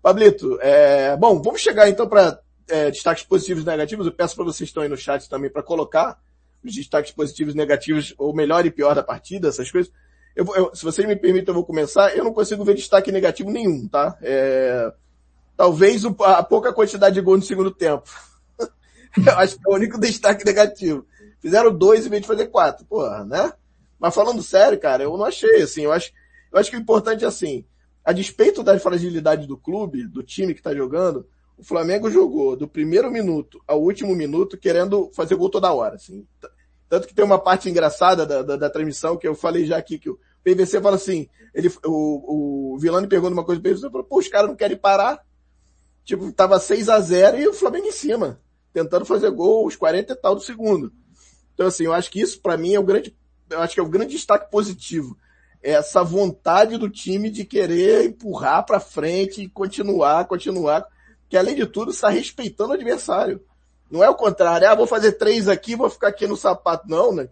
Pablito, 0.00 0.58
é, 0.60 1.16
bom, 1.16 1.42
vamos 1.42 1.60
chegar 1.60 1.88
então 1.88 2.08
para 2.08 2.40
é, 2.68 2.90
destaques 2.90 3.24
positivos 3.24 3.64
e 3.64 3.66
negativos. 3.66 4.06
Eu 4.06 4.12
peço 4.12 4.34
para 4.34 4.44
vocês 4.44 4.68
que 4.68 4.70
estão 4.70 4.82
aí 4.82 4.88
no 4.88 4.96
chat 4.96 5.28
também 5.28 5.50
para 5.50 5.62
colocar 5.62 6.18
os 6.64 6.74
destaques 6.74 7.12
positivos 7.12 7.54
e 7.54 7.56
negativos, 7.56 8.14
ou 8.16 8.34
melhor 8.34 8.64
e 8.64 8.70
pior 8.70 8.94
da 8.94 9.02
partida, 9.02 9.48
essas 9.48 9.70
coisas. 9.70 9.92
Eu, 10.34 10.46
eu, 10.54 10.74
se 10.74 10.84
vocês 10.84 11.06
me 11.06 11.16
permitem, 11.16 11.48
eu 11.48 11.54
vou 11.54 11.64
começar. 11.64 12.16
Eu 12.16 12.24
não 12.24 12.32
consigo 12.32 12.64
ver 12.64 12.74
destaque 12.74 13.10
negativo 13.10 13.50
nenhum, 13.50 13.88
tá? 13.88 14.16
É, 14.22 14.92
Talvez 15.56 16.04
a 16.04 16.42
pouca 16.42 16.72
quantidade 16.72 17.14
de 17.14 17.20
gol 17.20 17.36
no 17.36 17.42
segundo 17.42 17.70
tempo. 17.70 18.10
Eu 19.16 19.38
acho 19.38 19.56
que 19.56 19.62
é 19.66 19.70
o 19.70 19.74
único 19.74 19.98
destaque 19.98 20.44
negativo. 20.44 21.06
Fizeram 21.40 21.76
dois 21.76 22.06
em 22.06 22.10
vez 22.10 22.22
de 22.22 22.28
fazer 22.28 22.46
quatro, 22.48 22.84
porra, 22.84 23.24
né? 23.24 23.52
Mas 23.98 24.14
falando 24.14 24.42
sério, 24.42 24.78
cara, 24.78 25.04
eu 25.04 25.16
não 25.16 25.24
achei, 25.24 25.62
assim, 25.62 25.82
eu 25.82 25.92
acho, 25.92 26.12
eu 26.52 26.58
acho 26.58 26.70
que 26.70 26.76
o 26.76 26.80
importante 26.80 27.24
é 27.24 27.28
assim, 27.28 27.64
a 28.04 28.12
despeito 28.12 28.62
da 28.62 28.78
fragilidade 28.78 29.46
do 29.46 29.56
clube, 29.56 30.06
do 30.06 30.22
time 30.22 30.54
que 30.54 30.62
tá 30.62 30.74
jogando, 30.74 31.26
o 31.56 31.64
Flamengo 31.64 32.10
jogou 32.10 32.56
do 32.56 32.68
primeiro 32.68 33.10
minuto 33.10 33.62
ao 33.66 33.82
último 33.82 34.14
minuto 34.14 34.58
querendo 34.58 35.10
fazer 35.14 35.34
gol 35.36 35.48
toda 35.48 35.72
hora, 35.72 35.94
assim. 35.96 36.26
Tanto 36.88 37.08
que 37.08 37.14
tem 37.14 37.24
uma 37.24 37.38
parte 37.38 37.68
engraçada 37.68 38.26
da, 38.26 38.42
da, 38.42 38.56
da 38.56 38.70
transmissão 38.70 39.16
que 39.16 39.26
eu 39.26 39.34
falei 39.34 39.64
já 39.66 39.76
aqui, 39.76 39.98
que 39.98 40.10
o 40.10 40.18
PVC 40.44 40.80
fala 40.80 40.96
assim, 40.96 41.28
ele, 41.54 41.72
o, 41.84 42.74
o 42.74 42.78
Vilani 42.78 43.08
pergunta 43.08 43.32
uma 43.32 43.44
coisa 43.44 43.60
pro 43.60 43.72
PVC, 43.72 43.90
falou, 43.90 44.04
pô, 44.04 44.18
os 44.18 44.28
caras 44.28 44.48
não 44.48 44.56
querem 44.56 44.76
parar. 44.76 45.20
Tipo, 46.06 46.32
tava 46.32 46.60
6 46.60 46.88
a 46.88 47.00
0 47.00 47.36
e 47.40 47.48
o 47.48 47.52
Flamengo 47.52 47.88
em 47.88 47.92
cima, 47.92 48.40
tentando 48.72 49.04
fazer 49.04 49.28
gol 49.32 49.66
os 49.66 49.74
40 49.74 50.12
e 50.12 50.16
tal 50.16 50.36
do 50.36 50.40
segundo. 50.40 50.92
Então 51.52 51.66
assim, 51.66 51.82
eu 51.82 51.92
acho 51.92 52.08
que 52.12 52.20
isso 52.20 52.40
para 52.40 52.56
mim 52.56 52.74
é 52.74 52.78
o 52.78 52.84
grande, 52.84 53.14
eu 53.50 53.60
acho 53.60 53.74
que 53.74 53.80
é 53.80 53.82
o 53.82 53.88
grande 53.88 54.12
destaque 54.12 54.48
positivo. 54.48 55.18
É 55.60 55.72
essa 55.72 56.04
vontade 56.04 56.78
do 56.78 56.88
time 56.88 57.28
de 57.28 57.44
querer 57.44 58.06
empurrar 58.06 58.64
para 58.64 58.78
frente 58.78 59.42
e 59.42 59.48
continuar, 59.48 60.26
continuar 60.26 60.86
que 61.28 61.36
além 61.36 61.56
de 61.56 61.66
tudo 61.66 61.90
está 61.90 62.08
respeitando 62.08 62.70
o 62.70 62.74
adversário. 62.74 63.44
Não 63.90 64.02
é 64.02 64.08
o 64.08 64.14
contrário, 64.14 64.68
ah, 64.68 64.76
vou 64.76 64.86
fazer 64.86 65.12
três 65.12 65.48
aqui, 65.48 65.74
vou 65.74 65.90
ficar 65.90 66.08
aqui 66.08 66.24
no 66.24 66.36
sapato. 66.36 66.88
Não, 66.88 67.12
né? 67.12 67.28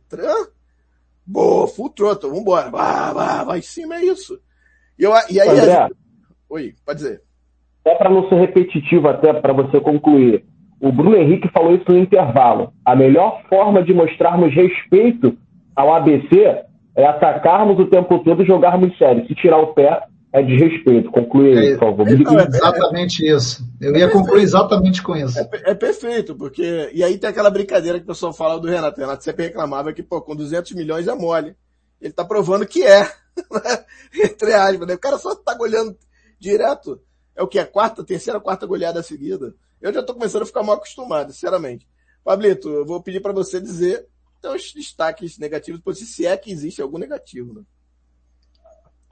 Boa, 1.24 1.68
full 1.68 1.90
throttle, 1.90 2.32
vambora. 2.32 2.70
Vai, 2.70 3.14
vai, 3.14 3.44
vai 3.44 3.58
em 3.60 3.62
cima, 3.62 3.96
é 3.96 4.04
isso. 4.04 4.40
E, 4.98 5.04
eu, 5.04 5.12
e 5.30 5.40
aí... 5.40 5.48
André. 5.48 5.90
Oi, 6.48 6.74
pode 6.84 6.98
dizer. 6.98 7.23
É 7.84 7.94
para 7.94 8.10
não 8.10 8.28
ser 8.28 8.36
repetitivo 8.36 9.08
até 9.08 9.32
para 9.32 9.52
você 9.52 9.80
concluir. 9.80 10.44
O 10.80 10.92
Bruno 10.92 11.16
Henrique 11.16 11.50
falou 11.52 11.74
isso 11.74 11.84
no 11.88 11.98
intervalo. 11.98 12.72
A 12.84 12.94
melhor 12.94 13.42
forma 13.48 13.82
de 13.82 13.94
mostrarmos 13.94 14.54
respeito 14.54 15.36
ao 15.74 15.94
ABC 15.94 16.62
é 16.96 17.06
atacarmos 17.06 17.78
o 17.78 17.86
tempo 17.86 18.18
todo 18.20 18.42
e 18.42 18.46
jogarmos 18.46 18.96
sério. 18.98 19.26
Se 19.26 19.34
tirar 19.34 19.58
o 19.58 19.68
pé, 19.68 20.02
é 20.32 20.42
desrespeito. 20.42 21.10
Conclui 21.10 21.56
aí, 21.56 21.68
é, 21.68 21.76
por 21.76 21.90
favor. 21.90 22.06
Não, 22.10 22.38
é 22.40 22.44
exatamente 22.44 23.24
isso. 23.24 23.64
Eu 23.80 23.96
ia 23.96 24.10
concluir 24.10 24.42
exatamente 24.42 25.02
com 25.02 25.16
isso. 25.16 25.38
É, 25.38 25.70
é, 25.70 25.74
perfeito, 25.74 26.34
porque... 26.34 26.90
E 26.92 27.02
aí 27.02 27.18
tem 27.18 27.30
aquela 27.30 27.50
brincadeira 27.50 27.98
que 27.98 28.04
o 28.04 28.08
pessoal 28.08 28.32
fala 28.32 28.58
do 28.58 28.68
Renato. 28.68 28.98
O 28.98 29.00
Renato 29.00 29.22
sempre 29.22 29.46
reclamava 29.46 29.92
que, 29.92 30.02
pô, 30.02 30.20
com 30.20 30.34
200 30.34 30.72
milhões 30.72 31.06
é 31.06 31.14
mole. 31.14 31.54
Ele 32.00 32.12
tá 32.12 32.24
provando 32.24 32.66
que 32.66 32.82
é. 32.82 33.08
Entre 34.24 34.52
aspas, 34.52 34.86
né? 34.86 34.94
O 34.94 34.98
cara 34.98 35.18
só 35.18 35.34
tá 35.34 35.54
goleando 35.54 35.96
direto. 36.38 37.00
É 37.36 37.42
o 37.42 37.48
que? 37.48 37.58
A 37.58 37.66
quarta, 37.66 38.04
terceira, 38.04 38.40
quarta 38.40 38.66
goleada 38.66 39.02
seguida. 39.02 39.54
Eu 39.80 39.92
já 39.92 40.02
tô 40.02 40.14
começando 40.14 40.42
a 40.42 40.46
ficar 40.46 40.62
mal 40.62 40.76
acostumado, 40.76 41.32
sinceramente. 41.32 41.86
Pablito, 42.24 42.68
eu 42.68 42.86
vou 42.86 43.02
pedir 43.02 43.20
para 43.20 43.32
você 43.32 43.60
dizer 43.60 44.06
os 44.42 44.72
destaques 44.74 45.38
negativos, 45.38 45.80
se 45.98 46.26
é 46.26 46.36
que 46.36 46.50
existe 46.50 46.82
algum 46.82 46.98
negativo, 46.98 47.54
né? 47.54 47.62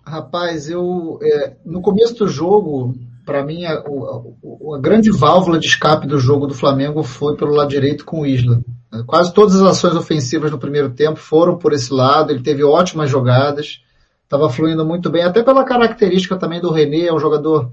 Rapaz, 0.05 0.69
eu 0.69 1.19
é, 1.23 1.57
no 1.65 1.81
começo 1.81 2.15
do 2.15 2.29
jogo, 2.29 2.95
para 3.25 3.45
mim, 3.45 3.65
a, 3.65 3.75
a, 3.75 4.75
a, 4.75 4.81
grande 4.81 5.11
válvula 5.11 5.59
de 5.59 5.67
escape 5.67 6.07
do 6.07 6.19
jogo 6.19 6.47
do 6.47 6.55
Flamengo 6.55 7.03
foi 7.03 7.37
pelo 7.37 7.53
lado 7.53 7.71
direito 7.71 8.05
com 8.05 8.23
o 8.23 8.27
Isla. 8.27 8.61
Quase 9.07 9.33
todas 9.33 9.55
as 9.55 9.63
ações 9.63 9.95
ofensivas 9.95 10.51
no 10.51 10.59
primeiro 10.59 10.91
tempo 10.91 11.19
foram 11.19 11.57
por 11.57 11.73
esse 11.73 11.93
lado. 11.93 12.31
Ele 12.31 12.43
teve 12.43 12.65
ótimas 12.65 13.09
jogadas, 13.09 13.81
estava 14.25 14.51
fluindo 14.51 14.85
muito 14.85 15.09
bem, 15.09 15.23
até 15.23 15.43
pela 15.43 15.65
característica 15.65 16.37
também 16.37 16.61
do 16.61 16.73
René, 16.73 17.07
é 17.07 17.15
um 17.15 17.19
jogador 17.19 17.73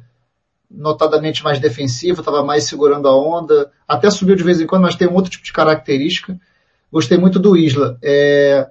notadamente 0.70 1.43
mais 1.43 1.59
defensivo, 1.59 2.22
estava 2.22 2.43
mais 2.43 2.65
segurando 2.65 3.07
a 3.07 3.17
onda, 3.17 3.72
até 3.88 4.09
subiu 4.09 4.36
de 4.36 4.43
vez 4.43 4.61
em 4.61 4.67
quando, 4.67 4.84
mas 4.84 4.95
tem 4.95 5.07
um 5.07 5.15
outro 5.15 5.32
tipo 5.32 5.43
de 5.43 5.53
característica. 5.53 6.39
Gostei 6.91 7.17
muito 7.17 7.39
do 7.39 7.57
Isla. 7.57 7.97
É, 8.01 8.67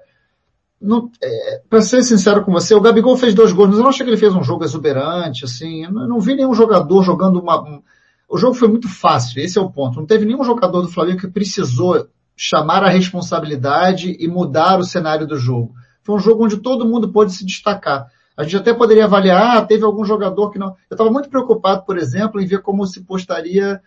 é, 1.22 1.62
para 1.68 1.82
ser 1.82 2.02
sincero 2.02 2.44
com 2.44 2.52
você, 2.52 2.74
o 2.74 2.80
Gabigol 2.80 3.16
fez 3.16 3.34
dois 3.34 3.52
gols, 3.52 3.70
mas 3.70 3.78
eu 3.78 3.82
não 3.82 3.90
achei 3.90 4.04
que 4.04 4.10
ele 4.10 4.20
fez 4.20 4.34
um 4.34 4.44
jogo 4.44 4.64
exuberante, 4.64 5.44
assim. 5.44 5.84
Eu 5.84 5.92
não, 5.92 6.20
vi 6.20 6.34
nenhum 6.34 6.54
jogador 6.54 7.02
jogando 7.02 7.40
uma. 7.40 7.60
Um, 7.60 7.82
o 8.28 8.38
jogo 8.38 8.54
foi 8.54 8.68
muito 8.68 8.88
fácil, 8.88 9.42
esse 9.42 9.58
é 9.58 9.60
o 9.60 9.70
ponto. 9.70 9.98
Não 9.98 10.06
teve 10.06 10.24
nenhum 10.24 10.44
jogador 10.44 10.82
do 10.82 10.88
Flamengo 10.88 11.20
que 11.20 11.28
precisou 11.28 12.08
chamar 12.36 12.84
a 12.84 12.88
responsabilidade 12.88 14.16
e 14.20 14.28
mudar 14.28 14.78
o 14.78 14.84
cenário 14.84 15.26
do 15.26 15.36
jogo. 15.36 15.74
Foi 16.04 16.14
um 16.14 16.20
jogo 16.20 16.44
onde 16.44 16.58
todo 16.58 16.86
mundo 16.86 17.10
pôde 17.10 17.32
se 17.32 17.44
destacar. 17.44 18.06
A 18.38 18.44
gente 18.44 18.56
até 18.58 18.72
poderia 18.72 19.04
avaliar, 19.04 19.56
ah, 19.56 19.62
teve 19.62 19.82
algum 19.82 20.04
jogador 20.04 20.52
que 20.52 20.60
não. 20.60 20.68
Eu 20.88 20.94
estava 20.94 21.10
muito 21.10 21.28
preocupado, 21.28 21.84
por 21.84 21.98
exemplo, 21.98 22.40
em 22.40 22.46
ver 22.46 22.62
como 22.62 22.86
se 22.86 23.00
postaria, 23.00 23.82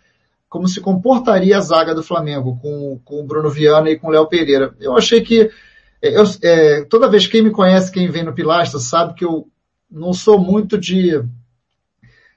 como 0.49 0.67
se 0.67 0.81
comportaria 0.81 1.57
a 1.57 1.61
zaga 1.61 1.95
do 1.95 2.03
Flamengo 2.03 2.59
com, 2.61 2.99
com 3.05 3.21
o 3.21 3.23
Bruno 3.23 3.49
Viana 3.49 3.89
e 3.89 3.97
com 3.97 4.07
o 4.07 4.11
Léo 4.11 4.27
Pereira. 4.27 4.75
Eu 4.77 4.97
achei 4.97 5.21
que 5.21 5.49
é, 6.01 6.19
eu, 6.19 6.23
é, 6.43 6.83
toda 6.83 7.09
vez 7.09 7.27
quem 7.27 7.41
me 7.41 7.49
conhece, 7.49 7.93
quem 7.93 8.11
vem 8.11 8.23
no 8.23 8.33
Pilastra, 8.33 8.77
sabe 8.77 9.13
que 9.13 9.23
eu 9.23 9.47
não 9.89 10.11
sou 10.11 10.37
muito 10.37 10.77
de, 10.77 11.23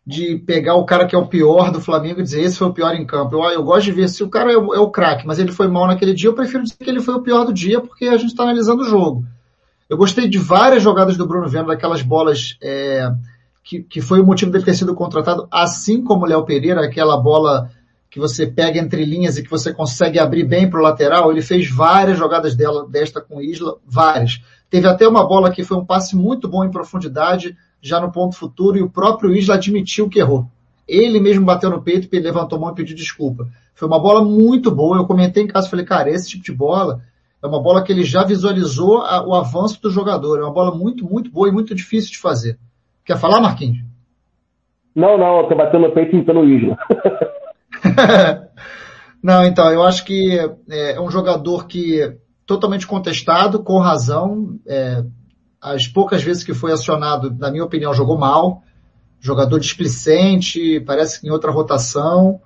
de 0.07 0.39
pegar 0.47 0.77
o 0.77 0.87
cara 0.87 1.07
que 1.07 1.17
é 1.17 1.19
o 1.19 1.27
pior 1.27 1.73
do 1.73 1.81
Flamengo 1.81 2.21
e 2.21 2.23
dizer 2.23 2.43
esse 2.43 2.59
foi 2.59 2.69
o 2.69 2.73
pior 2.73 2.95
em 2.95 3.05
campo. 3.05 3.35
Eu, 3.35 3.43
eu 3.51 3.65
gosto 3.65 3.87
de 3.87 3.93
ver 3.93 4.09
se 4.09 4.23
o 4.23 4.29
cara 4.29 4.53
é 4.53 4.57
o, 4.57 4.73
é 4.73 4.79
o 4.79 4.89
craque, 4.89 5.27
mas 5.27 5.41
ele 5.41 5.51
foi 5.51 5.67
mal 5.67 5.89
naquele 5.89 6.15
dia, 6.15 6.29
eu 6.29 6.35
prefiro 6.35 6.63
dizer 6.63 6.77
que 6.77 6.89
ele 6.89 7.03
foi 7.03 7.15
o 7.15 7.23
pior 7.23 7.45
do 7.45 7.53
dia 7.53 7.81
porque 7.81 8.05
a 8.05 8.17
gente 8.17 8.31
está 8.31 8.45
analisando 8.45 8.83
o 8.83 8.89
jogo. 8.89 9.25
Eu 9.89 9.97
gostei 9.97 10.29
de 10.29 10.39
várias 10.39 10.83
jogadas 10.83 11.17
do 11.17 11.27
Bruno 11.27 11.49
Viana, 11.49 11.69
daquelas 11.69 12.03
bolas 12.03 12.57
é, 12.63 13.11
que, 13.63 13.83
que 13.83 14.01
foi 14.01 14.21
o 14.21 14.27
motivo 14.27 14.51
dele 14.51 14.65
ter 14.65 14.75
sido 14.75 14.95
contratado, 14.95 15.47
assim 15.51 16.03
como 16.03 16.25
o 16.25 16.29
Léo 16.29 16.45
Pereira, 16.45 16.85
aquela 16.85 17.17
bola 17.17 17.71
que 18.11 18.21
você 18.21 18.47
pega 18.47 18.79
entre 18.79 19.05
linhas 19.05 19.37
e 19.37 19.43
que 19.43 19.51
você 19.51 19.75
consegue 19.75 20.19
abrir 20.19 20.45
bem 20.45 20.71
para 20.71 20.79
o 20.79 20.83
lateral, 20.83 21.33
ele 21.33 21.43
fez 21.43 21.69
várias 21.69 22.17
jogadas 22.17 22.55
dela, 22.55 22.87
desta 22.89 23.21
com 23.21 23.43
Isla, 23.43 23.77
várias. 23.85 24.41
Teve 24.71 24.87
até 24.87 25.07
uma 25.07 25.27
bola 25.27 25.51
que 25.51 25.65
foi 25.65 25.77
um 25.77 25.85
passe 25.85 26.15
muito 26.15 26.49
bom 26.49 26.65
em 26.65 26.71
profundidade, 26.71 27.57
já 27.81 28.01
no 28.01 28.13
ponto 28.13 28.37
futuro, 28.37 28.79
e 28.79 28.83
o 28.83 28.89
próprio 28.89 29.35
Isla 29.35 29.57
admitiu 29.57 30.09
que 30.09 30.21
errou. 30.21 30.47
Ele 30.87 31.19
mesmo 31.19 31.45
bateu 31.45 31.71
no 31.71 31.83
peito, 31.83 32.09
levantou 32.13 32.57
a 32.59 32.61
mão 32.61 32.71
e 32.71 32.75
pediu 32.75 32.95
desculpa. 32.95 33.49
Foi 33.75 33.89
uma 33.89 33.99
bola 33.99 34.25
muito 34.25 34.71
boa. 34.71 34.97
Eu 34.97 35.07
comentei 35.07 35.43
em 35.43 35.47
casa, 35.49 35.69
falei, 35.69 35.85
cara, 35.85 36.11
esse 36.11 36.29
tipo 36.29 36.45
de 36.45 36.53
bola 36.53 37.03
é 37.45 37.47
uma 37.47 37.61
bola 37.61 37.83
que 37.85 37.93
ele 37.93 38.05
já 38.05 38.25
visualizou 38.25 39.03
a, 39.03 39.23
o 39.23 39.35
avanço 39.35 39.81
do 39.83 39.91
jogador. 39.91 40.39
É 40.39 40.43
uma 40.43 40.53
bola 40.53 40.75
muito, 40.75 41.05
muito 41.05 41.31
boa 41.31 41.47
e 41.47 41.53
muito 41.53 41.75
difícil 41.75 42.11
de 42.13 42.19
fazer. 42.19 42.59
Quer 43.05 43.19
falar, 43.19 43.39
Marquinhos? 43.39 43.85
Não, 44.97 45.19
não, 45.19 45.41
eu 45.41 45.49
tô 45.49 45.55
batendo 45.55 45.87
no 45.87 45.93
peito 45.93 46.17
e 46.17 46.25
pelo 46.25 46.49
Isla. 46.49 46.79
Não, 49.23 49.43
então, 49.43 49.71
eu 49.71 49.83
acho 49.83 50.05
que 50.05 50.39
é, 50.69 50.93
é 50.93 51.01
um 51.01 51.11
jogador 51.11 51.67
que 51.67 52.15
totalmente 52.45 52.87
contestado, 52.87 53.63
com 53.63 53.79
razão. 53.79 54.59
É, 54.67 55.03
as 55.61 55.87
poucas 55.87 56.23
vezes 56.23 56.45
que 56.45 56.53
foi 56.53 56.73
acionado, 56.73 57.35
na 57.39 57.51
minha 57.51 57.65
opinião, 57.65 57.95
jogou 57.95 58.19
mal. 58.19 58.63
Jogador 59.19 59.59
displicente, 59.59 60.79
parece 60.81 61.21
que 61.21 61.27
em 61.27 61.31
outra 61.31 61.51
rotação. 61.51 62.39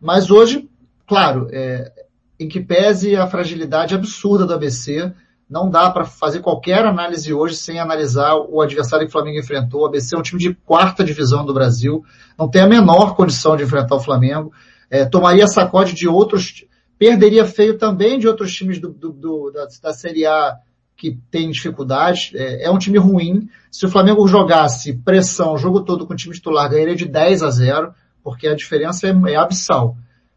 Mas 0.00 0.30
hoje, 0.30 0.70
claro, 1.04 1.48
é, 1.50 2.03
em 2.38 2.48
que 2.48 2.60
pese 2.60 3.16
a 3.16 3.26
fragilidade 3.26 3.94
absurda 3.94 4.46
do 4.46 4.54
ABC, 4.54 5.12
não 5.48 5.68
dá 5.68 5.90
para 5.90 6.04
fazer 6.04 6.40
qualquer 6.40 6.84
análise 6.84 7.32
hoje 7.32 7.56
sem 7.56 7.78
analisar 7.78 8.34
o 8.34 8.60
adversário 8.60 9.06
que 9.06 9.10
o 9.10 9.12
Flamengo 9.12 9.38
enfrentou. 9.38 9.82
O 9.82 9.86
ABC 9.86 10.16
é 10.16 10.18
um 10.18 10.22
time 10.22 10.40
de 10.40 10.54
quarta 10.54 11.04
divisão 11.04 11.44
do 11.44 11.54
Brasil, 11.54 12.04
não 12.38 12.48
tem 12.48 12.62
a 12.62 12.66
menor 12.66 13.14
condição 13.14 13.56
de 13.56 13.62
enfrentar 13.62 13.94
o 13.94 14.00
Flamengo. 14.00 14.52
É, 14.90 15.04
tomaria 15.04 15.46
sacode 15.46 15.94
de 15.94 16.08
outros, 16.08 16.64
perderia 16.98 17.44
feio 17.44 17.78
também 17.78 18.18
de 18.18 18.26
outros 18.26 18.52
times 18.52 18.80
do, 18.80 18.88
do, 18.88 19.12
do 19.12 19.50
da, 19.52 19.66
da 19.82 19.92
Série 19.92 20.26
A 20.26 20.56
que 20.96 21.18
tem 21.30 21.50
dificuldades. 21.50 22.32
É, 22.34 22.64
é, 22.64 22.70
um 22.70 22.78
time 22.78 22.98
ruim. 22.98 23.48
Se 23.70 23.84
o 23.84 23.88
Flamengo 23.88 24.26
jogasse 24.26 24.92
pressão 24.92 25.54
o 25.54 25.58
jogo 25.58 25.82
todo 25.82 26.06
com 26.06 26.12
o 26.14 26.16
time 26.16 26.34
titular, 26.34 26.70
ganharia 26.70 26.96
de 26.96 27.06
10 27.06 27.42
a 27.42 27.50
0, 27.50 27.94
porque 28.22 28.46
a 28.46 28.54
diferença 28.54 29.06
é, 29.06 29.32
é 29.32 29.36
abissal. 29.36 29.96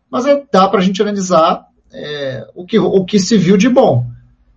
Mas 0.09 0.25
é, 0.25 0.43
dá 0.51 0.67
para 0.67 0.79
a 0.79 0.83
gente 0.83 1.01
analisar 1.01 1.65
é, 1.97 2.47
o, 2.53 2.63
que, 2.63 2.77
o 2.77 3.03
que 3.03 3.19
se 3.19 3.37
viu 3.37 3.57
de 3.57 3.67
bom. 3.67 4.05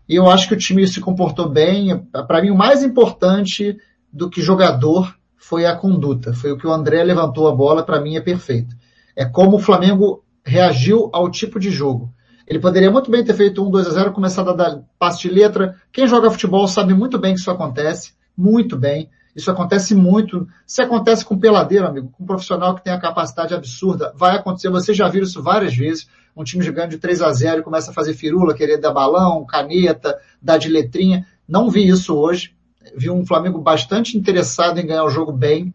E 0.07 0.15
eu 0.15 0.29
acho 0.29 0.47
que 0.47 0.55
o 0.55 0.59
time 0.59 0.87
se 0.87 1.01
comportou 1.01 1.49
bem. 1.49 2.05
Para 2.27 2.43
mim, 2.43 2.51
o 2.51 2.57
mais 2.57 2.83
importante 2.83 3.79
do 4.13 4.29
que 4.29 4.43
jogador 4.43 5.15
foi 5.37 5.65
a 5.65 5.75
conduta. 5.75 6.35
Foi 6.35 6.53
o 6.53 6.59
que 6.59 6.67
o 6.67 6.73
André 6.73 7.03
levantou 7.03 7.49
a 7.49 7.55
bola, 7.55 7.83
para 7.83 8.01
mim 8.01 8.17
é 8.17 8.21
perfeito. 8.21 8.77
É 9.17 9.25
como 9.25 9.57
o 9.57 9.61
Flamengo 9.61 10.23
reagiu 10.45 11.09
ao 11.13 11.31
tipo 11.31 11.59
de 11.59 11.71
jogo. 11.71 12.13
Ele 12.47 12.59
poderia 12.59 12.91
muito 12.91 13.11
bem 13.11 13.25
ter 13.25 13.35
feito 13.35 13.65
um 13.65 13.71
2 13.71 13.87
a 13.87 13.91
0 13.91 14.13
começado 14.13 14.51
a 14.51 14.55
dar 14.55 14.83
passe 14.99 15.23
de 15.23 15.29
letra. 15.29 15.77
Quem 15.93 16.07
joga 16.07 16.31
futebol 16.31 16.67
sabe 16.67 16.93
muito 16.93 17.19
bem 17.19 17.35
que 17.35 17.41
isso 17.41 17.51
acontece. 17.51 18.13
Muito 18.37 18.77
bem. 18.77 19.09
Isso 19.35 19.51
acontece 19.51 19.95
muito. 19.95 20.47
Se 20.67 20.83
acontece 20.83 21.25
com 21.25 21.39
peladeiro, 21.39 21.87
amigo, 21.87 22.11
com 22.11 22.25
um 22.25 22.27
profissional 22.27 22.75
que 22.75 22.83
tem 22.83 22.93
a 22.93 23.01
capacidade 23.01 23.55
absurda, 23.55 24.13
vai 24.17 24.37
acontecer. 24.37 24.69
Vocês 24.69 24.97
já 24.97 25.09
viram 25.09 25.25
isso 25.25 25.41
várias 25.41 25.75
vezes 25.75 26.09
um 26.37 26.45
time 26.45 26.65
jogando 26.65 26.91
de 26.91 26.99
3 26.99 27.23
a 27.23 27.33
0 27.33 27.61
e 27.61 27.63
começa 27.63 27.91
a 27.91 27.95
fazer 27.95 28.15
firula, 28.15 28.55
querer 28.55 28.79
dar 28.79 28.93
balão, 28.93 29.45
caneta, 29.45 30.19
dar 30.41 30.59
de 30.59 30.69
letrinha. 30.69 31.27
Não 31.47 31.71
vi 31.71 31.89
isso 31.89 32.17
hoje. 32.17 32.55
Vi 32.97 33.11
um 33.11 33.27
Flamengo 33.27 33.61
bastante 33.61 34.17
interessado 34.17 34.79
em 34.79 34.87
ganhar 34.87 35.05
o 35.05 35.11
jogo 35.11 35.33
bem. 35.33 35.75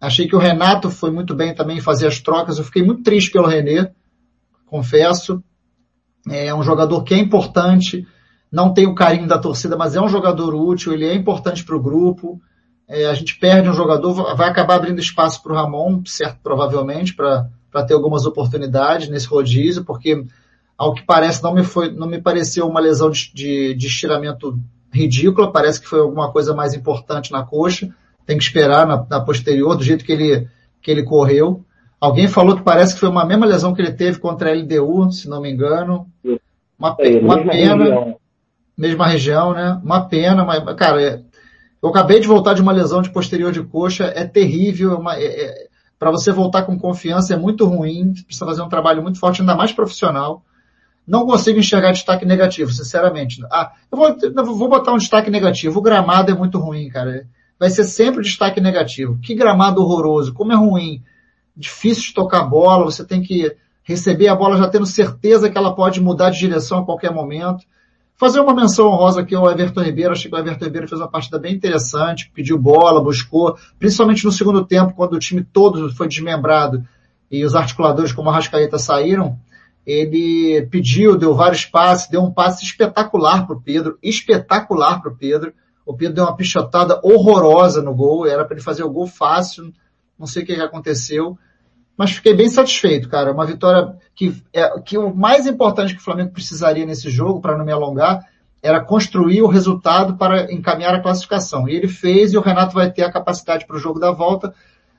Achei 0.00 0.26
que 0.26 0.34
o 0.34 0.38
Renato 0.38 0.90
foi 0.90 1.10
muito 1.10 1.34
bem 1.34 1.54
também 1.54 1.78
em 1.78 1.82
fazer 1.82 2.06
as 2.06 2.18
trocas. 2.20 2.58
Eu 2.58 2.64
fiquei 2.64 2.82
muito 2.82 3.02
triste 3.02 3.30
pelo 3.30 3.46
René, 3.46 3.92
confesso. 4.64 5.42
É 6.28 6.54
um 6.54 6.62
jogador 6.62 7.02
que 7.02 7.14
é 7.14 7.18
importante, 7.18 8.06
não 8.50 8.72
tem 8.72 8.86
o 8.86 8.94
carinho 8.94 9.26
da 9.26 9.38
torcida, 9.38 9.76
mas 9.76 9.94
é 9.94 10.00
um 10.00 10.08
jogador 10.08 10.54
útil, 10.54 10.92
ele 10.92 11.06
é 11.06 11.14
importante 11.14 11.64
para 11.64 11.76
o 11.76 11.82
grupo. 11.82 12.40
É, 12.88 13.06
a 13.06 13.14
gente 13.14 13.38
perde 13.38 13.68
um 13.68 13.72
jogador, 13.72 14.34
vai 14.34 14.48
acabar 14.48 14.76
abrindo 14.76 14.98
espaço 14.98 15.42
para 15.42 15.52
o 15.52 15.54
Ramon, 15.54 16.02
certo, 16.04 16.40
provavelmente, 16.42 17.14
para 17.14 17.48
ter 17.86 17.94
algumas 17.94 18.26
oportunidades 18.26 19.08
nesse 19.08 19.26
rodízio, 19.26 19.84
porque 19.84 20.24
ao 20.76 20.94
que 20.94 21.02
parece 21.02 21.42
não 21.42 21.54
me 21.54 21.62
foi, 21.62 21.92
não 21.92 22.06
me 22.06 22.20
pareceu 22.20 22.66
uma 22.66 22.80
lesão 22.80 23.10
de, 23.10 23.32
de, 23.32 23.74
de 23.74 23.86
estiramento 23.86 24.58
ridícula, 24.92 25.52
parece 25.52 25.80
que 25.80 25.86
foi 25.86 26.00
alguma 26.00 26.32
coisa 26.32 26.54
mais 26.54 26.74
importante 26.74 27.30
na 27.30 27.42
coxa. 27.42 27.94
Tem 28.26 28.36
que 28.36 28.44
esperar 28.44 28.86
na, 28.86 29.06
na 29.08 29.20
posterior, 29.20 29.76
do 29.76 29.84
jeito 29.84 30.04
que 30.04 30.12
ele, 30.12 30.48
que 30.82 30.90
ele 30.90 31.02
correu. 31.02 31.64
Alguém 32.00 32.28
falou 32.28 32.56
que 32.56 32.62
parece 32.62 32.94
que 32.94 33.00
foi 33.00 33.08
uma 33.08 33.26
mesma 33.26 33.46
lesão 33.46 33.74
que 33.74 33.82
ele 33.82 33.92
teve 33.92 34.18
contra 34.18 34.50
a 34.50 34.54
LDU, 34.54 35.12
se 35.12 35.28
não 35.28 35.40
me 35.40 35.50
engano. 35.52 36.06
Uma, 36.78 36.96
é, 36.98 37.18
uma 37.18 37.36
mesma 37.36 37.52
pena. 37.52 37.84
Região. 37.84 38.16
Mesma 38.76 39.06
região, 39.06 39.52
né? 39.52 39.80
Uma 39.84 40.08
pena, 40.08 40.44
mas, 40.44 40.64
cara, 40.76 41.02
é, 41.02 41.20
eu 41.82 41.90
acabei 41.90 42.20
de 42.20 42.26
voltar 42.26 42.54
de 42.54 42.62
uma 42.62 42.72
lesão 42.72 43.02
de 43.02 43.10
posterior 43.10 43.52
de 43.52 43.62
coxa, 43.62 44.04
é 44.14 44.24
terrível, 44.24 45.02
é, 45.10 45.22
é, 45.22 45.44
é 45.44 45.69
para 46.00 46.10
você 46.10 46.32
voltar 46.32 46.62
com 46.62 46.78
confiança 46.78 47.34
é 47.34 47.36
muito 47.36 47.66
ruim, 47.66 48.14
precisa 48.24 48.46
fazer 48.46 48.62
um 48.62 48.70
trabalho 48.70 49.02
muito 49.02 49.20
forte, 49.20 49.42
ainda 49.42 49.54
mais 49.54 49.70
profissional. 49.70 50.42
Não 51.06 51.26
consigo 51.26 51.58
enxergar 51.58 51.92
destaque 51.92 52.24
negativo, 52.24 52.72
sinceramente. 52.72 53.44
Ah, 53.52 53.72
eu 53.92 53.98
vou, 53.98 54.16
eu 54.22 54.44
vou 54.56 54.68
botar 54.70 54.94
um 54.94 54.96
destaque 54.96 55.30
negativo. 55.30 55.78
O 55.78 55.82
gramado 55.82 56.30
é 56.30 56.34
muito 56.34 56.58
ruim, 56.58 56.88
cara. 56.88 57.28
Vai 57.58 57.68
ser 57.68 57.84
sempre 57.84 58.22
destaque 58.22 58.62
negativo. 58.62 59.18
Que 59.20 59.34
gramado 59.34 59.82
horroroso, 59.82 60.32
como 60.32 60.52
é 60.52 60.56
ruim. 60.56 61.02
Difícil 61.54 62.04
de 62.04 62.14
tocar 62.14 62.40
a 62.40 62.46
bola, 62.46 62.86
você 62.86 63.04
tem 63.04 63.20
que 63.20 63.54
receber 63.82 64.28
a 64.28 64.34
bola 64.34 64.56
já 64.56 64.68
tendo 64.68 64.86
certeza 64.86 65.50
que 65.50 65.58
ela 65.58 65.74
pode 65.74 66.00
mudar 66.00 66.30
de 66.30 66.38
direção 66.38 66.78
a 66.78 66.84
qualquer 66.86 67.12
momento. 67.12 67.66
Fazer 68.20 68.38
uma 68.38 68.54
menção 68.54 68.86
honrosa 68.88 69.22
aqui 69.22 69.34
ao 69.34 69.50
Everton 69.50 69.80
Ribeiro. 69.80 70.12
Achei 70.12 70.30
que 70.30 70.36
o 70.36 70.38
Everton 70.38 70.64
Ribeiro 70.66 70.86
fez 70.86 71.00
uma 71.00 71.08
partida 71.08 71.38
bem 71.38 71.54
interessante, 71.54 72.30
pediu 72.34 72.58
bola, 72.58 73.02
buscou, 73.02 73.56
principalmente 73.78 74.26
no 74.26 74.30
segundo 74.30 74.64
tempo, 74.64 74.92
quando 74.94 75.14
o 75.14 75.18
time 75.18 75.42
todo 75.42 75.90
foi 75.94 76.06
desmembrado 76.06 76.84
e 77.30 77.42
os 77.44 77.54
articuladores 77.54 78.12
como 78.12 78.28
a 78.28 78.34
Rascaeta 78.34 78.78
saíram 78.78 79.38
ele 79.86 80.66
pediu, 80.70 81.16
deu 81.16 81.34
vários 81.34 81.64
passes, 81.64 82.08
deu 82.08 82.22
um 82.22 82.30
passe 82.30 82.64
espetacular 82.64 83.46
para 83.46 83.56
o 83.56 83.60
Pedro, 83.60 83.98
espetacular 84.02 85.00
para 85.00 85.10
o 85.10 85.16
Pedro. 85.16 85.52
O 85.84 85.96
Pedro 85.96 86.14
deu 86.14 86.24
uma 86.24 86.36
pichotada 86.36 87.00
horrorosa 87.02 87.82
no 87.82 87.94
gol, 87.94 88.26
era 88.26 88.44
para 88.44 88.54
ele 88.54 88.64
fazer 88.64 88.84
o 88.84 88.90
gol 88.90 89.06
fácil, 89.06 89.72
não 90.18 90.26
sei 90.26 90.42
o 90.42 90.46
que 90.46 90.52
aconteceu, 90.52 91.38
mas 92.00 92.12
fiquei 92.12 92.32
bem 92.32 92.48
satisfeito, 92.48 93.10
cara. 93.10 93.30
Uma 93.30 93.44
vitória 93.44 93.94
que, 94.14 94.34
é, 94.54 94.80
que 94.80 94.96
o 94.96 95.14
mais 95.14 95.46
importante 95.46 95.92
que 95.92 96.00
o 96.00 96.02
Flamengo 96.02 96.30
precisaria 96.30 96.86
nesse 96.86 97.10
jogo, 97.10 97.42
para 97.42 97.58
não 97.58 97.62
me 97.62 97.72
alongar, 97.72 98.26
era 98.62 98.80
construir 98.80 99.42
o 99.42 99.46
resultado 99.46 100.16
para 100.16 100.50
encaminhar 100.50 100.94
a 100.94 101.02
classificação. 101.02 101.68
E 101.68 101.76
ele 101.76 101.88
fez, 101.88 102.32
e 102.32 102.38
o 102.38 102.40
Renato 102.40 102.72
vai 102.72 102.90
ter 102.90 103.02
a 103.02 103.12
capacidade 103.12 103.66
para 103.66 103.76
o 103.76 103.78
jogo 103.78 104.00
da 104.00 104.12
volta 104.12 104.54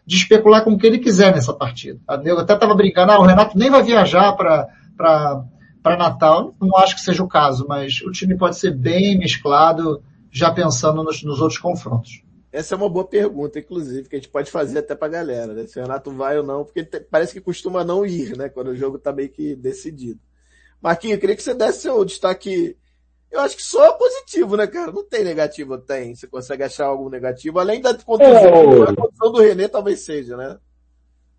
de 0.06 0.16
especular 0.16 0.64
com 0.64 0.74
o 0.74 0.78
que 0.78 0.86
ele 0.86 1.00
quiser 1.00 1.34
nessa 1.34 1.52
partida. 1.52 2.00
Eu 2.24 2.38
até 2.38 2.54
estava 2.54 2.76
brincando, 2.76 3.14
ah, 3.14 3.20
o 3.20 3.26
Renato 3.26 3.58
nem 3.58 3.72
vai 3.72 3.82
viajar 3.82 4.34
para 4.34 5.98
Natal. 5.98 6.54
Não 6.62 6.78
acho 6.78 6.94
que 6.94 7.02
seja 7.02 7.24
o 7.24 7.28
caso, 7.28 7.66
mas 7.68 8.00
o 8.02 8.12
time 8.12 8.38
pode 8.38 8.60
ser 8.60 8.76
bem 8.76 9.18
mesclado, 9.18 10.04
já 10.32 10.52
pensando 10.52 11.04
nos, 11.04 11.24
nos 11.24 11.42
outros 11.42 11.60
confrontos. 11.60 12.22
Essa 12.52 12.76
é 12.76 12.78
uma 12.78 12.90
boa 12.90 13.08
pergunta, 13.08 13.60
inclusive, 13.60 14.10
que 14.10 14.16
a 14.16 14.20
gente 14.20 14.30
pode 14.30 14.52
fazer 14.52 14.80
até 14.80 14.94
pra 14.94 15.08
galera, 15.08 15.54
né? 15.54 15.66
Se 15.68 15.80
o 15.80 15.82
Renato 15.82 16.12
vai 16.12 16.38
ou 16.38 16.44
não, 16.44 16.66
porque 16.66 16.84
parece 17.10 17.34
que 17.34 17.40
costuma 17.40 17.84
não 17.84 18.06
ir, 18.06 18.36
né? 18.38 18.50
Quando 18.50 18.70
o 18.70 18.76
jogo 18.76 19.00
tá 19.00 19.14
meio 19.14 19.30
que 19.30 19.56
decidido. 19.56 20.20
Marquinhos, 20.82 21.16
eu 21.16 21.20
queria 21.22 21.36
que 21.36 21.44
você 21.44 21.54
desse 21.54 21.82
seu 21.82 22.04
destaque 22.04 22.76
eu 23.32 23.40
acho 23.40 23.56
que 23.56 23.64
só 23.64 23.94
positivo, 23.94 24.58
né, 24.58 24.68
cara? 24.68 24.92
Não 24.92 25.08
tem 25.08 25.24
negativo, 25.24 25.78
tem. 25.78 26.14
Você 26.14 26.28
consegue 26.28 26.64
achar 26.64 26.88
algum 26.88 27.10
negativo, 27.10 27.60
além 27.60 27.82
da 27.82 27.94
condição, 27.94 28.34
é, 28.34 28.92
a 28.92 28.96
condição 28.96 29.32
do 29.32 29.42
René 29.42 29.70
talvez 29.70 30.04
seja, 30.04 30.36
né? 30.36 30.58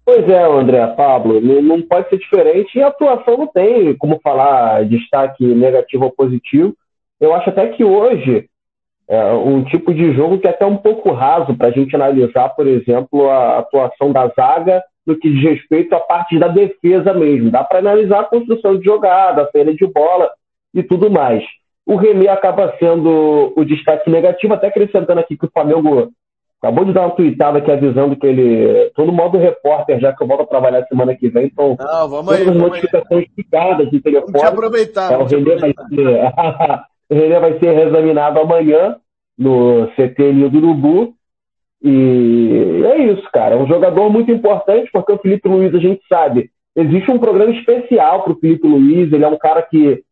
Pois 0.05 0.27
é, 0.29 0.43
André, 0.43 0.85
Pablo, 0.97 1.41
não, 1.41 1.63
não, 1.63 1.83
pode 1.83 2.09
ser 2.09 2.19
diferente 2.19 2.77
e 2.77 2.83
a 2.83 2.89
atuação 2.89 3.37
não 3.37 3.47
tem 3.47 3.97
como 3.99 4.19
falar 4.21 4.85
destaque 4.89 5.45
negativo 5.45 6.05
ou 6.05 6.11
positivo. 6.11 6.75
Eu 7.21 7.35
acho 7.35 7.51
até 7.51 7.69
que 7.69 7.85
hoje 7.85 8.49
é 9.13 9.31
um 9.35 9.63
tipo 9.65 9.93
de 9.93 10.15
jogo 10.15 10.39
que 10.39 10.47
é 10.47 10.51
até 10.51 10.65
um 10.65 10.79
pouco 10.79 11.13
raso 11.13 11.55
para 11.55 11.69
a 11.69 11.71
gente 11.71 11.95
analisar, 11.95 12.49
por 12.49 12.67
exemplo, 12.67 13.29
a 13.29 13.59
atuação 13.59 14.11
da 14.11 14.27
zaga 14.29 14.83
no 15.07 15.19
que 15.19 15.29
diz 15.29 15.43
respeito 15.43 15.95
à 15.95 16.01
parte 16.01 16.39
da 16.39 16.49
defesa 16.49 17.13
mesmo. 17.13 17.51
Dá 17.51 17.63
para 17.63 17.81
analisar 17.81 18.21
a 18.21 18.25
construção 18.25 18.79
de 18.79 18.85
jogada, 18.87 19.43
a 19.43 19.51
saída 19.51 19.75
de 19.75 19.87
bola 19.87 20.31
e 20.73 20.83
tudo 20.83 21.11
mais. 21.11 21.45
O 21.85 21.97
Remy 21.97 22.27
acaba 22.27 22.75
sendo 22.79 23.53
o 23.55 23.63
destaque 23.67 24.09
negativo, 24.09 24.55
até 24.55 24.69
acrescentando 24.69 25.21
aqui 25.21 25.37
que 25.37 25.45
o 25.45 25.51
Flamengo 25.53 26.11
acabou 26.63 26.87
de 26.87 26.95
dar 26.95 27.03
uma 27.03 27.15
tweetada 27.15 27.59
aqui 27.59 27.71
avisando 27.71 28.17
que 28.17 28.27
ele. 28.27 28.91
Todo 28.95 29.13
modo 29.13 29.37
repórter, 29.37 30.01
já 30.01 30.15
que 30.15 30.23
eu 30.23 30.27
volto 30.27 30.45
a 30.45 30.47
trabalhar 30.47 30.87
semana 30.87 31.15
que 31.15 31.29
vem, 31.29 31.49
então. 31.53 31.77
Não, 31.79 32.09
vamos 32.09 32.33
aí. 32.33 32.47
Todas 32.47 32.57
as 32.57 32.63
notificações 32.63 33.27
ligadas 33.37 33.91
de 33.91 34.01
telefone. 34.01 34.33
Vamos 34.33 34.49
aproveitar. 34.49 35.13
É, 35.13 35.19
o, 35.19 35.25
René 35.27 35.57
vai 35.57 35.75
ser, 35.75 36.33
o 37.11 37.15
René 37.15 37.41
vai 37.41 37.59
ser 37.59 37.73
reexaminado 37.73 38.41
amanhã 38.41 38.97
no 39.39 39.89
CT 39.89 40.33
do 40.33 40.59
Urubu. 40.59 41.15
E 41.83 42.83
é 42.85 43.13
isso, 43.13 43.29
cara. 43.33 43.57
É 43.57 43.59
um 43.59 43.67
jogador 43.67 44.09
muito 44.11 44.31
importante, 44.31 44.89
porque 44.93 45.13
o 45.13 45.19
Felipe 45.19 45.49
Luiz, 45.49 45.75
a 45.75 45.79
gente 45.79 46.01
sabe, 46.09 46.51
existe 46.77 47.11
um 47.11 47.19
programa 47.19 47.53
especial 47.53 48.23
para 48.23 48.33
o 48.33 48.39
Felipe 48.39 48.67
Luiz. 48.67 49.13
Ele 49.13 49.25
é 49.25 49.29
um 49.29 49.39
cara 49.39 49.63
que 49.63 50.03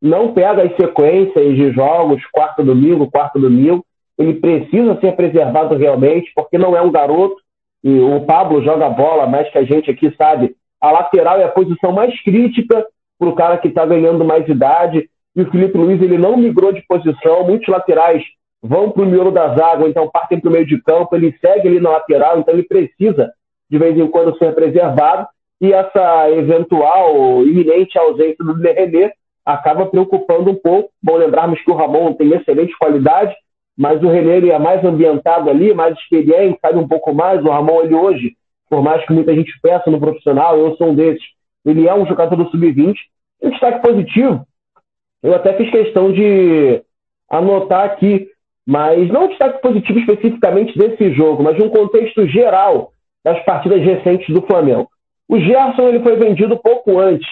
não 0.00 0.32
pega 0.32 0.62
as 0.62 0.74
sequências 0.76 1.56
de 1.56 1.70
jogos, 1.72 2.24
quarto 2.32 2.62
domingo, 2.62 3.10
quarto 3.10 3.38
domingo. 3.38 3.84
Ele 4.16 4.34
precisa 4.34 4.98
ser 5.00 5.14
preservado 5.14 5.76
realmente, 5.76 6.32
porque 6.34 6.56
não 6.56 6.76
é 6.76 6.80
um 6.80 6.90
garoto. 6.90 7.36
E 7.84 8.00
o 8.00 8.20
Pablo 8.22 8.62
joga 8.62 8.88
bola 8.88 9.26
mais 9.26 9.50
que 9.50 9.58
a 9.58 9.64
gente 9.64 9.90
aqui 9.90 10.12
sabe. 10.16 10.56
A 10.80 10.90
lateral 10.90 11.38
é 11.38 11.44
a 11.44 11.50
posição 11.50 11.92
mais 11.92 12.20
crítica 12.22 12.86
para 13.18 13.28
o 13.28 13.34
cara 13.34 13.58
que 13.58 13.68
está 13.68 13.84
ganhando 13.84 14.24
mais 14.24 14.48
idade. 14.48 15.08
E 15.36 15.42
o 15.42 15.50
Felipe 15.50 15.76
Luiz 15.76 16.00
ele 16.00 16.18
não 16.18 16.36
migrou 16.36 16.72
de 16.72 16.82
posição. 16.88 17.44
Muitos 17.44 17.68
laterais 17.68 18.22
vão 18.62 18.90
para 18.90 19.02
o 19.02 19.06
miolo 19.06 19.30
da 19.30 19.54
zaga, 19.54 19.88
então 19.88 20.10
partem 20.10 20.40
para 20.40 20.48
o 20.48 20.52
meio 20.52 20.66
de 20.66 20.80
campo. 20.82 21.14
Ele 21.14 21.36
segue 21.40 21.68
ali 21.68 21.80
na 21.80 21.90
lateral, 21.90 22.38
então 22.38 22.54
ele 22.54 22.64
precisa 22.64 23.32
de 23.70 23.78
vez 23.78 23.96
em 23.96 24.08
quando 24.08 24.36
ser 24.38 24.54
preservado. 24.54 25.26
E 25.60 25.72
essa 25.72 26.30
eventual 26.30 27.44
iminente 27.44 27.98
ausência 27.98 28.44
do 28.44 28.54
René 28.54 29.12
acaba 29.44 29.86
preocupando 29.86 30.50
um 30.50 30.54
pouco. 30.54 30.90
Bom 31.02 31.16
lembrarmos 31.16 31.60
que 31.62 31.70
o 31.70 31.74
Ramon 31.74 32.12
tem 32.12 32.32
excelente 32.32 32.76
qualidade, 32.78 33.34
mas 33.76 34.02
o 34.02 34.08
René 34.08 34.36
ele 34.36 34.50
é 34.50 34.58
mais 34.58 34.84
ambientado 34.84 35.50
ali, 35.50 35.74
mais 35.74 35.96
experiente, 35.98 36.58
sabe 36.60 36.78
um 36.78 36.86
pouco 36.86 37.12
mais. 37.12 37.42
O 37.44 37.50
Ramon, 37.50 37.82
ele 37.82 37.94
hoje, 37.94 38.36
por 38.68 38.82
mais 38.82 39.04
que 39.04 39.12
muita 39.12 39.34
gente 39.34 39.52
peça 39.60 39.90
no 39.90 40.00
profissional, 40.00 40.58
eu 40.58 40.76
sou 40.76 40.88
um 40.88 40.94
desses, 40.94 41.22
ele 41.64 41.88
é 41.88 41.94
um 41.94 42.06
jogador 42.06 42.36
do 42.36 42.50
sub-20. 42.50 42.94
Um 43.42 43.50
destaque 43.50 43.80
positivo, 43.80 44.44
eu 45.22 45.34
até 45.34 45.52
fiz 45.54 45.70
questão 45.70 46.12
de 46.12 46.82
anotar 47.30 47.84
aqui, 47.84 48.28
mas 48.68 49.08
não 49.08 49.24
um 49.24 49.28
destaque 49.28 49.62
positivo 49.62 49.98
especificamente 49.98 50.78
desse 50.78 51.10
jogo, 51.14 51.42
mas 51.42 51.58
um 51.58 51.70
contexto 51.70 52.26
geral 52.26 52.92
das 53.24 53.42
partidas 53.42 53.80
recentes 53.82 54.28
do 54.28 54.42
Flamengo. 54.42 54.90
O 55.26 55.40
Gerson 55.40 55.88
ele 55.88 56.02
foi 56.02 56.16
vendido 56.16 56.58
pouco 56.58 56.98
antes 56.98 57.26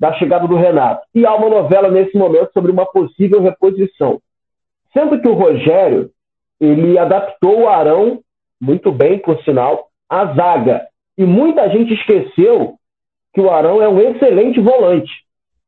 da 0.00 0.12
chegada 0.14 0.48
do 0.48 0.56
Renato. 0.56 1.06
E 1.14 1.24
há 1.24 1.32
uma 1.36 1.48
novela 1.48 1.88
nesse 1.88 2.18
momento 2.18 2.52
sobre 2.52 2.72
uma 2.72 2.84
possível 2.84 3.40
reposição. 3.40 4.20
Sendo 4.92 5.20
que 5.20 5.28
o 5.28 5.34
Rogério, 5.34 6.10
ele 6.60 6.98
adaptou 6.98 7.60
o 7.60 7.68
Arão, 7.68 8.18
muito 8.60 8.90
bem, 8.90 9.16
por 9.20 9.40
sinal, 9.44 9.90
à 10.08 10.34
zaga. 10.34 10.88
E 11.16 11.24
muita 11.24 11.70
gente 11.70 11.94
esqueceu 11.94 12.74
que 13.32 13.40
o 13.40 13.48
Arão 13.48 13.80
é 13.80 13.88
um 13.88 14.00
excelente 14.00 14.58
volante. 14.58 15.12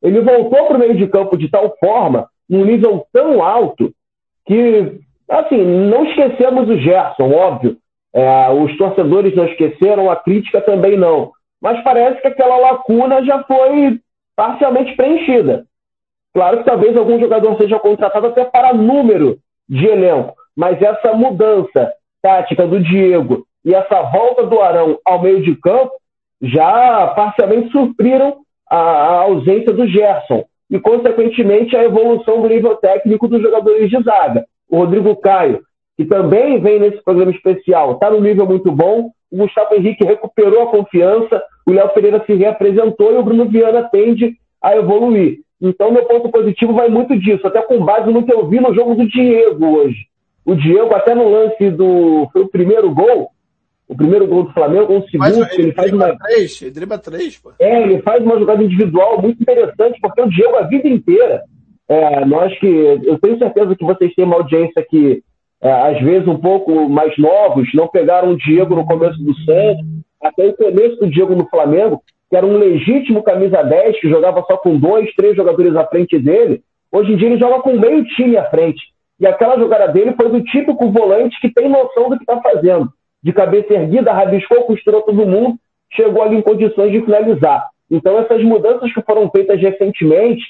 Ele 0.03 0.21
voltou 0.21 0.67
para 0.67 0.77
o 0.77 0.81
meio 0.81 0.97
de 0.97 1.07
campo 1.07 1.37
de 1.37 1.49
tal 1.49 1.77
forma, 1.79 2.29
num 2.51 2.65
nível 2.65 3.07
tão 3.13 3.41
alto, 3.41 3.93
que, 4.47 5.01
assim, 5.41 5.65
não 5.65 6.05
esquecemos 6.05 6.69
o 6.69 6.77
Gerson, 6.79 7.33
óbvio. 7.33 7.77
É, 8.15 8.51
os 8.51 8.77
torcedores 8.77 9.35
não 9.35 9.47
esqueceram, 9.47 10.11
a 10.11 10.17
crítica 10.17 10.61
também 10.61 10.97
não. 10.97 11.33
Mas 11.61 11.83
parece 11.83 12.21
que 12.21 12.29
aquela 12.29 12.57
lacuna 12.57 13.25
já 13.25 13.43
foi 13.45 13.99
parcialmente 14.37 14.95
preenchida. 14.97 15.65
Claro 16.35 16.59
que 16.59 16.65
talvez 16.65 16.97
algum 16.97 17.19
jogador 17.21 17.57
seja 17.57 17.79
contratado 17.79 18.27
até 18.27 18.45
para 18.45 18.73
número 18.73 19.39
de 19.69 19.87
elenco, 19.87 20.35
mas 20.57 20.81
essa 20.81 21.13
mudança 21.13 21.93
tática 22.21 22.67
do 22.67 22.81
Diego 22.81 23.47
e 23.65 23.75
essa 23.75 24.03
volta 24.03 24.47
do 24.47 24.61
Arão 24.61 24.99
ao 25.05 25.23
meio 25.23 25.43
de 25.43 25.55
campo 25.57 25.93
já 26.41 27.09
parcialmente 27.09 27.71
supriram 27.71 28.39
a, 28.69 28.77
a 28.77 29.21
ausência 29.23 29.73
do 29.73 29.87
Gerson 29.87 30.45
e, 30.71 30.81
consequentemente, 30.81 31.77
a 31.77 31.85
evolução 31.85 32.41
do 32.41 32.49
nível 32.49 32.77
técnico 32.77 33.29
dos 33.29 33.41
jogadores 33.41 33.91
de 33.91 34.03
zaga. 34.03 34.45
O 34.73 34.79
Rodrigo 34.79 35.15
Caio, 35.17 35.61
que 35.99 36.07
também 36.07 36.59
vem 36.59 36.81
nesse 36.81 37.05
programa 37.05 37.31
especial, 37.31 37.93
está 37.93 38.11
no 38.11 38.23
nível 38.23 38.47
muito 38.47 38.73
bom. 38.73 39.11
o 39.31 39.37
Gustavo 39.37 39.75
Henrique 39.75 40.03
recuperou 40.03 40.63
a 40.63 40.71
confiança, 40.71 41.43
o 41.67 41.73
Léo 41.73 41.91
Pereira 41.91 42.25
se 42.25 42.33
reapresentou 42.33 43.13
e 43.13 43.19
o 43.19 43.23
Bruno 43.23 43.45
Viana 43.45 43.87
tende 43.93 44.35
a 44.63 44.75
evoluir. 44.75 45.41
Então, 45.61 45.93
meu 45.93 46.07
ponto 46.07 46.31
positivo 46.31 46.73
vai 46.73 46.89
muito 46.89 47.15
disso, 47.19 47.47
até 47.47 47.61
com 47.61 47.85
base 47.85 48.11
no 48.11 48.25
que 48.25 48.33
eu 48.33 48.49
vi 48.49 48.61
no 48.61 48.75
jogo 48.75 48.95
do 48.95 49.07
Diego 49.07 49.77
hoje. 49.77 50.07
O 50.43 50.55
Diego, 50.55 50.95
até 50.95 51.15
no 51.15 51.29
lance 51.29 51.71
do. 51.71 52.29
Foi 52.33 52.41
o 52.41 52.49
primeiro 52.49 52.91
gol, 52.95 53.31
o 53.87 53.95
primeiro 53.95 54.27
gol 54.27 54.45
do 54.45 54.53
Flamengo, 54.55 54.97
o 54.97 55.03
segundo, 55.11 55.19
Mas, 55.19 55.53
ele, 55.53 55.65
ele 55.65 55.73
faz 55.73 55.93
uma. 55.93 56.17
Três, 56.17 56.63
ele 56.63 56.71
dribla 56.71 56.99
três, 56.99 57.39
pô. 57.39 57.53
É, 57.59 57.83
ele 57.83 58.01
faz 58.01 58.25
uma 58.25 58.39
jogada 58.39 58.65
individual 58.65 59.21
muito 59.21 59.41
interessante, 59.43 60.01
porque 60.01 60.23
o 60.23 60.31
Diego 60.31 60.57
a 60.57 60.63
vida 60.63 60.89
inteira. 60.89 61.43
É, 61.93 62.25
nós 62.25 62.59
que. 62.59 62.67
Eu 63.05 63.19
tenho 63.19 63.39
certeza 63.39 63.77
que 63.77 63.85
vocês 63.85 64.15
têm 64.15 64.25
uma 64.25 64.37
audiência 64.37 64.83
que, 64.89 65.23
é, 65.61 65.71
às 65.71 66.01
vezes, 66.01 66.27
um 66.27 66.39
pouco 66.39 66.89
mais 66.89 67.15
novos, 67.19 67.69
não 67.75 67.87
pegaram 67.87 68.31
o 68.31 68.37
Diego 68.39 68.75
no 68.75 68.87
começo 68.87 69.23
do 69.23 69.35
Santos, 69.41 69.85
até 70.23 70.47
o 70.47 70.57
começo 70.57 70.97
do 70.97 71.11
Diego 71.11 71.35
no 71.35 71.47
Flamengo, 71.51 72.03
que 72.31 72.37
era 72.37 72.47
um 72.47 72.57
legítimo 72.57 73.23
camisa 73.23 73.63
10, 73.63 74.01
que 74.01 74.09
jogava 74.09 74.43
só 74.49 74.57
com 74.57 74.79
dois, 74.79 75.15
três 75.15 75.37
jogadores 75.37 75.77
à 75.77 75.87
frente 75.87 76.19
dele, 76.19 76.63
hoje 76.91 77.13
em 77.13 77.17
dia 77.17 77.29
ele 77.29 77.39
joga 77.39 77.61
com 77.61 77.79
meio 77.79 78.07
time 78.07 78.39
à 78.39 78.49
frente. 78.49 78.81
E 79.21 79.27
aquela 79.27 79.59
jogada 79.59 79.93
dele 79.93 80.15
foi 80.19 80.31
do 80.31 80.43
típico 80.45 80.91
volante 80.91 81.39
que 81.43 81.53
tem 81.53 81.69
noção 81.69 82.09
do 82.09 82.17
que 82.17 82.23
está 82.23 82.41
fazendo. 82.41 82.89
De 83.23 83.35
cabeça 83.35 83.75
erguida, 83.75 84.15
rabiscou, 84.15 84.63
costurou 84.63 85.03
todo 85.03 85.27
mundo, 85.27 85.57
chegou 85.93 86.23
ali 86.23 86.37
em 86.37 86.43
condições 86.43 86.91
de 86.91 87.03
finalizar. 87.03 87.67
Então 87.91 88.19
essas 88.19 88.43
mudanças 88.43 88.91
que 88.95 89.03
foram 89.03 89.31
feitas 89.31 89.61
recentemente, 89.61 90.43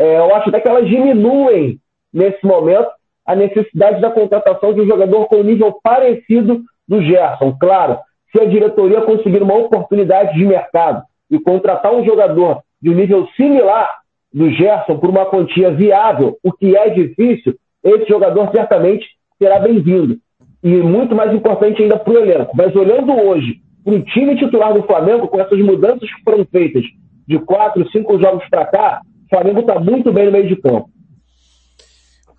é, 0.00 0.16
eu 0.16 0.34
acho 0.34 0.48
até 0.48 0.58
que 0.60 0.66
elas 0.66 0.88
diminuem, 0.88 1.78
nesse 2.10 2.42
momento, 2.42 2.88
a 3.26 3.36
necessidade 3.36 4.00
da 4.00 4.10
contratação 4.10 4.72
de 4.72 4.80
um 4.80 4.86
jogador 4.86 5.26
com 5.26 5.42
nível 5.42 5.78
parecido 5.82 6.62
do 6.88 7.02
Gerson. 7.02 7.54
Claro, 7.60 7.98
se 8.32 8.40
a 8.40 8.46
diretoria 8.46 9.02
conseguir 9.02 9.42
uma 9.42 9.58
oportunidade 9.58 10.38
de 10.38 10.46
mercado 10.46 11.02
e 11.30 11.38
contratar 11.38 11.94
um 11.94 12.02
jogador 12.02 12.62
de 12.80 12.88
um 12.88 12.94
nível 12.94 13.28
similar 13.36 14.00
do 14.32 14.50
Gerson 14.50 14.96
por 14.96 15.10
uma 15.10 15.26
quantia 15.26 15.70
viável, 15.70 16.38
o 16.42 16.50
que 16.50 16.74
é 16.74 16.88
difícil, 16.88 17.54
esse 17.84 18.08
jogador 18.08 18.50
certamente 18.52 19.06
será 19.36 19.58
bem-vindo. 19.58 20.16
E 20.64 20.68
muito 20.76 21.14
mais 21.14 21.34
importante 21.34 21.82
ainda 21.82 21.98
para 21.98 22.14
o 22.14 22.18
elenco. 22.18 22.56
Mas 22.56 22.74
olhando 22.74 23.12
hoje 23.12 23.60
para 23.84 23.92
o 23.92 24.02
time 24.02 24.34
titular 24.36 24.72
do 24.72 24.82
Flamengo, 24.84 25.28
com 25.28 25.38
essas 25.38 25.58
mudanças 25.58 26.10
que 26.10 26.22
foram 26.24 26.42
feitas 26.46 26.84
de 27.28 27.38
quatro, 27.38 27.86
cinco 27.90 28.18
jogos 28.18 28.48
para 28.48 28.64
cá, 28.64 29.02
Flamengo 29.30 29.60
está 29.60 29.78
muito 29.78 30.12
bem 30.12 30.26
no 30.26 30.32
meio 30.32 30.48
de 30.48 30.60
campo. 30.60 30.90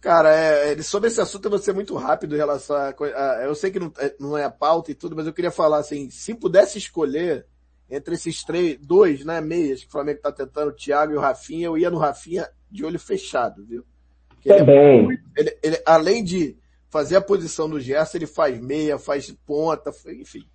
Cara, 0.02 0.36
é, 0.36 0.74
é, 0.74 0.82
sobre 0.82 1.10
esse 1.10 1.22
assunto 1.22 1.46
eu 1.46 1.52
vou 1.52 1.60
ser 1.60 1.74
muito 1.74 1.96
rápido 1.96 2.34
em 2.34 2.38
relação 2.38 2.76
a, 2.76 2.90
a 2.90 3.44
eu 3.44 3.54
sei 3.54 3.70
que 3.70 3.80
não, 3.80 3.94
é, 4.00 4.16
não 4.20 4.38
é 4.38 4.44
a 4.44 4.50
pauta 4.50 4.92
e 4.92 4.96
tudo, 4.96 5.16
mas 5.16 5.28
eu 5.28 5.34
queria 5.34 5.52
falar 5.52 5.78
assim, 5.78 6.10
se 6.10 6.34
pudesse 6.34 6.80
escolher 6.80 7.46
entre 7.88 8.16
esses 8.16 8.44
três, 8.44 8.80
dois, 8.80 9.24
né, 9.24 9.40
meias 9.42 9.82
que 9.82 9.88
o 9.88 9.92
Flamengo 9.92 10.18
está 10.18 10.32
tentando, 10.32 10.70
o 10.70 10.76
Thiago 10.76 11.14
e 11.14 11.18
o 11.18 11.20
Rafinha, 11.20 11.68
eu 11.68 11.78
ia 11.78 11.92
no 11.92 12.00
Rafinha 12.00 12.50
de 12.70 12.84
olho 12.84 13.00
fechado, 13.00 13.64
viu? 13.64 13.86
Também. 14.44 15.06
Ele, 15.06 15.14
é 15.14 15.42
ele, 15.42 15.58
ele, 15.62 15.84
além 15.86 16.24
de 16.24 16.58
fazer 16.90 17.18
a 17.18 17.22
posição 17.22 17.70
do 17.70 17.80
Gerson, 17.80 18.18
ele 18.18 18.26
faz 18.26 18.60
meia, 18.60 18.98
faz 18.98 19.30
ponta, 19.46 19.92
enfim, 20.08 20.46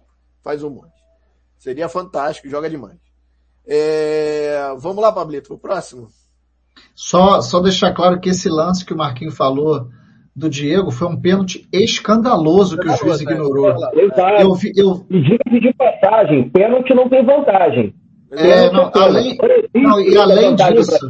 faz 0.43 0.64
um 0.64 0.70
monte. 0.70 0.97
Seria 1.57 1.89
fantástico, 1.89 2.49
joga 2.49 2.68
demais. 2.68 2.99
É, 3.64 4.74
vamos 4.78 5.03
lá, 5.03 5.12
Pablito, 5.12 5.49
pro 5.49 5.59
próximo. 5.59 6.09
Só, 6.97 7.42
só 7.42 7.61
deixar 7.61 7.92
claro 7.92 8.18
que 8.18 8.30
esse 8.30 8.49
lance 8.49 8.82
que 8.82 8.94
o 8.94 8.97
Marquinho 8.97 9.30
falou 9.30 9.88
do 10.34 10.49
Diego 10.49 10.90
foi 10.90 11.07
um 11.09 11.20
pênalti 11.20 11.68
escandaloso 11.70 12.78
que 12.78 12.88
o 12.88 12.97
juiz 12.97 13.20
ignorou. 13.20 13.68
Exato. 13.92 14.40
Eu, 14.40 14.57
eu... 14.74 15.07
E 15.11 15.20
diga 15.20 15.61
de 15.61 15.74
passagem, 15.74 16.49
pênalti 16.49 16.94
não 16.94 17.07
tem 17.11 17.22
vantagem. 17.22 17.94
É, 18.32 18.70
não, 18.72 18.90
além, 18.94 19.36
não, 19.74 20.01
e 20.01 20.16
além 20.16 20.57
disso, 20.57 21.09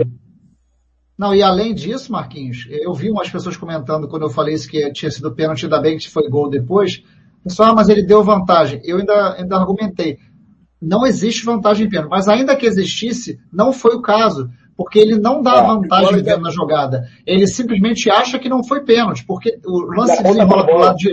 não, 1.16 1.34
e 1.34 1.43
além 1.43 1.72
disso, 1.72 2.12
Marquinhos, 2.12 2.66
eu 2.68 2.93
vi 2.93 3.09
umas 3.09 3.30
pessoas 3.30 3.57
comentando 3.57 4.09
quando 4.09 4.22
eu 4.22 4.30
falei 4.30 4.55
isso 4.55 4.68
que 4.68 4.93
tinha 4.93 5.11
sido 5.11 5.34
pênalti, 5.34 5.64
ainda 5.64 5.80
bem 5.80 5.97
que 5.97 6.11
foi 6.11 6.28
gol 6.28 6.51
depois. 6.51 7.03
Pessoal, 7.43 7.70
ah, 7.70 7.74
mas 7.74 7.89
ele 7.89 8.03
deu 8.03 8.24
vantagem. 8.24 8.80
Eu 8.84 8.99
ainda, 8.99 9.34
ainda 9.34 9.57
argumentei. 9.57 10.18
Não 10.82 11.07
existe 11.07 11.45
vantagem 11.45 11.87
em 11.87 11.89
pênalti, 11.89 12.11
mas 12.11 12.28
ainda 12.28 12.57
que 12.57 12.66
existisse, 12.66 13.39
não 13.53 13.72
foi 13.72 13.95
o 13.95 14.03
caso 14.03 14.51
porque 14.77 14.99
ele 14.99 15.18
não 15.18 15.43
dá 15.43 15.57
é, 15.57 15.66
vantagem 15.66 16.22
dentro 16.22 16.43
da 16.43 16.51
jogada. 16.51 17.09
Ele 17.27 17.47
simplesmente 17.47 18.11
acha 18.11 18.39
que 18.39 18.49
não 18.49 18.62
foi 18.62 18.83
pênalti, 18.83 19.24
porque 19.24 19.59
o 19.64 19.81
lance 19.95 20.22
desenrola 20.22 20.64
pro 20.64 20.79
lado 20.79 20.97
de. 20.97 21.11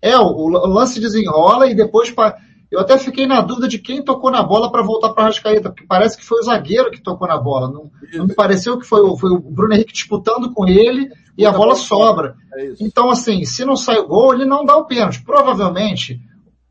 É, 0.00 0.18
o, 0.18 0.26
o 0.26 0.66
lance 0.66 1.00
desenrola 1.00 1.66
e 1.66 1.74
depois. 1.74 2.10
Pra... 2.10 2.36
Eu 2.70 2.80
até 2.80 2.98
fiquei 2.98 3.26
na 3.26 3.40
dúvida 3.40 3.68
de 3.68 3.78
quem 3.78 4.02
tocou 4.02 4.30
na 4.30 4.42
bola 4.42 4.70
para 4.70 4.82
voltar 4.82 5.10
para 5.10 5.24
a 5.24 5.26
Rascaeta, 5.26 5.70
porque 5.70 5.86
parece 5.86 6.16
que 6.16 6.24
foi 6.24 6.40
o 6.40 6.44
zagueiro 6.44 6.90
que 6.90 7.02
tocou 7.02 7.28
na 7.28 7.36
bola. 7.36 7.70
Não, 7.70 7.90
não 8.14 8.26
me 8.26 8.34
pareceu 8.34 8.78
que 8.78 8.86
foi, 8.86 9.00
foi 9.16 9.30
o 9.30 9.38
Bruno 9.38 9.74
Henrique 9.74 9.92
disputando 9.92 10.52
com 10.52 10.66
ele 10.66 11.10
e 11.36 11.44
a 11.44 11.52
bola 11.52 11.74
sobra. 11.74 12.34
É 12.54 12.72
então, 12.80 13.10
assim, 13.10 13.44
se 13.44 13.64
não 13.64 13.76
sai 13.76 13.98
o 13.98 14.06
gol, 14.06 14.34
ele 14.34 14.44
não 14.44 14.64
dá 14.64 14.76
o 14.76 14.86
pênalti. 14.86 15.22
Provavelmente 15.22 16.20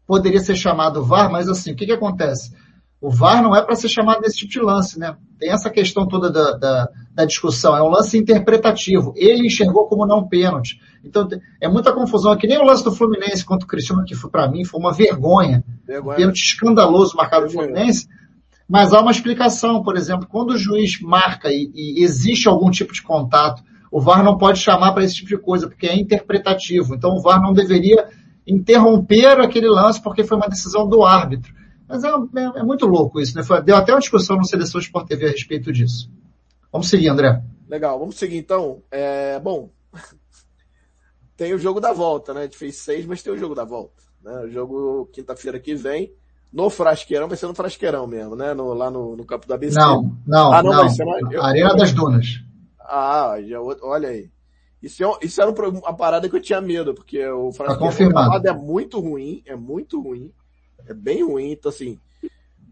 poderia 0.08 0.40
ser 0.40 0.56
chamado 0.56 1.04
VAR, 1.04 1.32
mas 1.32 1.48
assim, 1.48 1.72
o 1.72 1.76
que, 1.76 1.86
que 1.86 1.92
acontece? 1.92 2.52
O 3.02 3.10
VAR 3.10 3.42
não 3.42 3.56
é 3.56 3.64
para 3.64 3.76
ser 3.76 3.90
chamado 3.90 4.22
desse 4.22 4.38
tipo 4.38 4.52
de 4.52 4.60
lance, 4.60 5.00
né? 5.00 5.18
Tem 5.40 5.52
essa 5.52 5.72
questão 5.72 6.08
toda 6.08 6.32
da, 6.32 6.52
da, 6.52 6.90
da, 7.16 7.26
discussão. 7.26 7.76
É 7.76 7.82
um 7.82 7.90
lance 7.90 8.16
interpretativo. 8.16 9.12
Ele 9.16 9.48
enxergou 9.48 9.88
como 9.88 10.06
não 10.06 10.28
pênalti. 10.28 10.80
Então 11.04 11.28
é 11.60 11.68
muita 11.68 11.92
confusão. 11.92 12.32
É 12.32 12.38
que 12.38 12.46
nem 12.46 12.60
o 12.60 12.64
lance 12.64 12.84
do 12.84 12.92
Fluminense 12.92 13.44
contra 13.44 13.66
o 13.66 13.68
Cristiano, 13.68 14.06
que 14.06 14.14
foi 14.14 14.30
para 14.30 14.48
mim 14.48 14.64
foi 14.64 14.80
uma 14.80 14.94
vergonha. 14.94 15.64
vergonha. 15.84 16.16
Pênalti 16.16 16.44
escandaloso 16.44 17.18
marcado 17.18 17.46
no 17.46 17.52
Fluminense. 17.52 18.08
Mas 18.70 18.94
há 18.94 19.02
uma 19.02 19.10
explicação. 19.10 19.82
Por 19.82 19.98
exemplo, 19.98 20.28
quando 20.30 20.52
o 20.52 20.58
juiz 20.58 21.02
marca 21.02 21.50
e, 21.52 21.72
e 21.74 22.04
existe 22.04 22.48
algum 22.48 22.70
tipo 22.70 22.94
de 22.94 23.02
contato, 23.02 23.64
o 23.92 24.00
VAR 24.00 24.24
não 24.24 24.38
pode 24.38 24.60
chamar 24.60 24.92
para 24.92 25.04
esse 25.04 25.16
tipo 25.16 25.30
de 25.30 25.40
coisa, 25.40 25.68
porque 25.68 25.88
é 25.88 26.00
interpretativo. 26.00 26.94
Então 26.94 27.16
o 27.16 27.22
VAR 27.22 27.42
não 27.42 27.52
deveria 27.52 28.08
interromper 28.46 29.40
aquele 29.40 29.68
lance 29.68 30.00
porque 30.00 30.24
foi 30.24 30.38
uma 30.38 30.48
decisão 30.48 30.88
do 30.88 31.04
árbitro. 31.04 31.52
Mas 31.92 32.04
é, 32.04 32.08
é, 32.08 32.60
é 32.60 32.64
muito 32.64 32.86
louco 32.86 33.20
isso, 33.20 33.36
né? 33.38 33.44
Deu 33.64 33.76
até 33.76 33.92
uma 33.92 34.00
discussão 34.00 34.38
no 34.38 34.46
Seleção 34.46 34.80
Sport 34.80 35.08
TV 35.08 35.28
a 35.28 35.32
respeito 35.32 35.74
disso. 35.74 36.10
Vamos 36.72 36.90
seguir, 36.90 37.10
André. 37.10 37.44
Legal, 37.68 38.00
vamos 38.00 38.16
seguir 38.16 38.38
então. 38.38 38.82
É, 38.90 39.38
bom, 39.40 39.70
tem 41.36 41.54
o 41.54 41.60
jogo 41.60 41.82
da 41.82 41.92
volta, 41.92 42.34
né? 42.34 42.42
A 42.42 42.44
gente 42.44 42.58
fez 42.58 42.78
seis, 42.78 43.06
mas 43.06 43.22
tem 43.22 43.34
o 43.34 43.38
jogo 43.38 43.54
da 43.54 43.66
volta. 43.66 44.02
Né? 44.24 44.34
O 44.46 44.50
jogo 44.50 45.10
quinta-feira 45.12 45.60
que 45.60 45.76
vem, 45.76 46.14
no 46.52 46.70
Frasqueirão, 46.70 47.28
vai 47.28 47.36
ser 47.36 47.48
no 47.48 47.56
Frasqueirão 47.56 48.08
mesmo, 48.08 48.36
né? 48.36 48.54
No, 48.54 48.74
lá 48.74 48.90
no, 48.90 49.18
no 49.18 49.26
campo 49.26 49.48
da 49.48 49.56
ABC. 49.56 49.78
Não, 49.78 50.16
não, 50.26 50.54
ah, 50.54 50.64
não. 50.64 50.72
não. 50.72 50.90
Ser, 50.90 51.06
eu, 51.32 51.44
Arena 51.44 51.72
eu, 51.72 51.78
das 51.78 51.92
Dunas. 51.92 52.28
Ah, 52.80 53.36
já, 53.46 53.62
olha 53.62 54.10
aí. 54.10 54.30
Isso, 54.82 55.04
é, 55.04 55.10
isso 55.22 55.42
era 55.42 55.52
uma 55.52 55.96
parada 55.96 56.28
que 56.28 56.36
eu 56.36 56.42
tinha 56.42 56.60
medo, 56.62 56.94
porque 56.94 57.24
o 57.28 57.50
tá 57.52 57.76
Frasqueirão 57.78 58.14
tá 58.14 58.42
é 58.46 58.54
muito 58.54 59.00
ruim, 59.00 59.44
é 59.46 59.56
muito 59.56 60.02
ruim. 60.02 60.34
É 60.88 60.94
bem 60.94 61.24
ruim, 61.24 61.52
então 61.52 61.70
assim, 61.70 62.00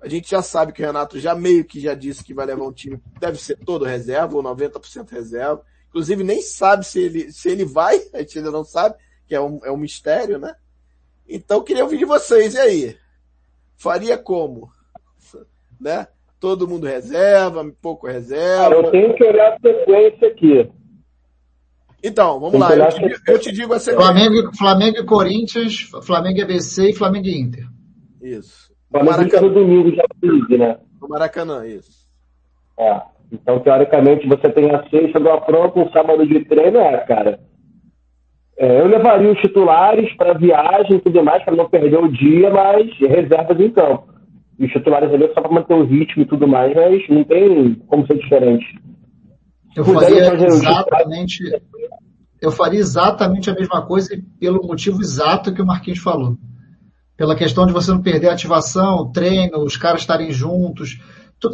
a 0.02 0.08
gente 0.08 0.30
já 0.30 0.42
sabe 0.42 0.72
que 0.72 0.82
o 0.82 0.86
Renato 0.86 1.20
já 1.20 1.36
meio 1.36 1.66
que 1.66 1.80
já 1.80 1.94
disse 1.94 2.24
que 2.24 2.34
vai 2.34 2.46
levar 2.46 2.66
um 2.66 2.72
time, 2.72 3.00
deve 3.20 3.38
ser 3.38 3.58
todo 3.58 3.86
reserva, 3.86 4.36
ou 4.36 4.44
90% 4.44 5.10
reserva. 5.12 5.62
Inclusive 5.90 6.24
nem 6.24 6.42
sabe 6.42 6.86
se 6.86 7.02
ele, 7.02 7.32
se 7.32 7.50
ele 7.50 7.66
vai, 7.66 8.00
a 8.14 8.20
gente 8.20 8.38
ainda 8.38 8.52
não 8.52 8.64
sabe, 8.64 8.96
que 9.28 9.36
é 9.36 9.42
um, 9.42 9.60
é 9.64 9.72
um 9.72 9.78
mistério, 9.78 10.40
né? 10.40 10.56
Então 11.28 11.64
queria 11.64 11.84
ouvir 11.84 11.98
de 11.98 12.06
vocês, 12.06 12.54
e 12.56 12.60
aí? 12.60 12.98
Faria 13.78 14.18
como? 14.18 14.70
Né? 15.80 16.10
Todo 16.42 16.68
mundo 16.68 16.86
reserva, 16.86 17.66
pouco 17.82 18.06
reserva. 18.06 18.76
eu 18.76 18.92
tenho 18.92 19.16
que 19.16 19.24
olhar 19.24 19.54
a 19.54 19.60
sequência 19.62 20.28
aqui. 20.28 20.70
Então, 22.04 22.38
vamos 22.38 22.60
lá. 22.60 22.76
Eu 22.76 22.90
te, 22.90 23.22
eu 23.32 23.40
te, 23.40 23.52
digo 23.54 23.74
a 23.74 23.80
sequência. 23.80 24.06
Flamengo, 24.06 24.58
Flamengo 24.58 24.98
e 24.98 25.06
Corinthians, 25.06 25.90
Flamengo 26.04 26.38
e 26.38 26.42
ABC 26.42 26.90
e 26.90 26.94
Flamengo 26.94 27.28
e 27.28 27.40
Inter. 27.40 27.66
Isso. 28.22 28.74
No 28.92 29.06
Maracanã. 29.06 29.48
no 29.48 29.54
domingo 29.54 29.96
já 29.96 30.04
ligue, 30.22 30.58
né? 30.58 30.78
No 31.02 31.08
Maracanã, 31.08 31.66
isso. 31.66 32.08
É. 32.78 33.02
Então, 33.32 33.60
teoricamente, 33.60 34.28
você 34.28 34.50
tem 34.50 34.72
a 34.72 34.84
sexta 34.90 35.20
do 35.20 35.30
apronto, 35.30 35.80
um 35.80 35.92
sábado 35.92 36.26
de 36.26 36.44
treino, 36.46 36.80
é, 36.80 36.98
cara. 37.06 37.40
É, 38.58 38.82
eu 38.82 38.88
levaria 38.88 39.32
os 39.32 39.40
titulares 39.40 40.12
para 40.16 40.34
viagem 40.34 40.98
e 40.98 41.00
tudo 41.00 41.24
mais, 41.24 41.44
para 41.44 41.56
não 41.56 41.70
perder 41.70 42.00
o 42.00 42.12
dia, 42.12 42.50
mas 42.50 42.90
reservas 43.00 43.60
em 43.60 43.70
campo. 43.70 44.10
E 44.58 44.66
os 44.66 44.72
titulares 44.72 45.14
ali 45.14 45.32
só 45.34 45.42
para 45.42 45.52
manter 45.52 45.74
o 45.74 45.86
ritmo 45.86 46.24
e 46.24 46.26
tudo 46.26 46.48
mais, 46.48 46.76
mas 46.76 47.08
não 47.08 47.24
tem 47.24 47.76
como 47.88 48.06
ser 48.08 48.18
diferente. 48.18 48.66
Eu 49.78 49.86
faria 49.86 50.34
exatamente, 50.48 51.62
eu 52.42 52.52
faria 52.52 52.80
exatamente 52.80 53.50
a 53.50 53.54
mesma 53.54 53.86
coisa 53.86 54.20
pelo 54.40 54.66
motivo 54.66 55.00
exato 55.00 55.54
que 55.54 55.62
o 55.62 55.66
Marquinhos 55.66 56.00
falou 56.00 56.36
pela 57.20 57.36
questão 57.36 57.66
de 57.66 57.74
você 57.74 57.92
não 57.92 58.02
perder 58.02 58.30
a 58.30 58.32
ativação, 58.32 58.96
o 58.96 59.12
treino, 59.12 59.62
os 59.62 59.76
caras 59.76 60.00
estarem 60.00 60.32
juntos. 60.32 61.02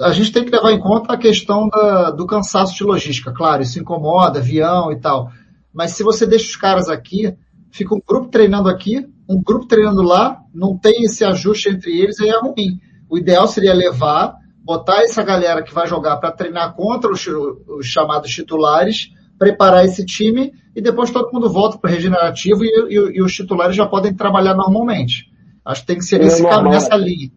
A 0.03 0.11
gente 0.11 0.32
tem 0.32 0.45
que 0.45 0.51
levar 0.51 0.72
em 0.72 0.80
conta 0.80 1.11
a 1.11 1.18
questão 1.18 1.68
da, 1.70 2.11
do 2.11 2.28
cansaço 2.28 2.76
de 2.76 2.84
logística. 2.84 3.34
Claro, 3.34 3.63
isso 3.63 3.80
incomoda, 3.80 4.38
avião 4.38 4.91
e 4.91 4.99
tal. 4.99 5.32
Mas 5.74 5.93
se 5.93 6.03
você 6.03 6.28
deixa 6.28 6.45
os 6.45 6.55
caras 6.55 6.88
aqui, 6.88 7.36
fica 7.72 7.95
um 7.95 8.01
grupo 8.07 8.28
treinando 8.28 8.70
aqui, 8.70 9.07
um 9.28 9.41
grupo 9.41 9.66
treinando 9.66 10.03
lá, 10.03 10.38
não 10.53 10.78
tem 10.78 11.01
esse 11.01 11.26
ajuste 11.26 11.70
entre 11.70 11.99
eles, 11.99 12.20
aí 12.20 12.30
é 12.30 12.39
ruim. 12.39 12.80
O 13.09 13.18
ideal 13.18 13.47
seria 13.47 13.74
levar, 13.74 14.36
botar 14.63 15.01
essa 15.01 15.24
galera 15.24 15.63
que 15.63 15.74
vai 15.74 15.88
jogar 15.88 16.18
para 16.18 16.32
treinar 16.32 16.76
contra 16.76 17.11
os, 17.11 17.26
os, 17.26 17.88
chamados 17.88 18.30
titulares, 18.30 19.09
preparar 19.39 19.84
esse 19.84 20.05
time 20.05 20.53
e 20.76 20.82
depois 20.82 21.09
todo 21.09 21.34
mundo 21.34 21.51
volta 21.51 21.80
para 21.80 21.89
o 21.89 21.91
regenerativo 21.91 22.63
e, 22.63 22.68
e, 22.68 23.18
e, 23.18 23.22
os 23.24 23.34
titulares 23.34 23.76
já 23.76 23.88
podem 23.88 24.13
trabalhar 24.13 24.53
normalmente. 24.53 25.34
Acho 25.66 25.82
que 25.82 25.88
tem 25.88 25.97
que 25.97 26.05
ser 26.05 26.22
é 26.22 26.43
caminho, 26.43 26.70
nessa 26.70 26.95
linha. 26.95 27.32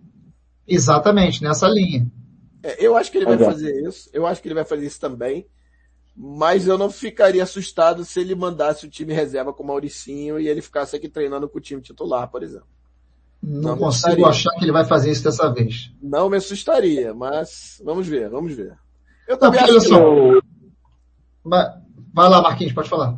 Exatamente, 0.66 1.42
nessa 1.42 1.66
linha. 1.66 2.06
É, 2.62 2.84
eu 2.84 2.96
acho 2.96 3.10
que 3.10 3.18
ele 3.18 3.24
vai 3.24 3.38
fazer 3.38 3.88
isso. 3.88 4.10
Eu 4.12 4.26
acho 4.26 4.42
que 4.42 4.48
ele 4.48 4.54
vai 4.54 4.64
fazer 4.64 4.86
isso 4.86 5.00
também. 5.00 5.46
Mas 6.14 6.66
eu 6.66 6.76
não 6.76 6.90
ficaria 6.90 7.42
assustado 7.42 8.04
se 8.04 8.20
ele 8.20 8.34
mandasse 8.34 8.84
o 8.84 8.90
time 8.90 9.14
reserva 9.14 9.52
com 9.52 9.62
o 9.62 9.66
Mauricinho 9.66 10.38
e 10.38 10.48
ele 10.48 10.60
ficasse 10.60 10.96
aqui 10.96 11.08
treinando 11.08 11.48
com 11.48 11.58
o 11.58 11.60
time 11.60 11.80
titular, 11.80 12.28
por 12.28 12.42
exemplo. 12.42 12.66
Não, 13.40 13.70
não 13.70 13.78
consigo 13.78 14.26
achar 14.26 14.50
que 14.56 14.64
ele 14.64 14.72
vai 14.72 14.84
fazer 14.84 15.12
isso 15.12 15.22
dessa 15.22 15.48
vez. 15.52 15.92
Não 16.02 16.28
me 16.28 16.36
assustaria, 16.36 17.14
mas 17.14 17.80
vamos 17.84 18.08
ver, 18.08 18.28
vamos 18.28 18.52
ver. 18.52 18.76
Eu 19.28 19.36
também 19.36 19.60
não, 19.60 19.76
acho 19.76 19.86
que... 19.86 19.94
Eu... 19.94 20.42
Vai 21.44 22.28
lá, 22.28 22.42
Marquinhos, 22.42 22.72
pode 22.72 22.88
falar. 22.88 23.16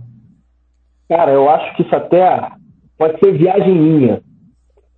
Cara, 1.08 1.32
eu 1.32 1.48
acho 1.48 1.74
que 1.76 1.82
isso 1.82 1.94
até 1.94 2.52
pode 2.98 3.18
ser 3.18 3.36
viagem 3.36 3.80
minha, 3.80 4.22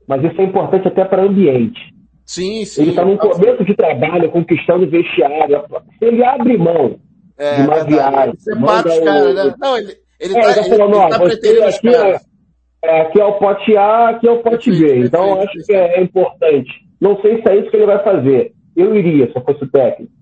mas 0.07 0.23
isso 0.25 0.41
é 0.41 0.45
importante 0.45 0.89
até 0.89 1.05
para 1.05 1.23
o 1.23 1.29
ambiente. 1.29 1.81
Sim, 2.25 2.65
sim. 2.65 2.83
Ele 2.83 2.91
está 2.91 3.05
num 3.05 3.17
começo 3.17 3.65
de 3.65 3.75
trabalho, 3.75 4.31
conquistando 4.31 4.89
vestiário. 4.89 5.65
Se 5.99 6.05
ele 6.05 6.25
abre 6.25 6.57
mão 6.57 6.99
é, 7.37 7.57
de 7.57 7.63
uma 7.63 7.77
é 7.77 7.85
viagem... 7.85 8.35
Você 8.39 8.55
mata 8.55 8.89
os 8.89 9.01
caras, 9.01 9.35
né? 9.35 9.55
Não, 9.59 9.77
ele, 9.77 9.97
ele 10.21 10.37
é, 10.37 10.41
tá, 10.41 10.51
ele, 10.51 10.77
falando, 10.77 11.03
ele, 11.03 11.11
tá 11.11 11.19
pretendendo 11.19 11.67
os 11.67 11.81
caras. 11.81 12.27
É, 12.85 13.01
aqui 13.03 13.21
é 13.21 13.25
o 13.25 13.39
pote 13.39 13.77
A, 13.77 14.09
aqui 14.11 14.29
é 14.29 14.31
o 14.31 14.43
pote 14.43 14.71
B. 14.71 15.05
Então, 15.05 15.41
acho 15.41 15.67
que 15.67 15.73
é, 15.73 15.99
é 15.99 16.03
importante. 16.03 16.71
Não 17.01 17.21
sei 17.21 17.43
se 17.43 17.49
é 17.49 17.59
isso 17.59 17.71
que 17.71 17.77
ele 17.77 17.87
vai 17.87 18.03
fazer. 18.03 18.53
Eu 18.77 18.95
iria, 18.97 19.31
se 19.31 19.37
eu 19.37 19.43
fosse 19.43 19.65
o 19.65 19.71
técnico. 19.71 20.13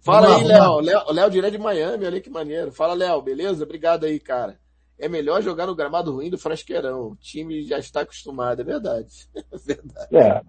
Fala 0.00 0.36
aí, 0.36 0.44
Léo. 0.44 0.80
Léo 1.12 1.30
direto 1.30 1.52
de 1.52 1.58
Miami, 1.58 2.04
olha 2.04 2.20
que 2.20 2.30
maneiro. 2.30 2.72
Fala, 2.72 2.94
Léo, 2.94 3.22
beleza? 3.22 3.64
Obrigado 3.64 4.04
aí, 4.04 4.18
cara. 4.18 4.56
É 4.98 5.08
melhor 5.08 5.42
jogar 5.42 5.66
no 5.66 5.74
gramado 5.74 6.12
ruim 6.12 6.30
do 6.30 6.38
Frasqueirão. 6.38 7.08
O 7.10 7.16
time 7.16 7.62
já 7.64 7.78
está 7.78 8.00
acostumado, 8.00 8.60
é 8.60 8.64
verdade. 8.64 9.28
É 9.36 9.58
verdade. 9.58 10.16
É. 10.16 10.42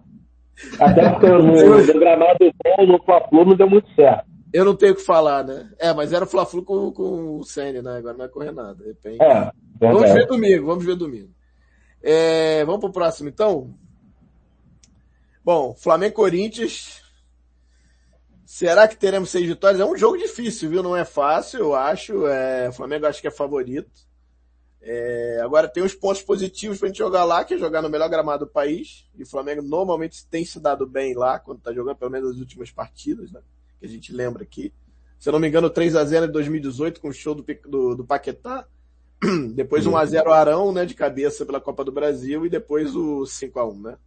Até 0.80 1.10
porque 1.10 1.28
no, 1.28 1.42
no 1.86 2.00
gramado 2.00 2.38
bom, 2.64 2.86
no 2.86 3.02
fla 3.04 3.28
não 3.32 3.56
deu 3.56 3.68
muito 3.68 3.88
certo. 3.94 4.26
Eu 4.52 4.64
não 4.64 4.74
tenho 4.74 4.92
o 4.92 4.96
que 4.96 5.02
falar, 5.02 5.44
né? 5.44 5.70
É, 5.78 5.92
mas 5.92 6.12
era 6.12 6.24
o 6.24 6.28
Fla-Flu 6.28 6.64
com, 6.64 6.90
com 6.90 7.36
o 7.36 7.44
Senna, 7.44 7.82
né? 7.82 7.98
Agora 7.98 8.14
não 8.14 8.20
vai 8.20 8.28
correr 8.28 8.50
nada. 8.50 8.74
De 8.74 8.86
repente. 8.86 9.22
É, 9.22 9.52
vamos 9.78 10.10
ver 10.10 10.26
domingo, 10.26 10.66
vamos 10.66 10.84
ver 10.84 10.96
domingo. 10.96 11.30
É, 12.02 12.64
vamos 12.64 12.80
pro 12.80 12.90
próximo, 12.92 13.28
então? 13.28 13.74
Bom, 15.44 15.74
Flamengo 15.74 16.14
Corinthians. 16.14 17.02
Será 18.46 18.88
que 18.88 18.96
teremos 18.96 19.28
seis 19.28 19.46
vitórias? 19.46 19.80
É 19.80 19.84
um 19.84 19.96
jogo 19.96 20.16
difícil, 20.16 20.70
viu? 20.70 20.82
Não 20.82 20.96
é 20.96 21.04
fácil, 21.04 21.60
eu 21.60 21.74
acho. 21.74 22.26
É, 22.26 22.70
o 22.70 22.72
Flamengo 22.72 23.06
acho 23.06 23.20
que 23.20 23.28
é 23.28 23.30
favorito. 23.30 24.07
É, 24.90 25.42
agora 25.42 25.68
tem 25.68 25.82
os 25.82 25.94
pontos 25.94 26.22
positivos 26.22 26.78
pra 26.78 26.88
gente 26.88 26.96
jogar 26.96 27.22
lá, 27.22 27.44
que 27.44 27.52
é 27.52 27.58
jogar 27.58 27.82
no 27.82 27.90
melhor 27.90 28.08
gramado 28.08 28.46
do 28.46 28.50
país. 28.50 29.06
E 29.14 29.22
o 29.22 29.26
Flamengo 29.26 29.60
normalmente 29.60 30.24
tem 30.26 30.46
se 30.46 30.58
dado 30.58 30.86
bem 30.86 31.14
lá, 31.14 31.38
quando 31.38 31.60
tá 31.60 31.74
jogando, 31.74 31.96
pelo 31.96 32.10
menos 32.10 32.30
as 32.30 32.38
últimas 32.38 32.70
partidas, 32.70 33.30
né? 33.30 33.40
que 33.78 33.84
a 33.84 33.88
gente 33.88 34.14
lembra 34.14 34.42
aqui. 34.42 34.72
Se 35.18 35.28
eu 35.28 35.32
não 35.34 35.40
me 35.40 35.46
engano, 35.46 35.68
3 35.68 35.94
a 35.94 36.04
0 36.06 36.24
em 36.24 36.30
2018 36.30 37.02
com 37.02 37.08
o 37.08 37.12
show 37.12 37.34
do, 37.34 37.44
do, 37.66 37.96
do 37.96 38.04
Paquetá. 38.06 38.66
Depois 39.54 39.86
1 39.86 39.94
a 39.94 40.06
0 40.06 40.32
Arão, 40.32 40.72
né, 40.72 40.86
de 40.86 40.94
cabeça 40.94 41.44
pela 41.44 41.60
Copa 41.60 41.84
do 41.84 41.92
Brasil 41.92 42.46
e 42.46 42.48
depois 42.48 42.96
o 42.96 43.26
5 43.26 43.58
a 43.58 43.68
1, 43.68 43.80
né? 43.82 43.98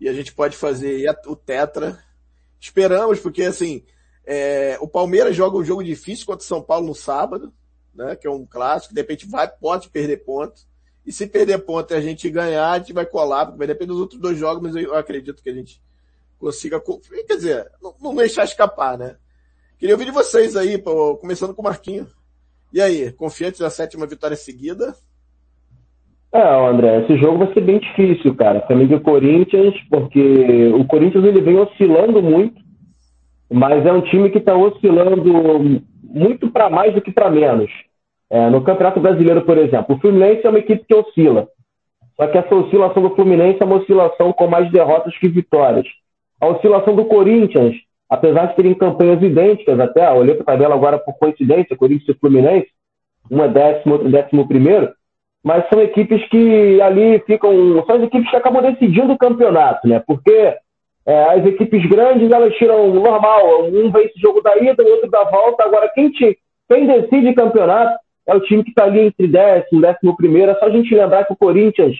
E 0.00 0.08
a 0.08 0.14
gente 0.14 0.32
pode 0.32 0.56
fazer 0.56 1.04
o 1.26 1.36
tetra. 1.36 2.02
Esperamos, 2.58 3.20
porque 3.20 3.42
assim, 3.42 3.84
é, 4.24 4.78
o 4.80 4.88
Palmeiras 4.88 5.36
joga 5.36 5.58
um 5.58 5.64
jogo 5.64 5.84
difícil 5.84 6.24
contra 6.24 6.42
o 6.42 6.46
São 6.46 6.62
Paulo 6.62 6.86
no 6.86 6.94
sábado, 6.94 7.52
né, 8.00 8.16
que 8.16 8.26
é 8.26 8.30
um 8.30 8.46
clássico, 8.46 8.94
de 8.94 9.00
repente 9.00 9.26
vai, 9.26 9.48
pode 9.48 9.88
perder 9.90 10.24
ponto. 10.24 10.62
E 11.06 11.12
se 11.12 11.26
perder 11.26 11.58
ponto 11.58 11.92
e 11.92 11.96
a 11.96 12.00
gente 12.00 12.28
ganhar, 12.30 12.70
a 12.70 12.78
gente 12.78 12.92
vai 12.92 13.06
colar, 13.06 13.46
porque 13.46 13.58
vai 13.58 13.66
depender 13.66 13.92
dos 13.92 14.00
outros 14.00 14.20
dois 14.20 14.38
jogos, 14.38 14.62
mas 14.62 14.76
eu 14.76 14.94
acredito 14.94 15.42
que 15.42 15.50
a 15.50 15.54
gente 15.54 15.80
consiga, 16.38 16.80
quer 17.26 17.36
dizer, 17.36 17.70
não, 17.82 17.94
não 18.00 18.14
deixar 18.14 18.44
escapar, 18.44 18.96
né? 18.96 19.16
Queria 19.78 19.94
ouvir 19.94 20.06
de 20.06 20.10
vocês 20.10 20.56
aí, 20.56 20.78
começando 21.20 21.54
com 21.54 21.62
o 21.62 21.64
Marquinho. 21.64 22.06
E 22.72 22.80
aí, 22.80 23.12
confiantes 23.12 23.60
da 23.60 23.70
sétima 23.70 24.06
vitória 24.06 24.36
seguida? 24.36 24.94
É, 26.32 26.68
André, 26.68 27.02
esse 27.02 27.18
jogo 27.18 27.38
vai 27.38 27.52
ser 27.52 27.62
bem 27.62 27.80
difícil, 27.80 28.34
cara. 28.36 28.64
Flamengo 28.66 28.94
e 28.94 29.00
Corinthians, 29.00 29.74
porque 29.88 30.68
o 30.68 30.84
Corinthians 30.86 31.24
ele 31.24 31.40
vem 31.40 31.58
oscilando 31.58 32.22
muito, 32.22 32.60
mas 33.50 33.84
é 33.84 33.92
um 33.92 34.02
time 34.02 34.30
que 34.30 34.38
está 34.38 34.54
oscilando 34.54 35.82
muito 36.02 36.50
para 36.50 36.70
mais 36.70 36.94
do 36.94 37.00
que 37.00 37.10
para 37.10 37.30
menos. 37.30 37.70
É, 38.30 38.48
no 38.48 38.62
Campeonato 38.62 39.00
Brasileiro, 39.00 39.42
por 39.42 39.58
exemplo, 39.58 39.96
o 39.96 39.98
Fluminense 39.98 40.46
é 40.46 40.48
uma 40.48 40.60
equipe 40.60 40.84
que 40.86 40.94
oscila. 40.94 41.48
Só 42.16 42.26
que 42.28 42.38
essa 42.38 42.54
oscilação 42.54 43.02
do 43.02 43.14
Fluminense 43.16 43.58
é 43.60 43.64
uma 43.64 43.76
oscilação 43.76 44.32
com 44.32 44.46
mais 44.46 44.70
derrotas 44.70 45.16
que 45.18 45.28
vitórias. 45.28 45.86
A 46.40 46.46
oscilação 46.46 46.94
do 46.94 47.06
Corinthians, 47.06 47.74
apesar 48.08 48.46
de 48.46 48.56
terem 48.56 48.74
campanhas 48.74 49.20
idênticas 49.20 49.80
até, 49.80 50.08
olhei 50.12 50.34
para 50.34 50.42
a 50.42 50.46
tabela 50.46 50.74
agora 50.74 50.98
por 50.98 51.14
coincidência, 51.14 51.76
Corinthians 51.76 52.16
e 52.16 52.20
Fluminense, 52.20 52.68
uma 53.28 53.48
décimo, 53.48 53.94
outra 53.94 54.08
décimo 54.08 54.46
primeiro, 54.46 54.92
mas 55.42 55.64
são 55.72 55.82
equipes 55.82 56.24
que 56.28 56.80
ali 56.82 57.18
ficam, 57.20 57.52
são 57.84 57.96
as 57.96 58.02
equipes 58.02 58.30
que 58.30 58.36
acabam 58.36 58.62
decidindo 58.62 59.12
o 59.12 59.18
campeonato, 59.18 59.88
né? 59.88 60.02
Porque 60.06 60.54
é, 61.06 61.24
as 61.24 61.44
equipes 61.46 61.84
grandes, 61.86 62.30
elas 62.30 62.54
tiram 62.54 62.92
normal, 62.94 63.64
um 63.64 63.90
vence 63.90 64.12
o 64.16 64.20
jogo 64.20 64.40
da 64.42 64.56
ida, 64.58 64.82
o 64.82 64.88
outro 64.88 65.10
da 65.10 65.24
volta, 65.24 65.64
agora 65.64 65.90
quem, 65.94 66.10
te, 66.10 66.38
quem 66.68 66.86
decide 66.86 67.34
campeonato 67.34 67.98
é 68.26 68.34
o 68.34 68.40
time 68.40 68.62
que 68.62 68.70
está 68.70 68.84
ali 68.84 69.00
entre 69.00 69.26
décimo, 69.26 69.80
décimo 69.80 70.16
primeiro, 70.16 70.52
é 70.52 70.54
só 70.56 70.66
a 70.66 70.70
gente 70.70 70.94
lembrar 70.94 71.24
que 71.24 71.32
o 71.32 71.36
Corinthians 71.36 71.96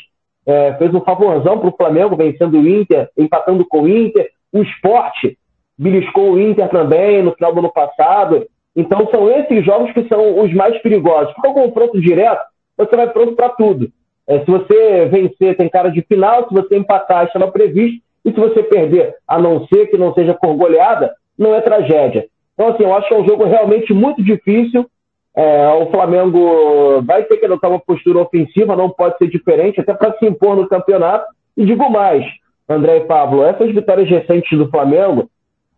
é, 0.46 0.74
fez 0.74 0.94
um 0.94 1.00
favorzão 1.00 1.58
para 1.58 1.68
o 1.68 1.76
Flamengo, 1.76 2.16
vencendo 2.16 2.58
o 2.58 2.68
Inter, 2.68 3.08
empatando 3.16 3.64
com 3.66 3.82
o 3.82 3.88
Inter. 3.88 4.30
O 4.52 4.62
esporte 4.62 5.38
beliscou 5.78 6.32
o 6.32 6.40
Inter 6.40 6.68
também 6.68 7.22
no 7.22 7.32
final 7.32 7.52
do 7.52 7.60
ano 7.60 7.72
passado. 7.72 8.46
Então 8.74 9.08
são 9.10 9.30
esses 9.30 9.64
jogos 9.64 9.92
que 9.92 10.06
são 10.08 10.42
os 10.42 10.52
mais 10.52 10.80
perigosos. 10.82 11.32
Porque 11.34 11.48
o 11.48 11.54
confronto 11.54 12.00
direto, 12.00 12.42
você 12.76 12.96
vai 12.96 13.08
pronto 13.10 13.34
para 13.34 13.48
tudo. 13.50 13.90
É, 14.26 14.40
se 14.40 14.46
você 14.46 15.06
vencer, 15.06 15.56
tem 15.56 15.68
cara 15.68 15.90
de 15.90 16.02
final. 16.02 16.48
Se 16.48 16.54
você 16.54 16.76
empatar, 16.76 17.24
estava 17.24 17.50
previsto. 17.50 18.00
E 18.24 18.30
se 18.30 18.38
você 18.38 18.62
perder, 18.62 19.14
a 19.26 19.38
não 19.38 19.66
ser 19.66 19.86
que 19.86 19.96
não 19.96 20.12
seja 20.12 20.34
por 20.34 20.54
goleada, 20.54 21.12
não 21.38 21.54
é 21.54 21.60
tragédia. 21.60 22.26
Então, 22.52 22.68
assim, 22.68 22.82
eu 22.82 22.94
acho 22.94 23.08
que 23.08 23.14
é 23.14 23.18
um 23.18 23.26
jogo 23.26 23.44
realmente 23.44 23.94
muito 23.94 24.22
difícil. 24.22 24.86
É, 25.35 25.68
o 25.68 25.91
Flamengo 25.91 27.03
vai 27.03 27.22
ter 27.24 27.37
que 27.37 27.47
adotar 27.47 27.70
uma 27.70 27.78
postura 27.78 28.18
ofensiva, 28.18 28.76
não 28.76 28.91
pode 28.91 29.16
ser 29.18 29.28
diferente, 29.28 29.81
até 29.81 29.95
para 29.95 30.16
se 30.18 30.26
impor 30.26 30.57
no 30.57 30.68
campeonato. 30.68 31.26
E 31.57 31.64
digo 31.64 31.89
mais, 31.91 32.24
André 32.68 32.99
e 32.99 33.05
Pablo, 33.05 33.45
essas 33.45 33.72
vitórias 33.72 34.09
recentes 34.09 34.59
do 34.59 34.68
Flamengo, 34.68 35.28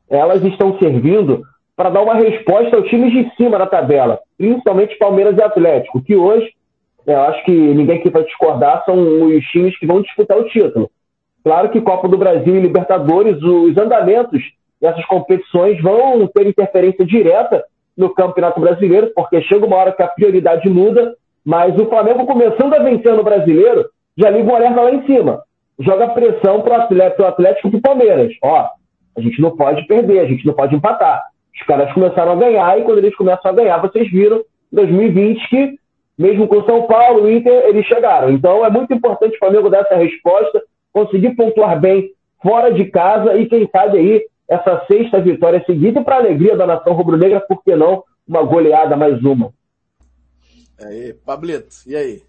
elas 0.09 0.43
estão 0.45 0.79
servindo 0.79 1.43
para 1.77 1.91
dar 1.91 2.03
uma 2.03 2.15
resposta 2.15 2.77
aos 2.77 2.89
times 2.89 3.13
de 3.13 3.35
cima 3.37 3.59
da 3.59 3.67
tabela, 3.67 4.21
principalmente 4.37 4.99
Palmeiras 4.99 5.37
e 5.37 5.43
Atlético, 5.43 6.03
que 6.03 6.15
hoje, 6.15 6.51
eu 7.07 7.21
acho 7.23 7.45
que 7.45 7.51
ninguém 7.51 7.99
aqui 7.99 8.11
vai 8.11 8.25
discordar, 8.25 8.85
são 8.85 9.27
os 9.27 9.45
times 9.47 9.79
que 9.79 9.87
vão 9.87 10.03
disputar 10.03 10.39
o 10.39 10.45
título. 10.45 10.91
Claro 11.43 11.71
que 11.71 11.81
Copa 11.81 12.09
do 12.09 12.19
Brasil 12.19 12.55
e 12.57 12.61
Libertadores, 12.61 13.43
os 13.43 13.77
andamentos 13.77 14.43
dessas 14.81 15.05
competições 15.07 15.81
vão 15.83 16.27
ter 16.27 16.47
interferência 16.47 17.05
direta 17.05 17.65
no 17.97 18.15
Campeonato 18.15 18.61
Brasileiro, 18.61 19.13
porque 19.15 19.43
chega 19.43 19.67
uma 19.67 19.77
hora 19.77 19.93
que 19.93 20.03
a 20.03 20.09
prioridade 20.09 20.69
muda, 20.69 21.15
mas 21.45 21.77
o 21.79 21.87
Flamengo 21.87 22.27
começando 22.27 22.75
a 22.75 22.83
vencer 22.83 23.15
no 23.15 23.25
Brasileiro, 23.25 23.85
já 24.17 24.31
liga 24.31 24.51
um 24.51 24.55
alerta 24.55 24.81
lá 24.81 24.93
em 24.93 25.05
cima. 25.07 25.43
Joga 25.79 26.09
pressão 26.09 26.61
para 26.61 26.79
o 26.79 26.83
Atlético, 26.83 27.25
Atlético 27.25 27.81
Palmeiras. 27.81 28.33
Ó, 28.43 28.69
a 29.17 29.21
gente 29.21 29.41
não 29.41 29.57
pode 29.57 29.87
perder, 29.87 30.21
a 30.21 30.27
gente 30.27 30.47
não 30.47 30.55
pode 30.55 30.75
empatar. 30.75 31.23
Os 31.55 31.67
caras 31.67 31.93
começaram 31.93 32.33
a 32.33 32.37
ganhar 32.37 32.79
e 32.79 32.83
quando 32.83 32.99
eles 32.99 33.15
começam 33.17 33.51
a 33.51 33.55
ganhar, 33.55 33.79
vocês 33.79 34.11
viram 34.11 34.39
em 34.73 34.77
2020 34.77 35.49
que, 35.49 35.75
mesmo 36.19 36.47
com 36.47 36.65
São 36.65 36.87
Paulo, 36.87 37.31
Inter, 37.31 37.65
eles 37.67 37.87
chegaram. 37.87 38.31
Então 38.31 38.65
é 38.65 38.71
muito 38.71 38.93
importante 38.93 39.35
o 39.37 39.39
Flamengo 39.39 39.69
dar 39.69 39.81
essa 39.81 39.97
resposta, 39.97 40.63
conseguir 40.93 41.35
pontuar 41.35 41.79
bem 41.81 42.11
fora 42.43 42.73
de 42.73 42.87
casa 42.87 43.37
e, 43.37 43.47
quem 43.47 43.69
sabe, 43.71 43.99
aí 43.99 44.23
essa 44.49 44.85
sexta 44.87 45.21
vitória 45.21 45.63
seguida 45.65 46.01
e 46.01 46.05
para 46.05 46.17
alegria 46.17 46.57
da 46.57 46.67
nação 46.67 46.93
rubro-negra, 46.93 47.41
por 47.41 47.63
que 47.63 47.75
não 47.75 48.05
uma 48.27 48.43
goleada 48.43 48.97
mais 48.97 49.23
uma? 49.23 49.53
Aí, 50.81 51.15
Pablito, 51.25 51.77
e 51.87 51.95
aí? 51.95 52.23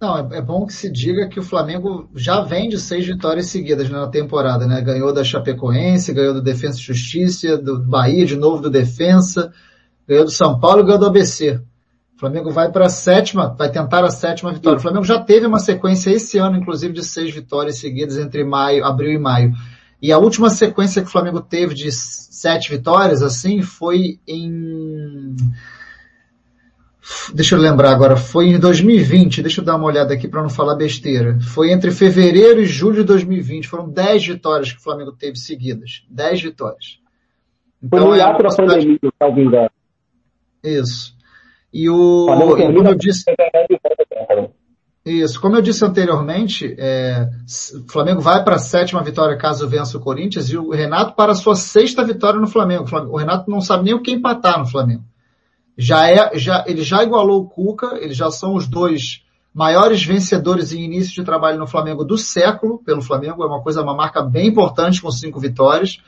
Não, 0.00 0.18
é, 0.18 0.38
é, 0.38 0.42
bom 0.42 0.66
que 0.66 0.72
se 0.72 0.90
diga 0.90 1.28
que 1.28 1.38
o 1.38 1.44
Flamengo 1.44 2.08
já 2.14 2.40
vem 2.40 2.68
de 2.68 2.78
seis 2.78 3.06
vitórias 3.06 3.46
seguidas 3.46 3.88
na 3.88 4.08
temporada, 4.08 4.66
né? 4.66 4.80
Ganhou 4.80 5.12
da 5.12 5.22
Chapecoense, 5.22 6.12
ganhou 6.12 6.34
do 6.34 6.42
Defensa 6.42 6.78
e 6.78 6.82
Justiça, 6.82 7.56
do 7.56 7.78
Bahia 7.80 8.26
de 8.26 8.36
novo 8.36 8.62
do 8.62 8.70
Defensa, 8.70 9.52
ganhou 10.06 10.24
do 10.24 10.30
São 10.30 10.58
Paulo 10.58 10.80
e 10.80 10.84
ganhou 10.84 10.98
do 10.98 11.06
ABC. 11.06 11.60
Flamengo 12.22 12.52
vai 12.52 12.70
para 12.70 12.86
a 12.86 12.88
sétima, 12.88 13.52
vai 13.58 13.68
tentar 13.68 14.04
a 14.04 14.10
sétima 14.10 14.52
vitória. 14.52 14.78
O 14.78 14.80
Flamengo 14.80 15.04
já 15.04 15.18
teve 15.18 15.44
uma 15.44 15.58
sequência 15.58 16.08
esse 16.10 16.38
ano, 16.38 16.56
inclusive, 16.56 16.94
de 16.94 17.04
seis 17.04 17.34
vitórias 17.34 17.78
seguidas 17.78 18.16
entre 18.16 18.44
maio, 18.44 18.84
abril 18.84 19.10
e 19.10 19.18
maio. 19.18 19.52
E 20.02 20.10
a 20.10 20.18
última 20.18 20.50
sequência 20.50 21.00
que 21.00 21.06
o 21.06 21.12
Flamengo 21.12 21.40
teve 21.40 21.74
de 21.74 21.92
sete 21.92 22.68
vitórias, 22.68 23.22
assim, 23.22 23.62
foi 23.62 24.18
em 24.26 25.36
Deixa 27.32 27.54
eu 27.54 27.60
lembrar 27.60 27.90
agora, 27.90 28.16
foi 28.16 28.46
em 28.46 28.58
2020, 28.58 29.42
deixa 29.42 29.60
eu 29.60 29.64
dar 29.64 29.76
uma 29.76 29.86
olhada 29.86 30.14
aqui 30.14 30.28
para 30.28 30.42
não 30.42 30.50
falar 30.50 30.74
besteira. 30.76 31.38
Foi 31.40 31.70
entre 31.70 31.90
fevereiro 31.90 32.60
e 32.60 32.66
julho 32.66 32.96
de 32.96 33.04
2020, 33.04 33.68
foram 33.68 33.88
10 33.88 34.26
vitórias 34.26 34.72
que 34.72 34.78
o 34.78 34.82
Flamengo 34.82 35.12
teve 35.12 35.36
seguidas. 35.36 36.04
10 36.08 36.42
vitórias. 36.42 37.00
Então, 37.82 38.06
foi 38.06 38.08
no 38.08 38.22
é 38.22 38.42
da 38.42 38.56
pandemia, 38.56 38.98
talvez. 39.18 39.48
Isso. 40.62 41.16
E 41.72 41.88
o, 41.88 42.26
como 42.26 42.88
eu 42.88 42.94
disse, 42.94 43.24
isso, 45.04 45.40
como 45.40 45.56
eu 45.56 45.62
disse 45.62 45.84
anteriormente, 45.84 46.76
é, 46.78 47.28
o 47.74 47.90
Flamengo 47.90 48.20
vai 48.20 48.44
para 48.44 48.54
a 48.54 48.60
sétima 48.60 49.02
vitória 49.02 49.36
caso 49.36 49.68
vença 49.68 49.98
o 49.98 50.00
Corinthians 50.00 50.48
e 50.48 50.56
o 50.56 50.70
Renato 50.70 51.14
para 51.14 51.32
a 51.32 51.34
sua 51.34 51.56
sexta 51.56 52.04
vitória 52.04 52.38
no 52.38 52.46
Flamengo. 52.46 52.84
O 53.10 53.16
Renato 53.16 53.50
não 53.50 53.60
sabe 53.60 53.84
nem 53.84 53.94
o 53.94 54.00
que 54.00 54.12
empatar 54.12 54.60
no 54.60 54.66
Flamengo. 54.66 55.02
Já 55.76 56.08
é, 56.08 56.38
já, 56.38 56.64
ele 56.68 56.82
já 56.82 57.02
igualou 57.02 57.42
o 57.42 57.48
Cuca, 57.48 57.98
eles 58.00 58.16
já 58.16 58.30
são 58.30 58.54
os 58.54 58.68
dois 58.68 59.24
maiores 59.52 60.04
vencedores 60.04 60.72
em 60.72 60.82
início 60.82 61.12
de 61.12 61.24
trabalho 61.24 61.58
no 61.58 61.66
Flamengo 61.66 62.04
do 62.04 62.16
século, 62.16 62.78
pelo 62.78 63.02
Flamengo, 63.02 63.42
é 63.42 63.46
uma 63.46 63.60
coisa, 63.60 63.82
uma 63.82 63.94
marca 63.94 64.22
bem 64.22 64.48
importante 64.48 65.02
com 65.02 65.10
cinco 65.10 65.40
vitórias. 65.40 66.00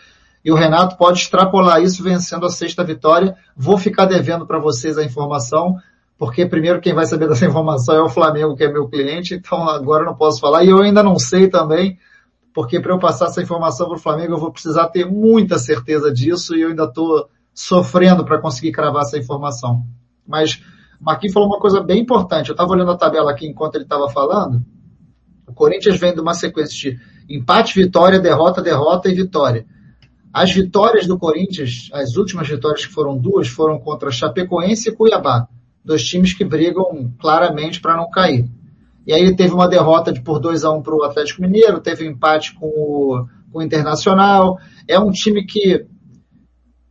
E 0.45 0.53
o 0.53 0.55
Renato 0.55 0.97
pode 0.97 1.21
extrapolar 1.21 1.83
isso 1.83 2.03
vencendo 2.03 2.47
a 2.47 2.51
sexta 2.51 2.85
vitória. 2.85 3.35
Vou 3.57 3.79
ficar 3.79 4.05
devendo 4.05 4.47
para 4.47 4.59
vocês 4.59 4.99
a 4.99 5.05
informação, 5.05 5.77
porque 6.19 6.47
primeiro 6.47 6.81
quem 6.81 6.95
vai 6.95 7.07
saber 7.07 7.29
dessa 7.29 7.47
informação 7.47 7.95
é 7.95 8.03
o 8.03 8.09
Flamengo, 8.09 8.57
que 8.57 8.65
é 8.65 8.73
meu 8.73 8.89
cliente, 8.89 9.35
então 9.35 9.69
agora 9.69 10.05
não 10.05 10.15
posso 10.15 10.41
falar. 10.41 10.65
E 10.65 10.71
eu 10.71 10.81
ainda 10.81 11.03
não 11.03 11.19
sei 11.19 11.49
também, 11.49 11.99
porque 12.53 12.81
para 12.81 12.93
eu 12.93 12.99
passar 12.99 13.27
essa 13.27 13.43
informação 13.43 13.87
para 13.89 13.97
o 13.97 14.01
Flamengo 14.01 14.35
eu 14.35 14.39
vou 14.39 14.53
precisar 14.53 14.89
ter 14.89 15.05
muita 15.05 15.59
certeza 15.59 16.13
disso 16.13 16.57
e 16.57 16.63
eu 16.63 16.71
ainda 16.71 16.85
estou 16.85 17.29
sofrendo 17.53 18.25
para 18.25 18.41
conseguir 18.41 18.73
cravar 18.73 19.03
essa 19.03 19.19
informação. 19.19 19.85
Mas 20.27 20.63
Marquinhos 21.01 21.35
falou 21.35 21.49
uma 21.49 21.59
coisa 21.59 21.81
bem 21.81 22.01
importante. 22.01 22.49
Eu 22.49 22.55
estava 22.55 22.73
olhando 22.73 22.91
a 22.91 22.97
tabela 22.97 23.31
aqui 23.31 23.47
enquanto 23.47 23.75
ele 23.75 23.85
estava 23.85 24.09
falando. 24.09 24.65
O 25.47 25.53
Corinthians 25.53 25.99
vem 25.99 26.15
de 26.15 26.21
uma 26.21 26.35
sequência 26.35 26.75
de 26.75 26.99
empate, 27.29 27.75
vitória, 27.75 28.19
derrota, 28.19 28.63
derrota 28.63 29.09
e 29.09 29.15
vitória. 29.15 29.67
As 30.33 30.51
vitórias 30.51 31.07
do 31.07 31.19
Corinthians, 31.19 31.91
as 31.93 32.17
últimas 32.17 32.49
vitórias 32.49 32.87
que 32.87 32.93
foram 32.93 33.17
duas, 33.17 33.47
foram 33.49 33.79
contra 33.79 34.11
Chapecoense 34.11 34.89
e 34.89 34.93
Cuiabá. 34.93 35.47
Dois 35.85 36.03
times 36.05 36.33
que 36.33 36.45
brigam 36.45 37.13
claramente 37.19 37.81
para 37.81 37.97
não 37.97 38.11
cair. 38.11 38.49
E 39.07 39.13
aí 39.13 39.37
teve 39.37 39.53
uma 39.53 39.69
derrota 39.69 40.13
de 40.13 40.23
por 40.23 40.39
2 40.39 40.65
a 40.65 40.73
1 40.73 40.77
um 40.77 40.83
para 40.83 40.95
o 40.95 41.05
Atlético 41.05 41.43
Mineiro, 41.43 41.81
teve 41.81 42.07
um 42.07 42.13
empate 42.13 42.55
com 42.55 42.67
o, 42.67 43.27
com 43.53 43.59
o 43.59 43.63
Internacional. 43.63 44.59
É 44.89 44.99
um 44.99 45.11
time 45.11 45.45
que 45.45 45.87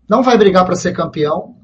não 0.08 0.22
vai 0.22 0.38
brigar 0.38 0.66
para 0.66 0.76
ser 0.76 0.94
campeão, 0.94 1.56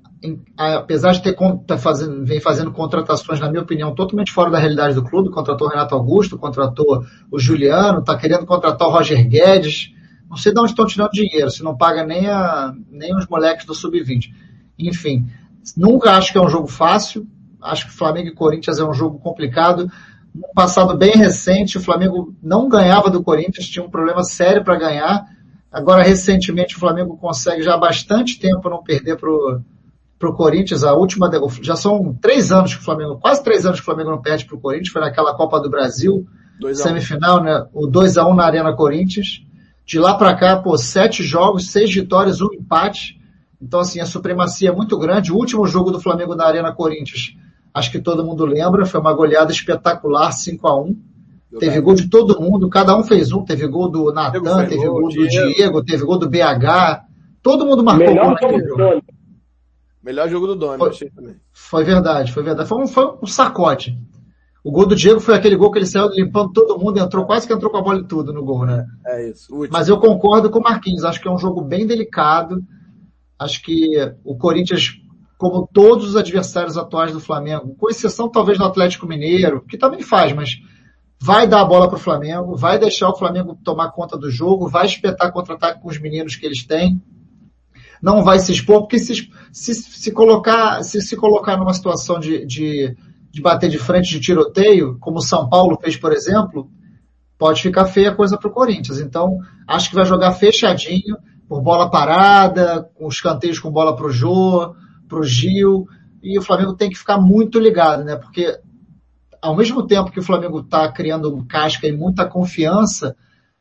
apesar 0.58 1.14
de 1.14 1.22
ter 1.22 1.36
tá 1.66 1.78
fazendo, 1.78 2.26
vem 2.26 2.42
fazendo 2.42 2.72
contratações, 2.72 3.40
na 3.40 3.50
minha 3.50 3.62
opinião, 3.62 3.96
totalmente 3.96 4.32
fora 4.32 4.52
da 4.52 4.60
realidade 4.60 4.96
do 4.96 5.04
clube, 5.04 5.30
contratou 5.30 5.68
o 5.68 5.70
Renato 5.70 5.96
Augusto, 5.96 6.38
contratou 6.38 7.06
o 7.32 7.40
Juliano, 7.40 8.00
está 8.00 8.18
querendo 8.18 8.46
contratar 8.46 8.88
o 8.88 8.92
Roger 8.92 9.28
Guedes, 9.28 9.94
não 10.30 10.36
sei 10.36 10.54
de 10.54 10.60
onde 10.60 10.72
estão 10.72 10.86
tirando 10.86 11.12
dinheiro, 11.12 11.50
se 11.50 11.64
não 11.64 11.78
paga 11.78 12.04
nem, 12.04 12.28
a, 12.28 12.74
nem 12.90 13.16
os 13.16 13.28
moleques 13.28 13.66
do 13.66 13.74
Sub-20. 13.74 14.32
Enfim, 14.78 15.28
nunca 15.76 16.12
acho 16.12 16.32
que 16.32 16.38
é 16.38 16.42
um 16.42 16.50
jogo 16.50 16.68
fácil, 16.68 17.28
acho 17.62 17.88
que 17.88 17.94
Flamengo 17.94 18.30
e 18.30 18.36
Corinthians 18.36 18.80
é 18.80 18.84
um 18.84 18.94
jogo 18.94 19.20
complicado. 19.20 19.92
No 20.34 20.48
passado 20.54 20.96
bem 20.98 21.14
recente, 21.14 21.78
o 21.78 21.82
Flamengo 21.82 22.36
não 22.42 22.70
ganhava 22.70 23.10
do 23.10 23.24
Corinthians, 23.24 23.68
tinha 23.68 23.84
um 23.84 23.90
problema 23.90 24.24
sério 24.24 24.64
para 24.64 24.78
ganhar, 24.78 25.26
Agora, 25.72 26.02
recentemente, 26.02 26.76
o 26.76 26.80
Flamengo 26.80 27.16
consegue 27.18 27.62
já 27.62 27.76
há 27.76 27.78
bastante 27.78 28.40
tempo 28.40 28.70
não 28.70 28.84
perder 28.84 29.18
pro, 29.18 29.62
pro 30.18 30.34
Corinthians. 30.34 30.84
A 30.84 30.94
última, 30.94 31.30
já 31.62 31.76
são 31.76 32.18
três 32.20 32.52
anos 32.52 32.74
que 32.74 32.82
o 32.82 32.84
Flamengo, 32.84 33.20
quase 33.20 33.44
três 33.44 33.66
anos 33.66 33.80
que 33.80 33.84
o 33.84 33.86
Flamengo 33.86 34.10
não 34.10 34.22
perde 34.22 34.46
pro 34.46 34.60
Corinthians. 34.60 34.90
Foi 34.90 35.02
naquela 35.02 35.36
Copa 35.36 35.60
do 35.60 35.70
Brasil, 35.70 36.26
semifinal, 36.74 37.44
né? 37.44 37.68
O 37.72 37.86
2 37.86 38.18
a 38.18 38.28
1 38.28 38.34
na 38.34 38.46
Arena 38.46 38.74
Corinthians. 38.74 39.44
De 39.86 40.00
lá 40.00 40.16
para 40.16 40.36
cá, 40.36 40.58
pô, 40.58 40.76
sete 40.78 41.24
jogos, 41.24 41.72
seis 41.72 41.94
vitórias, 41.94 42.42
um 42.42 42.52
empate. 42.54 43.19
Então, 43.62 43.80
assim, 43.80 44.00
a 44.00 44.06
supremacia 44.06 44.70
é 44.70 44.76
muito 44.76 44.98
grande. 44.98 45.32
O 45.32 45.36
último 45.36 45.66
jogo 45.68 45.92
do 45.92 46.00
Flamengo 46.00 46.36
na 46.36 46.46
Arena 46.46 46.72
Corinthians, 46.72 47.36
acho 47.74 47.92
que 47.92 48.00
todo 48.00 48.24
mundo 48.24 48.46
lembra, 48.46 48.86
foi 48.86 49.00
uma 49.00 49.14
goleada 49.14 49.52
espetacular, 49.52 50.32
5 50.32 50.68
a 50.68 50.82
1 50.82 51.10
Teve 51.58 51.82
gol 51.82 51.96
de 51.96 52.08
todo 52.08 52.40
mundo, 52.40 52.70
cada 52.70 52.96
um 52.96 53.04
fez 53.04 53.32
um. 53.32 53.44
Teve 53.44 53.66
gol 53.68 53.90
do 53.90 54.14
Natan, 54.14 54.68
teve 54.68 54.86
gol, 54.86 55.02
gol 55.02 55.10
do 55.10 55.28
Diego. 55.28 55.54
Diego, 55.56 55.84
teve 55.84 56.06
gol 56.06 56.20
do 56.20 56.30
BH. 56.30 57.06
Todo 57.42 57.66
mundo 57.66 57.84
marcou 57.84 58.06
Melhor 58.06 58.24
gol 58.24 58.34
naquele 58.34 58.68
jogo. 58.68 59.04
Melhor 60.04 60.30
jogo 60.30 60.48
do 60.48 60.56
Domi, 60.56 60.78
foi, 60.78 60.90
achei 60.90 61.10
também. 61.10 61.36
Foi 61.52 61.84
verdade, 61.84 62.32
foi 62.32 62.44
verdade. 62.44 62.70
Foi 62.70 62.82
um, 62.82 62.88
foi 62.88 63.18
um 63.22 63.26
sacode. 63.26 63.98
O 64.64 64.72
gol 64.72 64.86
do 64.86 64.96
Diego 64.96 65.20
foi 65.20 65.36
aquele 65.36 65.56
gol 65.56 65.72
que 65.72 65.80
ele 65.80 65.86
saiu 65.86 66.10
limpando 66.10 66.54
todo 66.54 66.78
mundo, 66.78 67.00
entrou 67.00 67.26
quase 67.26 67.48
que 67.48 67.54
entrou 67.54 67.72
com 67.72 67.78
a 67.78 67.82
bola 67.82 68.00
e 68.00 68.08
tudo 68.08 68.32
no 68.32 68.44
gol, 68.44 68.66
né? 68.66 68.86
É, 69.06 69.24
é 69.24 69.30
isso. 69.30 69.54
Último. 69.54 69.74
Mas 69.78 69.90
eu 69.90 69.98
concordo 70.00 70.50
com 70.50 70.60
o 70.60 70.64
Marquinhos, 70.64 71.04
acho 71.04 71.20
que 71.20 71.28
é 71.28 71.32
um 71.32 71.38
jogo 71.38 71.62
bem 71.62 71.88
delicado. 71.88 72.62
Acho 73.40 73.62
que 73.64 73.96
o 74.24 74.36
Corinthians, 74.38 75.00
como 75.38 75.68
todos 75.72 76.10
os 76.10 76.16
adversários 76.16 76.78
atuais 76.78 77.14
do 77.14 77.22
Flamengo, 77.22 77.76
com 77.76 77.90
exceção 77.90 78.30
talvez 78.30 78.58
do 78.58 78.66
Atlético 78.66 79.08
Mineiro, 79.08 79.64
que 79.66 79.78
também 79.78 80.02
faz, 80.02 80.34
mas 80.34 80.60
vai 81.22 81.48
dar 81.48 81.62
a 81.62 81.66
bola 81.66 81.88
para 81.88 81.98
o 81.98 82.02
Flamengo, 82.02 82.56
vai 82.56 82.78
deixar 82.78 83.10
o 83.10 83.18
Flamengo 83.18 83.58
tomar 83.64 83.92
conta 83.92 84.18
do 84.18 84.30
jogo, 84.30 84.70
vai 84.70 84.86
espetar 84.86 85.32
contra-ataque 85.32 85.82
com 85.82 85.90
os 85.90 86.00
meninos 86.00 86.36
que 86.36 86.46
eles 86.46 86.66
têm, 86.66 87.02
não 88.02 88.24
vai 88.24 88.40
se 88.40 88.52
expor, 88.52 88.82
porque 88.82 88.98
se, 89.00 89.30
se, 89.52 89.74
se 89.74 90.12
colocar, 90.12 90.84
se 90.84 91.02
se 91.02 91.16
colocar 91.16 91.58
numa 91.58 91.74
situação 91.74 92.20
de, 92.20 92.46
de, 92.46 92.96
de 93.32 93.42
bater 93.42 93.70
de 93.70 93.78
frente 93.78 94.10
de 94.10 94.20
tiroteio, 94.20 94.98
como 95.00 95.18
o 95.18 95.22
São 95.22 95.50
Paulo 95.50 95.78
fez, 95.82 95.98
por 95.98 96.14
exemplo, 96.14 96.70
pode 97.38 97.62
ficar 97.62 97.86
feia 97.86 98.12
a 98.12 98.16
coisa 98.16 98.38
para 98.38 98.50
o 98.50 98.54
Corinthians. 98.54 99.00
Então, 99.00 99.38
acho 99.68 99.90
que 99.90 99.96
vai 99.96 100.06
jogar 100.06 100.34
fechadinho, 100.34 101.18
por 101.50 101.62
bola 101.62 101.90
parada, 101.90 102.88
com 102.94 103.08
os 103.08 103.20
canteiros 103.20 103.60
com 103.60 103.72
bola 103.72 103.96
para 103.96 104.06
o 104.06 104.12
Jô, 104.12 104.76
para 105.08 105.20
o 105.20 105.24
Gil, 105.24 105.88
e 106.22 106.38
o 106.38 106.42
Flamengo 106.44 106.76
tem 106.76 106.92
que 106.92 106.98
ficar 106.98 107.18
muito 107.18 107.60
ligado, 107.60 108.04
né? 108.04 108.16
Porque 108.16 108.60
ao 109.42 109.56
mesmo 109.56 109.88
tempo 109.88 110.12
que 110.12 110.20
o 110.20 110.24
Flamengo 110.24 110.60
está 110.60 110.92
criando 110.92 111.44
casca 111.46 111.88
e 111.88 111.92
muita 111.92 112.26
confiança, 112.26 113.16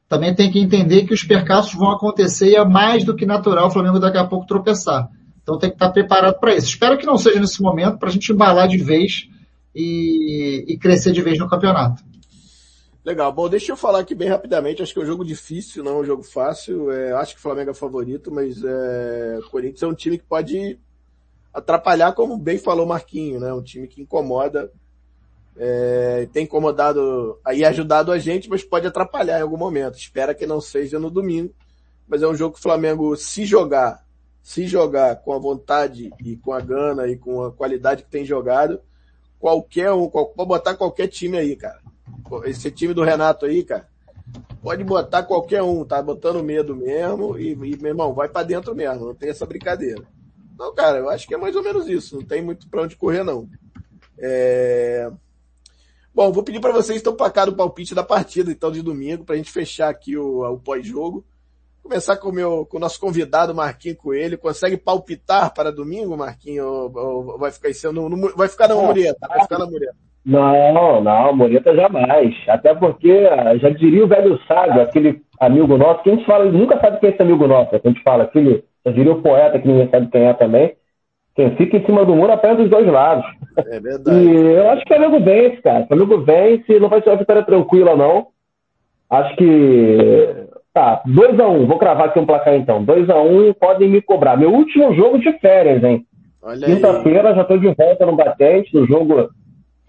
também 0.06 0.34
tem 0.34 0.50
que 0.50 0.58
entender 0.58 1.04
que 1.04 1.14
os 1.14 1.24
percalços 1.24 1.74
vão 1.74 1.90
acontecer 1.90 2.50
e 2.50 2.56
é 2.56 2.64
mais 2.64 3.04
do 3.04 3.16
que 3.16 3.24
natural 3.24 3.68
o 3.68 3.70
Flamengo 3.70 3.98
daqui 3.98 4.18
a 4.18 4.24
pouco 4.24 4.46
tropeçar. 4.46 5.08
Então 5.42 5.58
tem 5.58 5.70
que 5.70 5.76
estar 5.76 5.90
preparado 5.90 6.38
para 6.38 6.54
isso. 6.54 6.66
Espero 6.66 6.98
que 6.98 7.06
não 7.06 7.16
seja 7.16 7.40
nesse 7.40 7.62
momento 7.62 7.98
para 7.98 8.10
a 8.10 8.12
gente 8.12 8.32
embalar 8.32 8.68
de 8.68 8.76
vez 8.76 9.28
e, 9.74 10.64
e, 10.68 10.76
crescer 10.76 11.12
de 11.12 11.22
vez 11.22 11.38
no 11.38 11.48
campeonato. 11.48 12.02
Legal. 13.04 13.32
Bom, 13.32 13.48
deixa 13.48 13.72
eu 13.72 13.76
falar 13.76 14.00
aqui 14.00 14.14
bem 14.14 14.28
rapidamente. 14.28 14.82
Acho 14.82 14.92
que 14.92 15.00
é 15.00 15.02
um 15.02 15.06
jogo 15.06 15.24
difícil, 15.24 15.82
não 15.82 15.92
é 15.92 16.00
um 16.00 16.04
jogo 16.04 16.22
fácil. 16.22 16.90
É, 16.90 17.12
acho 17.12 17.34
que 17.34 17.38
o 17.38 17.42
Flamengo 17.42 17.70
é 17.70 17.74
favorito, 17.74 18.30
mas 18.30 18.62
é, 18.62 19.38
o 19.38 19.50
Corinthians 19.50 19.82
é 19.82 19.86
um 19.86 19.94
time 19.94 20.18
que 20.18 20.24
pode 20.24 20.78
atrapalhar, 21.52 22.12
como 22.12 22.36
bem 22.36 22.58
falou 22.58 22.84
o 22.84 22.88
Marquinho, 22.88 23.40
né? 23.40 23.52
Um 23.52 23.62
time 23.62 23.88
que 23.88 24.02
incomoda 24.02 24.70
é, 25.58 26.28
tem 26.32 26.44
incomodado 26.44 27.38
aí 27.44 27.64
ajudado 27.64 28.12
a 28.12 28.18
gente, 28.18 28.48
mas 28.48 28.62
pode 28.62 28.86
atrapalhar 28.86 29.38
em 29.38 29.42
algum 29.42 29.56
momento. 29.56 29.98
Espera 29.98 30.34
que 30.34 30.46
não 30.46 30.60
seja 30.60 30.98
no 30.98 31.10
domingo, 31.10 31.52
mas 32.06 32.22
é 32.22 32.28
um 32.28 32.34
jogo 32.34 32.54
que 32.54 32.60
o 32.60 32.62
Flamengo, 32.62 33.16
se 33.16 33.44
jogar, 33.44 34.04
se 34.40 34.66
jogar 34.66 35.16
com 35.16 35.32
a 35.32 35.38
vontade 35.38 36.12
e 36.24 36.36
com 36.36 36.52
a 36.52 36.60
gana 36.60 37.08
e 37.08 37.16
com 37.16 37.42
a 37.42 37.52
qualidade 37.52 38.04
que 38.04 38.10
tem 38.10 38.24
jogado, 38.24 38.80
qualquer 39.38 39.92
um, 39.92 40.08
pode 40.08 40.32
botar 40.36 40.76
qualquer 40.76 41.08
time 41.08 41.36
aí, 41.36 41.56
cara. 41.56 41.80
Esse 42.44 42.70
time 42.70 42.92
do 42.92 43.02
Renato 43.02 43.46
aí, 43.46 43.64
cara, 43.64 43.88
pode 44.62 44.84
botar 44.84 45.22
qualquer 45.22 45.62
um, 45.62 45.84
tá 45.84 46.02
botando 46.02 46.42
medo 46.42 46.76
mesmo 46.76 47.38
e, 47.38 47.52
e 47.52 47.76
meu 47.76 47.90
irmão, 47.90 48.12
vai 48.12 48.28
para 48.28 48.46
dentro 48.46 48.74
mesmo, 48.74 49.06
não 49.06 49.14
tem 49.14 49.30
essa 49.30 49.46
brincadeira. 49.46 50.02
Não, 50.58 50.74
cara, 50.74 50.98
eu 50.98 51.08
acho 51.08 51.26
que 51.26 51.34
é 51.34 51.38
mais 51.38 51.54
ou 51.54 51.62
menos 51.62 51.88
isso, 51.88 52.16
não 52.16 52.24
tem 52.24 52.42
muito 52.42 52.68
para 52.68 52.82
onde 52.82 52.96
correr 52.96 53.22
não. 53.22 53.48
É... 54.18 55.10
Bom, 56.14 56.32
vou 56.32 56.42
pedir 56.42 56.60
para 56.60 56.72
vocês 56.72 57.00
então 57.00 57.14
para 57.14 57.30
cá 57.30 57.44
do 57.44 57.54
palpite 57.54 57.94
da 57.94 58.02
partida, 58.02 58.50
então, 58.50 58.72
de 58.72 58.82
domingo, 58.82 59.24
para 59.24 59.34
a 59.34 59.38
gente 59.38 59.52
fechar 59.52 59.88
aqui 59.88 60.16
o, 60.16 60.42
o 60.42 60.58
pós-jogo. 60.58 61.24
Começar 61.80 62.16
com 62.16 62.28
o 62.28 62.32
meu, 62.32 62.66
com 62.66 62.76
o 62.76 62.80
nosso 62.80 62.98
convidado, 62.98 63.54
Marquinho 63.54 63.96
Coelho. 63.96 64.36
Consegue 64.36 64.76
palpitar 64.76 65.54
para 65.54 65.72
domingo, 65.72 66.16
Marquinho? 66.16 66.66
Ou, 66.66 66.98
ou 66.98 67.38
vai 67.38 67.52
ficar 67.52 67.68
isso 67.70 67.90
no, 67.92 68.34
vai 68.36 68.48
ficar 68.48 68.68
na 68.68 68.74
Mureta? 68.74 69.28
Vai 69.28 69.42
ficar 69.42 69.58
na 69.58 69.66
Mureta. 69.66 69.96
Não, 70.28 71.00
não, 71.00 71.34
Mureta 71.34 71.74
jamais. 71.74 72.36
Até 72.46 72.74
porque, 72.74 73.26
ah, 73.32 73.56
já 73.56 73.70
diria 73.70 74.04
o 74.04 74.08
velho 74.08 74.38
sábio, 74.46 74.82
aquele 74.82 75.22
amigo 75.40 75.78
nosso, 75.78 76.02
que 76.02 76.10
a 76.10 76.14
gente 76.14 76.26
fala, 76.26 76.44
nunca 76.44 76.78
sabe 76.78 77.00
quem 77.00 77.08
é 77.08 77.12
esse 77.14 77.22
amigo 77.22 77.46
nosso, 77.46 77.74
a 77.74 77.78
gente 77.78 78.02
fala, 78.02 78.24
aquele, 78.24 78.62
já 78.84 78.92
diria 78.92 79.12
o 79.12 79.22
poeta 79.22 79.58
que 79.58 79.66
ninguém 79.66 79.88
sabe 79.88 80.08
quem 80.08 80.24
é 80.24 80.34
também, 80.34 80.74
Quem 81.34 81.56
fica 81.56 81.78
em 81.78 81.86
cima 81.86 82.04
do 82.04 82.14
muro 82.14 82.30
apanha 82.30 82.56
dos 82.56 82.68
dois 82.68 82.86
lados. 82.86 83.24
É 83.56 83.80
verdade. 83.80 84.18
E 84.20 84.52
eu 84.52 84.68
acho 84.70 84.84
que 84.84 84.92
o 84.92 84.96
Flamengo 84.96 85.24
vence, 85.24 85.62
cara. 85.62 85.84
O 85.84 85.86
Flamengo 85.86 86.20
vence, 86.20 86.78
não 86.78 86.90
vai 86.90 87.00
ser 87.00 87.08
uma 87.08 87.16
vitória 87.16 87.42
tranquila, 87.42 87.96
não. 87.96 88.26
Acho 89.08 89.34
que. 89.34 90.28
Tá, 90.74 91.02
2x1, 91.08 91.48
um. 91.48 91.66
vou 91.66 91.78
cravar 91.78 92.08
aqui 92.08 92.18
um 92.18 92.26
placar 92.26 92.54
então. 92.54 92.84
2x1, 92.84 93.50
um, 93.50 93.52
podem 93.54 93.88
me 93.88 94.02
cobrar. 94.02 94.36
Meu 94.36 94.52
último 94.52 94.92
jogo 94.94 95.18
de 95.18 95.32
férias, 95.38 95.82
hein? 95.82 96.04
Quinta-feira 96.64 97.34
já 97.34 97.42
estou 97.42 97.58
de 97.58 97.68
volta 97.74 98.04
no 98.04 98.14
Batente, 98.14 98.74
no 98.74 98.86
jogo 98.86 99.30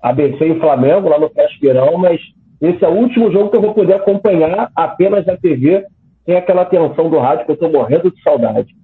ABC 0.02 0.46
e 0.46 0.60
Flamengo, 0.60 1.10
lá 1.10 1.20
no 1.20 1.30
Casqueirão, 1.30 1.98
mas 1.98 2.20
esse 2.62 2.84
é 2.84 2.88
o 2.88 2.96
último 2.96 3.32
jogo 3.32 3.50
que 3.50 3.58
eu 3.58 3.62
vou 3.62 3.74
poder 3.74 3.94
acompanhar 3.94 4.72
apenas 4.76 5.26
na 5.26 5.38
TV, 5.38 5.86
sem 6.26 6.36
aquela 6.36 6.66
tensão 6.66 7.10
do 7.10 7.20
rádio 7.20 7.46
que 7.46 7.52
eu 7.52 7.56
estou 7.56 7.72
morrendo 7.72 8.12
de 8.12 8.22
saudade. 8.22 8.76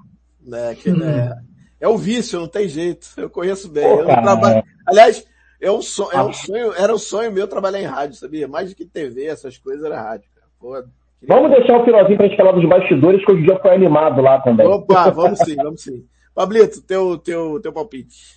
É, 0.52 0.76
que, 0.76 0.90
é, 0.90 1.36
é 1.82 1.88
o 1.88 1.98
vício, 1.98 2.40
não 2.40 2.48
tem 2.48 2.68
jeito. 2.68 3.08
Eu 3.18 3.30
conheço 3.30 3.70
bem. 3.70 3.84
Pô, 3.84 4.02
eu 4.02 4.06
trabalho... 4.06 4.64
Aliás, 4.86 5.26
é 5.62 5.72
um, 5.72 5.82
sonho, 5.82 6.12
é 6.12 6.24
um 6.24 6.34
sonho, 6.34 6.74
era 6.74 6.94
um 6.94 6.98
sonho 6.98 7.32
meu 7.32 7.48
trabalhar 7.48 7.82
em 7.82 7.86
rádio, 7.86 8.16
sabia? 8.16 8.48
Mais 8.48 8.70
do 8.70 8.76
que 8.76 8.86
TV, 8.86 9.26
essas 9.26 9.58
coisas, 9.58 9.84
era 9.84 10.02
rádio. 10.02 10.30
Pô, 10.60 10.74
queria... 11.20 11.36
Vamos 11.36 11.52
deixar 11.52 11.80
o 11.80 11.86
finalzinho 11.86 12.18
pra 12.18 12.28
gente 12.28 12.38
falar 12.38 12.52
dos 12.52 12.70
bastidores, 12.70 13.26
que 13.26 13.32
hoje 13.32 13.42
o 13.42 13.46
dia 13.46 13.60
foi 13.60 13.74
animado 13.74 14.22
lá 14.22 14.40
também. 14.42 14.68
Opa, 14.68 15.10
vamos 15.10 15.40
sim, 15.40 15.56
vamos 15.56 15.82
sim. 15.82 16.06
Pablito, 16.34 16.82
teu, 16.82 17.18
teu, 17.18 17.60
teu 17.62 17.74
palpite. 17.74 18.36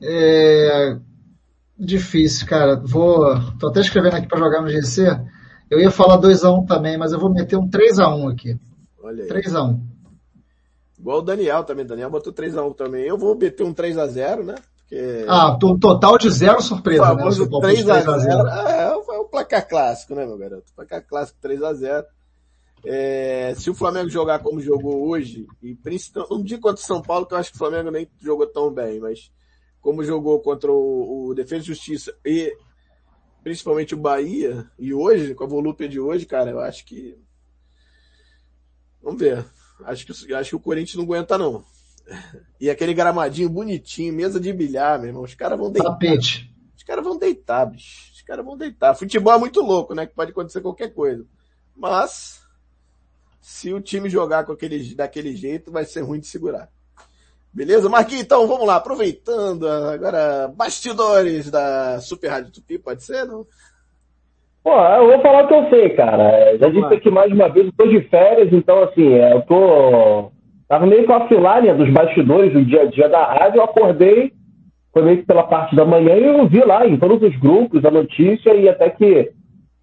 É 0.00 0.96
difícil, 1.78 2.46
cara. 2.46 2.76
Vou, 2.76 3.24
tô 3.58 3.68
até 3.68 3.80
escrevendo 3.80 4.14
aqui 4.14 4.28
para 4.28 4.38
jogar 4.38 4.62
no 4.62 4.68
GC. 4.68 5.20
Eu 5.70 5.80
ia 5.80 5.90
falar 5.90 6.20
2x1 6.20 6.62
um 6.62 6.66
também, 6.66 6.96
mas 6.96 7.12
eu 7.12 7.18
vou 7.18 7.30
meter 7.30 7.56
um 7.56 7.68
3x1 7.68 8.16
um 8.16 8.28
aqui. 8.28 8.58
Olha 9.02 9.24
aí. 9.24 9.30
3x1. 9.30 9.80
Igual 10.98 11.18
o 11.18 11.22
Daniel 11.22 11.64
também. 11.64 11.84
O 11.84 11.88
Daniel 11.88 12.10
botou 12.10 12.32
3x1 12.32 12.74
também. 12.74 13.04
Eu 13.04 13.18
vou 13.18 13.36
meter 13.36 13.64
um 13.64 13.74
3x0, 13.74 14.44
né? 14.44 14.54
Porque... 14.88 15.24
Ah, 15.28 15.58
um 15.62 15.78
total 15.78 16.16
de 16.16 16.30
zero 16.30 16.62
surpresa, 16.62 17.02
o 17.02 17.06
famoso 17.06 17.44
né? 17.44 17.50
3x0. 17.50 18.68
É, 18.68 18.92
é 18.92 19.18
o 19.18 19.24
placar 19.24 19.66
clássico, 19.68 20.14
né, 20.14 20.24
meu 20.24 20.38
garoto? 20.38 20.72
Placar 20.74 21.04
clássico 21.04 21.38
3x0. 21.42 22.04
É, 22.84 23.52
se 23.56 23.68
o 23.68 23.74
Flamengo 23.74 24.08
jogar 24.08 24.38
como 24.38 24.60
jogou 24.60 25.08
hoje, 25.08 25.46
e 25.60 25.74
principalmente, 25.74 26.32
um 26.32 26.42
dia 26.42 26.60
contra 26.60 26.80
o 26.80 26.86
São 26.86 27.02
Paulo, 27.02 27.26
que 27.26 27.34
eu 27.34 27.38
acho 27.38 27.50
que 27.50 27.56
o 27.56 27.58
Flamengo 27.58 27.90
nem 27.90 28.08
jogou 28.20 28.46
tão 28.46 28.72
bem, 28.72 29.00
mas 29.00 29.32
como 29.86 30.02
jogou 30.02 30.40
contra 30.40 30.68
o, 30.72 31.28
o 31.28 31.34
Defesa 31.34 31.62
e 31.62 31.66
Justiça 31.68 32.12
e 32.24 32.52
principalmente 33.40 33.94
o 33.94 33.96
Bahia, 33.96 34.68
e 34.76 34.92
hoje, 34.92 35.32
com 35.32 35.44
a 35.44 35.46
volúpia 35.46 35.88
de 35.88 36.00
hoje, 36.00 36.26
cara, 36.26 36.50
eu 36.50 36.58
acho 36.58 36.84
que. 36.84 37.16
Vamos 39.00 39.20
ver. 39.20 39.46
Acho 39.84 40.04
que, 40.04 40.34
acho 40.34 40.50
que 40.50 40.56
o 40.56 40.60
Corinthians 40.60 40.96
não 40.96 41.04
aguenta, 41.04 41.38
não. 41.38 41.64
E 42.60 42.68
aquele 42.68 42.92
gramadinho 42.92 43.48
bonitinho, 43.48 44.12
mesa 44.12 44.40
de 44.40 44.52
bilhar, 44.52 44.98
meu 44.98 45.10
irmão. 45.10 45.22
Os 45.22 45.34
caras 45.34 45.56
vão 45.56 45.70
deitar. 45.70 45.92
Tapete. 45.92 46.52
Os 46.76 46.82
caras 46.82 47.04
vão 47.04 47.16
deitar, 47.16 47.66
bicho. 47.66 48.10
Os 48.12 48.22
caras 48.22 48.44
vão 48.44 48.56
deitar. 48.56 48.96
Futebol 48.96 49.34
é 49.34 49.38
muito 49.38 49.60
louco, 49.60 49.94
né? 49.94 50.04
Que 50.04 50.16
pode 50.16 50.32
acontecer 50.32 50.60
qualquer 50.60 50.92
coisa. 50.92 51.24
Mas, 51.76 52.42
se 53.40 53.72
o 53.72 53.80
time 53.80 54.10
jogar 54.10 54.44
com 54.46 54.50
aquele, 54.50 54.96
daquele 54.96 55.36
jeito, 55.36 55.70
vai 55.70 55.84
ser 55.84 56.00
ruim 56.00 56.18
de 56.18 56.26
segurar. 56.26 56.72
Beleza? 57.56 57.88
Marquinhos, 57.88 58.22
então 58.22 58.46
vamos 58.46 58.66
lá, 58.66 58.76
aproveitando 58.76 59.66
agora, 59.66 60.46
bastidores 60.54 61.50
da 61.50 61.98
Super 62.00 62.28
Rádio 62.28 62.52
Tupi, 62.52 62.78
pode 62.78 63.02
ser, 63.02 63.24
não? 63.24 63.46
Pô, 64.62 64.72
eu 64.78 65.06
vou 65.06 65.22
falar 65.22 65.44
o 65.44 65.48
que 65.48 65.54
eu 65.54 65.70
sei, 65.70 65.88
cara. 65.96 66.58
Já 66.58 66.68
disse 66.68 66.92
aqui 66.92 67.10
mais 67.10 67.32
uma 67.32 67.48
vez, 67.48 67.64
eu 67.64 67.72
tô 67.72 67.86
de 67.86 68.02
férias, 68.10 68.52
então 68.52 68.82
assim, 68.82 69.06
eu 69.06 69.40
tô. 69.40 70.30
Tava 70.68 70.84
meio 70.84 71.06
com 71.06 71.14
a 71.14 71.26
filária 71.28 71.74
dos 71.74 71.90
bastidores 71.90 72.52
do 72.52 72.62
dia 72.62 72.82
a 72.82 72.90
dia 72.90 73.08
da 73.08 73.24
rádio, 73.24 73.60
eu 73.60 73.64
acordei, 73.64 74.32
foi 74.92 75.02
meio 75.04 75.18
que 75.18 75.26
pela 75.26 75.44
parte 75.44 75.74
da 75.74 75.86
manhã, 75.86 76.14
e 76.14 76.24
eu 76.24 76.46
vi 76.46 76.62
lá 76.62 76.86
em 76.86 76.98
todos 76.98 77.22
os 77.22 77.34
grupos 77.40 77.82
a 77.86 77.90
notícia 77.90 78.54
e 78.54 78.68
até 78.68 78.90
que 78.90 79.30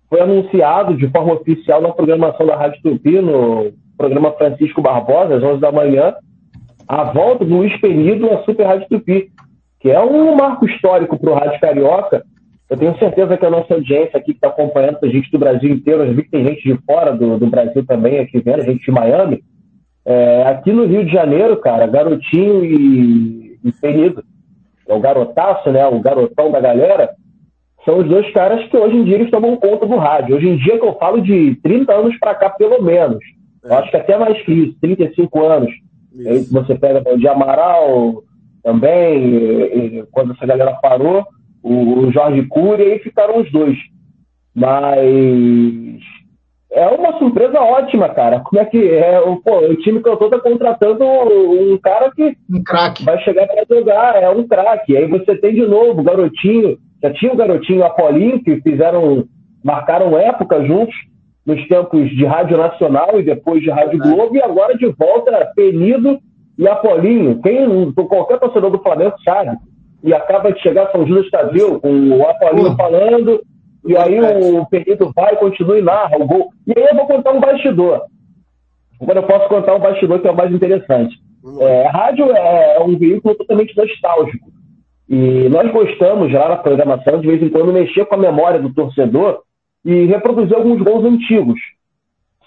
foi 0.07 0.21
anunciado 0.21 0.95
de 0.95 1.09
forma 1.09 1.33
oficial 1.33 1.81
na 1.81 1.91
programação 1.91 2.45
da 2.45 2.55
Rádio 2.55 2.83
Tupi, 2.83 3.19
no 3.19 3.73
programa 3.97 4.31
Francisco 4.33 4.79
Barbosa, 4.79 5.37
às 5.37 5.43
11 5.43 5.59
da 5.59 5.71
manhã, 5.71 6.13
a 6.93 7.05
volta 7.05 7.43
do 7.43 7.57
Luiz 7.57 7.75
Penido 7.81 8.29
à 8.31 8.43
Super 8.43 8.67
Rádio 8.67 8.87
Tupi, 8.87 9.31
que 9.79 9.89
é 9.89 9.99
um 9.99 10.35
marco 10.35 10.67
histórico 10.67 11.17
para 11.17 11.31
o 11.31 11.33
Rádio 11.33 11.59
Carioca. 11.59 12.23
Eu 12.69 12.77
tenho 12.77 12.95
certeza 12.99 13.35
que 13.35 13.45
a 13.45 13.49
nossa 13.49 13.73
audiência 13.73 14.17
aqui 14.17 14.31
que 14.33 14.37
está 14.37 14.49
acompanhando, 14.49 14.99
a 15.01 15.07
gente 15.07 15.31
do 15.31 15.39
Brasil 15.39 15.71
inteiro, 15.71 16.03
eu 16.03 16.13
vi 16.13 16.21
que 16.21 16.29
tem 16.29 16.45
gente 16.45 16.61
de 16.61 16.79
fora 16.85 17.11
do, 17.11 17.39
do 17.39 17.47
Brasil 17.47 17.83
também 17.85 18.19
aqui 18.19 18.39
vendo, 18.39 18.63
gente 18.63 18.85
de 18.85 18.91
Miami. 18.91 19.43
É, 20.05 20.43
aqui 20.43 20.71
no 20.71 20.85
Rio 20.85 21.03
de 21.03 21.11
Janeiro, 21.11 21.57
cara, 21.57 21.87
Garotinho 21.87 22.63
e, 22.63 23.57
e 23.63 23.71
Penido, 23.81 24.23
é 24.87 24.93
o 24.93 24.99
garotaço, 24.99 25.71
né, 25.71 25.85
o 25.87 25.99
garotão 25.99 26.51
da 26.51 26.59
galera, 26.59 27.09
são 27.83 27.99
os 27.99 28.07
dois 28.07 28.31
caras 28.33 28.67
que 28.67 28.77
hoje 28.77 28.97
em 28.97 29.03
dia 29.03 29.15
eles 29.15 29.31
tomam 29.31 29.57
conta 29.57 29.87
do 29.87 29.95
rádio. 29.95 30.35
Hoje 30.35 30.47
em 30.47 30.57
dia 30.57 30.77
que 30.77 30.85
eu 30.85 30.93
falo 30.99 31.21
de 31.21 31.55
30 31.63 31.91
anos 31.91 32.17
para 32.19 32.35
cá, 32.35 32.51
pelo 32.51 32.83
menos. 32.83 33.17
Eu 33.63 33.73
acho 33.73 33.89
que 33.89 33.97
até 33.97 34.15
mais 34.15 34.39
que 34.43 34.51
isso, 34.51 34.77
35 34.79 35.43
anos. 35.43 35.82
Aí 36.27 36.43
você 36.51 36.75
pega 36.75 37.03
o 37.11 37.17
de 37.17 37.27
Amaral 37.27 38.23
também, 38.63 39.25
e, 39.25 39.99
e, 39.99 40.03
quando 40.11 40.33
essa 40.33 40.45
galera 40.45 40.73
parou, 40.81 41.25
o, 41.61 41.99
o 41.99 42.11
Jorge 42.11 42.43
Cury, 42.47 42.83
aí 42.83 42.99
ficaram 42.99 43.39
os 43.39 43.51
dois. 43.51 43.77
Mas 44.55 45.99
é 46.71 46.87
uma 46.87 47.17
surpresa 47.17 47.59
ótima, 47.59 48.09
cara. 48.09 48.39
Como 48.39 48.61
é 48.61 48.65
que 48.65 48.89
é? 48.89 49.19
O, 49.19 49.37
pô, 49.37 49.59
o 49.59 49.75
time 49.77 50.01
que 50.01 50.09
eu 50.09 50.17
tô 50.17 50.29
tá 50.29 50.39
contratando 50.39 51.03
um 51.03 51.77
cara 51.77 52.11
que 52.11 52.35
um 52.49 52.63
craque 52.63 53.03
vai 53.03 53.19
chegar 53.23 53.47
para 53.47 53.65
jogar, 53.77 54.15
é 54.21 54.29
um 54.29 54.47
craque. 54.47 54.95
Aí 54.95 55.07
você 55.07 55.35
tem 55.35 55.55
de 55.55 55.65
novo 55.65 56.01
o 56.01 56.03
garotinho, 56.03 56.77
já 57.01 57.11
tinha 57.13 57.33
o 57.33 57.37
garotinho 57.37 57.83
Apolinho 57.83 58.43
que 58.43 58.61
fizeram, 58.61 59.25
marcaram 59.63 60.17
época 60.17 60.63
juntos 60.65 60.95
nos 61.45 61.67
tempos 61.67 62.09
de 62.09 62.25
Rádio 62.25 62.57
Nacional 62.57 63.19
e 63.19 63.23
depois 63.23 63.61
de 63.61 63.69
Rádio 63.69 63.99
Globo, 63.99 64.35
e 64.35 64.41
agora 64.41 64.77
de 64.77 64.87
volta 64.87 65.51
Penido 65.55 66.19
e 66.57 66.67
Apolinho. 66.67 67.41
Quem, 67.41 67.91
qualquer 67.91 68.39
torcedor 68.39 68.71
do 68.71 68.79
Flamengo 68.79 69.15
sabe. 69.23 69.57
E 70.03 70.13
acaba 70.13 70.51
de 70.51 70.61
chegar 70.61 70.91
São 70.91 71.05
Judas 71.05 71.29
Tadeu, 71.29 71.79
com 71.79 71.89
o 71.89 72.27
Apolinho 72.27 72.69
uhum. 72.69 72.75
falando, 72.75 73.41
e 73.85 73.97
aí 73.97 74.19
o 74.19 74.65
Penido 74.67 75.11
vai, 75.15 75.35
continua 75.35 75.77
e 75.77 75.81
narra 75.81 76.17
o 76.17 76.25
gol. 76.25 76.49
E 76.67 76.73
aí 76.77 76.85
eu 76.89 76.95
vou 76.95 77.07
contar 77.07 77.31
um 77.31 77.39
bastidor. 77.39 78.01
Agora 79.01 79.19
eu 79.19 79.23
posso 79.23 79.49
contar 79.49 79.75
um 79.75 79.79
bastidor 79.79 80.19
que 80.19 80.27
é 80.27 80.31
o 80.31 80.35
mais 80.35 80.51
interessante. 80.53 81.15
É, 81.59 81.87
a 81.87 81.91
rádio 81.91 82.31
é 82.31 82.79
um 82.79 82.97
veículo 82.97 83.35
totalmente 83.35 83.75
nostálgico. 83.75 84.47
E 85.09 85.49
nós 85.49 85.69
gostamos 85.71 86.31
lá 86.31 86.49
na 86.49 86.55
programação, 86.55 87.19
de 87.19 87.27
vez 87.27 87.41
em 87.41 87.49
quando, 87.49 87.73
mexer 87.73 88.05
com 88.05 88.15
a 88.15 88.17
memória 88.17 88.59
do 88.59 88.73
torcedor 88.73 89.41
e 89.85 90.05
reproduzir 90.05 90.55
alguns 90.55 90.81
gols 90.81 91.05
antigos. 91.05 91.59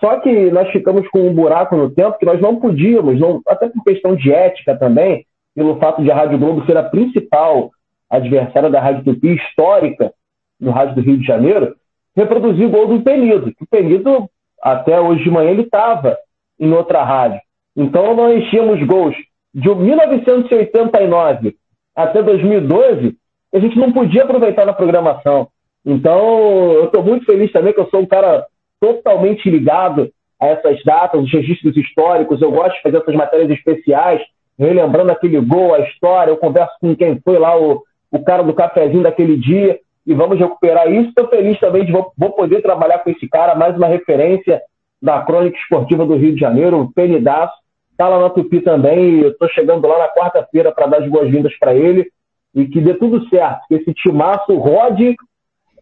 Só 0.01 0.21
que 0.21 0.51
nós 0.51 0.71
ficamos 0.71 1.09
com 1.09 1.27
um 1.27 1.35
buraco 1.35 1.77
no 1.77 1.91
tempo 1.91 2.19
que 2.19 2.27
nós 2.27 2.41
não 2.41 2.57
podíamos, 2.57 3.19
não, 3.19 3.41
até 3.47 3.69
por 3.69 3.83
questão 3.85 4.15
de 4.15 4.33
ética 4.33 4.77
também, 4.77 5.25
pelo 5.55 5.79
fato 5.79 6.03
de 6.03 6.11
a 6.11 6.15
Rádio 6.15 6.39
Globo 6.39 6.67
ser 6.67 6.77
a 6.77 6.83
principal 6.83 7.71
adversária 8.11 8.71
da 8.71 8.81
Rádio 8.81 9.05
Tupi 9.05 9.35
histórica 9.35 10.13
no 10.61 10.71
Rádio 10.71 10.97
do 10.97 11.01
Rio 11.01 11.19
de 11.19 11.27
Janeiro, 11.27 11.75
reproduzir 12.15 12.67
o 12.67 12.71
gol 12.71 12.87
do 12.87 13.03
Penido. 13.03 13.53
O 13.61 13.67
Penido, 13.67 14.29
até 14.63 15.01
hoje 15.01 15.25
de 15.25 15.31
manhã, 15.31 15.51
ele 15.51 15.63
estava 15.63 16.17
em 16.59 16.73
outra 16.73 17.03
rádio. 17.03 17.41
Então 17.77 18.15
nós 18.15 18.45
tínhamos 18.49 18.83
gols 18.87 19.15
de 19.55 19.75
1989 19.75 21.57
até 21.95 22.23
2012 22.23 23.17
que 23.51 23.57
a 23.57 23.61
gente 23.61 23.79
não 23.79 23.93
podia 23.93 24.25
aproveitar 24.25 24.67
na 24.67 24.73
programação. 24.73 25.49
Então, 25.87 26.73
eu 26.73 26.87
estou 26.87 27.05
muito 27.05 27.25
feliz 27.25 27.53
também 27.53 27.73
que 27.73 27.79
eu 27.79 27.89
sou 27.89 28.01
um 28.01 28.07
cara 28.07 28.45
totalmente 28.81 29.49
ligado 29.49 30.11
a 30.41 30.49
essas 30.49 30.83
datas, 30.83 31.23
os 31.23 31.33
registros 31.33 31.77
históricos. 31.77 32.43
Eu 32.43 32.51
gosto 32.51 32.75
de 32.75 32.83
fazer 32.83 32.97
essas 32.99 33.15
matérias 33.15 33.51
especiais, 33.51 34.21
relembrando 34.59 35.13
aquele 35.13 35.41
gol, 35.41 35.75
a 35.75 35.81
história. 35.81 36.33
Eu 36.33 36.37
converso 36.37 36.75
com 36.81 36.97
quem 36.97 37.21
foi 37.21 37.39
lá 37.39 37.57
o, 37.57 37.85
o 38.11 38.25
cara 38.25 38.43
do 38.43 38.53
cafezinho 38.53 39.05
daquele 39.05 39.37
dia 39.37 39.79
e 40.05 40.13
vamos 40.13 40.39
recuperar 40.39 40.91
isso. 40.91 41.11
Estou 41.11 41.29
feliz 41.29 41.59
também 41.61 41.85
de 41.85 41.93
vou, 41.93 42.13
vou, 42.19 42.33
poder 42.33 42.63
trabalhar 42.63 42.99
com 42.99 43.11
esse 43.11 43.29
cara, 43.29 43.55
mais 43.55 43.77
uma 43.77 43.87
referência 43.87 44.61
da 45.01 45.21
crônica 45.23 45.57
esportiva 45.57 46.05
do 46.05 46.17
Rio 46.17 46.35
de 46.35 46.41
Janeiro, 46.41 46.81
o 46.81 46.93
Penidaço. 46.93 47.55
Está 47.93 48.09
lá 48.09 48.21
na 48.21 48.31
Tupi 48.31 48.61
também. 48.61 49.21
Eu 49.21 49.31
estou 49.31 49.49
chegando 49.51 49.87
lá 49.87 49.99
na 50.01 50.09
quarta-feira 50.09 50.73
para 50.73 50.89
dar 50.89 51.03
as 51.03 51.09
boas-vindas 51.09 51.57
para 51.59 51.75
ele 51.75 52.11
e 52.53 52.67
que 52.67 52.81
dê 52.81 52.95
tudo 52.95 53.29
certo, 53.29 53.67
que 53.69 53.75
esse 53.75 53.93
timaço 53.95 54.57
rode 54.57 55.15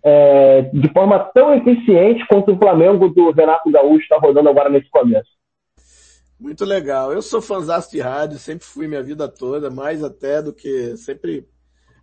é, 0.04 0.62
de 0.62 0.92
forma 0.92 1.18
tão 1.18 1.54
eficiente 1.54 2.26
quanto 2.28 2.52
o 2.52 2.58
Flamengo 2.58 3.08
do 3.08 3.30
Renato 3.30 3.70
Gaúcho 3.70 4.02
está 4.02 4.18
rodando 4.18 4.50
agora 4.50 4.68
nesse 4.68 4.90
começo. 4.90 5.30
Muito 6.38 6.62
legal. 6.64 7.10
Eu 7.10 7.22
sou 7.22 7.40
fãzão 7.40 7.80
de 7.90 8.00
rádio, 8.00 8.38
sempre 8.38 8.66
fui 8.66 8.86
minha 8.86 9.02
vida 9.02 9.26
toda, 9.26 9.70
mais 9.70 10.04
até 10.04 10.42
do 10.42 10.52
que 10.52 10.94
sempre 10.98 11.48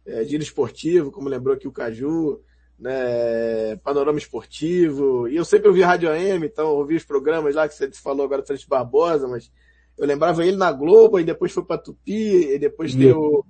é, 0.04 0.24
giro 0.24 0.42
esportivo, 0.42 1.12
como 1.12 1.30
lembrou 1.30 1.54
aqui 1.54 1.68
o 1.68 1.72
Caju, 1.72 2.42
né, 2.80 3.76
panorama 3.84 4.18
esportivo. 4.18 5.28
E 5.28 5.36
eu 5.36 5.46
sempre 5.46 5.68
ouvi 5.68 5.84
Rádio 5.84 6.10
AM, 6.10 6.44
então 6.44 6.70
ouvi 6.70 6.96
os 6.96 7.04
programas 7.04 7.54
lá 7.54 7.68
que 7.68 7.76
você 7.76 7.92
falou 7.92 8.26
agora, 8.26 8.44
Frente 8.44 8.68
Barbosa, 8.68 9.28
mas 9.28 9.52
eu 9.96 10.08
lembrava 10.08 10.44
ele 10.44 10.58
na 10.58 10.72
Globo, 10.72 11.20
e 11.20 11.24
depois 11.24 11.52
foi 11.52 11.64
pra 11.64 11.78
Tupi, 11.78 12.54
e 12.54 12.58
depois 12.58 12.96
tem 12.96 13.12
o, 13.12 13.46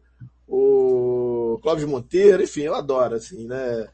o 0.45 1.57
Clóvis 1.61 1.85
Monteiro, 1.85 2.43
enfim, 2.43 2.63
eu 2.63 2.75
adoro, 2.75 3.15
assim, 3.15 3.47
né? 3.47 3.87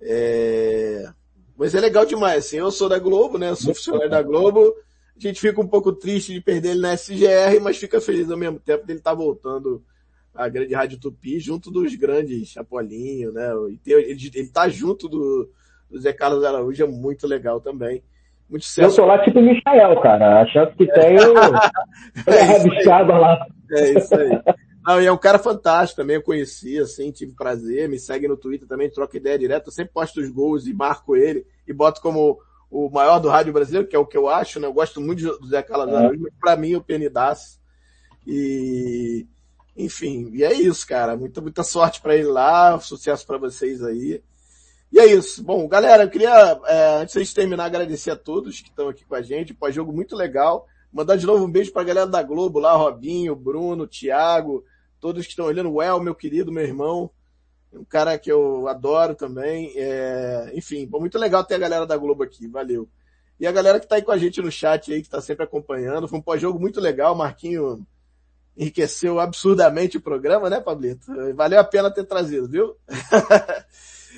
É... 0.00 1.10
Mas 1.56 1.74
é 1.74 1.80
legal 1.80 2.04
demais, 2.04 2.46
assim, 2.46 2.58
eu 2.58 2.70
sou 2.70 2.88
da 2.88 2.98
Globo, 2.98 3.36
né? 3.36 3.50
Eu 3.50 3.56
sou 3.56 3.74
funcionário 3.74 4.10
da 4.10 4.22
Globo, 4.22 4.74
a 5.16 5.20
gente 5.20 5.40
fica 5.40 5.60
um 5.60 5.66
pouco 5.66 5.92
triste 5.92 6.32
de 6.32 6.40
perder 6.40 6.70
ele 6.70 6.80
na 6.80 6.96
SGR, 6.96 7.60
mas 7.60 7.76
fica 7.76 8.00
feliz 8.00 8.30
ao 8.30 8.36
mesmo 8.36 8.60
tempo 8.60 8.86
dele 8.86 9.00
estar 9.00 9.10
tá 9.10 9.16
voltando 9.16 9.82
à 10.32 10.48
grande 10.48 10.72
Rádio 10.72 11.00
Tupi, 11.00 11.40
junto 11.40 11.70
dos 11.70 11.92
grandes 11.96 12.48
Chapolinho, 12.48 13.32
né? 13.32 13.50
Ele, 13.84 14.30
ele 14.32 14.48
tá 14.48 14.68
junto 14.68 15.08
do, 15.08 15.50
do 15.90 16.00
Zé 16.00 16.12
Carlos 16.12 16.44
Araújo, 16.44 16.84
é 16.84 16.86
muito 16.86 17.26
legal 17.26 17.60
também. 17.60 18.04
Muito 18.48 18.64
sucesso. 18.64 18.86
Eu 18.86 18.90
sou 18.92 19.06
lá 19.06 19.22
tipo 19.24 19.42
Michael, 19.42 20.00
cara. 20.00 20.42
A 20.42 20.46
chance 20.46 20.74
que 20.76 20.86
tenho 20.86 21.34
é 22.26 22.42
rabiscada 22.42 23.18
lá. 23.18 23.46
É 23.72 23.98
isso 23.98 24.14
aí. 24.14 24.30
Não, 24.88 25.02
e 25.02 25.04
é 25.04 25.12
um 25.12 25.18
cara 25.18 25.38
fantástico 25.38 26.00
também, 26.00 26.16
eu 26.16 26.22
conheci, 26.22 26.78
assim, 26.78 27.12
tive 27.12 27.34
prazer, 27.34 27.86
me 27.90 27.98
segue 27.98 28.26
no 28.26 28.38
Twitter 28.38 28.66
também, 28.66 28.88
troca 28.88 29.18
ideia 29.18 29.38
direto, 29.38 29.66
eu 29.66 29.72
sempre 29.72 29.92
posto 29.92 30.18
os 30.18 30.30
gols 30.30 30.66
e 30.66 30.72
marco 30.72 31.14
ele, 31.14 31.46
e 31.66 31.74
boto 31.74 32.00
como 32.00 32.40
o 32.70 32.88
maior 32.88 33.18
do 33.18 33.28
rádio 33.28 33.52
brasileiro, 33.52 33.86
que 33.86 33.94
é 33.94 33.98
o 33.98 34.06
que 34.06 34.16
eu 34.16 34.30
acho, 34.30 34.58
né? 34.58 34.66
Eu 34.66 34.72
gosto 34.72 34.98
muito 34.98 35.38
do 35.40 35.46
Zé 35.46 35.62
Calazar, 35.62 36.06
é. 36.06 36.16
mas 36.16 36.32
pra 36.40 36.56
mim 36.56 36.74
o 36.74 36.82
Penidaço. 36.82 37.60
E, 38.26 39.26
enfim, 39.76 40.30
e 40.32 40.42
é 40.42 40.54
isso, 40.54 40.86
cara. 40.86 41.14
Muita, 41.18 41.42
muita 41.42 41.62
sorte 41.62 42.00
para 42.00 42.16
ele 42.16 42.28
lá, 42.28 42.80
sucesso 42.80 43.26
para 43.26 43.36
vocês 43.36 43.84
aí. 43.84 44.22
E 44.90 44.98
é 44.98 45.04
isso. 45.04 45.44
Bom, 45.44 45.68
galera, 45.68 46.04
eu 46.04 46.10
queria, 46.10 46.58
é, 46.64 47.02
antes 47.02 47.28
de 47.28 47.34
terminar, 47.34 47.66
agradecer 47.66 48.10
a 48.10 48.16
todos 48.16 48.62
que 48.62 48.70
estão 48.70 48.88
aqui 48.88 49.04
com 49.04 49.14
a 49.14 49.20
gente. 49.20 49.52
Pós-jogo 49.52 49.92
muito 49.92 50.16
legal. 50.16 50.66
Mandar 50.90 51.16
de 51.16 51.26
novo 51.26 51.44
um 51.44 51.50
beijo 51.50 51.74
pra 51.74 51.84
galera 51.84 52.06
da 52.06 52.22
Globo 52.22 52.58
lá, 52.58 52.74
Robinho, 52.74 53.36
Bruno, 53.36 53.86
Thiago, 53.86 54.64
todos 55.00 55.24
que 55.24 55.30
estão 55.30 55.46
olhando. 55.46 55.72
O 55.72 55.82
El, 55.82 56.00
meu 56.00 56.14
querido, 56.14 56.52
meu 56.52 56.64
irmão. 56.64 57.10
Um 57.72 57.84
cara 57.84 58.18
que 58.18 58.30
eu 58.30 58.66
adoro 58.68 59.14
também. 59.14 59.72
É, 59.76 60.50
enfim, 60.54 60.88
muito 60.90 61.18
legal 61.18 61.44
ter 61.44 61.54
a 61.54 61.58
galera 61.58 61.86
da 61.86 61.96
Globo 61.96 62.22
aqui. 62.22 62.46
Valeu. 62.46 62.88
E 63.38 63.46
a 63.46 63.52
galera 63.52 63.78
que 63.78 63.86
tá 63.86 63.96
aí 63.96 64.02
com 64.02 64.10
a 64.10 64.18
gente 64.18 64.40
no 64.40 64.50
chat 64.50 64.92
aí, 64.92 65.02
que 65.02 65.08
tá 65.08 65.20
sempre 65.20 65.44
acompanhando. 65.44 66.08
Foi 66.08 66.18
um 66.18 66.22
pós-jogo 66.22 66.58
muito 66.58 66.80
legal. 66.80 67.14
Marquinho 67.14 67.86
enriqueceu 68.56 69.20
absurdamente 69.20 69.96
o 69.96 70.00
programa, 70.00 70.50
né, 70.50 70.60
Pablito? 70.60 71.06
Valeu 71.34 71.60
a 71.60 71.64
pena 71.64 71.90
ter 71.90 72.04
trazido, 72.04 72.48
viu? 72.48 72.76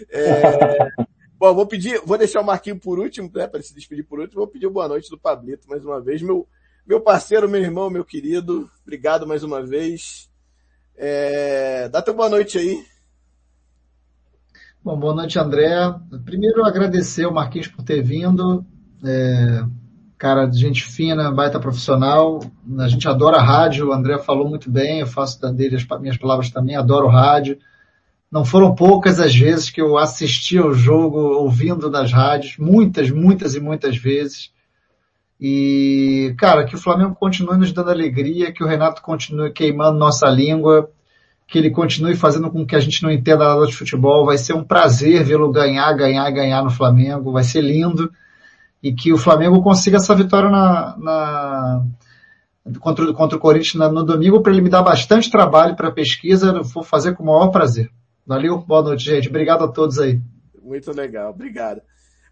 É... 0.09 0.89
Bom, 1.37 1.55
vou 1.55 1.67
pedir, 1.67 2.01
vou 2.07 2.17
deixar 2.17 2.41
o 2.41 2.45
Marquinho 2.45 2.81
por 2.81 2.99
último, 2.99 3.31
né, 3.35 3.47
para 3.47 3.61
se 3.61 3.75
despedir 3.75 4.07
por 4.07 4.19
último, 4.19 4.41
vou 4.41 4.47
pedir 4.47 4.69
boa 4.71 4.89
noite 4.89 5.11
do 5.11 5.19
Pablito 5.19 5.69
mais 5.69 5.85
uma 5.85 6.01
vez, 6.01 6.23
meu, 6.23 6.49
meu 6.87 7.03
parceiro, 7.03 7.49
meu 7.49 7.61
irmão, 7.61 7.91
meu 7.91 8.03
querido, 8.03 8.71
obrigado 8.83 9.27
mais 9.27 9.43
uma 9.43 9.63
vez. 9.63 10.30
É... 11.03 11.89
Dá 11.89 12.03
teu 12.03 12.13
boa 12.13 12.29
noite 12.29 12.59
aí. 12.59 12.85
Bom, 14.85 14.99
boa 14.99 15.15
noite, 15.15 15.39
André. 15.39 15.75
Primeiro, 16.27 16.63
agradecer 16.63 17.25
o 17.25 17.33
Marquinhos 17.33 17.69
por 17.69 17.83
ter 17.83 18.03
vindo. 18.03 18.67
É, 19.03 19.65
cara 20.19 20.45
de 20.45 20.59
gente 20.59 20.85
fina, 20.85 21.33
baita 21.33 21.59
profissional. 21.59 22.41
A 22.79 22.87
gente 22.87 23.09
adora 23.09 23.41
rádio, 23.41 23.89
o 23.89 23.93
André 23.95 24.19
falou 24.19 24.47
muito 24.47 24.71
bem, 24.71 25.01
eu 25.01 25.07
faço 25.07 25.41
dele 25.55 25.77
as 25.77 26.01
minhas 26.01 26.19
palavras 26.19 26.51
também, 26.51 26.77
adoro 26.77 27.09
rádio. 27.09 27.59
Não 28.31 28.45
foram 28.45 28.75
poucas 28.75 29.19
as 29.21 29.35
vezes 29.35 29.71
que 29.71 29.81
eu 29.81 29.97
assisti 29.97 30.59
ao 30.59 30.75
jogo 30.75 31.19
ouvindo 31.19 31.91
nas 31.91 32.13
rádios, 32.13 32.59
muitas, 32.59 33.11
muitas 33.11 33.55
e 33.55 33.61
muitas 33.61 33.97
vezes. 33.97 34.53
E, 35.41 36.35
cara, 36.37 36.67
que 36.67 36.75
o 36.75 36.79
Flamengo 36.79 37.15
continue 37.15 37.57
nos 37.57 37.73
dando 37.73 37.91
alegria, 37.91 38.53
que 38.53 38.63
o 38.63 38.67
Renato 38.67 39.01
continue 39.01 39.51
queimando 39.51 39.99
nossa 39.99 40.29
língua, 40.29 40.91
que 41.49 41.59
ele 41.59 41.71
continue 41.71 42.15
fazendo 42.15 42.51
com 42.51 42.67
que 42.67 42.77
a 42.77 42.81
gente 42.81 43.03
não 43.03 43.11
entenda 43.11 43.45
nada 43.45 43.67
de 43.67 43.75
futebol. 43.75 44.27
Vai 44.27 44.37
ser 44.37 44.53
um 44.53 44.63
prazer 44.63 45.25
vê-lo 45.25 45.51
ganhar, 45.51 45.91
ganhar, 45.95 46.31
ganhar 46.31 46.63
no 46.63 46.71
Flamengo. 46.71 47.33
Vai 47.33 47.43
ser 47.43 47.63
lindo. 47.63 48.13
E 48.83 48.93
que 48.93 49.13
o 49.13 49.19
Flamengo 49.19 49.63
consiga 49.63 49.97
essa 49.97 50.15
vitória 50.15 50.51
na, 50.51 50.97
na 50.99 51.87
contra, 52.79 53.13
contra 53.13 53.37
o 53.37 53.41
Corinthians 53.41 53.93
no 53.93 54.05
domingo 54.05 54.43
para 54.43 54.53
ele 54.53 54.63
me 54.63 54.71
dar 54.71 54.83
bastante 54.83 55.31
trabalho 55.31 55.75
para 55.75 55.91
pesquisa. 55.91 56.49
Eu 56.49 56.65
vou 56.65 56.83
fazer 56.83 57.15
com 57.15 57.23
o 57.23 57.27
maior 57.27 57.49
prazer. 57.49 57.91
Valeu, 58.27 58.59
boa 58.59 58.83
noite, 58.83 59.05
gente. 59.05 59.29
Obrigado 59.29 59.65
a 59.65 59.69
todos 59.69 59.99
aí. 59.99 60.21
Muito 60.63 60.93
legal, 60.93 61.31
obrigado. 61.31 61.81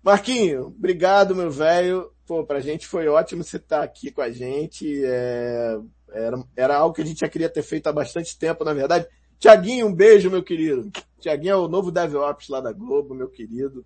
Marquinho, 0.03 0.67
obrigado, 0.67 1.35
meu 1.35 1.51
velho. 1.51 2.11
Pô, 2.29 2.45
pra 2.45 2.61
gente 2.61 2.87
foi 2.87 3.09
ótimo 3.09 3.43
você 3.43 3.57
estar 3.57 3.83
aqui 3.83 4.11
com 4.11 4.21
a 4.21 4.31
gente. 4.31 5.03
É, 5.03 5.79
era, 6.13 6.45
era 6.55 6.77
algo 6.77 6.95
que 6.95 7.01
a 7.01 7.05
gente 7.07 7.21
já 7.21 7.29
queria 7.29 7.49
ter 7.49 7.63
feito 7.63 7.87
há 7.87 7.93
bastante 7.93 8.39
tempo, 8.39 8.65
na 8.65 8.75
verdade. 8.75 9.09
Tiaguinho, 9.39 9.87
um 9.87 9.95
beijo, 9.95 10.31
meu 10.31 10.43
querido. 10.43 10.91
Tiaguinho 11.19 11.53
é 11.53 11.57
o 11.57 11.69
novo 11.69 11.91
DevOps 11.91 12.51
lá 12.51 12.61
da 12.61 12.71
Globo, 12.71 13.15
meu 13.15 13.31
querido. 13.31 13.83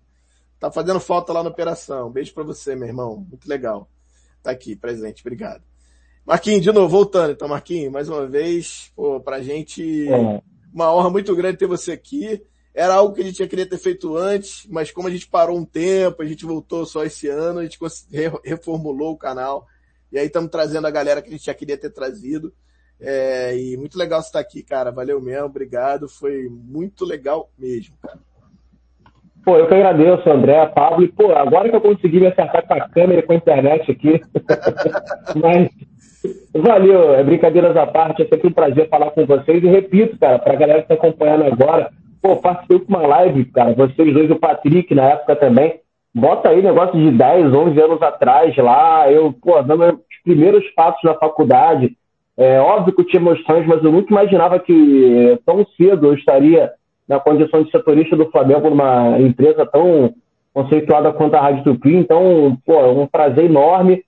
Tá 0.59 0.69
fazendo 0.69 0.99
falta 0.99 1.31
lá 1.31 1.41
na 1.41 1.49
operação. 1.49 2.09
Um 2.09 2.11
beijo 2.11 2.33
para 2.33 2.43
você, 2.43 2.75
meu 2.75 2.85
irmão. 2.85 3.25
Muito 3.29 3.47
legal. 3.47 3.89
Tá 4.41 4.51
aqui, 4.51 4.75
presente. 4.75 5.21
Obrigado. 5.21 5.63
Marquinho, 6.25 6.59
de 6.59 6.69
novo, 6.73 6.89
voltando. 6.89 7.31
Então, 7.31 7.47
Marquinho, 7.47 7.89
mais 7.93 8.09
uma 8.09 8.27
vez, 8.27 8.91
pô, 8.93 9.21
pra 9.21 9.41
gente... 9.41 10.09
É 10.09 10.41
uma 10.73 10.93
honra 10.93 11.09
muito 11.09 11.33
grande 11.33 11.59
ter 11.59 11.67
você 11.67 11.93
aqui. 11.93 12.43
Era 12.73 12.95
algo 12.95 13.13
que 13.13 13.21
a 13.21 13.23
gente 13.23 13.37
já 13.37 13.47
queria 13.47 13.69
ter 13.69 13.77
feito 13.77 14.17
antes, 14.17 14.67
mas 14.69 14.91
como 14.91 15.07
a 15.07 15.11
gente 15.11 15.27
parou 15.27 15.57
um 15.57 15.65
tempo, 15.65 16.23
a 16.23 16.25
gente 16.25 16.45
voltou 16.45 16.85
só 16.85 17.03
esse 17.03 17.27
ano, 17.27 17.59
a 17.59 17.63
gente 17.63 17.77
reformulou 18.43 19.11
o 19.11 19.17
canal. 19.17 19.67
E 20.11 20.17
aí 20.17 20.25
estamos 20.25 20.49
trazendo 20.49 20.87
a 20.87 20.91
galera 20.91 21.21
que 21.21 21.29
a 21.29 21.31
gente 21.31 21.45
já 21.45 21.53
queria 21.53 21.77
ter 21.77 21.91
trazido. 21.91 22.51
É, 22.99 23.55
e 23.57 23.77
muito 23.77 23.97
legal 23.97 24.21
você 24.21 24.27
estar 24.27 24.39
aqui, 24.39 24.63
cara. 24.63 24.91
Valeu 24.91 25.21
mesmo, 25.21 25.45
obrigado. 25.45 26.07
Foi 26.07 26.47
muito 26.49 27.05
legal 27.05 27.49
mesmo, 27.57 27.95
cara. 28.01 28.19
Pô, 29.43 29.57
eu 29.57 29.67
que 29.67 29.73
agradeço, 29.73 30.29
André, 30.29 30.65
Pablo. 30.67 31.03
E, 31.03 31.11
pô, 31.11 31.31
agora 31.33 31.69
que 31.69 31.75
eu 31.75 31.81
consegui 31.81 32.19
me 32.19 32.27
acertar 32.27 32.65
com 32.65 32.73
a 32.73 32.89
câmera 32.89 33.19
e 33.19 33.23
com 33.23 33.33
a 33.33 33.35
internet 33.35 33.91
aqui. 33.91 34.21
Mas 35.35 35.69
Valeu, 36.53 37.13
é 37.15 37.23
brincadeiras 37.23 37.75
à 37.75 37.85
parte, 37.85 38.21
é 38.21 38.27
sempre 38.27 38.47
um 38.47 38.53
prazer 38.53 38.87
falar 38.87 39.11
com 39.11 39.25
vocês. 39.25 39.61
E 39.61 39.67
repito, 39.67 40.17
cara, 40.17 40.39
pra 40.39 40.55
galera 40.55 40.81
que 40.81 40.87
tá 40.87 40.93
acompanhando 40.93 41.43
agora, 41.43 41.91
pô, 42.23 42.37
participei 42.37 42.79
com 42.79 42.87
uma 42.87 43.05
live, 43.05 43.43
cara, 43.51 43.73
vocês 43.73 44.13
dois, 44.13 44.31
o 44.31 44.39
Patrick 44.39 44.95
na 44.95 45.09
época 45.09 45.35
também. 45.35 45.81
Bota 46.15 46.49
aí 46.49 46.61
negócio 46.61 46.97
de 46.97 47.11
10, 47.11 47.53
11 47.53 47.81
anos 47.81 48.01
atrás 48.01 48.55
lá, 48.55 49.11
eu, 49.11 49.33
pô, 49.33 49.61
dando 49.61 49.83
os 49.83 50.23
primeiros 50.23 50.63
passos 50.69 51.03
na 51.03 51.15
faculdade. 51.15 51.97
É 52.37 52.59
óbvio 52.61 52.95
que 52.95 53.01
eu 53.01 53.05
tinha 53.07 53.21
emoções, 53.21 53.67
mas 53.67 53.83
eu 53.83 53.91
nunca 53.91 54.11
imaginava 54.11 54.57
que 54.57 55.37
tão 55.45 55.65
cedo 55.75 56.07
eu 56.07 56.13
estaria 56.13 56.71
na 57.07 57.19
condição 57.19 57.61
de 57.61 57.69
setorista 57.69 58.15
do 58.15 58.31
Flamengo 58.31 58.69
numa 58.69 59.19
empresa 59.19 59.65
tão 59.65 60.13
conceituada 60.53 61.11
quanto 61.11 61.35
a 61.35 61.41
Rádio 61.41 61.63
Tupi. 61.63 61.93
Então, 61.93 62.57
pô, 62.65 62.73
é 62.79 62.87
um 62.87 63.07
prazer 63.07 63.45
enorme 63.45 64.03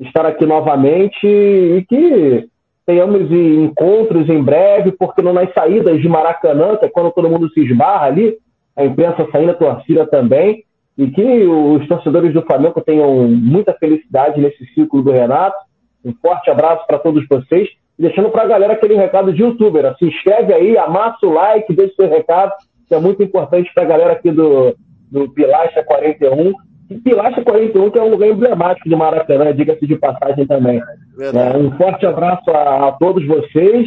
estar 0.00 0.24
aqui 0.24 0.46
novamente 0.46 1.26
e 1.26 1.84
que 1.86 2.48
tenhamos 2.88 3.30
encontros 3.30 4.30
em 4.30 4.42
breve, 4.42 4.92
porque 4.92 5.20
nas 5.20 5.52
saídas 5.52 6.00
de 6.00 6.08
Maracanã, 6.08 6.74
que 6.78 6.86
é 6.86 6.88
quando 6.88 7.12
todo 7.12 7.28
mundo 7.28 7.50
se 7.50 7.60
esbarra 7.60 8.06
ali, 8.06 8.38
a 8.74 8.82
imprensa 8.82 9.28
saindo, 9.30 9.50
a 9.50 9.54
torcida 9.54 10.06
também, 10.06 10.64
e 10.96 11.10
que 11.10 11.22
os 11.44 11.86
torcedores 11.86 12.32
do 12.32 12.40
Flamengo 12.40 12.80
tenham 12.80 13.28
muita 13.28 13.74
felicidade 13.74 14.40
nesse 14.40 14.64
ciclo 14.72 15.02
do 15.02 15.10
Renato. 15.10 15.58
Um 16.02 16.14
forte 16.14 16.50
abraço 16.50 16.86
para 16.86 16.98
todos 16.98 17.28
vocês. 17.28 17.68
Deixando 17.98 18.30
para 18.30 18.44
a 18.44 18.48
galera 18.48 18.72
aquele 18.72 18.94
recado 18.94 19.34
de 19.34 19.42
youtuber. 19.42 19.94
Se 19.98 20.06
inscreve 20.06 20.54
aí, 20.54 20.78
amassa 20.78 21.26
o 21.26 21.30
like, 21.34 21.70
deixa 21.74 21.94
seu 21.94 22.08
recado, 22.08 22.52
que 22.88 22.94
é 22.94 22.98
muito 22.98 23.22
importante 23.22 23.70
para 23.74 23.82
a 23.82 23.86
galera 23.86 24.12
aqui 24.14 24.30
do, 24.30 24.74
do 25.12 25.28
Pilastra 25.34 25.84
41 25.84 26.48
e 26.48 26.54
Pilastra 26.96 27.44
41, 27.44 27.90
que 27.90 27.98
é 27.98 28.02
um 28.02 28.10
lugar 28.10 28.28
emblemático 28.28 28.88
de 28.88 28.96
Maracanã, 28.96 29.54
diga-se 29.54 29.86
de 29.86 29.96
passagem 29.96 30.46
também. 30.46 30.80
É, 31.20 31.56
um 31.56 31.70
forte 31.76 32.06
abraço 32.06 32.50
a, 32.50 32.88
a, 32.88 32.92
todos 32.92 33.26
vocês. 33.26 33.86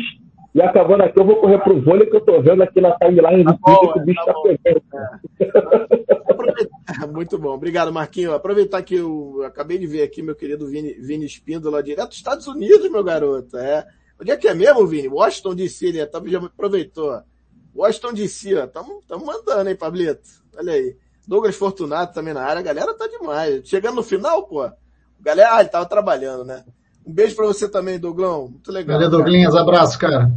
E 0.54 0.62
acabando 0.62 1.04
aqui, 1.04 1.18
eu 1.18 1.26
vou 1.26 1.38
correr 1.38 1.60
pro 1.60 1.82
vôlei 1.82 2.06
que 2.08 2.16
eu 2.16 2.22
tô 2.22 2.42
vendo 2.42 2.62
aqui 2.62 2.82
na 2.82 2.92
timeline 2.98 3.44
do 3.44 3.58
tá 3.58 3.74
Twitter 3.74 3.94
que 3.94 4.00
o 4.00 4.06
bicho 4.06 4.26
tá, 4.26 4.34
tá 4.34 4.40
pegando. 4.44 4.84
É. 7.02 7.08
Muito 7.08 7.40
bom. 7.40 7.54
Obrigado, 7.54 7.92
Marquinho. 7.92 8.34
Aproveitar 8.34 8.82
que 8.84 8.96
eu 8.96 9.44
acabei 9.46 9.78
de 9.78 9.88
ver 9.88 10.04
aqui 10.04 10.22
meu 10.22 10.36
querido 10.36 10.68
Vini, 10.68 10.94
Vini 10.96 11.26
Espíndola, 11.26 11.82
direto 11.82 12.10
dos 12.10 12.18
Estados 12.18 12.48
Unidos, 12.48 12.92
meu 12.92 13.04
garoto. 13.04 13.58
É. 13.58 13.86
Onde 14.22 14.32
é 14.32 14.38
que 14.38 14.48
é 14.48 14.54
mesmo, 14.54 14.86
Vini? 14.86 15.08
Washington 15.08 15.56
DC, 15.56 16.06
tá, 16.08 16.22
já 16.26 16.40
aproveitou. 16.40 17.22
Washington 17.74 18.14
DC, 18.14 18.56
ó. 18.56 18.68
Tamo, 18.68 19.02
tamo 19.08 19.26
mandando, 19.26 19.70
hein, 19.70 19.76
Pablito? 19.78 20.22
Olha 20.58 20.74
aí. 20.74 20.96
Douglas 21.32 21.56
Fortunato 21.56 22.14
também 22.14 22.34
na 22.34 22.44
área. 22.44 22.60
A 22.60 22.62
galera 22.62 22.94
tá 22.94 23.08
demais. 23.08 23.66
Chegando 23.66 23.96
no 23.96 24.04
final, 24.04 24.44
pô. 24.44 24.70
Galera, 25.18 25.56
ah, 25.56 25.62
ele 25.62 25.70
tava 25.70 25.86
trabalhando, 25.86 26.44
né? 26.44 26.66
Um 27.08 27.14
beijo 27.14 27.38
para 27.38 27.46
você 27.46 27.70
também, 27.70 27.98
Douglão. 27.98 28.50
Muito 28.50 28.70
legal. 28.70 28.98
Valeu, 28.98 29.10
Douglinhas. 29.10 29.56
Abraço, 29.56 29.98
cara. 29.98 30.30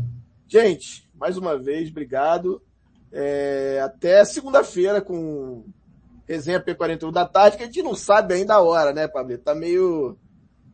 Gente, 0.46 1.04
mais 1.18 1.36
uma 1.36 1.58
vez, 1.58 1.90
obrigado. 1.90 2.62
É, 3.10 3.80
até 3.82 4.24
segunda-feira 4.24 5.00
com 5.00 5.64
resenha 6.28 6.60
P41 6.60 7.10
da 7.10 7.26
tarde, 7.26 7.56
que 7.56 7.64
a 7.64 7.66
gente 7.66 7.82
não 7.82 7.96
sabe 7.96 8.34
ainda 8.34 8.54
a 8.54 8.60
hora, 8.60 8.92
né, 8.92 9.08
Pablo? 9.08 9.36
Tá 9.38 9.52
meio. 9.52 10.16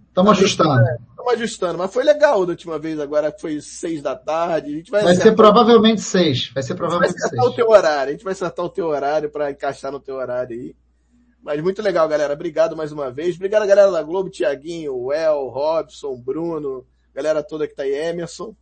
Estamos 0.09 0.33
tá 0.33 0.39
ajustando. 0.39 0.85
Estamos 1.21 1.35
ajustando, 1.35 1.79
mas 1.79 1.93
foi 1.93 2.03
legal 2.03 2.45
da 2.47 2.53
última 2.53 2.79
vez, 2.79 2.99
agora 2.99 3.35
foi 3.39 3.61
seis 3.61 4.03
da 4.03 4.17
tarde. 4.17 4.73
A 4.73 4.77
gente 4.77 4.91
vai, 4.91 5.03
vai 5.03 5.15
ser 5.15 5.33
provavelmente 5.33 6.01
seis. 6.01 6.51
Vai 6.55 6.63
ser 6.63 6.75
provavelmente 6.75 7.13
vai 7.13 7.19
acertar 7.19 7.45
seis. 7.45 7.53
o 7.53 7.57
teu 7.57 7.69
horário. 7.69 8.09
A 8.09 8.13
gente 8.13 8.25
vai 8.25 8.33
acertar 8.33 8.65
o 8.65 8.71
teu 8.71 8.87
horário 8.87 9.31
para 9.31 9.51
encaixar 9.51 9.93
no 9.93 10.01
teu 10.01 10.17
horário 10.17 10.59
aí. 10.59 10.75
Mas 11.43 11.63
muito 11.63 11.83
legal, 11.83 12.09
galera. 12.09 12.35
Obrigado 12.35 12.77
mais 12.77 12.93
uma 12.93 13.11
vez. 13.11 13.37
Obrigado, 13.37 13.67
galera 13.67 13.91
da 13.91 14.03
Globo, 14.03 14.31
Tiaguinho, 14.31 15.13
El, 15.13 15.49
Robson, 15.49 16.17
Bruno, 16.17 16.87
galera 17.15 17.43
toda 17.43 17.67
que 17.67 17.75
tá 17.75 17.83
aí, 17.83 17.95
Emerson. 17.95 18.55